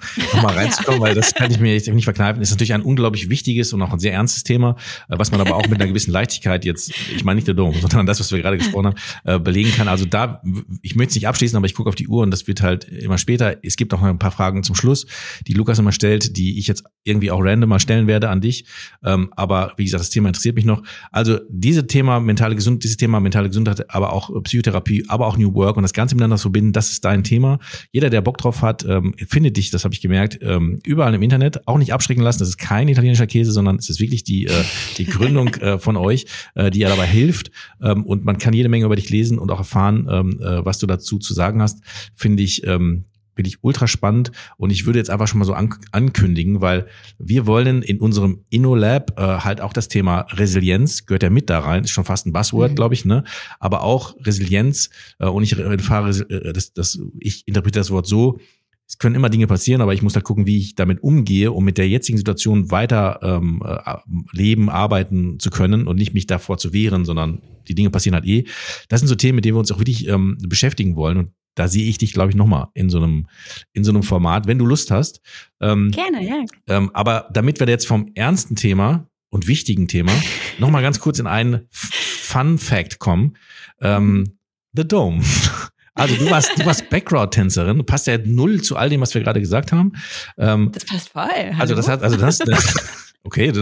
nochmal 0.32 0.54
reinzukommen, 0.54 1.00
ja. 1.00 1.06
weil 1.08 1.14
das 1.14 1.34
kann 1.34 1.50
ich 1.50 1.58
mir 1.58 1.74
jetzt 1.74 1.88
nicht 1.88 2.04
verkneifen. 2.04 2.40
Ist 2.40 2.50
natürlich 2.50 2.72
ein 2.72 2.82
unglaublich 2.82 3.28
wichtiges 3.30 3.72
und 3.72 3.82
auch 3.82 3.92
ein 3.92 3.98
sehr 3.98 4.12
ernstes 4.12 4.44
Thema, 4.44 4.76
äh, 5.08 5.18
was 5.18 5.32
man 5.32 5.40
aber 5.40 5.56
auch 5.56 5.66
mit 5.66 5.80
einer 5.80 5.88
gewissen 5.88 6.12
Leichtigkeit 6.12 6.64
jetzt, 6.64 6.92
ich 7.14 7.24
meine 7.24 7.36
nicht 7.36 7.48
der 7.48 7.54
Dom, 7.54 7.74
sondern 7.80 8.06
das, 8.06 8.20
was 8.20 8.30
wir 8.30 8.40
gerade 8.40 8.58
gesprochen 8.58 8.86
haben, 8.86 8.96
äh, 9.24 9.38
belegen 9.40 9.72
kann. 9.72 9.88
Also 9.88 10.04
da, 10.04 10.40
ich 10.82 10.94
möchte 10.94 11.10
es 11.10 11.14
nicht 11.16 11.26
abschließen, 11.26 11.56
aber 11.56 11.66
ich 11.66 11.74
gucke 11.74 11.88
auf 11.88 11.96
die 11.96 12.06
Uhr 12.06 12.22
und 12.22 12.30
das 12.30 12.46
wird 12.46 12.62
halt 12.62 12.84
immer 12.84 13.18
später. 13.18 13.56
Es 13.62 13.76
gibt 13.76 13.92
auch 13.92 14.00
noch 14.00 14.08
ein 14.08 14.18
paar 14.18 14.30
Fragen 14.30 14.62
zum 14.62 14.76
Schluss, 14.76 15.06
die 15.46 15.52
Lukas 15.52 15.78
immer 15.80 15.92
stellt, 15.92 16.36
die 16.36 16.58
ich 16.58 16.68
jetzt 16.68 16.84
irgendwie 17.02 17.30
auch 17.32 17.40
random 17.42 17.68
mal 17.68 17.80
stellen 17.80 18.06
werde 18.06 18.28
an 18.28 18.40
dich. 18.40 18.66
Ähm, 19.04 19.32
aber 19.34 19.72
wie 19.76 19.84
gesagt, 19.84 20.00
das 20.00 20.10
Thema 20.10 20.28
interessiert 20.28 20.54
mich 20.54 20.64
noch. 20.64 20.82
Also 21.10 21.40
diese 21.50 21.86
Thema 21.88 22.20
mentale 22.20 22.54
Gesundheit, 22.54 22.84
dieses 22.84 22.96
Thema 22.98 23.18
mentale 23.18 23.48
Gesundheit, 23.48 23.90
aber 23.90 24.12
auch 24.12 24.30
Psychotherapie, 24.44 25.04
aber 25.08 25.26
auch 25.26 25.36
New 25.36 25.54
Work 25.54 25.76
und 25.76 25.82
das 25.82 25.92
Ganze 25.92 26.14
miteinander 26.14 26.38
verbinden, 26.38 26.72
das 26.72 26.90
ist 26.90 27.04
dein 27.04 27.24
Thema. 27.24 27.58
Jeder, 27.90 28.10
der 28.10 28.20
Bock 28.20 28.38
drauf 28.38 28.62
hat, 28.62 28.84
ähm, 28.84 29.14
findet 29.28 29.56
dich, 29.56 29.70
das 29.70 29.87
habe 29.88 29.94
ich 29.94 30.00
gemerkt, 30.00 30.38
ähm, 30.42 30.78
überall 30.84 31.14
im 31.14 31.22
Internet. 31.22 31.66
Auch 31.66 31.78
nicht 31.78 31.92
abschrecken 31.92 32.22
lassen, 32.22 32.40
das 32.40 32.48
ist 32.48 32.58
kein 32.58 32.88
italienischer 32.88 33.26
Käse, 33.26 33.52
sondern 33.52 33.76
es 33.76 33.88
ist 33.88 34.00
wirklich 34.00 34.22
die, 34.22 34.46
äh, 34.46 34.64
die 34.98 35.06
Gründung 35.06 35.48
äh, 35.54 35.78
von 35.78 35.96
euch, 35.96 36.26
äh, 36.54 36.70
die 36.70 36.80
ja 36.80 36.88
dabei 36.88 37.06
hilft. 37.06 37.50
Ähm, 37.82 38.04
und 38.04 38.24
man 38.24 38.38
kann 38.38 38.52
jede 38.52 38.68
Menge 38.68 38.84
über 38.84 38.96
dich 38.96 39.10
lesen 39.10 39.38
und 39.38 39.50
auch 39.50 39.58
erfahren, 39.58 40.06
ähm, 40.10 40.40
äh, 40.40 40.64
was 40.64 40.78
du 40.78 40.86
dazu 40.86 41.18
zu 41.18 41.34
sagen 41.34 41.62
hast. 41.62 41.80
Finde 42.14 42.42
ich 42.42 42.66
ähm, 42.66 43.04
finde 43.38 43.50
ich 43.50 43.62
ultra 43.62 43.86
spannend 43.86 44.32
und 44.56 44.70
ich 44.70 44.84
würde 44.84 44.98
jetzt 44.98 45.10
einfach 45.10 45.28
schon 45.28 45.38
mal 45.38 45.44
so 45.44 45.52
an, 45.52 45.72
ankündigen, 45.92 46.60
weil 46.60 46.88
wir 47.20 47.46
wollen 47.46 47.82
in 47.82 48.00
unserem 48.00 48.40
InnoLab 48.50 49.16
äh, 49.16 49.22
halt 49.22 49.60
auch 49.60 49.72
das 49.72 49.86
Thema 49.86 50.22
Resilienz, 50.32 51.06
gehört 51.06 51.22
ja 51.22 51.30
mit 51.30 51.48
da 51.48 51.60
rein, 51.60 51.84
ist 51.84 51.92
schon 51.92 52.04
fast 52.04 52.26
ein 52.26 52.32
Buzzword, 52.32 52.72
mhm. 52.72 52.74
glaube 52.74 52.94
ich, 52.94 53.04
ne? 53.04 53.22
Aber 53.60 53.84
auch 53.84 54.16
Resilienz 54.26 54.90
äh, 55.20 55.26
und 55.26 55.44
ich 55.44 55.56
erfahre, 55.56 56.10
äh, 56.10 56.52
das, 56.52 56.72
das, 56.72 56.98
ich 57.20 57.46
interpretiere 57.46 57.82
das 57.82 57.92
Wort 57.92 58.08
so, 58.08 58.40
es 58.88 58.96
können 58.96 59.14
immer 59.14 59.28
Dinge 59.28 59.46
passieren, 59.46 59.82
aber 59.82 59.92
ich 59.92 60.00
muss 60.00 60.14
da 60.14 60.22
gucken, 60.22 60.46
wie 60.46 60.56
ich 60.56 60.74
damit 60.74 61.02
umgehe, 61.02 61.52
um 61.52 61.62
mit 61.62 61.76
der 61.76 61.88
jetzigen 61.88 62.16
Situation 62.16 62.70
weiter 62.70 63.20
ähm, 63.22 63.62
äh, 63.62 63.96
leben, 64.32 64.70
arbeiten 64.70 65.38
zu 65.38 65.50
können 65.50 65.86
und 65.86 65.96
nicht 65.96 66.14
mich 66.14 66.26
davor 66.26 66.56
zu 66.56 66.72
wehren, 66.72 67.04
sondern 67.04 67.42
die 67.68 67.74
Dinge 67.74 67.90
passieren 67.90 68.14
halt 68.14 68.24
eh. 68.24 68.44
Das 68.88 69.00
sind 69.00 69.08
so 69.08 69.14
Themen, 69.14 69.36
mit 69.36 69.44
denen 69.44 69.56
wir 69.56 69.60
uns 69.60 69.70
auch 69.70 69.78
wirklich 69.78 70.08
ähm, 70.08 70.38
beschäftigen 70.40 70.96
wollen. 70.96 71.18
Und 71.18 71.32
da 71.54 71.68
sehe 71.68 71.86
ich 71.86 71.98
dich, 71.98 72.14
glaube 72.14 72.30
ich, 72.30 72.36
nochmal 72.36 72.68
in 72.72 72.88
so 72.88 72.96
einem, 72.96 73.28
in 73.74 73.84
so 73.84 73.90
einem 73.90 74.02
Format, 74.02 74.46
wenn 74.46 74.58
du 74.58 74.64
Lust 74.64 74.90
hast. 74.90 75.20
Ähm, 75.60 75.90
Gerne, 75.90 76.26
ja. 76.26 76.44
Ähm, 76.66 76.90
aber 76.94 77.28
damit 77.30 77.60
wir 77.60 77.68
jetzt 77.68 77.86
vom 77.86 78.10
ernsten 78.14 78.56
Thema 78.56 79.06
und 79.28 79.48
wichtigen 79.48 79.86
Thema 79.86 80.12
nochmal 80.58 80.80
ganz 80.80 80.98
kurz 80.98 81.18
in 81.18 81.26
einen 81.26 81.66
Fun 81.70 82.56
Fact 82.56 82.98
kommen. 82.98 83.36
Ähm, 83.82 84.38
The 84.72 84.88
Dome. 84.88 85.22
Also 85.98 86.16
du 86.16 86.30
warst, 86.30 86.58
du 86.58 86.64
warst 86.64 86.88
Background-Tänzerin, 86.90 87.76
du 87.76 87.84
passt 87.84 88.06
ja 88.06 88.18
null 88.18 88.62
zu 88.62 88.76
all 88.76 88.88
dem, 88.88 89.00
was 89.00 89.14
wir 89.14 89.22
gerade 89.22 89.40
gesagt 89.40 89.72
haben. 89.72 89.92
Ähm, 90.36 90.70
das 90.72 90.84
passt 90.84 91.08
voll. 91.10 91.24
Hallo? 91.24 91.58
Also 91.58 91.74
das 91.74 91.88
hat, 91.88 92.02
also 92.02 92.16
das, 92.16 92.40
okay, 93.24 93.52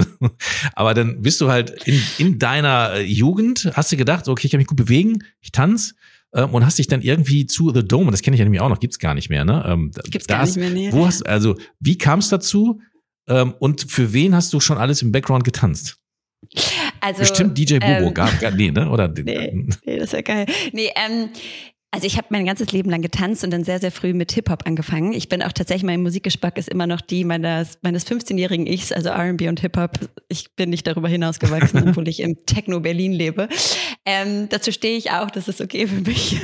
aber 0.75 0.95
dann 0.95 1.23
bist 1.23 1.41
du 1.41 1.51
halt 1.51 1.71
in, 1.87 2.01
in 2.19 2.39
deiner 2.39 2.95
äh, 2.95 3.03
Jugend, 3.03 3.71
hast 3.75 3.91
du 3.91 3.97
gedacht, 3.97 4.29
okay, 4.29 4.47
ich 4.47 4.51
kann 4.51 4.59
mich 4.59 4.67
gut 4.67 4.77
bewegen, 4.77 5.25
ich 5.41 5.51
tanze 5.51 5.95
ähm, 6.35 6.51
und 6.51 6.65
hast 6.65 6.79
dich 6.79 6.89
dann 6.89 7.01
irgendwie 7.01 7.47
zu 7.47 7.73
The 7.73 7.87
Dome, 7.87 8.11
das 8.11 8.23
kenne 8.23 8.35
ich 8.35 8.39
ja 8.39 8.45
nämlich 8.45 8.61
auch 8.61 8.69
noch, 8.69 8.81
gibt's 8.81 8.99
gar 8.99 9.15
nicht 9.15 9.31
mehr, 9.31 9.45
ne? 9.45 9.65
Ähm, 9.67 9.91
gibt's 10.11 10.27
gar 10.27 10.45
nicht 10.45 10.57
mehr, 10.57 10.71
nee. 10.71 10.93
Wo 10.93 11.07
hast, 11.07 11.27
also 11.27 11.57
wie 11.81 11.97
kam 11.97 12.19
es 12.19 12.29
dazu 12.29 12.81
ähm, 13.29 13.55
und 13.59 13.91
für 13.91 14.13
wen 14.13 14.35
hast 14.35 14.53
du 14.53 14.61
schon 14.61 14.79
alles 14.79 15.03
im 15.03 15.11
Background 15.11 15.45
getanzt? 15.45 15.97
Also, 17.01 17.21
Bestimmt 17.21 17.57
DJ 17.57 17.79
Bobo, 17.79 18.09
ähm, 18.09 18.15
gab, 18.15 18.55
nee, 18.55 18.71
ne? 18.71 18.89
Oder, 18.91 19.09
nee, 19.25 19.53
nee, 19.85 19.99
das 19.99 20.13
wäre 20.13 20.23
geil. 20.23 20.47
Nee, 20.73 20.91
ähm, 20.95 21.31
also 21.93 22.07
ich 22.07 22.17
habe 22.19 22.27
mein 22.31 22.45
ganzes 22.45 22.73
Leben 22.73 22.91
lang 22.91 23.01
getanzt 23.01 23.45
und 23.45 23.51
dann 23.51 23.65
sehr, 23.65 23.79
sehr 23.79 23.91
früh 23.91 24.13
mit 24.13 24.33
Hip-Hop 24.33 24.67
angefangen. 24.67 25.13
Ich 25.13 25.29
bin 25.29 25.43
auch 25.43 25.53
tatsächlich, 25.53 25.85
mein 25.85 26.03
Musikgeschmack 26.03 26.59
ist 26.59 26.69
immer 26.69 26.87
noch 26.87 27.01
die 27.01 27.25
meines, 27.25 27.79
meines 27.83 28.07
15-jährigen 28.07 28.67
Ichs, 28.67 28.93
also 28.93 29.09
R&B 29.09 29.49
und 29.49 29.61
Hip-Hop. 29.61 29.93
Ich 30.29 30.55
bin 30.57 30.71
nicht 30.71 30.87
darüber 30.87 31.09
hinausgewachsen, 31.09 31.89
obwohl 31.89 32.09
ich 32.09 32.21
im 32.21 32.45
Techno 32.45 32.81
Berlin 32.81 33.13
lebe. 33.13 33.49
Ähm, 34.05 34.49
dazu 34.49 34.73
stehe 34.73 34.99
ich 34.99 35.11
auch, 35.13 35.31
das 35.31 35.49
ist 35.49 35.61
okay 35.61 35.87
für 35.87 36.01
mich. 36.03 36.41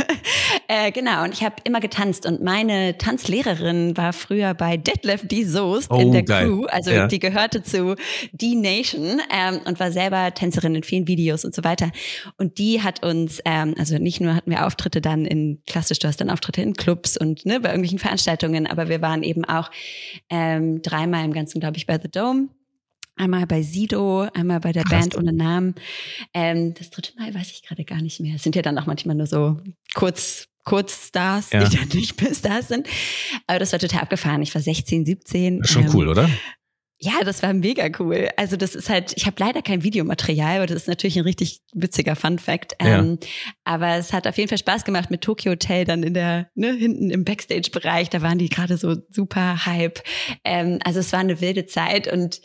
Äh, 0.74 0.90
genau, 0.90 1.24
und 1.24 1.34
ich 1.34 1.44
habe 1.44 1.56
immer 1.64 1.80
getanzt 1.80 2.24
und 2.24 2.42
meine 2.42 2.96
Tanzlehrerin 2.96 3.94
war 3.98 4.14
früher 4.14 4.54
bei 4.54 4.78
Detlef 4.78 5.28
D. 5.28 5.44
Soest 5.44 5.90
oh, 5.90 5.98
in 5.98 6.12
der 6.12 6.22
geil. 6.22 6.46
Crew, 6.46 6.64
also 6.64 6.90
ja. 6.90 7.06
die 7.06 7.18
gehörte 7.18 7.62
zu 7.62 7.94
D-Nation 8.32 9.20
ähm, 9.30 9.60
und 9.66 9.78
war 9.78 9.92
selber 9.92 10.32
Tänzerin 10.32 10.74
in 10.74 10.82
vielen 10.82 11.06
Videos 11.06 11.44
und 11.44 11.54
so 11.54 11.62
weiter. 11.62 11.90
Und 12.38 12.56
die 12.56 12.82
hat 12.82 13.04
uns, 13.04 13.40
ähm, 13.44 13.74
also 13.78 13.98
nicht 13.98 14.22
nur 14.22 14.34
hatten 14.34 14.50
wir 14.50 14.64
Auftritte 14.64 15.02
dann 15.02 15.26
in 15.26 15.62
klassisch, 15.66 15.98
du 15.98 16.08
hast 16.08 16.22
dann 16.22 16.30
Auftritte 16.30 16.62
in 16.62 16.72
Clubs 16.72 17.18
und 17.18 17.44
ne, 17.44 17.60
bei 17.60 17.68
irgendwelchen 17.68 17.98
Veranstaltungen, 17.98 18.66
aber 18.66 18.88
wir 18.88 19.02
waren 19.02 19.22
eben 19.22 19.44
auch 19.44 19.70
ähm, 20.30 20.80
dreimal 20.80 21.26
im 21.26 21.34
Ganzen, 21.34 21.60
glaube 21.60 21.76
ich, 21.76 21.86
bei 21.86 21.98
The 22.00 22.10
Dome 22.10 22.48
Einmal 23.14 23.46
bei 23.46 23.62
Sido, 23.62 24.22
einmal 24.32 24.60
bei 24.60 24.72
der 24.72 24.84
Krass. 24.84 25.00
Band 25.00 25.18
ohne 25.18 25.34
Namen. 25.34 25.74
Ähm, 26.32 26.72
das 26.72 26.88
dritte 26.88 27.12
Mal 27.18 27.34
weiß 27.34 27.50
ich 27.50 27.62
gerade 27.62 27.84
gar 27.84 28.00
nicht 28.00 28.20
mehr. 28.20 28.36
Es 28.36 28.42
sind 28.42 28.56
ja 28.56 28.62
dann 28.62 28.78
auch 28.78 28.86
manchmal 28.86 29.16
nur 29.16 29.26
so 29.26 29.60
kurz 29.92 30.48
Kurzstars, 30.64 31.50
ja. 31.52 31.64
die 31.64 31.76
dann 31.76 31.88
nicht 31.88 32.20
mehr 32.20 32.34
Stars 32.34 32.68
sind. 32.68 32.88
Aber 33.46 33.58
das 33.58 33.72
war 33.72 33.78
total 33.78 34.02
abgefahren. 34.02 34.42
Ich 34.42 34.54
war 34.54 34.62
16, 34.62 35.04
17. 35.04 35.64
Schon 35.64 35.84
ähm, 35.84 35.90
cool, 35.94 36.08
oder? 36.08 36.28
Ja, 37.04 37.24
das 37.24 37.42
war 37.42 37.52
mega 37.52 37.88
cool. 37.98 38.28
Also 38.36 38.56
das 38.56 38.76
ist 38.76 38.88
halt, 38.88 39.12
ich 39.16 39.26
habe 39.26 39.34
leider 39.40 39.60
kein 39.60 39.82
Videomaterial, 39.82 40.58
aber 40.58 40.66
das 40.68 40.82
ist 40.82 40.88
natürlich 40.88 41.16
ein 41.16 41.24
richtig 41.24 41.60
witziger 41.74 42.14
Fun 42.14 42.38
Fact. 42.38 42.76
Ja. 42.80 43.00
Ähm, 43.00 43.18
aber 43.64 43.96
es 43.96 44.12
hat 44.12 44.28
auf 44.28 44.36
jeden 44.36 44.48
Fall 44.48 44.58
Spaß 44.58 44.84
gemacht 44.84 45.10
mit 45.10 45.20
Tokyo 45.20 45.50
Hotel 45.50 45.84
dann 45.84 46.04
in 46.04 46.14
der, 46.14 46.48
ne, 46.54 46.72
hinten 46.72 47.10
im 47.10 47.24
Backstage-Bereich. 47.24 48.08
Da 48.08 48.22
waren 48.22 48.38
die 48.38 48.48
gerade 48.48 48.76
so 48.76 48.96
super 49.10 49.66
Hype. 49.66 50.00
Ähm, 50.44 50.78
also 50.84 51.00
es 51.00 51.12
war 51.12 51.18
eine 51.18 51.40
wilde 51.40 51.66
Zeit 51.66 52.06
und 52.06 52.40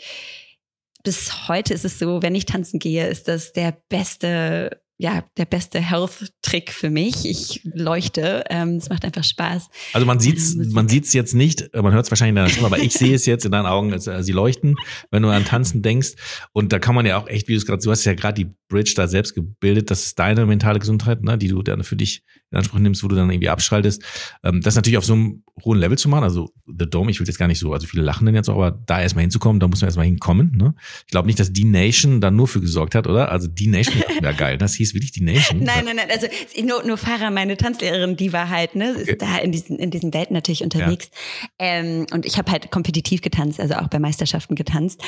bis 1.03 1.47
heute 1.47 1.75
ist 1.75 1.85
es 1.85 1.99
so, 1.99 2.23
wenn 2.23 2.33
ich 2.33 2.45
tanzen 2.45 2.79
gehe, 2.79 3.05
ist 3.07 3.27
das 3.27 3.53
der 3.53 3.77
beste 3.89 4.81
ja, 4.99 5.23
der 5.37 5.45
beste 5.45 5.79
Health-Trick 5.79 6.71
für 6.71 6.89
mich. 6.89 7.25
Ich 7.25 7.61
leuchte. 7.63 8.43
Ähm, 8.49 8.77
es 8.77 8.89
macht 8.89 9.05
einfach 9.05 9.23
Spaß. 9.23 9.69
Also 9.93 10.07
man 10.07 10.19
sieht's, 10.19 10.55
ähm, 10.55 10.71
man 10.71 10.89
sieht's 10.89 11.13
jetzt 11.13 11.35
nicht, 11.35 11.69
man 11.75 11.93
hört 11.93 12.05
es 12.05 12.11
wahrscheinlich 12.11 12.31
in 12.31 12.35
deiner 12.35 12.49
Stimme, 12.49 12.67
aber 12.67 12.79
ich 12.79 12.93
sehe 12.93 13.13
es 13.13 13.25
jetzt 13.27 13.45
in 13.45 13.51
deinen 13.51 13.67
Augen, 13.67 13.93
also, 13.93 14.21
sie 14.21 14.31
leuchten, 14.31 14.75
wenn 15.11 15.21
du 15.21 15.29
an 15.29 15.45
Tanzen 15.45 15.83
denkst. 15.83 16.13
Und 16.51 16.73
da 16.73 16.79
kann 16.79 16.95
man 16.95 17.05
ja 17.05 17.17
auch 17.17 17.27
echt, 17.27 17.47
wie 17.47 17.53
du 17.53 17.57
es 17.57 17.65
gerade, 17.67 17.81
du 17.81 17.91
hast 17.91 18.05
ja 18.05 18.15
gerade 18.15 18.43
die 18.43 18.51
Bridge 18.69 18.93
da 18.95 19.07
selbst 19.07 19.35
gebildet, 19.35 19.91
das 19.91 20.05
ist 20.05 20.19
deine 20.19 20.45
mentale 20.45 20.79
Gesundheit, 20.79 21.21
ne, 21.21 21.37
die 21.37 21.47
du 21.49 21.61
dann 21.61 21.83
für 21.83 21.95
dich 21.95 22.23
in 22.51 22.57
Anspruch 22.57 22.79
nimmst, 22.79 23.03
wo 23.03 23.07
du 23.07 23.15
dann 23.15 23.29
irgendwie 23.29 23.49
abschaltest. 23.49 24.03
Ähm, 24.43 24.61
das 24.61 24.75
natürlich 24.75 24.97
auf 24.97 25.05
so 25.05 25.13
einem 25.13 25.43
hohen 25.63 25.79
Level 25.79 25.97
zu 25.97 26.07
machen, 26.07 26.23
also 26.23 26.53
The 26.65 26.89
Dome, 26.89 27.11
ich 27.11 27.19
will 27.19 27.27
jetzt 27.27 27.37
gar 27.37 27.47
nicht 27.47 27.59
so, 27.59 27.73
also 27.73 27.87
viele 27.87 28.03
lachen 28.03 28.25
denn 28.25 28.35
jetzt 28.35 28.49
auch, 28.49 28.55
aber 28.55 28.71
da 28.71 29.01
erstmal 29.01 29.23
hinzukommen, 29.23 29.59
da 29.59 29.67
muss 29.67 29.81
man 29.81 29.87
erstmal 29.87 30.05
hinkommen. 30.05 30.55
Ne? 30.55 30.73
Ich 31.05 31.11
glaube 31.11 31.27
nicht, 31.27 31.39
dass 31.39 31.51
die 31.51 31.65
Nation 31.65 32.21
da 32.21 32.31
nur 32.31 32.47
für 32.47 32.61
gesorgt 32.61 32.95
hat, 32.95 33.07
oder? 33.07 33.31
Also 33.31 33.47
die 33.47 33.67
Nation 33.67 34.01
wäre 34.21 34.33
geil. 34.33 34.57
Das 34.57 34.75
hieß 34.75 34.93
wirklich 34.93 35.11
die 35.11 35.23
Nation. 35.23 35.59
nein, 35.63 35.83
nein, 35.85 35.97
nein. 35.97 36.07
Also 36.11 36.27
nur, 36.63 36.83
nur 36.83 36.97
Farah, 36.97 37.31
meine 37.31 37.57
Tanzlehrerin, 37.57 38.15
die 38.15 38.31
war 38.31 38.49
halt, 38.49 38.75
ne, 38.75 38.91
ist 38.91 39.09
okay. 39.09 39.17
da 39.19 39.37
in 39.39 39.51
diesen, 39.51 39.77
in 39.77 39.91
diesen 39.91 40.13
Welten 40.13 40.33
natürlich 40.33 40.63
unterwegs. 40.63 41.09
Ja. 41.41 41.47
Ähm, 41.59 42.05
und 42.13 42.25
ich 42.25 42.37
habe 42.37 42.51
halt 42.51 42.71
kompetitiv 42.71 43.21
getanzt, 43.21 43.59
also 43.59 43.75
auch 43.75 43.87
bei 43.87 43.99
Meisterschaften 43.99 44.55
getanzt. 44.55 45.01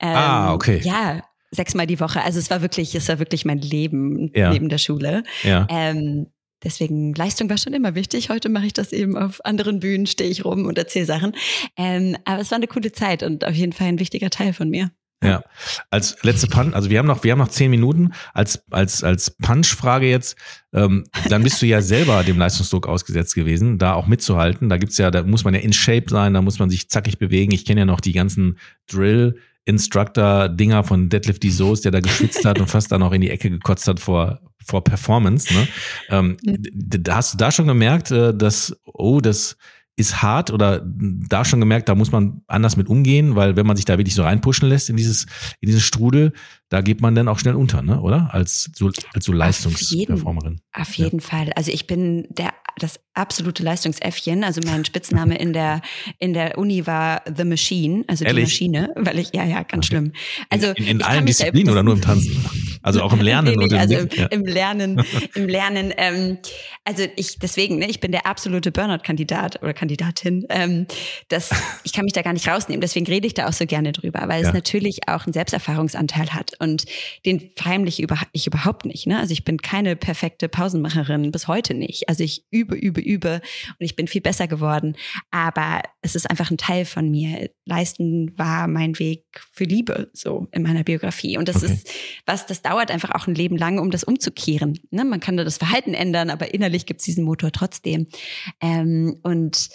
Ähm, 0.00 0.14
ah, 0.14 0.54
okay. 0.54 0.80
Ja, 0.84 1.22
sechsmal 1.50 1.86
die 1.86 2.00
Woche. 2.00 2.22
Also 2.22 2.38
es 2.38 2.50
war 2.50 2.62
wirklich, 2.62 2.94
es 2.94 3.08
war 3.08 3.18
wirklich 3.18 3.44
mein 3.44 3.58
Leben 3.58 4.30
ja. 4.34 4.50
neben 4.50 4.68
der 4.68 4.78
Schule. 4.78 5.22
Ja. 5.42 5.66
Ähm, 5.70 6.26
Deswegen 6.64 7.14
Leistung 7.14 7.50
war 7.50 7.58
schon 7.58 7.74
immer 7.74 7.94
wichtig. 7.94 8.30
Heute 8.30 8.48
mache 8.48 8.66
ich 8.66 8.72
das 8.72 8.92
eben 8.92 9.16
auf 9.16 9.44
anderen 9.44 9.80
Bühnen, 9.80 10.06
stehe 10.06 10.30
ich 10.30 10.44
rum 10.44 10.66
und 10.66 10.78
erzähle 10.78 11.06
Sachen. 11.06 11.36
Ähm, 11.76 12.16
aber 12.24 12.40
es 12.40 12.50
war 12.50 12.56
eine 12.56 12.66
coole 12.66 12.92
Zeit 12.92 13.22
und 13.22 13.44
auf 13.44 13.54
jeden 13.54 13.72
Fall 13.72 13.88
ein 13.88 14.00
wichtiger 14.00 14.30
Teil 14.30 14.52
von 14.52 14.70
mir. 14.70 14.90
Ja, 15.22 15.42
als 15.90 16.22
letzte 16.22 16.48
Punch, 16.48 16.74
also 16.74 16.90
wir 16.90 16.98
haben 16.98 17.06
noch, 17.06 17.24
wir 17.24 17.32
haben 17.32 17.38
noch 17.38 17.48
zehn 17.48 17.70
Minuten 17.70 18.12
als 18.34 18.62
als 18.70 19.02
als 19.02 19.30
Punch-Frage 19.30 20.08
jetzt. 20.08 20.36
Ähm, 20.74 21.04
dann 21.30 21.42
bist 21.42 21.62
du 21.62 21.66
ja 21.66 21.80
selber 21.80 22.22
dem 22.24 22.38
Leistungsdruck 22.38 22.86
ausgesetzt 22.86 23.34
gewesen, 23.34 23.78
da 23.78 23.94
auch 23.94 24.06
mitzuhalten. 24.06 24.68
Da 24.68 24.76
gibt's 24.76 24.98
ja, 24.98 25.10
da 25.10 25.22
muss 25.22 25.44
man 25.44 25.54
ja 25.54 25.60
in 25.60 25.72
Shape 25.72 26.06
sein, 26.08 26.34
da 26.34 26.42
muss 26.42 26.58
man 26.58 26.68
sich 26.68 26.90
zackig 26.90 27.18
bewegen. 27.18 27.52
Ich 27.52 27.64
kenne 27.64 27.80
ja 27.80 27.86
noch 27.86 28.00
die 28.00 28.12
ganzen 28.12 28.58
Drill. 28.86 29.36
Instructor-Dinger 29.66 30.84
von 30.84 31.08
Deadlift 31.08 31.42
D. 31.42 31.48
Soos, 31.48 31.80
der 31.80 31.90
da 31.90 32.00
geschwitzt 32.00 32.44
hat 32.44 32.60
und 32.60 32.68
fast 32.68 32.92
dann 32.92 33.02
auch 33.02 33.12
in 33.12 33.22
die 33.22 33.30
Ecke 33.30 33.48
gekotzt 33.48 33.88
hat 33.88 33.98
vor, 33.98 34.40
vor 34.64 34.84
Performance. 34.84 35.52
Ne? 35.52 35.68
Ähm, 36.08 36.36
hast 37.08 37.34
du 37.34 37.38
da 37.38 37.50
schon 37.50 37.66
gemerkt, 37.66 38.10
äh, 38.10 38.34
dass, 38.34 38.76
oh, 38.84 39.20
das 39.20 39.56
ist 39.96 40.22
hart 40.22 40.50
oder 40.50 40.82
da 40.84 41.44
schon 41.44 41.60
gemerkt, 41.60 41.88
da 41.88 41.94
muss 41.94 42.10
man 42.10 42.42
anders 42.48 42.76
mit 42.76 42.88
umgehen, 42.88 43.36
weil 43.36 43.54
wenn 43.54 43.66
man 43.66 43.76
sich 43.76 43.84
da 43.84 43.96
wirklich 43.96 44.14
so 44.14 44.24
reinpushen 44.24 44.68
lässt 44.68 44.90
in 44.90 44.96
dieses, 44.96 45.24
in 45.60 45.68
dieses 45.68 45.82
Strudel, 45.82 46.32
da 46.68 46.80
geht 46.80 47.00
man 47.00 47.14
dann 47.14 47.28
auch 47.28 47.38
schnell 47.38 47.54
unter, 47.54 47.80
ne? 47.82 48.00
oder? 48.00 48.34
Als 48.34 48.70
so, 48.74 48.90
als 49.12 49.24
so 49.24 49.32
Leistungsperformerin. 49.32 50.60
Auf 50.72 50.88
jeden, 50.88 50.88
auf 50.88 50.94
jeden 50.94 51.20
ja. 51.20 51.26
Fall. 51.26 51.52
Also 51.54 51.70
ich 51.70 51.86
bin 51.86 52.26
der 52.30 52.52
das 52.78 53.00
absolute 53.14 53.62
Leistungsäffchen. 53.62 54.44
Also 54.44 54.60
mein 54.64 54.84
Spitzname 54.84 55.36
in 55.38 55.52
der 55.52 55.80
in 56.18 56.32
der 56.34 56.58
Uni 56.58 56.86
war 56.86 57.22
The 57.34 57.44
Machine, 57.44 58.04
also 58.08 58.24
Ehrlich? 58.24 58.44
die 58.58 58.68
Maschine, 58.68 58.92
weil 58.96 59.18
ich 59.18 59.30
ja 59.32 59.44
ja 59.44 59.62
ganz 59.62 59.86
schlimm. 59.86 60.12
Also 60.50 60.68
in, 60.68 60.76
in, 60.76 60.86
in 60.86 61.02
allen 61.02 61.26
Disziplinen 61.26 61.72
oder 61.72 61.82
nur 61.82 61.94
im 61.94 62.00
Tanzen? 62.00 62.44
Also 62.82 63.00
auch 63.00 63.14
im 63.14 63.20
Lernen 63.20 63.56
nee, 63.56 63.66
nee, 63.66 63.78
Also 63.78 63.96
im, 63.96 64.08
ja. 64.14 64.26
im, 64.26 64.44
Lernen, 64.44 65.02
im 65.34 65.48
Lernen. 65.48 65.94
Ähm, 65.96 66.38
also 66.84 67.06
ich 67.16 67.38
deswegen, 67.38 67.78
ne, 67.78 67.88
ich 67.88 68.00
bin 68.00 68.12
der 68.12 68.26
absolute 68.26 68.70
Burnout-Kandidat 68.72 69.62
oder 69.62 69.72
Kandidatin. 69.72 70.44
Ähm, 70.50 70.86
das, 71.28 71.50
ich 71.84 71.94
kann 71.94 72.04
mich 72.04 72.12
da 72.12 72.20
gar 72.20 72.34
nicht 72.34 72.46
rausnehmen. 72.46 72.82
Deswegen 72.82 73.06
rede 73.06 73.26
ich 73.26 73.32
da 73.32 73.48
auch 73.48 73.54
so 73.54 73.64
gerne 73.64 73.92
drüber, 73.92 74.24
weil 74.26 74.42
ja. 74.42 74.48
es 74.48 74.54
natürlich 74.54 75.08
auch 75.08 75.24
einen 75.24 75.32
Selbsterfahrungsanteil 75.32 76.34
hat 76.34 76.52
und 76.58 76.84
den 77.24 77.52
verheimliche 77.56 78.02
über, 78.02 78.18
ich 78.32 78.46
überhaupt 78.46 78.84
nicht. 78.84 79.06
Ne? 79.06 79.18
Also 79.18 79.32
ich 79.32 79.44
bin 79.44 79.58
keine 79.58 79.96
perfekte 79.96 80.50
Pausenmacherin 80.50 81.30
bis 81.32 81.48
heute 81.48 81.72
nicht. 81.72 82.10
Also 82.10 82.22
ich 82.22 82.44
übe 82.50 82.63
übe, 82.64 82.76
übe, 82.76 83.00
übe 83.00 83.40
und 83.78 83.84
ich 83.84 83.96
bin 83.96 84.06
viel 84.06 84.20
besser 84.20 84.48
geworden. 84.48 84.96
Aber 85.30 85.82
es 86.02 86.14
ist 86.14 86.28
einfach 86.30 86.50
ein 86.50 86.58
Teil 86.58 86.84
von 86.84 87.10
mir. 87.10 87.50
Leisten 87.64 88.36
war 88.38 88.66
mein 88.68 88.98
Weg 88.98 89.24
für 89.52 89.64
Liebe, 89.64 90.10
so 90.12 90.48
in 90.52 90.62
meiner 90.62 90.84
Biografie. 90.84 91.38
Und 91.38 91.48
das 91.48 91.62
okay. 91.62 91.72
ist 91.72 91.90
was, 92.26 92.46
das 92.46 92.62
dauert 92.62 92.90
einfach 92.90 93.10
auch 93.10 93.26
ein 93.26 93.34
Leben 93.34 93.56
lang, 93.56 93.78
um 93.78 93.90
das 93.90 94.04
umzukehren. 94.04 94.78
Ne? 94.90 95.04
Man 95.04 95.20
kann 95.20 95.36
da 95.36 95.44
das 95.44 95.58
Verhalten 95.58 95.94
ändern, 95.94 96.30
aber 96.30 96.54
innerlich 96.54 96.86
gibt 96.86 97.00
es 97.00 97.06
diesen 97.06 97.24
Motor 97.24 97.52
trotzdem. 97.52 98.06
Ähm, 98.60 99.18
und 99.22 99.70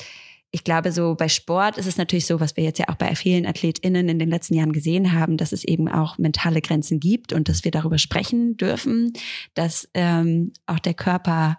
ich 0.51 0.63
glaube, 0.63 0.91
so 0.91 1.15
bei 1.15 1.29
Sport 1.29 1.77
ist 1.77 1.85
es 1.85 1.97
natürlich 1.97 2.25
so, 2.25 2.39
was 2.39 2.57
wir 2.57 2.63
jetzt 2.63 2.79
ja 2.79 2.89
auch 2.89 2.95
bei 2.95 3.13
vielen 3.15 3.45
AthletInnen 3.45 4.09
in 4.09 4.17
den 4.17 4.29
letzten 4.29 4.55
Jahren 4.55 4.73
gesehen 4.73 5.13
haben, 5.13 5.37
dass 5.37 5.51
es 5.51 5.63
eben 5.63 5.87
auch 5.87 6.17
mentale 6.17 6.61
Grenzen 6.61 6.99
gibt 6.99 7.33
und 7.33 7.49
dass 7.49 7.63
wir 7.63 7.71
darüber 7.71 7.99
sprechen 7.99 8.57
dürfen, 8.57 9.13
dass 9.53 9.87
ähm, 9.93 10.51
auch 10.65 10.79
der 10.79 10.95
Körper 10.95 11.57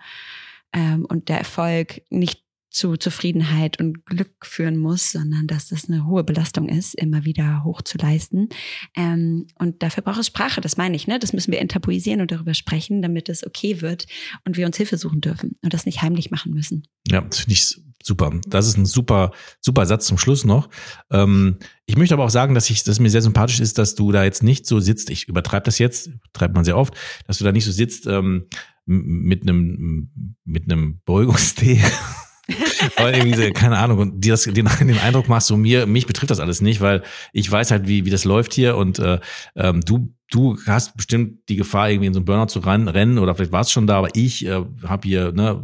ähm, 0.72 1.04
und 1.08 1.28
der 1.28 1.38
Erfolg 1.38 2.02
nicht 2.10 2.44
zu 2.70 2.96
Zufriedenheit 2.96 3.80
und 3.80 4.06
Glück 4.06 4.46
führen 4.46 4.76
muss, 4.76 5.10
sondern 5.10 5.46
dass 5.48 5.68
das 5.68 5.88
eine 5.88 6.06
hohe 6.06 6.22
Belastung 6.22 6.68
ist, 6.68 6.94
immer 6.94 7.24
wieder 7.24 7.64
hoch 7.64 7.82
zu 7.82 7.98
leisten. 7.98 8.48
Ähm, 8.96 9.48
und 9.58 9.82
dafür 9.82 10.04
braucht 10.04 10.20
es 10.20 10.28
Sprache, 10.28 10.60
das 10.60 10.76
meine 10.76 10.94
ich. 10.94 11.08
Ne? 11.08 11.18
Das 11.18 11.32
müssen 11.32 11.50
wir 11.50 11.60
enttabuisieren 11.60 12.20
und 12.20 12.30
darüber 12.30 12.54
sprechen, 12.54 13.02
damit 13.02 13.28
es 13.28 13.44
okay 13.44 13.80
wird 13.80 14.06
und 14.44 14.56
wir 14.56 14.66
uns 14.66 14.76
Hilfe 14.76 14.98
suchen 14.98 15.20
dürfen 15.20 15.58
und 15.62 15.74
das 15.74 15.84
nicht 15.84 16.00
heimlich 16.02 16.30
machen 16.30 16.52
müssen. 16.54 16.86
Ja, 17.08 17.20
das 17.20 17.40
finde 17.40 17.54
ich 17.54 17.80
super. 18.02 18.32
Das 18.46 18.66
ist 18.66 18.76
ein 18.76 18.86
super, 18.86 19.32
super 19.60 19.86
Satz 19.86 20.06
zum 20.06 20.18
Schluss 20.18 20.44
noch. 20.44 20.68
Ähm, 21.10 21.58
ich 21.86 21.96
möchte 21.96 22.14
aber 22.14 22.24
auch 22.24 22.30
sagen, 22.30 22.54
dass 22.54 22.70
ich, 22.70 22.84
dass 22.84 23.00
mir 23.00 23.10
sehr 23.10 23.22
sympathisch 23.22 23.60
ist, 23.60 23.78
dass 23.78 23.94
du 23.94 24.12
da 24.12 24.24
jetzt 24.24 24.42
nicht 24.42 24.66
so 24.66 24.80
sitzt. 24.80 25.10
Ich 25.10 25.28
übertreibe 25.28 25.64
das 25.64 25.78
jetzt, 25.78 26.10
treibt 26.32 26.54
man 26.54 26.64
sehr 26.64 26.76
oft, 26.76 26.94
dass 27.26 27.38
du 27.38 27.44
da 27.44 27.52
nicht 27.52 27.64
so 27.64 27.72
sitzt. 27.72 28.06
Ähm, 28.06 28.46
mit 28.90 29.42
einem 29.42 30.10
mit 30.44 30.64
einem 30.64 31.00
Beugungstee. 31.04 31.80
Aber 32.96 33.14
irgendwie 33.16 33.52
keine 33.52 33.78
Ahnung, 33.78 33.98
und 33.98 34.24
dir 34.24 34.32
das, 34.32 34.44
den, 34.44 34.68
den 34.80 34.98
Eindruck 34.98 35.28
machst, 35.28 35.46
so 35.46 35.56
mir, 35.56 35.86
mich 35.86 36.06
betrifft 36.06 36.30
das 36.30 36.40
alles 36.40 36.60
nicht, 36.60 36.80
weil 36.80 37.02
ich 37.32 37.50
weiß 37.50 37.70
halt, 37.70 37.86
wie, 37.86 38.04
wie 38.04 38.10
das 38.10 38.24
läuft 38.24 38.52
hier 38.52 38.76
und 38.76 38.98
äh, 38.98 39.20
ähm, 39.54 39.80
du 39.82 40.12
du 40.30 40.56
hast 40.66 40.96
bestimmt 40.96 41.48
die 41.48 41.56
Gefahr, 41.56 41.90
irgendwie 41.90 42.06
in 42.06 42.14
so 42.14 42.20
einen 42.20 42.24
Burnout 42.24 42.46
zu 42.46 42.60
rennen 42.60 43.18
oder 43.18 43.34
vielleicht 43.34 43.50
war 43.50 43.62
es 43.62 43.72
schon 43.72 43.88
da, 43.88 43.98
aber 43.98 44.08
ich 44.14 44.46
äh, 44.46 44.62
habe 44.84 45.08
hier 45.08 45.32
ne, 45.32 45.62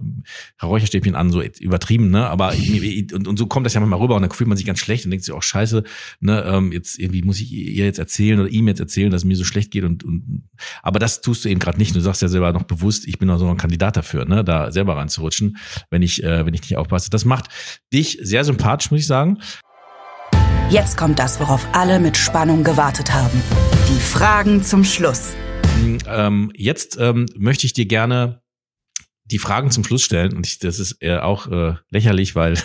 Räucherstäbchen 0.61 1.15
an, 1.15 1.31
so 1.31 1.41
übertrieben, 1.41 2.11
ne? 2.11 2.29
Aber 2.29 2.53
und, 2.53 3.29
und 3.29 3.37
so 3.39 3.47
kommt 3.47 3.65
das 3.65 3.75
ja 3.75 3.81
manchmal 3.81 4.01
rüber 4.01 4.17
und 4.17 4.23
dann 4.23 4.31
fühlt 4.33 4.49
man 4.49 4.57
sich 4.57 4.67
ganz 4.67 4.81
schlecht 4.81 5.05
und 5.05 5.13
denkt 5.13 5.25
sich 5.25 5.33
auch, 5.33 5.43
scheiße, 5.43 5.85
ne, 6.21 6.45
ähm, 6.45 6.73
jetzt 6.73 6.99
irgendwie 6.99 7.23
muss 7.23 7.41
ich 7.41 7.53
ihr 7.53 7.85
jetzt 7.85 8.01
erzählen 8.01 8.41
oder 8.41 8.49
ihm 8.49 8.67
jetzt 8.67 8.81
erzählen, 8.81 9.11
dass 9.11 9.23
es 9.23 9.25
mir 9.25 9.37
so 9.37 9.45
schlecht 9.45 9.71
geht 9.71 9.85
und, 9.85 10.03
und 10.03 10.43
aber 10.83 10.99
das 10.99 11.21
tust 11.21 11.45
du 11.45 11.49
eben 11.49 11.61
gerade 11.61 11.79
nicht. 11.79 11.95
Du 11.95 12.01
sagst 12.01 12.23
ja 12.23 12.29
selber 12.29 12.53
noch 12.53 12.65
bewusst, 12.65 13.07
ich 13.07 13.19
bin 13.19 13.31
auch 13.31 13.39
so 13.39 13.49
ein 13.49 13.57
Kandidat 13.57 13.97
dafür, 13.97 14.25
ne, 14.25 14.43
da 14.43 14.73
selber 14.73 14.97
reinzurutschen, 14.97 15.59
wenn 15.91 16.03
ich, 16.03 16.25
äh, 16.25 16.45
wenn 16.45 16.55
ich 16.55 16.63
nicht 16.63 16.77
aufpasse. 16.77 17.09
Das 17.11 17.25
macht 17.25 17.51
dich 17.93 18.19
sehr 18.21 18.45
sympathisch, 18.45 18.91
muss 18.91 19.01
ich 19.01 19.07
sagen. 19.07 19.39
Jetzt 20.69 20.97
kommt 20.97 21.21
das, 21.21 21.39
worauf 21.39 21.65
alle 21.73 22.01
mit 22.01 22.17
Spannung 22.17 22.65
gewartet 22.65 23.15
haben. 23.15 23.41
Die 23.89 24.01
Fragen 24.01 24.65
zum 24.65 24.83
Schluss. 24.83 25.35
Ähm, 26.09 26.51
jetzt 26.57 26.99
ähm, 26.99 27.27
möchte 27.37 27.67
ich 27.67 27.73
dir 27.73 27.87
gerne 27.87 28.43
die 29.27 29.39
Fragen 29.39 29.71
zum 29.71 29.85
Schluss 29.85 30.03
stellen. 30.03 30.37
Und 30.37 30.45
ich, 30.45 30.59
das 30.59 30.81
ist 30.81 31.01
äh, 31.01 31.19
auch 31.19 31.47
äh, 31.47 31.75
lächerlich, 31.91 32.35
weil 32.35 32.59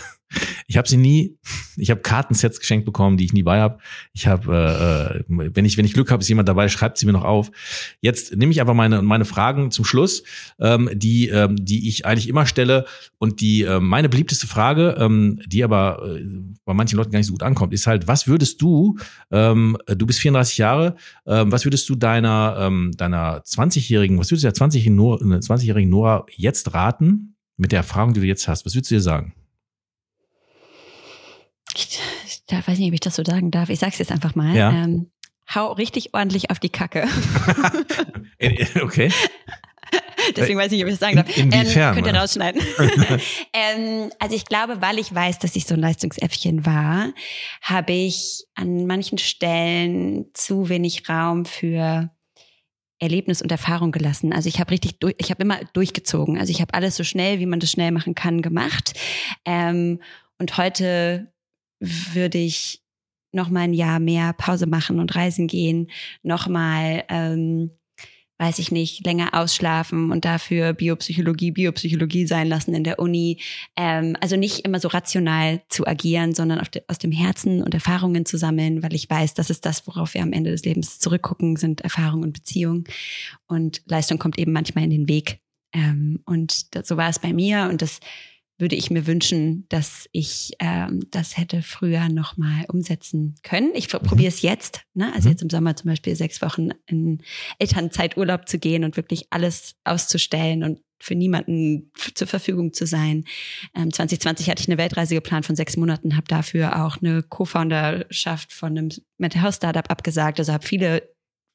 ich 0.72 0.78
habe 0.78 0.88
sie 0.88 0.96
nie, 0.96 1.38
ich 1.76 1.92
habe 1.92 2.00
Kartensets 2.00 2.58
geschenkt 2.58 2.86
bekommen, 2.86 3.18
die 3.18 3.26
ich 3.26 3.34
nie 3.34 3.44
bei 3.44 3.60
habe. 3.60 3.80
Ich 4.14 4.26
habe, 4.26 5.20
äh, 5.30 5.44
äh, 5.44 5.50
wenn 5.54 5.66
ich 5.66 5.78
wenn 5.78 5.84
ich 5.84 5.94
Glück 5.94 6.10
habe, 6.12 6.22
ist 6.22 6.30
jemand 6.30 6.48
dabei, 6.48 6.70
schreibt 6.70 6.98
sie 6.98 7.06
mir 7.06 7.12
noch 7.12 7.26
auf. 7.26 7.52
Jetzt 8.00 8.38
nehme 8.38 8.54
ich 8.54 8.62
einfach 8.62 8.74
meine 8.74 9.02
meine 9.02 9.26
Fragen 9.26 9.72
zum 9.72 9.84
Schluss, 9.84 10.24
ähm, 10.62 10.90
die 10.94 11.28
ähm, 11.28 11.58
die 11.60 11.90
ich 11.90 12.06
eigentlich 12.06 12.30
immer 12.30 12.46
stelle 12.46 12.86
und 13.18 13.42
die 13.42 13.64
äh, 13.64 13.82
meine 13.82 14.08
beliebteste 14.08 14.48
Frage, 14.48 14.96
ähm, 14.98 15.42
die 15.46 15.62
aber 15.62 16.18
äh, 16.18 16.24
bei 16.64 16.74
manchen 16.74 16.96
Leuten 16.96 17.12
gar 17.12 17.20
nicht 17.20 17.28
so 17.28 17.34
gut 17.34 17.44
ankommt, 17.44 17.74
ist 17.74 17.86
halt, 17.86 18.08
was 18.08 18.28
würdest 18.28 18.62
du, 18.62 18.98
ähm, 19.30 19.78
du 19.88 20.06
bist 20.06 20.20
34 20.20 20.58
Jahre, 20.58 20.96
ähm, 21.28 21.52
was 21.52 21.66
würdest 21.66 21.90
du 21.90 21.96
deiner 21.96 22.56
ähm, 22.62 22.94
deiner 22.96 23.42
20-jährigen, 23.44 24.18
was 24.18 24.32
würdest 24.32 24.46
du 24.46 24.48
der 24.48 24.56
20-jährigen 24.56 24.96
Nora, 24.96 25.22
20-jährigen 25.22 25.90
Nora 25.90 26.26
jetzt 26.38 26.74
raten 26.74 27.36
mit 27.58 27.74
der 27.74 27.80
Erfahrung, 27.80 28.14
die 28.14 28.22
du 28.22 28.26
jetzt 28.26 28.48
hast? 28.48 28.66
Was 28.66 28.74
würdest 28.74 28.90
du 28.92 28.96
dir 28.96 29.02
sagen? 29.02 29.34
Ich, 31.76 32.00
ich 32.26 32.68
weiß 32.68 32.78
nicht, 32.78 32.88
ob 32.88 32.94
ich 32.94 33.00
das 33.00 33.16
so 33.16 33.24
sagen 33.24 33.52
darf. 33.52 33.70
Ich 33.70 33.80
sage 33.80 33.94
es 33.94 34.00
jetzt 34.00 34.12
einfach 34.12 34.36
mal. 34.36 34.56
Ja. 34.56 34.72
Ähm, 34.72 35.12
hau 35.54 35.72
richtig 35.74 36.14
ordentlich 36.14 36.50
auf 36.50 36.60
die 36.60 36.70
Kacke. 36.70 37.08
okay. 38.82 39.12
Deswegen 40.36 40.60
weiß 40.60 40.72
ich 40.72 40.74
nicht, 40.74 40.84
ob 40.84 40.92
ich 40.92 41.00
das 41.00 41.00
sagen 41.00 41.18
darf. 41.18 41.38
Inwiefern? 41.38 41.90
Ähm, 41.90 41.96
könnt 41.96 42.08
ihr 42.08 42.20
rausschneiden. 42.20 42.62
ähm, 43.54 44.12
also 44.20 44.36
ich 44.36 44.46
glaube, 44.46 44.82
weil 44.82 45.00
ich 45.00 45.14
weiß, 45.14 45.40
dass 45.40 45.56
ich 45.56 45.66
so 45.66 45.74
ein 45.74 45.80
Leistungsäffchen 45.80 46.66
war, 46.66 47.14
habe 47.62 47.94
ich 47.94 48.46
an 48.56 48.86
manchen 48.86 49.18
Stellen 49.18 50.26
zu 50.34 50.70
wenig 50.70 51.10
Raum 51.10 51.46
für 51.46 52.10
Erlebnis 53.00 53.42
und 53.42 53.52
Erfahrung 53.52 53.92
gelassen. 53.92 54.32
Also 54.32 54.48
ich 54.48 54.60
habe 54.60 54.72
richtig, 54.72 55.00
durch, 55.00 55.16
ich 55.18 55.32
habe 55.32 55.42
immer 55.42 55.60
durchgezogen. 55.74 56.38
Also 56.38 56.52
ich 56.52 56.62
habe 56.62 56.74
alles 56.74 56.96
so 56.96 57.04
schnell, 57.04 57.40
wie 57.40 57.48
man 57.48 57.60
das 57.60 57.72
schnell 57.72 57.92
machen 57.92 58.16
kann, 58.16 58.42
gemacht. 58.42 58.94
Ähm, 59.44 60.00
und 60.38 60.58
heute 60.58 61.32
würde 61.82 62.38
ich 62.38 62.82
noch 63.34 63.50
mal 63.50 63.62
ein 63.62 63.74
Jahr 63.74 64.00
mehr 64.00 64.34
Pause 64.34 64.68
machen 64.68 65.00
und 65.00 65.16
reisen 65.16 65.48
gehen, 65.48 65.90
noch 66.24 66.48
mal 66.48 67.04
ähm, 67.10 67.72
weiß 68.42 68.58
ich 68.58 68.72
nicht, 68.72 69.06
länger 69.06 69.36
ausschlafen 69.36 70.12
und 70.12 70.26
dafür 70.26 70.74
Biopsychologie, 70.74 71.52
Biopsychologie 71.52 72.26
sein 72.26 72.48
lassen 72.48 72.74
in 72.74 72.84
der 72.84 72.98
Uni. 72.98 73.40
Ähm, 73.76 74.18
also 74.20 74.36
nicht 74.36 74.66
immer 74.66 74.80
so 74.80 74.88
rational 74.88 75.62
zu 75.70 75.86
agieren, 75.86 76.34
sondern 76.34 76.60
de, 76.74 76.82
aus 76.88 76.98
dem 76.98 77.12
Herzen 77.12 77.62
und 77.62 77.76
Erfahrungen 77.76 78.26
zu 78.26 78.40
sammeln, 78.40 78.82
weil 78.82 78.96
ich 78.96 79.08
weiß, 79.08 79.36
das 79.36 79.52
ist 79.52 79.68
das, 79.68 79.86
worauf 79.86 80.16
wir 80.16 80.24
am 80.24 80.34
Ende 80.34 80.50
des 80.50 80.66
Lebens 80.66 80.98
zurückgucken, 80.98 81.56
sind 81.56 81.82
Erfahrungen 81.82 82.24
und 82.24 82.34
Beziehungen. 82.34 82.86
Und 83.46 83.84
Leistung 83.86 84.18
kommt 84.18 84.40
eben 84.40 84.54
manchmal 84.54 84.86
in 84.86 84.90
den 84.90 85.08
Weg. 85.08 85.40
Ähm, 85.72 86.24
und 86.26 86.74
das, 86.74 86.88
so 86.88 86.98
war 86.98 87.10
es 87.10 87.20
bei 87.20 87.34
mir 87.34 87.68
und 87.70 87.84
das 87.84 88.00
würde 88.62 88.76
ich 88.76 88.92
mir 88.92 89.08
wünschen, 89.08 89.66
dass 89.70 90.08
ich 90.12 90.54
ähm, 90.60 91.02
das 91.12 91.38
hätte 91.38 91.62
früher 91.62 92.08
nochmal 92.08 92.66
umsetzen 92.68 93.36
können. 93.44 93.72
Ich 93.74 93.92
mhm. 93.92 94.00
probiere 94.00 94.30
es 94.30 94.42
jetzt, 94.42 94.82
ne? 94.94 95.12
also 95.14 95.28
mhm. 95.28 95.34
jetzt 95.34 95.42
im 95.42 95.50
Sommer 95.50 95.76
zum 95.76 95.90
Beispiel 95.90 96.16
sechs 96.16 96.42
Wochen 96.42 96.70
in 96.86 97.22
Elternzeiturlaub 97.60 98.48
zu 98.48 98.60
gehen 98.60 98.84
und 98.84 98.96
wirklich 98.96 99.28
alles 99.32 99.76
auszustellen 99.84 100.64
und 100.64 100.80
für 101.02 101.16
niemanden 101.16 101.92
zur 102.14 102.28
Verfügung 102.28 102.74
zu 102.74 102.86
sein. 102.86 103.26
Ähm, 103.76 103.92
2020 103.92 104.50
hatte 104.50 104.62
ich 104.62 104.70
eine 104.70 104.78
Weltreise 104.78 105.16
geplant 105.16 105.46
von 105.46 105.56
sechs 105.56 105.76
Monaten, 105.76 106.16
habe 106.16 106.28
dafür 106.28 106.86
auch 106.86 107.02
eine 107.02 107.24
Co-Founderschaft 107.24 108.54
von 108.54 108.78
einem 108.78 108.90
Mental 109.18 109.42
Health 109.42 109.56
Startup 109.56 109.90
abgesagt. 109.90 110.40
Also 110.40 110.54
habe 110.54 110.66
viele 110.66 111.10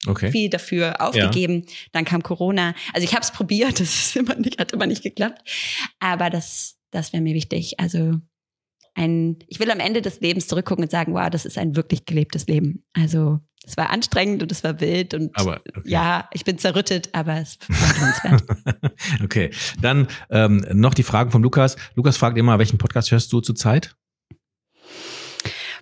okay. 0.07 0.31
viel 0.31 0.51
dafür 0.51 1.01
aufgegeben. 1.01 1.63
Ja. 1.67 1.75
Dann 1.93 2.05
kam 2.05 2.23
Corona. 2.23 2.75
Also 2.93 3.05
ich 3.05 3.15
habe 3.15 3.23
es 3.23 3.33
probiert, 3.33 3.81
das 3.81 4.17
immer 4.17 4.35
nicht, 4.35 4.59
hat 4.59 4.73
immer 4.73 4.87
nicht 4.87 5.03
geklappt. 5.03 5.43
Aber 6.01 6.31
das 6.31 6.76
das 6.91 7.13
wäre 7.13 7.23
mir 7.23 7.35
wichtig. 7.35 7.79
Also 7.79 8.21
ein, 8.95 9.37
ich 9.47 9.61
will 9.61 9.71
am 9.71 9.81
Ende 9.81 10.01
des 10.01 10.21
Lebens 10.21 10.47
zurückgucken 10.47 10.85
und 10.85 10.91
sagen, 10.91 11.13
wow, 11.15 11.29
das 11.29 11.45
ist 11.45 11.59
ein 11.59 11.77
wirklich 11.77 12.07
gelebtes 12.07 12.47
Leben. 12.47 12.85
Also 12.95 13.41
es 13.67 13.77
war 13.77 13.91
anstrengend 13.91 14.43
und 14.43 14.53
es 14.53 14.65
war 14.65 14.81
wild 14.81 15.13
und 15.13 15.37
aber, 15.37 15.61
okay. 15.77 15.83
ja, 15.85 16.29
ich 16.33 16.45
bin 16.45 16.57
zerrüttet, 16.57 17.11
aber 17.13 17.41
es 17.41 17.59
war 17.69 18.41
okay, 19.25 19.51
dann 19.81 20.07
ähm, 20.31 20.65
noch 20.73 20.95
die 20.95 21.03
Fragen 21.03 21.31
von 21.31 21.43
Lukas. 21.43 21.77
Lukas 21.95 22.17
fragt 22.17 22.39
immer, 22.39 22.59
welchen 22.59 22.79
Podcast 22.79 23.11
hörst 23.11 23.33
du 23.33 23.41
zurzeit? 23.41 23.97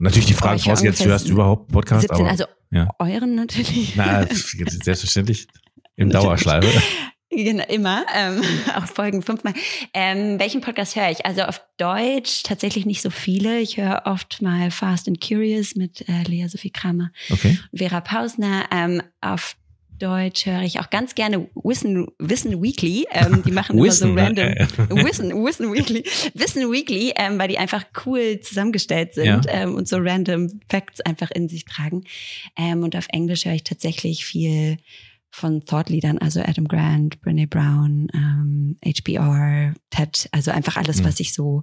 Natürlich 0.00 0.26
die 0.26 0.34
Frage 0.34 0.58
voraus, 0.58 0.82
jetzt 0.82 1.04
hörst 1.04 1.28
du 1.28 1.32
überhaupt 1.32 1.70
Podcast. 1.70 2.02
17, 2.02 2.20
aber, 2.20 2.30
also 2.30 2.44
ja. 2.70 2.88
euren 2.98 3.34
natürlich. 3.36 3.94
Na, 3.96 4.26
selbstverständlich. 4.26 5.46
Im 5.96 6.10
Dauerschleife. 6.10 6.82
Genau, 7.36 7.64
immer, 7.68 8.06
ähm, 8.14 8.42
auch 8.76 8.86
Folgen 8.86 9.22
fünfmal. 9.22 9.54
Ähm, 9.92 10.38
welchen 10.38 10.60
Podcast 10.60 10.96
höre 10.96 11.10
ich? 11.10 11.26
Also 11.26 11.42
auf 11.42 11.60
Deutsch 11.76 12.42
tatsächlich 12.44 12.86
nicht 12.86 13.02
so 13.02 13.10
viele. 13.10 13.60
Ich 13.60 13.76
höre 13.76 14.02
oft 14.04 14.42
mal 14.42 14.70
Fast 14.70 15.08
and 15.08 15.20
Curious 15.20 15.74
mit 15.74 16.08
äh, 16.08 16.22
Lea 16.26 16.46
Sophie 16.46 16.70
Kramer 16.70 17.10
okay. 17.30 17.58
und 17.72 17.78
Vera 17.78 18.00
Pausner. 18.00 18.64
Ähm, 18.70 19.02
auf 19.20 19.56
Deutsch 19.98 20.46
höre 20.46 20.62
ich 20.62 20.80
auch 20.80 20.90
ganz 20.90 21.14
gerne 21.14 21.48
Wissen, 21.54 22.08
Wissen 22.18 22.62
Weekly. 22.62 23.06
Ähm, 23.10 23.42
die 23.44 23.52
machen 23.52 23.78
immer 23.78 23.90
so 23.90 24.12
random 24.12 24.48
Wissen, 25.04 25.30
Wissen 25.44 25.72
Weekly, 25.72 26.04
Wissen 26.34 26.70
Weekly, 26.70 27.12
ähm, 27.16 27.38
weil 27.38 27.48
die 27.48 27.58
einfach 27.58 27.84
cool 28.04 28.40
zusammengestellt 28.40 29.14
sind 29.14 29.26
ja. 29.26 29.40
ähm, 29.48 29.74
und 29.74 29.88
so 29.88 29.96
random 29.98 30.60
Facts 30.68 31.00
einfach 31.00 31.30
in 31.30 31.48
sich 31.48 31.64
tragen. 31.64 32.04
Ähm, 32.56 32.82
und 32.82 32.96
auf 32.96 33.06
Englisch 33.10 33.44
höre 33.44 33.54
ich 33.54 33.64
tatsächlich 33.64 34.24
viel 34.24 34.78
von 35.34 35.64
Thought-Leadern, 35.64 36.18
also 36.18 36.40
Adam 36.40 36.68
Grant, 36.68 37.20
Brene 37.20 37.48
Brown, 37.48 38.06
ähm, 38.14 38.78
HBR, 38.84 39.74
TED, 39.90 40.28
also 40.30 40.52
einfach 40.52 40.76
alles, 40.76 41.00
mhm. 41.00 41.06
was 41.06 41.18
ich 41.18 41.34
so, 41.34 41.62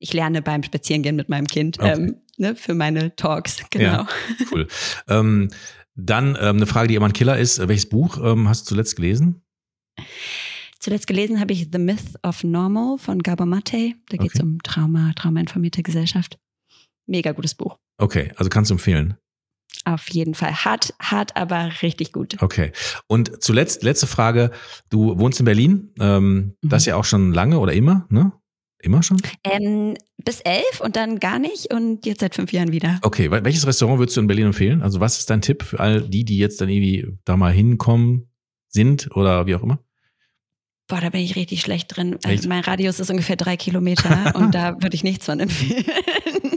ich 0.00 0.12
lerne 0.12 0.42
beim 0.42 0.64
Spazierengehen 0.64 1.14
mit 1.14 1.28
meinem 1.28 1.46
Kind 1.46 1.78
okay. 1.78 1.92
ähm, 1.92 2.16
ne, 2.38 2.56
für 2.56 2.74
meine 2.74 3.14
Talks, 3.14 3.62
genau. 3.70 3.84
Ja, 3.84 4.08
cool. 4.52 4.66
ähm, 5.08 5.48
dann 5.94 6.36
ähm, 6.40 6.56
eine 6.56 6.66
Frage, 6.66 6.88
die 6.88 6.96
immer 6.96 7.06
ein 7.06 7.12
Killer 7.12 7.38
ist. 7.38 7.66
Welches 7.66 7.88
Buch 7.88 8.18
ähm, 8.22 8.48
hast 8.48 8.62
du 8.62 8.70
zuletzt 8.70 8.96
gelesen? 8.96 9.42
Zuletzt 10.80 11.06
gelesen 11.06 11.40
habe 11.40 11.52
ich 11.52 11.68
The 11.72 11.78
Myth 11.78 12.14
of 12.24 12.42
Normal 12.42 12.98
von 12.98 13.22
Gabor 13.22 13.46
Mate. 13.46 13.94
Da 14.08 14.16
geht 14.16 14.34
es 14.34 14.40
okay. 14.40 14.42
um 14.42 14.62
Trauma, 14.62 15.12
traumainformierte 15.14 15.82
Gesellschaft. 15.82 16.38
Mega 17.06 17.30
gutes 17.32 17.54
Buch. 17.54 17.78
Okay, 17.98 18.32
also 18.36 18.48
kannst 18.50 18.70
du 18.70 18.74
empfehlen. 18.74 19.16
Auf 19.88 20.10
jeden 20.10 20.34
Fall. 20.34 20.52
Hart, 20.52 20.92
hart, 21.00 21.34
aber 21.34 21.70
richtig 21.80 22.12
gut. 22.12 22.36
Okay. 22.42 22.72
Und 23.06 23.42
zuletzt, 23.42 23.82
letzte 23.82 24.06
Frage. 24.06 24.50
Du 24.90 25.18
wohnst 25.18 25.40
in 25.40 25.46
Berlin. 25.46 25.94
Ähm, 25.98 26.56
mhm. 26.60 26.68
Das 26.68 26.84
ja 26.84 26.96
auch 26.96 27.06
schon 27.06 27.32
lange 27.32 27.58
oder 27.58 27.72
immer, 27.72 28.06
ne? 28.10 28.32
Immer 28.80 29.02
schon? 29.02 29.20
Ähm, 29.44 29.96
bis 30.22 30.40
elf 30.40 30.80
und 30.80 30.94
dann 30.94 31.18
gar 31.18 31.38
nicht 31.38 31.72
und 31.72 32.04
jetzt 32.04 32.20
seit 32.20 32.34
fünf 32.34 32.52
Jahren 32.52 32.70
wieder. 32.70 33.00
Okay, 33.02 33.30
welches 33.30 33.66
Restaurant 33.66 33.98
würdest 33.98 34.16
du 34.16 34.20
in 34.20 34.26
Berlin 34.26 34.46
empfehlen? 34.46 34.82
Also 34.82 35.00
was 35.00 35.18
ist 35.18 35.30
dein 35.30 35.40
Tipp 35.40 35.62
für 35.62 35.80
all 35.80 36.02
die, 36.02 36.24
die 36.24 36.38
jetzt 36.38 36.60
dann 36.60 36.68
irgendwie 36.68 37.08
da 37.24 37.36
mal 37.36 37.52
hinkommen 37.52 38.30
sind 38.68 39.08
oder 39.16 39.46
wie 39.46 39.54
auch 39.54 39.62
immer? 39.62 39.80
Boah, 40.88 41.00
da 41.02 41.10
bin 41.10 41.20
ich 41.20 41.36
richtig 41.36 41.60
schlecht 41.60 41.94
drin. 41.94 42.18
Also 42.24 42.48
mein 42.48 42.64
Radius 42.64 42.98
ist 42.98 43.10
ungefähr 43.10 43.36
drei 43.36 43.58
Kilometer 43.58 44.32
und 44.34 44.54
da 44.54 44.80
würde 44.80 44.94
ich 44.94 45.04
nichts 45.04 45.26
von 45.26 45.38
empfehlen. 45.38 45.84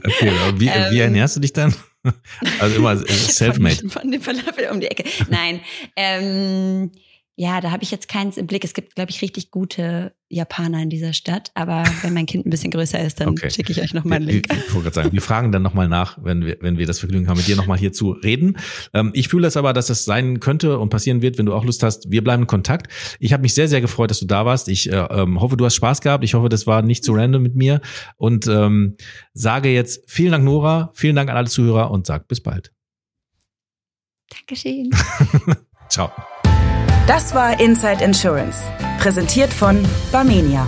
Okay, 0.05 0.31
wie, 0.55 0.67
ähm, 0.67 0.91
wie 0.91 0.99
ernährst 0.99 1.35
du 1.35 1.39
dich 1.41 1.53
dann? 1.53 1.73
Also 2.57 2.77
immer 2.77 2.97
self-made. 3.07 3.75
Von, 3.75 3.89
von 3.91 4.11
dem 4.11 4.21
Falafel 4.23 4.69
um 4.71 4.79
die 4.79 4.87
Ecke. 4.87 5.03
Nein. 5.29 5.61
Ähm, 5.95 6.91
ja, 7.35 7.61
da 7.61 7.71
habe 7.71 7.81
ich 7.81 7.91
jetzt 7.91 8.09
keins 8.09 8.37
im 8.37 8.45
Blick. 8.45 8.63
Es 8.65 8.73
gibt, 8.73 8.95
glaube 8.95 9.09
ich, 9.09 9.21
richtig 9.21 9.51
gute 9.51 10.13
Japaner 10.27 10.81
in 10.81 10.89
dieser 10.89 11.13
Stadt. 11.13 11.51
Aber 11.55 11.83
wenn 12.01 12.13
mein 12.13 12.25
Kind 12.25 12.45
ein 12.45 12.49
bisschen 12.49 12.71
größer 12.71 13.03
ist, 13.03 13.21
dann 13.21 13.29
okay. 13.29 13.49
schicke 13.49 13.71
ich 13.71 13.81
euch 13.81 13.93
nochmal 13.93 14.17
einen 14.17 14.27
Link. 14.27 14.47
Ich, 14.51 14.85
ich, 14.85 14.93
sagen, 14.93 15.11
wir 15.13 15.21
fragen 15.21 15.51
dann 15.51 15.61
nochmal 15.61 15.87
nach, 15.87 16.17
wenn 16.21 16.45
wir, 16.45 16.57
wenn 16.59 16.77
wir 16.77 16.85
das 16.85 16.99
Vergnügen 16.99 17.29
haben, 17.29 17.37
mit 17.37 17.47
dir 17.47 17.55
nochmal 17.55 17.77
hier 17.77 17.93
zu 17.93 18.11
reden. 18.11 18.57
Ähm, 18.93 19.11
ich 19.13 19.29
fühle 19.29 19.47
es 19.47 19.55
aber, 19.55 19.71
dass 19.71 19.87
das 19.87 20.03
sein 20.03 20.41
könnte 20.41 20.77
und 20.77 20.89
passieren 20.89 21.21
wird, 21.21 21.37
wenn 21.37 21.45
du 21.45 21.53
auch 21.53 21.63
Lust 21.63 21.83
hast. 21.83 22.11
Wir 22.11 22.23
bleiben 22.23 22.43
in 22.43 22.47
Kontakt. 22.47 22.91
Ich 23.19 23.31
habe 23.31 23.41
mich 23.41 23.53
sehr, 23.53 23.69
sehr 23.69 23.81
gefreut, 23.81 24.11
dass 24.11 24.19
du 24.19 24.25
da 24.25 24.45
warst. 24.45 24.67
Ich 24.67 24.91
äh, 24.91 24.95
ähm, 24.95 25.39
hoffe, 25.39 25.55
du 25.55 25.65
hast 25.65 25.75
Spaß 25.75 26.01
gehabt. 26.01 26.23
Ich 26.23 26.33
hoffe, 26.33 26.49
das 26.49 26.67
war 26.67 26.81
nicht 26.81 27.03
zu 27.03 27.13
random 27.13 27.41
mit 27.41 27.55
mir. 27.55 27.81
Und 28.17 28.45
ähm, 28.47 28.97
sage 29.33 29.69
jetzt 29.69 30.03
vielen 30.07 30.33
Dank, 30.33 30.43
Nora. 30.43 30.91
Vielen 30.93 31.15
Dank 31.15 31.29
an 31.29 31.37
alle 31.37 31.47
Zuhörer 31.47 31.91
und 31.91 32.05
sag 32.07 32.27
bis 32.27 32.41
bald. 32.41 32.73
Dankeschön. 34.29 34.89
Ciao. 35.89 36.11
Das 37.07 37.33
war 37.33 37.59
Inside 37.59 38.03
Insurance, 38.03 38.59
präsentiert 38.99 39.51
von 39.51 39.83
Barmenia. 40.11 40.67